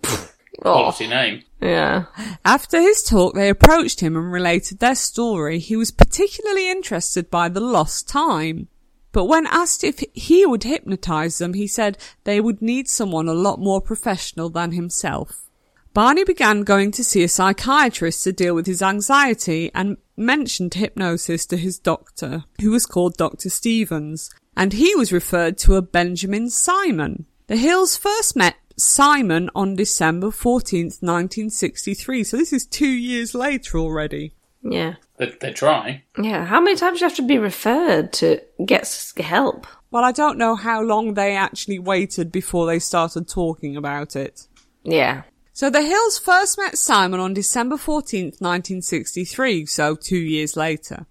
Oh. 0.63 0.73
Quality 0.73 1.07
name. 1.07 1.43
Yeah. 1.61 2.05
After 2.43 2.79
his 2.79 3.03
talk, 3.03 3.33
they 3.33 3.49
approached 3.49 3.99
him 3.99 4.15
and 4.15 4.31
related 4.31 4.79
their 4.79 4.95
story. 4.95 5.59
He 5.59 5.75
was 5.75 5.91
particularly 5.91 6.69
interested 6.69 7.29
by 7.29 7.49
the 7.49 7.59
lost 7.59 8.07
time. 8.07 8.67
But 9.11 9.25
when 9.25 9.47
asked 9.47 9.83
if 9.83 10.03
he 10.13 10.45
would 10.45 10.63
hypnotize 10.63 11.37
them, 11.37 11.53
he 11.53 11.67
said 11.67 11.97
they 12.25 12.41
would 12.41 12.61
need 12.61 12.89
someone 12.89 13.29
a 13.29 13.33
lot 13.33 13.59
more 13.59 13.79
professional 13.81 14.49
than 14.49 14.73
himself. 14.73 15.49
Barney 15.93 16.25
began 16.25 16.63
going 16.63 16.91
to 16.91 17.05
see 17.05 17.23
a 17.23 17.29
psychiatrist 17.29 18.23
to 18.23 18.33
deal 18.33 18.53
with 18.53 18.67
his 18.67 18.81
anxiety 18.81 19.71
and 19.73 19.95
mentioned 20.17 20.73
hypnosis 20.73 21.45
to 21.45 21.55
his 21.55 21.79
doctor, 21.79 22.43
who 22.59 22.71
was 22.71 22.85
called 22.85 23.15
Dr. 23.15 23.49
Stephens, 23.49 24.29
and 24.57 24.73
he 24.73 24.93
was 24.95 25.13
referred 25.13 25.57
to 25.59 25.75
a 25.75 25.81
Benjamin 25.81 26.49
Simon. 26.49 27.25
The 27.47 27.55
Hills 27.55 27.95
first 27.95 28.35
met 28.35 28.55
Simon 28.77 29.49
on 29.55 29.75
December 29.75 30.27
14th, 30.27 31.01
1963, 31.01 32.23
so 32.23 32.37
this 32.37 32.53
is 32.53 32.65
two 32.65 32.87
years 32.87 33.33
later 33.33 33.77
already. 33.77 34.33
Yeah. 34.61 34.95
They, 35.17 35.33
they 35.39 35.53
try. 35.53 36.03
Yeah. 36.21 36.45
How 36.45 36.59
many 36.59 36.75
times 36.75 36.99
do 36.99 37.05
you 37.05 37.09
have 37.09 37.17
to 37.17 37.27
be 37.27 37.37
referred 37.37 38.11
to 38.13 38.41
get 38.65 39.13
help? 39.17 39.67
Well, 39.91 40.03
I 40.03 40.11
don't 40.11 40.37
know 40.37 40.55
how 40.55 40.81
long 40.81 41.13
they 41.13 41.35
actually 41.35 41.79
waited 41.79 42.31
before 42.31 42.65
they 42.65 42.79
started 42.79 43.29
talking 43.29 43.77
about 43.77 44.15
it. 44.15 44.47
Yeah. 44.83 45.23
So 45.53 45.69
the 45.69 45.83
Hills 45.83 46.17
first 46.17 46.57
met 46.57 46.77
Simon 46.77 47.21
on 47.21 47.33
December 47.33 47.77
14th, 47.77 48.41
1963, 48.41 49.65
so 49.65 49.95
two 49.95 50.17
years 50.17 50.57
later. 50.57 51.05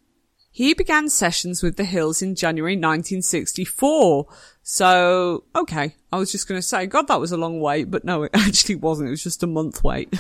He 0.51 0.75
began 0.75 1.09
sessions 1.09 1.63
with 1.63 1.77
the 1.77 1.85
Hills 1.85 2.21
in 2.21 2.35
January 2.35 2.75
1964. 2.75 4.27
So, 4.67 5.45
okay, 5.55 5.95
I 6.11 6.17
was 6.17 6.33
just 6.33 6.49
going 6.49 6.57
to 6.59 6.63
say, 6.63 6.87
God, 6.87 7.07
that 7.09 7.21
was 7.21 7.33
a 7.33 7.37
long 7.37 7.61
wait, 7.61 7.91
but 7.91 8.03
no, 8.03 8.23
it 8.23 8.31
actually 8.35 8.77
wasn't. 8.77 9.09
It 9.09 9.11
was 9.11 9.23
just 9.23 9.43
a 9.43 9.47
month 9.47 9.85
wait. 9.85 10.19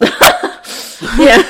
Yeah. 1.18 1.42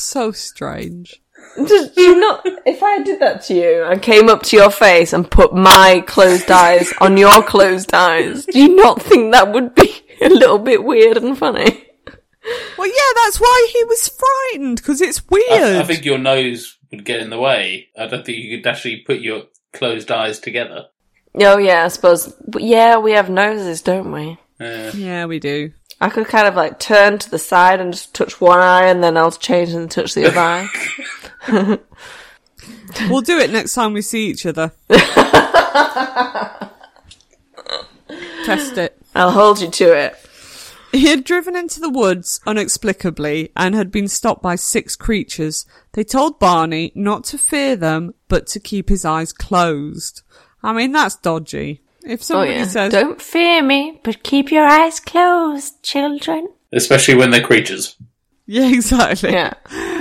So 0.00 0.32
strange. 0.32 1.20
Did 1.66 1.96
you 1.96 2.20
not, 2.20 2.42
if 2.66 2.82
I 2.82 3.02
did 3.02 3.20
that 3.20 3.42
to 3.42 3.54
you 3.54 3.84
and 3.84 4.00
came 4.00 4.28
up 4.28 4.42
to 4.44 4.56
your 4.56 4.70
face 4.70 5.12
and 5.12 5.30
put 5.30 5.54
my 5.54 6.04
closed 6.06 6.50
eyes 6.50 6.92
on 7.00 7.16
your 7.16 7.42
closed 7.42 7.92
eyes, 7.92 8.46
do 8.46 8.58
you 8.60 8.76
not 8.76 9.02
think 9.02 9.32
that 9.32 9.52
would 9.52 9.74
be 9.74 10.02
a 10.20 10.28
little 10.28 10.58
bit 10.58 10.84
weird 10.84 11.16
and 11.16 11.36
funny? 11.36 11.84
Well, 12.78 12.86
yeah, 12.86 13.24
that's 13.24 13.40
why 13.40 13.68
he 13.72 13.84
was 13.84 14.08
frightened 14.08 14.78
because 14.78 15.00
it's 15.00 15.28
weird. 15.28 15.50
I, 15.50 15.80
I 15.80 15.84
think 15.84 16.04
your 16.04 16.18
nose 16.18 16.78
would 16.90 17.04
get 17.04 17.20
in 17.20 17.30
the 17.30 17.38
way. 17.38 17.88
I 17.98 18.06
don't 18.06 18.24
think 18.24 18.38
you 18.38 18.56
could 18.56 18.66
actually 18.66 18.98
put 18.98 19.20
your 19.20 19.44
closed 19.72 20.10
eyes 20.10 20.38
together. 20.38 20.86
Oh 21.34 21.58
yeah, 21.58 21.84
I 21.84 21.88
suppose. 21.88 22.34
But 22.46 22.62
yeah, 22.62 22.98
we 22.98 23.12
have 23.12 23.28
noses, 23.28 23.82
don't 23.82 24.12
we? 24.12 24.38
Uh, 24.60 24.90
yeah, 24.94 25.26
we 25.26 25.38
do. 25.38 25.72
I 26.00 26.08
could 26.08 26.26
kind 26.28 26.46
of 26.46 26.54
like 26.54 26.78
turn 26.78 27.18
to 27.18 27.30
the 27.30 27.38
side 27.38 27.80
and 27.80 27.92
just 27.92 28.14
touch 28.14 28.40
one 28.40 28.60
eye 28.60 28.86
and 28.86 29.02
then 29.02 29.16
I'll 29.16 29.32
change 29.32 29.70
and 29.70 29.90
touch 29.90 30.14
the 30.14 30.28
other 30.28 30.38
eye. 30.38 30.68
We'll 33.08 33.20
do 33.22 33.38
it 33.38 33.50
next 33.50 33.74
time 33.74 33.92
we 33.92 34.02
see 34.02 34.26
each 34.26 34.44
other. 34.44 34.72
Test 38.44 38.78
it. 38.78 39.00
I'll 39.14 39.30
hold 39.30 39.60
you 39.60 39.70
to 39.70 39.92
it. 39.96 40.16
He 40.92 41.06
had 41.08 41.24
driven 41.24 41.54
into 41.54 41.80
the 41.80 41.90
woods 41.90 42.40
unexplicably 42.46 43.52
and 43.56 43.74
had 43.74 43.90
been 43.92 44.08
stopped 44.08 44.42
by 44.42 44.56
six 44.56 44.96
creatures. 44.96 45.66
They 45.92 46.02
told 46.02 46.38
Barney 46.40 46.92
not 46.94 47.24
to 47.24 47.38
fear 47.38 47.76
them, 47.76 48.14
but 48.28 48.46
to 48.48 48.60
keep 48.60 48.88
his 48.88 49.04
eyes 49.04 49.32
closed. 49.32 50.22
I 50.62 50.72
mean, 50.72 50.92
that's 50.92 51.16
dodgy. 51.16 51.82
If 52.04 52.20
Oh 52.20 52.24
somebody 52.24 52.52
yeah. 52.52 52.64
says, 52.66 52.92
Don't 52.92 53.20
fear 53.20 53.62
me, 53.62 54.00
but 54.02 54.22
keep 54.22 54.50
your 54.50 54.64
eyes 54.66 54.98
closed, 54.98 55.82
children. 55.82 56.48
especially 56.72 57.14
when 57.16 57.30
they're 57.30 57.42
creatures. 57.42 57.96
yeah, 58.46 58.68
exactly. 58.68 59.32
Yeah. 59.32 59.52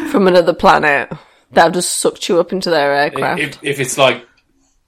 From 0.10 0.28
another 0.28 0.54
planet. 0.54 1.12
That 1.52 1.64
have 1.64 1.74
just 1.74 1.98
sucked 2.00 2.28
you 2.28 2.40
up 2.40 2.52
into 2.52 2.70
their 2.70 2.94
aircraft. 2.94 3.42
If, 3.42 3.64
if 3.64 3.80
it's 3.80 3.98
like 3.98 4.26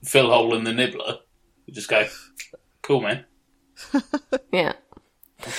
Phil 0.04 0.30
Hole 0.30 0.56
and 0.56 0.68
the 0.68 0.74
Nibbler, 0.74 1.20
you 1.66 1.74
just 1.74 1.90
go, 1.90 2.06
cool 2.82 3.02
man. 3.02 3.26
yeah. 4.52 4.74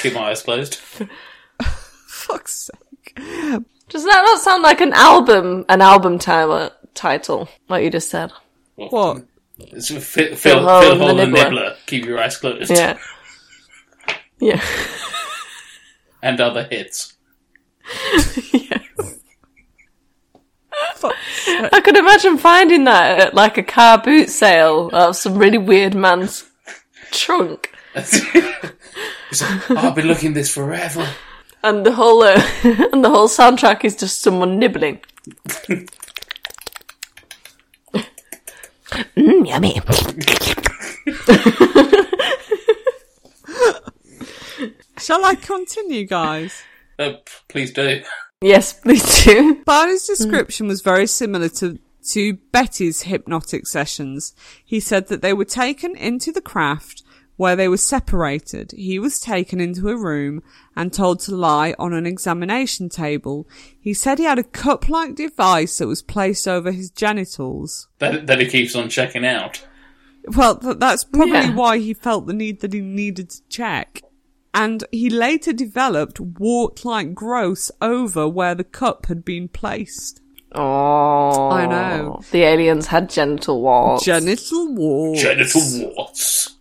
Keep 0.03 0.15
my 0.15 0.31
eyes 0.31 0.43
closed. 0.43 0.75
Fuck's 2.07 2.71
sake. 2.71 3.15
Does 3.89 4.05
that 4.05 4.23
not 4.25 4.41
sound 4.41 4.63
like 4.63 4.81
an 4.81 4.93
album, 4.93 5.65
an 5.69 5.81
album 5.81 6.19
title, 6.19 6.71
title, 6.95 7.49
like 7.69 7.83
you 7.83 7.91
just 7.91 8.11
said? 8.11 8.31
What? 8.77 9.25
It's 9.59 9.89
Phil, 9.89 10.01
Phil, 10.01 10.37
Phil, 10.37 10.61
Hole 10.61 10.81
Phil 10.83 10.93
and 10.93 11.01
the 11.01 11.07
Hole 11.07 11.11
and 11.11 11.19
the 11.19 11.27
Nibbler. 11.27 11.51
Nibbler. 11.51 11.77
Keep 11.87 12.05
your 12.05 12.19
eyes 12.19 12.37
closed. 12.37 12.71
Yeah. 12.71 12.99
Yeah. 14.43 14.65
And 16.23 16.41
other 16.41 16.65
hits. 16.65 17.13
Fuck. 17.85 18.80
I 21.05 21.81
could 21.83 21.97
imagine 21.97 22.39
finding 22.39 22.85
that 22.85 23.21
at 23.21 23.35
like 23.35 23.59
a 23.59 23.63
car 23.63 23.99
boot 23.99 24.29
sale 24.31 24.91
of 24.93 25.17
some 25.17 25.37
really 25.39 25.59
weird 25.59 25.95
man's 25.95 26.49
trunk. 27.11 27.73
He's 27.95 28.23
like, 29.43 29.71
I've 29.71 29.95
been 29.95 30.07
looking 30.07 30.33
this 30.33 30.53
forever. 30.53 31.09
And 31.63 31.85
the 31.85 31.93
whole 31.93 32.23
uh, 32.23 32.41
and 32.93 33.05
the 33.05 33.11
whole 33.11 33.29
soundtrack 33.29 33.85
is 33.85 33.97
just 33.97 34.23
someone 34.23 34.59
nibbling. 34.59 35.01
Mmm, 39.17 39.47
yummy. 39.47 39.81
Shall 44.99 45.25
I 45.25 45.35
continue, 45.35 46.07
guys? 46.07 46.63
Uh, 46.99 47.13
please 47.49 47.73
do. 47.73 48.03
Yes, 48.43 48.73
please 48.83 49.25
do. 49.25 49.63
Barney's 49.65 50.07
hmm. 50.07 50.13
description 50.13 50.67
was 50.67 50.83
very 50.83 51.07
similar 51.07 51.49
to 51.51 51.79
to 52.13 52.35
Betty's 52.51 53.03
hypnotic 53.03 53.67
sessions. 53.67 54.35
He 54.65 54.81
said 54.81 55.09
that 55.09 55.21
they 55.21 55.35
were 55.35 55.45
taken 55.45 55.95
into 55.95 56.33
the 56.33 56.41
craft 56.41 57.03
where 57.37 57.57
they 57.57 57.69
were 57.69 57.77
separated. 57.77 58.73
He 58.73 58.99
was 58.99 59.21
taken 59.21 59.61
into 59.61 59.89
a 59.89 59.97
room 59.97 60.43
and 60.75 60.93
told 60.93 61.21
to 61.21 61.35
lie 61.35 61.75
on 61.79 61.93
an 61.93 62.07
examination 62.07 62.89
table. 62.89 63.49
He 63.79 63.95
said 63.95 64.19
he 64.19 64.25
had 64.25 64.39
a 64.39 64.45
cup-like 64.45 65.15
device 65.15 65.79
that 65.79 65.87
was 65.87 66.03
placed 66.03 66.49
over 66.49 66.73
his 66.73 66.91
genitals. 66.91 67.89
That, 67.99 68.27
that 68.27 68.41
he 68.41 68.47
keeps 68.47 68.75
on 68.75 68.89
checking 68.89 69.25
out. 69.25 69.67
Well, 70.27 70.57
th- 70.57 70.77
that's 70.79 71.05
probably 71.05 71.33
Yeah. 71.33 71.55
why 71.55 71.79
he 71.79 71.95
felt 71.95 72.27
the 72.27 72.35
need 72.35 72.61
that 72.61 72.73
he 72.75 72.81
needed 72.81 73.31
to 73.31 73.43
check. 73.49 74.03
And 74.53 74.85
he 74.91 75.09
later 75.11 75.53
developed 75.53 76.19
wart-like 76.21 77.15
growths 77.15 77.71
over 77.81 78.29
where 78.29 78.55
the 78.55 78.65
cup 78.65 79.07
had 79.07 79.25
been 79.25 79.49
placed. 79.49 80.21
Oh, 80.53 81.51
I 81.51 81.67
know. 81.67 82.21
The 82.33 82.43
aliens 82.43 82.89
had 82.89 83.09
genital 83.11 83.63
warts. 83.63 84.05
Genital 84.05 84.75
warts. 84.75 85.23
Genital 85.23 85.93
warts. 85.97 86.57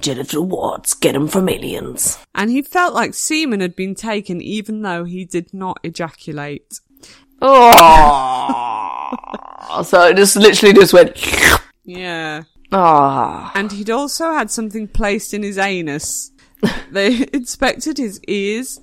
genital 0.00 0.44
warts. 0.46 0.94
Get 0.94 1.12
them 1.12 1.28
from 1.28 1.48
aliens. 1.50 2.18
and 2.34 2.50
he 2.50 2.62
felt 2.62 2.94
like 2.94 3.12
semen 3.12 3.60
had 3.60 3.76
been 3.76 3.94
taken 3.94 4.40
even 4.40 4.80
though 4.82 5.04
he 5.04 5.26
did 5.26 5.52
not 5.52 5.78
ejaculate. 5.82 6.80
Oh, 7.42 9.10
so 9.84 10.06
it 10.06 10.16
just 10.16 10.36
literally 10.36 10.72
just 10.74 10.94
went. 10.94 11.12
Yeah. 11.84 12.44
Oh, 12.72 13.50
And 13.54 13.70
he'd 13.70 13.90
also 13.90 14.32
had 14.32 14.50
something 14.50 14.88
placed 14.88 15.34
in 15.34 15.42
his 15.42 15.58
anus. 15.58 16.32
they 16.90 17.26
inspected 17.32 17.98
his 17.98 18.20
ears 18.26 18.80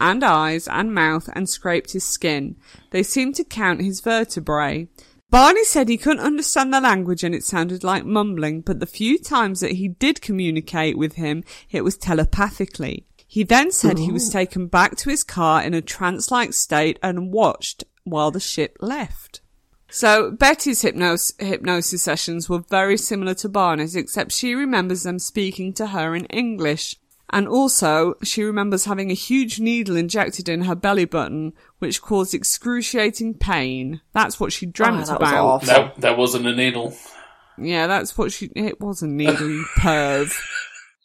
and 0.00 0.24
eyes 0.24 0.66
and 0.68 0.94
mouth 0.94 1.28
and 1.34 1.48
scraped 1.48 1.92
his 1.92 2.04
skin. 2.04 2.56
They 2.90 3.02
seemed 3.02 3.34
to 3.36 3.44
count 3.44 3.82
his 3.82 4.00
vertebrae. 4.00 4.88
Barney 5.30 5.64
said 5.64 5.88
he 5.88 5.96
couldn't 5.96 6.24
understand 6.24 6.74
the 6.74 6.80
language 6.80 7.24
and 7.24 7.34
it 7.34 7.44
sounded 7.44 7.82
like 7.82 8.04
mumbling, 8.04 8.60
but 8.60 8.80
the 8.80 8.86
few 8.86 9.18
times 9.18 9.60
that 9.60 9.72
he 9.72 9.88
did 9.88 10.20
communicate 10.20 10.98
with 10.98 11.14
him, 11.14 11.42
it 11.70 11.82
was 11.82 11.96
telepathically. 11.96 13.06
He 13.26 13.42
then 13.42 13.72
said 13.72 13.98
he 13.98 14.12
was 14.12 14.28
oh. 14.28 14.32
taken 14.32 14.66
back 14.66 14.96
to 14.96 15.08
his 15.08 15.24
car 15.24 15.62
in 15.62 15.72
a 15.72 15.80
trance-like 15.80 16.52
state 16.52 16.98
and 17.02 17.32
watched 17.32 17.82
while 18.04 18.30
the 18.30 18.40
ship 18.40 18.76
left. 18.80 19.40
So 19.88 20.30
Betty's 20.30 20.82
hypnos- 20.82 21.40
hypnosis 21.40 22.02
sessions 22.02 22.50
were 22.50 22.64
very 22.68 22.98
similar 22.98 23.32
to 23.36 23.48
Barney's, 23.48 23.96
except 23.96 24.32
she 24.32 24.54
remembers 24.54 25.02
them 25.02 25.18
speaking 25.18 25.72
to 25.74 25.88
her 25.88 26.14
in 26.14 26.26
English. 26.26 26.96
And 27.32 27.48
also, 27.48 28.14
she 28.22 28.42
remembers 28.42 28.84
having 28.84 29.10
a 29.10 29.14
huge 29.14 29.58
needle 29.58 29.96
injected 29.96 30.48
in 30.48 30.62
her 30.62 30.74
belly 30.74 31.06
button, 31.06 31.54
which 31.78 32.02
caused 32.02 32.34
excruciating 32.34 33.34
pain. 33.34 34.00
That's 34.12 34.38
what 34.38 34.52
she 34.52 34.66
dreamt 34.66 35.04
Oh, 35.04 35.06
that 35.06 35.20
was 35.20 35.30
about. 35.30 35.44
awful. 35.46 35.66
That, 35.66 36.00
that 36.02 36.18
wasn't 36.18 36.46
a 36.46 36.54
needle. 36.54 36.94
Yeah, 37.58 37.86
that's 37.86 38.16
what 38.18 38.32
she, 38.32 38.50
it 38.54 38.80
was 38.80 39.02
a 39.02 39.06
needle, 39.06 39.64
perv. 39.78 40.32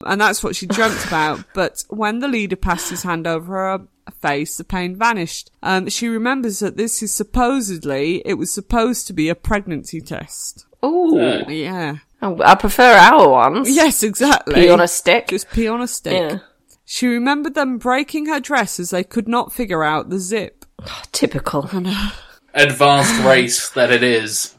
And 0.06 0.20
that's 0.22 0.44
what 0.44 0.56
she 0.56 0.68
dreamt 0.68 1.04
about. 1.06 1.44
But 1.56 1.84
when 1.90 2.20
the 2.20 2.28
leader 2.28 2.56
passed 2.56 2.90
his 2.90 3.04
hand 3.04 3.26
over 3.26 3.56
her 3.56 3.88
face, 4.22 4.58
the 4.58 4.64
pain 4.64 4.96
vanished. 4.96 5.50
Um, 5.64 5.90
she 5.90 6.08
remembers 6.08 6.60
that 6.60 6.78
this 6.78 7.02
is 7.02 7.14
supposedly, 7.14 8.22
it 8.26 8.36
was 8.36 8.52
supposed 8.52 9.08
to 9.08 9.14
be 9.14 9.30
a 9.30 9.36
pregnancy 9.36 10.02
test. 10.02 10.66
ooh. 10.86 11.18
Uh, 11.20 11.46
Yeah. 11.50 11.98
Oh, 12.22 12.42
I 12.44 12.56
prefer 12.56 12.94
our 12.94 13.30
ones. 13.30 13.70
Yes, 13.70 14.02
exactly. 14.04 14.56
Pee 14.56 14.70
on 14.70 14.82
a 14.82 14.88
stick. 14.88 15.28
Just 15.28 15.50
pee 15.52 15.68
on 15.68 15.82
a 15.82 15.88
stick. 15.88 16.14
Yeah. 16.14 16.40
She 16.84 17.08
remembered 17.08 17.54
them 17.54 17.78
breaking 17.78 18.28
her 18.28 18.40
dress 18.40 18.80
as 18.80 18.90
they 18.92 19.04
could 19.04 19.28
not 19.28 19.54
figure 19.54 19.84
out 19.84 20.10
the 20.10 20.20
zip. 20.20 20.66
Ah, 20.82 21.04
typical. 21.12 21.70
advanced 22.54 23.24
race 23.26 23.70
that 23.72 23.92
it 23.92 24.04
is. 24.04 24.56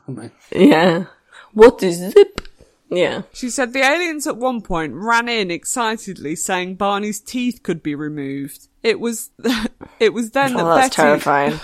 Yeah. 0.53 1.07
What 1.53 1.83
is 1.83 1.97
zip? 1.97 2.43
Yeah. 2.91 3.23
She 3.33 3.51
said 3.51 3.73
the 3.73 3.81
aliens 3.83 4.27
at 4.27 4.37
one 4.37 4.61
point 4.63 4.95
ran 4.95 5.29
in 5.29 5.51
excitedly 5.51 6.37
saying 6.37 6.77
Barney's 6.77 7.21
teeth 7.21 7.63
could 7.63 7.83
be 7.83 7.95
removed. 7.95 8.68
It 8.83 9.01
was, 9.01 9.31
it 10.01 10.13
was 10.13 10.31
then 10.31 10.55
Oh, 10.55 10.59
that 10.59 10.75
that's 10.77 10.97
Betty. 10.97 11.21
terrifying. 11.21 11.59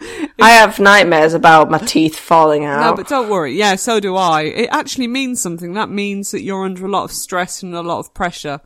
I 0.40 0.50
have 0.50 0.78
nightmares 0.78 1.34
about 1.34 1.70
my 1.70 1.78
teeth 1.78 2.16
falling 2.18 2.64
out. 2.64 2.80
No, 2.80 2.94
but 2.94 3.08
don't 3.08 3.28
worry. 3.28 3.54
Yeah, 3.54 3.76
so 3.76 4.00
do 4.00 4.16
I. 4.16 4.42
It 4.42 4.68
actually 4.72 5.08
means 5.08 5.42
something. 5.42 5.74
That 5.74 5.90
means 5.90 6.30
that 6.30 6.42
you're 6.42 6.64
under 6.64 6.86
a 6.86 6.90
lot 6.90 7.04
of 7.04 7.12
stress 7.12 7.62
and 7.62 7.74
a 7.74 7.82
lot 7.82 7.98
of 7.98 8.14
pressure. 8.14 8.60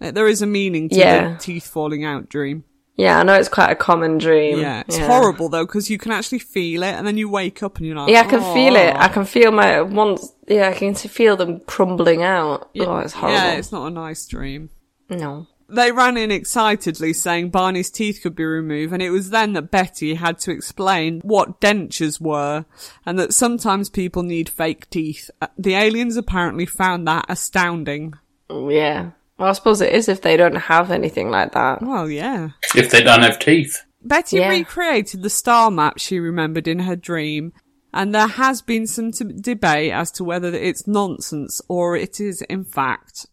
There 0.00 0.28
is 0.28 0.42
a 0.42 0.46
meaning 0.46 0.88
to 0.90 0.96
Yeah. 0.96 1.32
the 1.32 1.38
teeth 1.38 1.66
falling 1.66 2.04
out 2.04 2.28
dream. 2.28 2.62
yeah, 2.94 3.18
I 3.18 3.22
know 3.24 3.34
it's 3.34 3.48
quite 3.48 3.70
a 3.72 3.76
common 3.76 4.18
dream. 4.18 4.60
Yeah, 4.60 4.82
it's 4.86 4.98
horrible 4.98 5.48
though 5.48 5.64
because 5.66 5.90
you 5.90 5.98
can 5.98 6.12
actually 6.12 6.38
feel 6.40 6.82
it, 6.84 6.94
and 6.94 7.04
then 7.06 7.16
you 7.16 7.28
wake 7.28 7.62
up 7.64 7.78
and 7.78 7.86
you're 7.86 7.96
like, 7.96 8.10
Yeah, 8.10 8.20
I 8.20 8.24
can 8.30 8.40
feel 8.54 8.76
it. 8.76 8.94
I 8.94 9.08
can 9.08 9.24
feel 9.24 9.50
my 9.50 9.80
once. 9.82 10.32
Yeah, 10.46 10.68
I 10.68 10.74
can 10.74 10.94
feel 10.94 11.36
them 11.36 11.60
crumbling 11.60 12.22
out. 12.22 12.70
Oh, 12.78 12.98
it's 12.98 13.12
horrible. 13.14 13.38
Yeah, 13.38 13.52
it's 13.54 13.72
not 13.72 13.86
a 13.86 13.90
nice 13.90 14.26
dream. 14.26 14.70
no. 15.10 15.46
They 15.70 15.92
ran 15.92 16.16
in 16.16 16.30
excitedly 16.30 17.12
saying 17.12 17.50
Barney's 17.50 17.90
teeth 17.90 18.20
could 18.22 18.34
be 18.34 18.44
removed 18.44 18.92
and 18.92 19.02
it 19.02 19.10
was 19.10 19.30
then 19.30 19.52
that 19.52 19.70
Betty 19.70 20.14
had 20.14 20.38
to 20.40 20.50
explain 20.50 21.20
what 21.20 21.60
dentures 21.60 22.20
were 22.20 22.64
and 23.04 23.18
that 23.18 23.34
sometimes 23.34 23.90
people 23.90 24.22
need 24.22 24.48
fake 24.48 24.88
teeth. 24.88 25.30
Uh, 25.42 25.48
The 25.58 25.74
aliens 25.74 26.16
apparently 26.16 26.64
found 26.64 27.06
that 27.06 27.26
astounding. 27.28 28.14
Yeah. 28.50 29.10
Well, 29.38 29.50
I 29.50 29.52
suppose 29.52 29.80
it 29.82 29.92
is 29.92 30.08
if 30.08 30.22
they 30.22 30.36
don't 30.38 30.54
have 30.56 30.90
anything 30.90 31.30
like 31.30 31.52
that. 31.52 31.82
Well, 31.82 32.08
yeah. 32.10 32.48
If 32.74 32.90
they 32.90 33.02
don't 33.02 33.22
have 33.22 33.38
teeth. 33.38 33.84
Betty 34.02 34.38
Yeah. 34.38 34.48
recreated 34.48 35.22
the 35.22 35.30
star 35.30 35.70
map 35.70 35.98
she 35.98 36.18
remembered 36.18 36.66
in 36.66 36.80
her 36.80 36.96
dream 36.96 37.52
and 37.92 38.14
there 38.14 38.26
has 38.26 38.62
been 38.62 38.86
some 38.86 39.12
t- 39.12 39.24
debate 39.40 39.92
as 39.92 40.10
to 40.12 40.24
whether 40.24 40.48
it's 40.54 40.86
nonsense 40.86 41.60
or 41.68 41.94
it 41.96 42.20
is 42.20 42.40
in 42.42 42.64
fact 42.64 43.26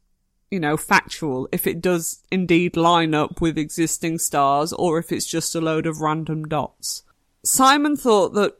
you 0.51 0.59
know, 0.59 0.77
factual, 0.77 1.47
if 1.51 1.67
it 1.67 1.81
does 1.81 2.23
indeed 2.31 2.77
line 2.77 3.13
up 3.13 3.41
with 3.41 3.57
existing 3.57 4.19
stars 4.19 4.71
or 4.73 4.99
if 4.99 5.11
it's 5.11 5.25
just 5.25 5.55
a 5.55 5.61
load 5.61 5.85
of 5.85 6.01
random 6.01 6.45
dots. 6.45 7.03
Simon 7.43 7.95
thought 7.95 8.33
that 8.33 8.55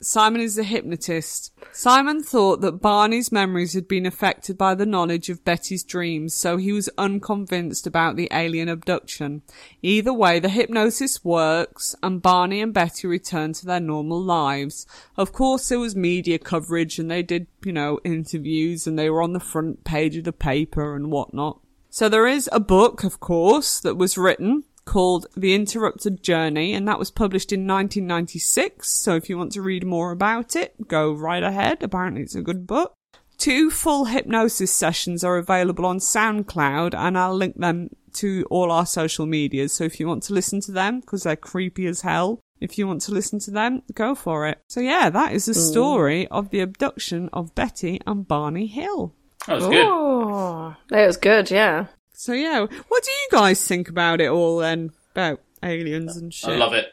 Simon 0.00 0.40
is 0.40 0.56
a 0.56 0.62
hypnotist. 0.62 1.52
Simon 1.72 2.22
thought 2.22 2.60
that 2.60 2.80
Barney's 2.80 3.32
memories 3.32 3.72
had 3.72 3.88
been 3.88 4.06
affected 4.06 4.56
by 4.56 4.74
the 4.74 4.86
knowledge 4.86 5.28
of 5.28 5.44
Betty's 5.44 5.82
dreams, 5.82 6.34
so 6.34 6.56
he 6.56 6.72
was 6.72 6.88
unconvinced 6.96 7.84
about 7.84 8.14
the 8.14 8.28
alien 8.32 8.68
abduction. 8.68 9.42
Either 9.82 10.12
way, 10.12 10.38
the 10.38 10.48
hypnosis 10.48 11.24
works, 11.24 11.96
and 12.00 12.22
Barney 12.22 12.60
and 12.60 12.72
Betty 12.72 13.08
return 13.08 13.52
to 13.54 13.66
their 13.66 13.80
normal 13.80 14.22
lives. 14.22 14.86
Of 15.16 15.32
course, 15.32 15.68
there 15.68 15.80
was 15.80 15.96
media 15.96 16.38
coverage, 16.38 17.00
and 17.00 17.10
they 17.10 17.24
did, 17.24 17.48
you 17.64 17.72
know, 17.72 17.98
interviews, 18.04 18.86
and 18.86 18.96
they 18.96 19.10
were 19.10 19.22
on 19.22 19.32
the 19.32 19.40
front 19.40 19.82
page 19.82 20.16
of 20.16 20.24
the 20.24 20.32
paper 20.32 20.94
and 20.94 21.10
whatnot. 21.10 21.58
So 21.90 22.08
there 22.08 22.28
is 22.28 22.48
a 22.52 22.60
book, 22.60 23.02
of 23.02 23.18
course, 23.18 23.80
that 23.80 23.96
was 23.96 24.16
written 24.16 24.62
called 24.88 25.26
The 25.36 25.54
Interrupted 25.54 26.22
Journey, 26.22 26.72
and 26.72 26.88
that 26.88 26.98
was 26.98 27.10
published 27.10 27.52
in 27.52 27.66
1996. 27.66 28.88
So 28.88 29.14
if 29.16 29.28
you 29.28 29.36
want 29.36 29.52
to 29.52 29.60
read 29.60 29.84
more 29.84 30.12
about 30.12 30.56
it, 30.56 30.88
go 30.88 31.12
right 31.12 31.42
ahead. 31.42 31.82
Apparently 31.82 32.22
it's 32.22 32.34
a 32.34 32.40
good 32.40 32.66
book. 32.66 32.94
Two 33.36 33.70
full 33.70 34.06
hypnosis 34.06 34.72
sessions 34.72 35.22
are 35.22 35.36
available 35.36 35.84
on 35.84 35.98
SoundCloud, 35.98 36.94
and 36.94 37.18
I'll 37.18 37.36
link 37.36 37.56
them 37.56 37.90
to 38.14 38.46
all 38.50 38.72
our 38.72 38.86
social 38.86 39.26
medias. 39.26 39.74
So 39.74 39.84
if 39.84 40.00
you 40.00 40.08
want 40.08 40.22
to 40.24 40.32
listen 40.32 40.62
to 40.62 40.72
them, 40.72 41.00
because 41.00 41.24
they're 41.24 41.36
creepy 41.36 41.86
as 41.86 42.00
hell, 42.00 42.40
if 42.58 42.78
you 42.78 42.88
want 42.88 43.02
to 43.02 43.12
listen 43.12 43.38
to 43.40 43.50
them, 43.50 43.82
go 43.92 44.14
for 44.14 44.46
it. 44.46 44.58
So 44.70 44.80
yeah, 44.80 45.10
that 45.10 45.32
is 45.32 45.44
the 45.44 45.54
story 45.54 46.26
of 46.28 46.48
the 46.48 46.60
abduction 46.60 47.28
of 47.32 47.54
Betty 47.54 48.00
and 48.06 48.26
Barney 48.26 48.66
Hill. 48.66 49.14
That 49.46 49.56
was 49.56 49.66
good. 49.66 49.86
Oh, 49.86 50.74
that 50.88 51.06
was 51.06 51.18
good. 51.18 51.50
Yeah. 51.50 51.86
So 52.18 52.32
yeah, 52.32 52.66
what 52.88 53.04
do 53.04 53.10
you 53.12 53.28
guys 53.30 53.64
think 53.64 53.88
about 53.88 54.20
it 54.20 54.26
all 54.26 54.58
then? 54.58 54.90
About 55.12 55.40
aliens 55.62 56.16
and 56.16 56.34
shit? 56.34 56.50
I 56.50 56.56
love 56.56 56.72
it. 56.72 56.92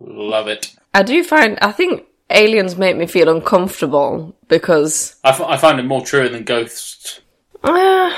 Love 0.00 0.48
it. 0.48 0.74
I 0.94 1.02
do 1.02 1.22
find. 1.22 1.58
I 1.60 1.72
think 1.72 2.06
aliens 2.30 2.78
make 2.78 2.96
me 2.96 3.06
feel 3.06 3.28
uncomfortable 3.28 4.34
because 4.48 5.16
I, 5.24 5.28
f- 5.28 5.42
I 5.42 5.58
find 5.58 5.78
it 5.78 5.82
more 5.82 6.00
true 6.00 6.26
than 6.30 6.44
ghosts. 6.44 7.20
Uh, 7.62 8.16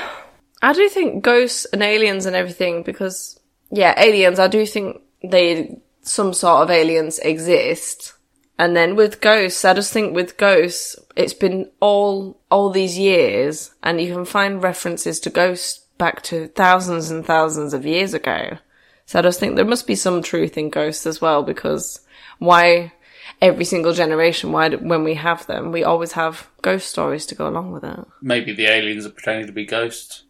I 0.61 0.71
do 0.71 0.87
think 0.87 1.25
ghosts 1.25 1.65
and 1.73 1.83
aliens 1.83 2.25
and 2.25 2.37
everything 2.37 2.83
because 2.83 3.37
yeah, 3.69 3.93
aliens. 4.01 4.39
I 4.39 4.47
do 4.47 4.65
think 4.65 5.01
they 5.25 5.81
some 6.03 6.31
sort 6.31 6.61
of 6.61 6.71
aliens 6.71 7.19
exist, 7.19 8.13
and 8.57 8.77
then 8.77 8.95
with 8.95 9.19
ghosts, 9.19 9.65
I 9.65 9.73
just 9.73 9.91
think 9.91 10.15
with 10.15 10.37
ghosts, 10.37 10.95
it's 11.17 11.33
been 11.33 11.69
all 11.81 12.39
all 12.49 12.69
these 12.69 12.97
years, 12.97 13.75
and 13.83 13.99
you 13.99 14.13
can 14.13 14.23
find 14.23 14.63
references 14.63 15.19
to 15.19 15.29
ghosts 15.29 15.84
back 15.97 16.21
to 16.23 16.47
thousands 16.49 17.11
and 17.11 17.25
thousands 17.25 17.73
of 17.73 17.85
years 17.85 18.13
ago. 18.13 18.57
So 19.05 19.19
I 19.19 19.21
just 19.21 19.39
think 19.39 19.55
there 19.55 19.65
must 19.65 19.87
be 19.87 19.95
some 19.95 20.21
truth 20.21 20.57
in 20.57 20.69
ghosts 20.69 21.05
as 21.05 21.21
well 21.21 21.43
because 21.43 22.01
why 22.39 22.93
every 23.41 23.65
single 23.65 23.93
generation, 23.93 24.51
why 24.51 24.69
do, 24.69 24.77
when 24.77 25.03
we 25.03 25.15
have 25.15 25.45
them, 25.47 25.71
we 25.71 25.83
always 25.83 26.13
have 26.13 26.49
ghost 26.61 26.89
stories 26.89 27.25
to 27.27 27.35
go 27.35 27.47
along 27.47 27.71
with 27.71 27.83
it. 27.83 27.99
Maybe 28.21 28.53
the 28.53 28.65
aliens 28.65 29.05
are 29.05 29.11
pretending 29.11 29.47
to 29.47 29.53
be 29.53 29.65
ghosts. 29.65 30.23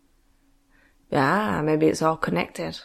Yeah, 1.12 1.62
maybe 1.62 1.88
it's 1.88 2.02
all 2.02 2.18
connected. 2.18 2.80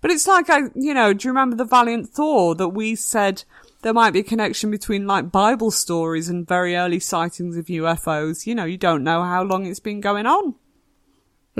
But 0.00 0.10
it's 0.10 0.26
like 0.26 0.48
I, 0.50 0.60
you 0.74 0.94
know, 0.94 1.12
do 1.12 1.28
you 1.28 1.32
remember 1.32 1.56
the 1.56 1.64
Valiant 1.64 2.08
Thor 2.08 2.54
that 2.54 2.68
we 2.68 2.94
said 2.94 3.44
there 3.82 3.94
might 3.94 4.12
be 4.12 4.20
a 4.20 4.24
connection 4.24 4.70
between 4.70 5.06
like 5.06 5.30
Bible 5.30 5.70
stories 5.70 6.28
and 6.28 6.46
very 6.46 6.76
early 6.76 6.98
sightings 6.98 7.56
of 7.56 7.66
UFOs. 7.66 8.46
You 8.46 8.54
know, 8.54 8.64
you 8.64 8.76
don't 8.76 9.04
know 9.04 9.22
how 9.22 9.42
long 9.42 9.66
it's 9.66 9.80
been 9.80 10.00
going 10.00 10.26
on. 10.26 10.54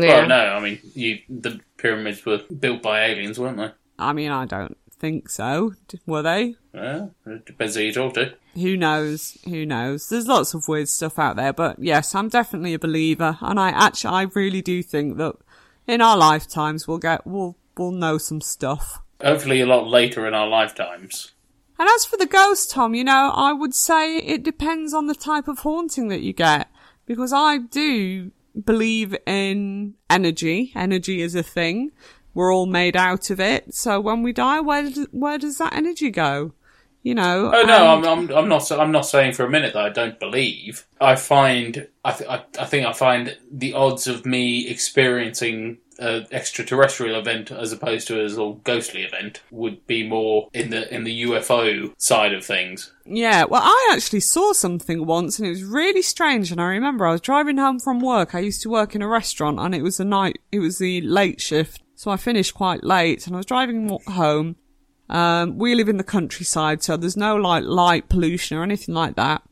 Yeah. 0.00 0.18
Well, 0.20 0.28
no, 0.28 0.36
I 0.36 0.60
mean, 0.60 0.78
you, 0.94 1.18
the 1.28 1.60
pyramids 1.76 2.24
were 2.24 2.38
built 2.38 2.82
by 2.82 3.04
aliens, 3.06 3.38
weren't 3.38 3.56
they? 3.56 3.70
I 3.98 4.12
mean, 4.12 4.30
I 4.30 4.44
don't 4.46 4.76
think 4.98 5.28
so. 5.28 5.74
D- 5.88 6.00
Were 6.06 6.22
they? 6.22 6.54
Well, 6.72 7.14
it 7.26 7.46
depends 7.46 7.74
who 7.74 7.82
you 7.82 7.92
talk 7.92 8.14
to. 8.14 8.34
Who 8.54 8.76
knows? 8.76 9.38
Who 9.44 9.66
knows? 9.66 10.08
There's 10.08 10.26
lots 10.26 10.54
of 10.54 10.68
weird 10.68 10.88
stuff 10.88 11.18
out 11.18 11.36
there, 11.36 11.52
but 11.52 11.78
yes, 11.78 12.14
I'm 12.14 12.28
definitely 12.28 12.74
a 12.74 12.78
believer, 12.78 13.38
and 13.40 13.58
I 13.58 13.70
actually, 13.70 14.14
I 14.14 14.22
really 14.34 14.62
do 14.62 14.82
think 14.82 15.16
that 15.18 15.34
in 15.86 16.00
our 16.00 16.16
lifetimes 16.16 16.86
we'll 16.86 16.98
get, 16.98 17.26
we'll, 17.26 17.56
we'll 17.76 17.90
know 17.92 18.18
some 18.18 18.40
stuff. 18.40 19.00
Hopefully, 19.22 19.60
a 19.60 19.66
lot 19.66 19.86
later 19.88 20.26
in 20.26 20.34
our 20.34 20.46
lifetimes. 20.46 21.32
And 21.78 21.88
as 21.88 22.04
for 22.04 22.16
the 22.16 22.26
ghost, 22.26 22.70
Tom, 22.70 22.94
you 22.94 23.04
know, 23.04 23.32
I 23.34 23.52
would 23.52 23.74
say 23.74 24.16
it 24.18 24.42
depends 24.42 24.92
on 24.92 25.06
the 25.06 25.14
type 25.14 25.46
of 25.48 25.60
haunting 25.60 26.08
that 26.08 26.20
you 26.20 26.32
get. 26.32 26.68
Because 27.06 27.32
I 27.32 27.58
do 27.58 28.32
believe 28.64 29.16
in 29.26 29.94
energy. 30.10 30.72
Energy 30.74 31.20
is 31.22 31.34
a 31.34 31.42
thing. 31.42 31.90
We're 32.34 32.54
all 32.54 32.66
made 32.66 32.96
out 32.96 33.30
of 33.30 33.40
it. 33.40 33.74
So 33.74 34.00
when 34.00 34.22
we 34.22 34.32
die, 34.32 34.60
where, 34.60 34.88
where 35.10 35.38
does 35.38 35.58
that 35.58 35.72
energy 35.74 36.10
go? 36.10 36.52
You 37.02 37.14
know? 37.14 37.50
Oh 37.54 37.62
no, 37.62 37.94
and- 37.96 38.06
I'm, 38.06 38.30
I'm, 38.30 38.36
I'm 38.36 38.48
not. 38.48 38.70
I'm 38.72 38.92
not 38.92 39.06
saying 39.06 39.32
for 39.32 39.44
a 39.44 39.50
minute 39.50 39.72
that 39.74 39.84
I 39.84 39.88
don't 39.88 40.18
believe. 40.18 40.86
I 41.00 41.14
find. 41.16 41.88
I, 42.04 42.12
th- 42.12 42.28
I, 42.28 42.44
I 42.60 42.64
think 42.66 42.86
I 42.86 42.92
find 42.92 43.36
the 43.50 43.72
odds 43.74 44.06
of 44.08 44.26
me 44.26 44.68
experiencing 44.68 45.78
an 45.98 46.26
extraterrestrial 46.30 47.18
event 47.18 47.50
as 47.50 47.72
opposed 47.72 48.06
to 48.08 48.20
a 48.20 48.22
little 48.22 48.54
ghostly 48.54 49.02
event 49.02 49.42
would 49.50 49.86
be 49.86 50.06
more 50.06 50.48
in 50.52 50.70
the 50.70 50.92
in 50.94 51.04
the 51.04 51.22
UFO 51.24 51.92
side 51.98 52.32
of 52.32 52.44
things. 52.44 52.92
Yeah, 53.04 53.44
well, 53.44 53.62
I 53.64 53.90
actually 53.92 54.20
saw 54.20 54.52
something 54.52 55.06
once 55.06 55.38
and 55.38 55.46
it 55.46 55.50
was 55.50 55.64
really 55.64 56.02
strange. 56.02 56.52
And 56.52 56.60
I 56.60 56.66
remember 56.66 57.06
I 57.06 57.12
was 57.12 57.20
driving 57.20 57.58
home 57.58 57.80
from 57.80 58.00
work. 58.00 58.34
I 58.34 58.40
used 58.40 58.62
to 58.62 58.70
work 58.70 58.94
in 58.94 59.02
a 59.02 59.08
restaurant 59.08 59.58
and 59.58 59.74
it 59.74 59.82
was 59.82 59.96
the 59.96 60.04
night, 60.04 60.38
it 60.52 60.60
was 60.60 60.78
the 60.78 61.00
late 61.00 61.40
shift. 61.40 61.82
So 61.94 62.10
I 62.10 62.16
finished 62.16 62.54
quite 62.54 62.84
late 62.84 63.26
and 63.26 63.34
I 63.34 63.38
was 63.38 63.46
driving 63.46 63.98
home. 64.06 64.56
Um, 65.08 65.58
we 65.58 65.74
live 65.74 65.88
in 65.88 65.96
the 65.96 66.04
countryside, 66.04 66.82
so 66.82 66.96
there's 66.96 67.16
no 67.16 67.34
like 67.36 67.64
light 67.64 68.10
pollution 68.10 68.58
or 68.58 68.62
anything 68.62 68.94
like 68.94 69.16
that. 69.16 69.42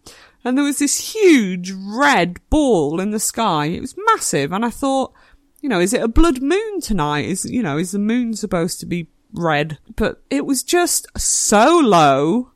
And 0.44 0.56
there 0.56 0.64
was 0.64 0.78
this 0.78 1.12
huge 1.12 1.72
red 1.72 2.38
ball 2.50 3.00
in 3.00 3.10
the 3.10 3.18
sky. 3.18 3.66
It 3.66 3.80
was 3.80 3.96
massive. 4.12 4.52
And 4.52 4.64
I 4.64 4.70
thought, 4.70 5.12
you 5.60 5.68
know, 5.68 5.80
is 5.80 5.92
it 5.92 6.02
a 6.02 6.08
blood 6.08 6.42
moon 6.42 6.80
tonight? 6.80 7.24
Is, 7.24 7.44
you 7.44 7.62
know, 7.62 7.78
is 7.78 7.92
the 7.92 7.98
moon 7.98 8.34
supposed 8.34 8.80
to 8.80 8.86
be 8.86 9.08
red? 9.32 9.78
But 9.94 10.22
it 10.30 10.46
was 10.46 10.62
just 10.62 11.06
so 11.16 11.78
low. 11.78 12.52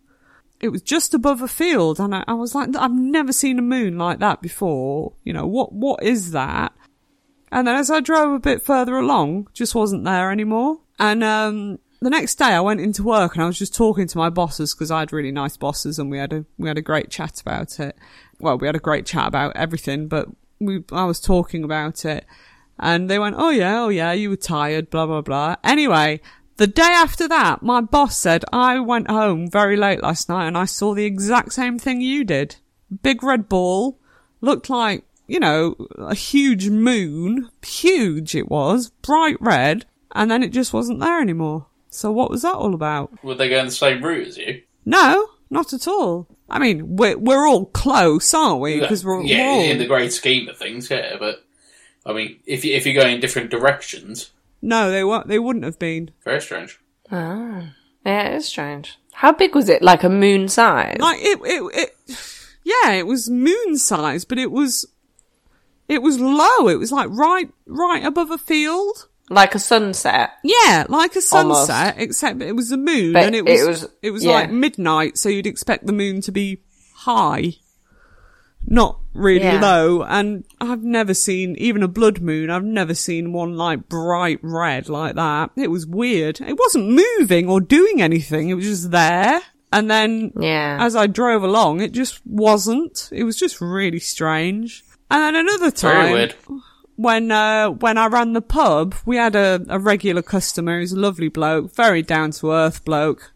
It 0.60 0.68
was 0.68 0.82
just 0.82 1.14
above 1.14 1.40
a 1.40 1.48
field 1.48 1.98
and 1.98 2.14
I, 2.14 2.22
I 2.28 2.34
was 2.34 2.54
like 2.54 2.76
i've 2.76 2.92
never 2.92 3.32
seen 3.32 3.58
a 3.58 3.62
moon 3.62 3.96
like 3.96 4.18
that 4.18 4.42
before. 4.42 5.14
You 5.24 5.32
know 5.32 5.46
what 5.46 5.72
what 5.72 6.02
is 6.02 6.32
that? 6.32 6.74
And 7.50 7.66
then 7.66 7.76
as 7.76 7.90
i 7.90 8.00
drove 8.00 8.34
a 8.34 8.38
bit 8.38 8.62
further 8.62 8.98
along 8.98 9.48
just 9.54 9.74
wasn't 9.74 10.04
there 10.04 10.30
anymore. 10.30 10.80
And 10.98 11.24
um 11.24 11.78
the 12.02 12.10
next 12.10 12.34
day 12.34 12.44
i 12.44 12.60
went 12.60 12.80
into 12.80 13.02
work 13.02 13.34
and 13.34 13.42
i 13.42 13.46
was 13.46 13.58
just 13.58 13.74
talking 13.74 14.06
to 14.06 14.18
my 14.18 14.28
bosses 14.28 14.74
because 14.74 14.90
i 14.90 15.00
had 15.00 15.14
really 15.14 15.32
nice 15.32 15.56
bosses 15.56 15.98
and 15.98 16.10
we 16.10 16.18
had 16.18 16.32
a 16.34 16.44
we 16.58 16.68
had 16.68 16.78
a 16.78 16.82
great 16.82 17.08
chat 17.08 17.40
about 17.40 17.80
it. 17.80 17.96
Well 18.38 18.58
we 18.58 18.66
had 18.66 18.76
a 18.76 18.80
great 18.80 19.06
chat 19.06 19.28
about 19.28 19.56
everything 19.56 20.08
but 20.08 20.28
we 20.60 20.84
i 20.92 21.06
was 21.06 21.20
talking 21.20 21.64
about 21.64 22.04
it 22.04 22.26
and 22.80 23.08
they 23.08 23.18
went 23.18 23.36
oh 23.38 23.50
yeah 23.50 23.82
oh 23.82 23.88
yeah 23.88 24.12
you 24.12 24.30
were 24.30 24.36
tired 24.36 24.90
blah 24.90 25.06
blah 25.06 25.20
blah 25.20 25.54
anyway 25.62 26.20
the 26.60 26.66
day 26.66 26.82
after 26.82 27.26
that, 27.26 27.62
my 27.62 27.80
boss 27.80 28.18
said 28.18 28.44
I 28.52 28.80
went 28.80 29.10
home 29.10 29.48
very 29.50 29.78
late 29.78 30.02
last 30.02 30.28
night 30.28 30.46
and 30.46 30.58
I 30.58 30.66
saw 30.66 30.92
the 30.92 31.06
exact 31.06 31.54
same 31.54 31.78
thing 31.78 32.02
you 32.02 32.22
did. 32.22 32.56
Big 33.02 33.22
red 33.22 33.48
ball, 33.48 33.98
looked 34.42 34.68
like, 34.68 35.04
you 35.26 35.40
know, 35.40 35.74
a 35.96 36.14
huge 36.14 36.68
moon. 36.68 37.48
Huge 37.64 38.34
it 38.34 38.50
was, 38.50 38.90
bright 39.00 39.38
red, 39.40 39.86
and 40.14 40.30
then 40.30 40.42
it 40.42 40.52
just 40.52 40.74
wasn't 40.74 41.00
there 41.00 41.22
anymore. 41.22 41.64
So 41.88 42.12
what 42.12 42.30
was 42.30 42.42
that 42.42 42.56
all 42.56 42.74
about? 42.74 43.24
Would 43.24 43.38
they 43.38 43.48
go 43.48 43.60
in 43.60 43.64
the 43.64 43.72
same 43.72 44.04
route 44.04 44.28
as 44.28 44.36
you? 44.36 44.60
No, 44.84 45.30
not 45.48 45.72
at 45.72 45.88
all. 45.88 46.28
I 46.50 46.58
mean, 46.58 46.96
we're, 46.96 47.16
we're 47.16 47.48
all 47.48 47.64
close, 47.64 48.34
aren't 48.34 48.60
we? 48.60 48.80
Because 48.80 49.02
we're, 49.02 49.22
yeah, 49.22 49.46
we're 49.46 49.50
all... 49.50 49.62
in 49.62 49.78
the 49.78 49.86
great 49.86 50.12
scheme 50.12 50.46
of 50.46 50.58
things, 50.58 50.90
yeah. 50.90 51.16
But 51.18 51.42
I 52.06 52.12
mean, 52.12 52.40
if 52.46 52.64
you, 52.64 52.74
if 52.74 52.86
you're 52.86 52.94
going 53.00 53.14
in 53.14 53.20
different 53.20 53.50
directions, 53.50 54.30
No, 54.62 54.90
they 54.90 55.04
weren't, 55.04 55.28
they 55.28 55.38
wouldn't 55.38 55.64
have 55.64 55.78
been. 55.78 56.10
very 56.24 56.40
strange. 56.40 56.78
Ah. 57.10 57.74
Yeah, 58.06 58.28
it 58.28 58.36
is 58.36 58.46
strange. 58.46 58.98
How 59.12 59.32
big 59.32 59.54
was 59.54 59.68
it? 59.68 59.82
Like 59.82 60.02
a 60.04 60.08
moon 60.08 60.48
size? 60.48 60.96
Like 60.98 61.18
it, 61.20 61.38
it, 61.44 61.90
it, 62.08 62.18
yeah, 62.64 62.92
it 62.92 63.06
was 63.06 63.28
moon 63.28 63.76
size, 63.76 64.24
but 64.24 64.38
it 64.38 64.50
was, 64.50 64.86
it 65.88 66.00
was 66.02 66.18
low. 66.18 66.68
It 66.68 66.78
was 66.78 66.90
like 66.92 67.10
right, 67.10 67.50
right 67.66 68.04
above 68.04 68.30
a 68.30 68.38
field. 68.38 69.08
Like 69.28 69.54
a 69.54 69.58
sunset? 69.60 70.30
Yeah, 70.42 70.86
like 70.88 71.14
a 71.14 71.20
Almost. 71.32 71.66
sunset, 71.66 71.94
except 71.98 72.40
it 72.42 72.56
was 72.56 72.70
the 72.70 72.76
moon, 72.76 73.12
But 73.12 73.24
and 73.24 73.34
it 73.36 73.44
was, 73.44 73.84
it 73.84 73.90
it 74.02 74.10
was- 74.10 74.12
was, 74.14 74.24
yeah. 74.24 74.32
like 74.32 74.50
midnight, 74.50 75.18
so 75.18 75.28
you'd 75.28 75.46
expect 75.46 75.86
the 75.86 75.92
moon 75.92 76.20
to 76.22 76.32
be 76.32 76.62
high, 76.94 77.54
not 78.66 78.98
really 79.14 79.42
Yeah. 79.44 79.60
low. 79.60 80.02
And 80.02 80.44
I've 80.60 80.82
never 80.82 81.14
seen 81.14 81.56
even 81.58 81.82
a 81.82 81.88
blood 81.88 82.20
moon. 82.20 82.50
I've 82.50 82.64
never 82.64 82.94
seen 82.94 83.32
one 83.32 83.56
like 83.56 83.88
bright 83.88 84.38
red 84.42 84.88
like 84.88 85.16
that. 85.16 85.50
It 85.56 85.70
was 85.70 85.86
weird. 85.86 86.40
It 86.40 86.58
wasn't 86.58 86.90
moving 86.90 87.48
or 87.48 87.60
doing 87.60 88.00
anything. 88.00 88.48
It 88.48 88.54
was 88.54 88.66
just 88.66 88.90
there. 88.90 89.40
And 89.72 89.90
then 89.90 90.32
Yeah. 90.38 90.78
as 90.80 90.94
I 90.96 91.06
drove 91.06 91.42
along, 91.42 91.80
it 91.80 91.92
just 91.92 92.20
wasn't. 92.26 93.08
It 93.12 93.24
was 93.24 93.36
just 93.36 93.60
really 93.60 94.00
strange. 94.00 94.84
And 95.10 95.22
then 95.22 95.36
another 95.36 95.70
Very 95.70 95.94
time, 95.94 96.12
weird. 96.12 96.34
when 96.96 97.32
uh, 97.32 97.70
when 97.70 97.98
I 97.98 98.06
ran 98.06 98.32
the 98.32 98.42
pub, 98.42 98.94
we 99.06 99.16
had 99.16 99.34
a, 99.34 99.64
a 99.68 99.78
regular 99.78 100.22
customer 100.22 100.78
who's 100.80 100.92
a 100.92 100.98
lovely 101.00 101.28
bloke, 101.28 101.74
very 101.74 102.02
down 102.02 102.30
to 102.32 102.52
earth 102.52 102.84
bloke. 102.84 103.32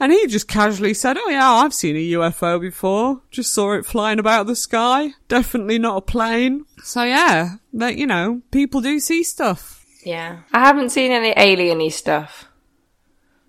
And 0.00 0.10
he 0.12 0.26
just 0.26 0.48
casually 0.48 0.94
said, 0.94 1.18
Oh 1.18 1.28
yeah, 1.28 1.50
I've 1.50 1.74
seen 1.74 1.94
a 1.94 2.10
UFO 2.12 2.58
before. 2.58 3.20
Just 3.30 3.52
saw 3.52 3.72
it 3.74 3.84
flying 3.84 4.18
about 4.18 4.46
the 4.46 4.56
sky. 4.56 5.10
Definitely 5.28 5.78
not 5.78 5.98
a 5.98 6.00
plane. 6.00 6.64
So 6.82 7.02
yeah, 7.02 7.56
but 7.72 7.96
you 7.98 8.06
know, 8.06 8.40
people 8.50 8.80
do 8.80 8.98
see 8.98 9.22
stuff. 9.22 9.84
yeah. 10.04 10.40
I 10.52 10.60
haven't 10.60 10.90
seen 10.90 11.12
any 11.12 11.34
alien-y 11.36 11.88
stuff. 11.88 12.46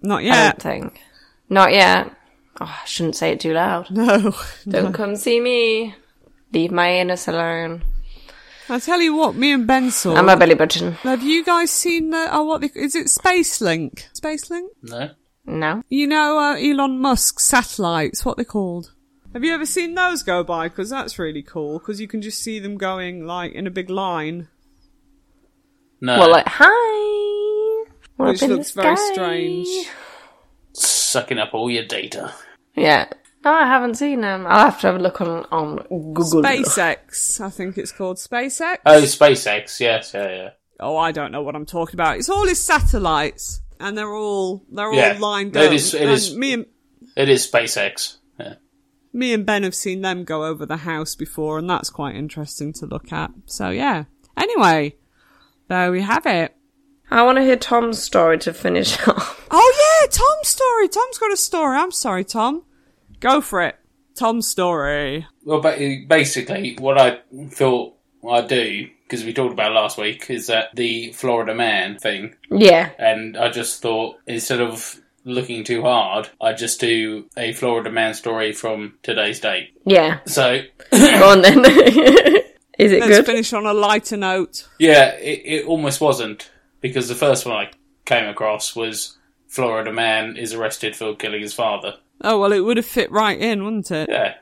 Not 0.02 0.24
yet. 0.24 0.36
I 0.36 0.50
don't 0.50 0.62
think. 0.62 1.02
Not 1.50 1.72
yet. 1.72 2.12
Oh, 2.60 2.66
I 2.82 2.86
shouldn't 2.86 3.16
say 3.16 3.32
it 3.32 3.40
too 3.40 3.54
loud. 3.54 3.88
No. 3.92 4.36
Don't 4.68 4.94
come 4.94 5.16
see 5.16 5.40
me. 5.40 5.96
Leave 6.52 6.72
my 6.72 6.88
anus 6.90 7.30
alone. 7.30 7.84
I 8.68 8.80
tell 8.80 9.00
you 9.02 9.16
what, 9.16 9.36
me 9.36 9.54
and 9.54 9.66
Ben 9.66 9.90
saw. 9.92 10.16
I'm 10.16 10.28
a 10.30 10.36
belly 10.38 10.56
button. 10.56 10.94
Have 11.04 11.24
you 11.24 11.44
guys 11.46 11.72
seen 11.72 12.10
the, 12.10 12.28
oh 12.32 12.44
what, 12.44 12.62
the, 12.62 12.72
is 12.76 12.96
it 12.96 13.10
Space 13.10 13.62
Link? 13.62 14.10
Space 14.14 14.50
Link? 14.50 14.72
No. 14.82 15.12
No. 15.52 15.84
You 15.90 16.08
know 16.08 16.40
uh, 16.40 16.56
Elon 16.56 17.00
Musk's 17.00 17.44
satellites, 17.44 18.24
what 18.26 18.38
they're 18.38 18.46
called. 18.46 18.94
Have 19.34 19.44
you 19.44 19.54
ever 19.54 19.66
seen 19.66 19.96
those 19.96 20.24
go 20.24 20.44
by? 20.44 20.68
Because 20.70 20.90
that's 20.90 21.18
really 21.20 21.42
cool. 21.44 21.80
Because 21.80 22.02
you 22.02 22.08
can 22.08 22.22
just 22.22 22.40
see 22.42 22.60
them 22.60 22.78
going 22.78 23.26
like 23.26 23.54
in 23.54 23.68
a 23.68 23.72
big 23.72 23.90
line, 23.90 24.48
No. 26.02 26.18
Well, 26.20 26.32
like, 26.32 26.46
hi. 26.48 27.88
We're 28.18 28.28
which 28.30 28.38
up 28.40 28.44
in 28.44 28.50
the 28.50 28.56
looks 28.58 28.72
very 28.72 28.96
sky. 28.96 29.14
strange. 29.14 29.88
Sucking 30.74 31.38
up 31.38 31.54
all 31.54 31.70
your 31.70 31.86
data. 31.86 32.34
Yeah. 32.76 33.08
No, 33.44 33.52
I 33.54 33.66
haven't 33.66 33.96
seen 33.96 34.22
them. 34.22 34.46
I'll 34.48 34.66
have 34.66 34.80
to 34.82 34.88
have 34.88 34.96
a 34.98 35.00
look 35.00 35.20
on, 35.22 35.46
on 35.52 35.78
Google. 36.14 36.44
SpaceX, 36.44 37.42
I 37.42 37.50
think 37.50 37.78
it's 37.78 37.92
called 37.92 38.18
SpaceX. 38.18 38.78
Oh, 38.86 39.02
SpaceX. 39.02 39.80
Yes, 39.80 40.14
yeah, 40.14 40.30
yeah. 40.30 40.50
Oh, 40.80 40.96
I 40.98 41.12
don't 41.12 41.32
know 41.32 41.42
what 41.42 41.56
I'm 41.56 41.66
talking 41.66 41.96
about. 41.96 42.18
It's 42.18 42.30
all 42.30 42.46
his 42.46 42.64
satellites, 42.64 43.62
and 43.82 43.98
they're 43.98 44.14
all 44.14 44.64
they're 44.72 44.94
Yeah. 44.94 45.14
all 45.14 45.20
lined 45.20 45.56
It 45.56 45.68
up. 45.68 45.74
is- 45.74 45.94
it 45.94 46.02
and 46.04 46.12
is- 46.12 46.36
me 46.36 46.54
and 46.54 46.66
It 47.16 47.30
is 47.30 47.50
SpaceX. 47.50 48.18
Yeah. 48.40 48.56
me 49.14 49.34
and 49.34 49.46
Ben 49.46 49.64
have 49.64 49.76
seen 49.76 50.02
them 50.02 50.24
go 50.24 50.46
over 50.46 50.66
the 50.66 50.78
house 50.78 51.16
before, 51.16 51.58
and 51.60 51.70
that's 51.70 51.90
quite 51.90 52.16
interesting 52.16 52.72
to 52.74 52.86
look 52.86 53.12
at. 53.12 53.32
So 53.48 53.70
yeah. 53.70 54.06
Anyway, 54.38 54.96
there 55.68 55.92
we 55.92 56.02
have 56.02 56.26
it. 56.26 56.56
I 57.10 57.24
want 57.24 57.38
to 57.38 57.44
hear 57.44 57.58
Tom's 57.58 58.02
story 58.02 58.38
to 58.40 58.54
finish 58.54 58.96
off. 59.08 59.46
Oh 59.52 59.74
yeah, 60.02 60.08
Tom's 60.10 60.48
story. 60.48 60.88
Tom's 60.88 61.18
got 61.18 61.32
a 61.34 61.38
story. 61.38 61.78
I'm 61.78 61.92
sorry, 61.92 62.24
Tom. 62.24 62.64
Go 63.20 63.42
for 63.42 63.62
it. 63.62 63.76
Tom's 64.16 64.48
story. 64.48 65.26
Well, 65.44 65.60
basically, 65.62 66.76
what 66.80 66.98
I 66.98 67.20
thought 67.50 67.96
I'd 68.30 68.48
do, 68.48 68.88
because 69.12 69.26
we 69.26 69.34
talked 69.34 69.52
about 69.52 69.74
last 69.74 69.98
week, 69.98 70.30
is 70.30 70.48
that 70.48 70.70
the 70.74 71.12
Florida 71.12 71.54
man 71.54 71.98
thing. 72.00 72.34
Yeah. 72.50 72.92
And 72.98 73.36
I 73.36 73.50
just 73.50 73.82
thought, 73.82 74.16
instead 74.26 74.62
of 74.62 75.02
looking 75.26 75.66
too 75.66 75.82
hard, 75.82 76.30
I'd 76.40 76.58
just 76.58 76.80
do 76.80 77.26
a 77.36 77.52
Florida 77.52 77.92
man 77.92 78.14
story 78.14 78.54
from 78.54 78.94
today's 79.04 79.42
date. 79.42 79.74
Yeah. 79.86 80.20
So, 80.28 80.62
Go 80.92 81.30
on 81.30 81.42
then. 81.42 81.66
Is 82.80 82.94
it 82.94 83.02
Let's 83.02 83.18
good? 83.18 83.26
finish 83.26 83.52
on 83.52 83.66
a 83.66 83.74
lighter 83.74 84.16
note. 84.16 84.66
yeah, 84.80 85.10
it, 85.16 85.42
it 85.44 85.66
almost 85.66 86.00
wasn't, 86.00 86.50
because 86.80 87.10
the 87.10 87.16
first 87.16 87.46
one 87.46 87.54
I 87.54 87.72
came 88.06 88.30
across 88.30 88.78
was 88.78 89.18
Florida 89.48 89.92
man 89.92 90.38
is 90.38 90.54
arrested 90.54 90.96
for 90.96 91.16
killing 91.18 91.42
his 91.42 91.54
father. 91.54 91.96
Oh, 92.22 92.40
well, 92.40 92.54
it 92.54 92.62
would 92.62 92.78
have 92.78 92.86
fit 92.86 93.12
right 93.12 93.38
in, 93.38 93.66
wouldn't 93.66 93.92
it? 93.92 94.08
Yeah, 94.10 94.36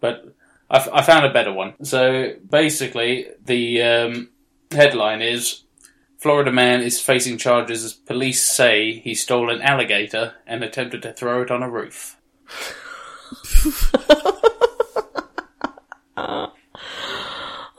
but 0.00 0.34
I, 0.70 0.76
f- 0.76 0.88
I 0.92 1.02
found 1.02 1.24
a 1.26 1.32
better 1.32 1.52
one. 1.52 1.74
So 1.84 2.34
basically, 2.48 3.26
the 3.44 3.82
um, 3.82 4.30
headline 4.70 5.22
is 5.22 5.64
Florida 6.18 6.50
man 6.52 6.82
is 6.82 7.00
facing 7.00 7.38
charges 7.38 7.84
as 7.84 7.92
police 7.92 8.44
say 8.44 8.98
he 8.98 9.14
stole 9.14 9.50
an 9.50 9.62
alligator 9.62 10.34
and 10.46 10.62
attempted 10.64 11.02
to 11.02 11.12
throw 11.12 11.42
it 11.42 11.50
on 11.50 11.62
a 11.62 11.70
roof. 11.70 12.16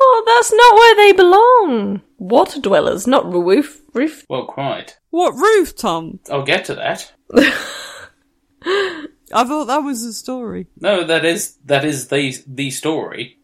Oh, 0.01 0.23
that's 0.25 0.53
not 0.53 0.75
where 0.75 0.95
they 0.95 1.11
belong. 1.11 2.01
Water 2.17 2.59
dwellers, 2.59 3.05
not 3.05 3.31
roof. 3.31 3.81
Roof. 3.93 4.25
Well, 4.29 4.45
quite. 4.45 4.97
What 5.09 5.35
roof, 5.35 5.75
Tom? 5.75 6.19
I'll 6.31 6.43
get 6.43 6.65
to 6.65 6.75
that. 6.75 7.11
I 9.33 9.43
thought 9.43 9.65
that 9.65 9.79
was 9.79 10.03
the 10.03 10.13
story. 10.13 10.67
No, 10.79 11.03
that 11.03 11.25
is 11.25 11.57
that 11.65 11.85
is 11.85 12.07
the 12.07 12.37
the 12.47 12.71
story. 12.71 13.37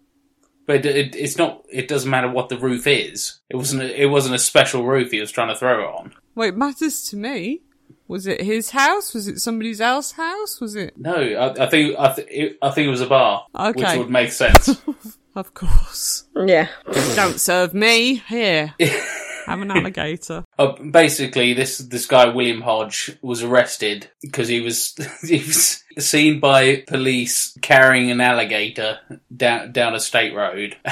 But 0.65 0.85
it, 0.85 0.95
it, 0.95 1.15
it's 1.15 1.37
not. 1.37 1.63
It 1.71 1.87
doesn't 1.87 2.09
matter 2.09 2.29
what 2.29 2.49
the 2.49 2.57
roof 2.57 2.87
is. 2.87 3.39
It 3.49 3.55
wasn't. 3.55 3.83
A, 3.83 4.01
it 4.01 4.07
wasn't 4.07 4.35
a 4.35 4.39
special 4.39 4.85
roof 4.85 5.11
he 5.11 5.19
was 5.19 5.31
trying 5.31 5.49
to 5.49 5.55
throw 5.55 5.83
it 5.83 5.95
on. 5.95 6.13
Well, 6.33 6.49
it 6.49 6.57
matters 6.57 7.07
to 7.09 7.17
me. 7.17 7.61
Was 8.07 8.27
it 8.27 8.41
his 8.41 8.71
house? 8.71 9.13
Was 9.13 9.27
it 9.27 9.39
somebody 9.39 9.79
else's 9.79 10.13
house? 10.13 10.59
Was 10.59 10.75
it? 10.75 10.97
No, 10.97 11.15
I, 11.15 11.63
I 11.63 11.69
think 11.69 11.97
I, 11.97 12.13
th- 12.13 12.27
it, 12.29 12.57
I 12.61 12.69
think 12.71 12.87
it 12.87 12.91
was 12.91 13.01
a 13.01 13.07
bar, 13.07 13.45
okay. 13.55 13.71
which 13.71 13.97
would 13.97 14.09
make 14.09 14.31
sense. 14.31 14.81
Of 15.35 15.53
course. 15.53 16.23
Yeah. 16.33 16.69
Don't 17.13 17.41
serve 17.41 17.73
me. 17.73 18.23
Here. 18.29 18.73
Have 19.51 19.61
an 19.61 19.71
alligator. 19.71 20.43
Uh, 20.57 20.73
basically, 20.73 21.53
this 21.53 21.77
this 21.79 22.05
guy 22.05 22.27
William 22.29 22.61
Hodge 22.61 23.17
was 23.21 23.43
arrested 23.43 24.09
because 24.21 24.47
he 24.47 24.61
was 24.61 24.95
he 25.27 25.37
was 25.39 25.83
seen 25.99 26.39
by 26.39 26.83
police 26.87 27.55
carrying 27.61 28.11
an 28.11 28.21
alligator 28.21 28.99
down 29.35 29.71
down 29.71 29.95
a 29.95 29.99
state 29.99 30.33
road, 30.35 30.75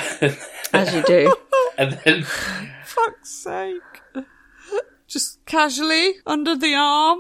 As 0.74 0.94
you 0.94 1.04
do. 1.04 1.36
and 1.78 2.00
then 2.04 2.24
Fuck's 2.86 3.30
sake. 3.32 3.82
Just 5.08 5.46
casually 5.46 6.14
under 6.26 6.56
the 6.56 6.74
arm. 6.76 7.20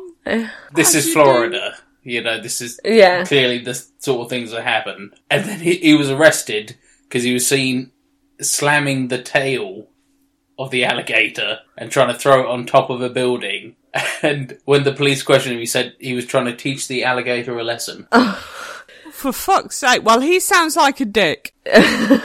this 0.73 0.89
As 0.89 0.95
is 0.95 1.07
you 1.07 1.13
Florida. 1.13 1.75
You 2.03 2.21
know, 2.21 2.41
this 2.41 2.59
is 2.59 2.79
Yeah. 2.83 3.23
clearly 3.23 3.59
the 3.59 3.75
sort 3.99 4.21
of 4.25 4.29
things 4.29 4.51
that 4.51 4.63
happen. 4.63 5.11
And 5.29 5.45
then 5.45 5.59
he, 5.59 5.75
he 5.75 5.93
was 5.95 6.09
arrested 6.09 6.75
because 7.03 7.23
he 7.23 7.33
was 7.33 7.47
seen 7.47 7.91
slamming 8.41 9.07
the 9.09 9.21
tail 9.21 9.87
of 10.57 10.71
the 10.71 10.85
alligator 10.85 11.59
and 11.77 11.91
trying 11.91 12.07
to 12.07 12.19
throw 12.19 12.41
it 12.41 12.47
on 12.47 12.65
top 12.65 12.89
of 12.89 13.01
a 13.01 13.09
building. 13.09 13.75
And 14.23 14.57
when 14.65 14.85
the 14.85 14.93
police 14.93 15.21
questioned 15.21 15.53
him, 15.53 15.59
he 15.59 15.65
said 15.67 15.95
he 15.99 16.13
was 16.13 16.25
trying 16.25 16.45
to 16.45 16.55
teach 16.55 16.87
the 16.87 17.03
alligator 17.03 17.59
a 17.59 17.63
lesson. 17.63 18.07
For 19.11 19.31
fuck's 19.31 19.77
sake. 19.77 20.03
Well, 20.03 20.21
he 20.21 20.39
sounds 20.39 20.75
like 20.75 20.99
a 20.99 21.05
dick. 21.05 21.53
I 21.73 22.21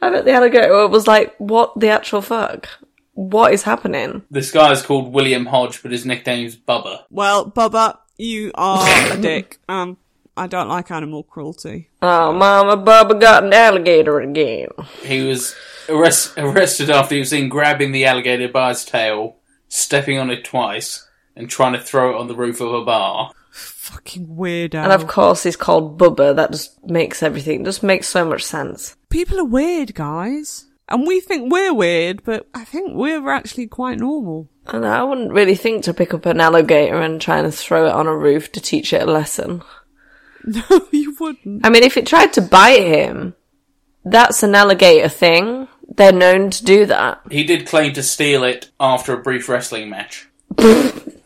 bet 0.00 0.24
the 0.24 0.32
alligator 0.32 0.86
was 0.86 1.06
like, 1.06 1.34
what 1.38 1.78
the 1.78 1.88
actual 1.88 2.22
fuck? 2.22 2.68
What 3.14 3.52
is 3.52 3.62
happening? 3.62 4.22
This 4.30 4.50
guy 4.52 4.70
is 4.72 4.82
called 4.82 5.12
William 5.12 5.46
Hodge, 5.46 5.82
but 5.82 5.90
his 5.92 6.06
nickname's 6.06 6.56
Bubba. 6.56 7.04
Well, 7.10 7.50
Bubba, 7.50 7.98
you 8.18 8.52
are 8.54 9.12
a 9.12 9.16
dick. 9.16 9.58
Um, 9.68 9.96
I 10.36 10.46
don't 10.46 10.68
like 10.68 10.90
animal 10.90 11.22
cruelty. 11.22 11.90
Oh, 12.00 12.32
Mama 12.32 12.76
Bubba 12.76 13.20
got 13.20 13.44
an 13.44 13.52
alligator 13.52 14.20
again. 14.20 14.68
He 15.02 15.22
was 15.22 15.54
arrest- 15.88 16.34
arrested 16.38 16.90
after 16.90 17.14
he 17.14 17.20
was 17.20 17.30
seen 17.30 17.48
grabbing 17.48 17.92
the 17.92 18.04
alligator 18.06 18.48
by 18.48 18.70
its 18.70 18.84
tail, 18.84 19.36
stepping 19.68 20.18
on 20.18 20.30
it 20.30 20.44
twice, 20.44 21.06
and 21.36 21.50
trying 21.50 21.74
to 21.74 21.80
throw 21.80 22.10
it 22.10 22.20
on 22.20 22.28
the 22.28 22.36
roof 22.36 22.60
of 22.60 22.72
a 22.72 22.84
bar. 22.84 23.32
Fucking 23.50 24.26
weirdo. 24.28 24.76
And 24.82 24.92
of 24.92 25.06
course, 25.06 25.42
he's 25.42 25.56
called 25.56 25.98
Bubba. 25.98 26.34
That 26.36 26.52
just 26.52 26.82
makes 26.84 27.22
everything, 27.22 27.64
just 27.64 27.82
makes 27.82 28.08
so 28.08 28.24
much 28.24 28.42
sense. 28.44 28.96
People 29.10 29.38
are 29.38 29.44
weird, 29.44 29.94
guys. 29.94 30.66
And 30.88 31.06
we 31.06 31.20
think 31.20 31.50
we're 31.50 31.72
weird, 31.74 32.22
but 32.24 32.46
I 32.54 32.64
think 32.64 32.92
we're 32.94 33.30
actually 33.30 33.66
quite 33.66 33.98
normal. 33.98 34.48
And 34.66 34.84
I 34.86 35.02
wouldn't 35.02 35.32
really 35.32 35.54
think 35.54 35.84
to 35.84 35.94
pick 35.94 36.12
up 36.14 36.26
an 36.26 36.40
alligator 36.40 37.00
and 37.00 37.20
try 37.20 37.38
and 37.38 37.52
throw 37.54 37.86
it 37.86 37.92
on 37.92 38.06
a 38.06 38.16
roof 38.16 38.52
to 38.52 38.60
teach 38.60 38.92
it 38.92 39.02
a 39.02 39.06
lesson. 39.10 39.62
No, 40.70 40.86
you 40.90 41.16
wouldn't. 41.20 41.64
I 41.64 41.70
mean, 41.70 41.82
if 41.84 41.96
it 41.96 42.06
tried 42.06 42.32
to 42.34 42.42
bite 42.42 42.82
him, 42.82 43.34
that's 44.04 44.42
an 44.42 44.54
alligator 44.54 45.08
thing. 45.08 45.68
They're 45.96 46.12
known 46.12 46.50
to 46.50 46.64
do 46.64 46.86
that. 46.86 47.20
He 47.30 47.44
did 47.44 47.66
claim 47.66 47.92
to 47.92 48.02
steal 48.02 48.42
it 48.44 48.70
after 48.80 49.12
a 49.12 49.22
brief 49.22 49.48
wrestling 49.48 49.90
match. 49.90 50.28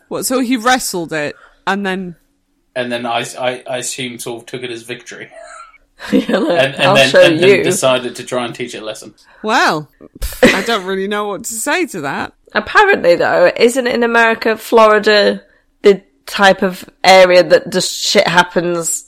What, 0.08 0.24
so 0.24 0.38
he 0.38 0.56
wrestled 0.56 1.12
it, 1.12 1.34
and 1.66 1.84
then... 1.84 2.14
And 2.76 2.92
then 2.92 3.06
I, 3.06 3.24
I, 3.38 3.64
I 3.68 3.78
assume 3.78 4.20
sort 4.20 4.42
of 4.42 4.46
took 4.46 4.62
it 4.62 4.70
as 4.70 4.82
victory. 4.82 5.32
You're 6.12 6.38
like, 6.38 6.62
And, 6.62 6.74
and 6.74 6.82
I'll 6.82 6.94
then, 6.94 7.10
show 7.10 7.22
and 7.22 7.40
then 7.40 7.62
decided 7.64 8.14
to 8.16 8.24
try 8.24 8.44
and 8.44 8.54
teach 8.54 8.74
it 8.74 8.82
a 8.82 8.84
lesson. 8.84 9.14
Well, 9.42 9.90
I 10.42 10.62
don't 10.64 10.84
really 10.84 11.08
know 11.08 11.26
what 11.26 11.44
to 11.44 11.54
say 11.54 11.86
to 11.86 12.02
that. 12.02 12.34
Apparently, 12.52 13.16
though, 13.16 13.50
isn't 13.56 13.86
it 13.86 13.94
in 13.94 14.02
America, 14.02 14.56
Florida, 14.56 15.42
the 15.82 16.04
type 16.26 16.62
of 16.62 16.88
area 17.02 17.42
that 17.42 17.70
just 17.70 17.92
shit 17.92 18.28
happens, 18.28 19.05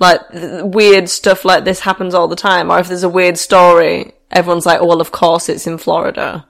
like 0.00 0.20
weird 0.32 1.08
stuff 1.08 1.44
like 1.44 1.64
this 1.64 1.80
happens 1.80 2.14
all 2.14 2.28
the 2.28 2.36
time? 2.36 2.70
Or 2.70 2.78
if 2.78 2.88
there's 2.88 3.02
a 3.02 3.08
weird 3.08 3.38
story, 3.38 4.12
everyone's 4.30 4.66
like, 4.66 4.80
oh, 4.80 4.86
well, 4.86 5.00
of 5.00 5.12
course 5.12 5.48
it's 5.48 5.66
in 5.66 5.78
Florida. 5.78 6.46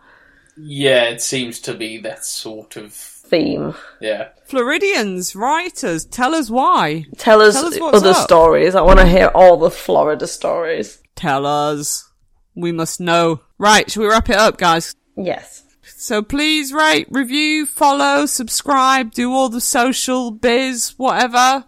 Yeah, 0.57 1.05
it 1.05 1.21
seems 1.21 1.59
to 1.61 1.75
be 1.75 1.99
that 1.99 2.25
sort 2.25 2.77
of. 2.77 2.93
Theme. 3.27 3.75
Yeah. 4.03 4.29
Floridians, 4.45 5.35
writers, 5.35 6.05
tell 6.05 6.35
us 6.35 6.51
why. 6.51 7.07
Tell 7.17 7.41
us, 7.41 7.55
Tell 7.55 7.67
us 7.67 7.79
other 7.81 8.11
up. 8.11 8.17
stories. 8.17 8.75
I 8.75 8.83
want 8.83 9.01
to 9.01 9.07
hear 9.09 9.29
all 9.35 9.57
the 9.57 9.71
Florida 9.71 10.27
stories. 10.27 11.01
Tell 11.17 11.47
us. 11.47 12.09
We 12.55 12.71
must 12.71 13.01
know. 13.01 13.41
Right, 13.59 13.91
shall 13.91 14.03
we 14.03 14.11
wrap 14.11 14.29
it 14.29 14.37
up, 14.37 14.59
guys? 14.59 14.95
Yes. 15.17 15.65
So 15.83 16.23
please 16.23 16.73
rate, 16.73 17.09
review, 17.11 17.65
follow, 17.65 18.27
subscribe, 18.27 19.13
do 19.13 19.33
all 19.33 19.49
the 19.49 19.61
social 19.61 20.31
biz, 20.31 20.95
whatever. 20.99 21.65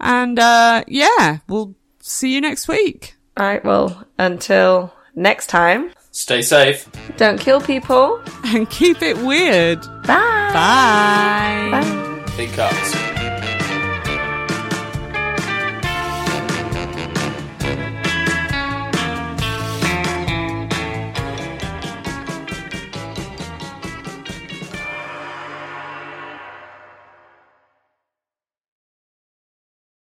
And, 0.00 0.38
uh, 0.38 0.84
yeah, 0.86 1.38
we'll 1.48 1.74
see 2.00 2.34
you 2.34 2.40
next 2.40 2.68
week. 2.68 3.16
All 3.36 3.46
right. 3.46 3.64
Well, 3.64 4.04
until 4.18 4.92
next 5.14 5.46
time, 5.48 5.92
Stay 6.10 6.42
safe. 6.42 6.88
don't 7.16 7.38
kill 7.38 7.60
people. 7.60 8.20
And 8.44 8.68
keep 8.70 9.02
it 9.02 9.18
weird. 9.18 9.80
Bye. 10.06 10.50
Bye. 10.52 11.68
Bye. 11.70 12.32
Big 12.36 12.50
cuts. 12.52 13.07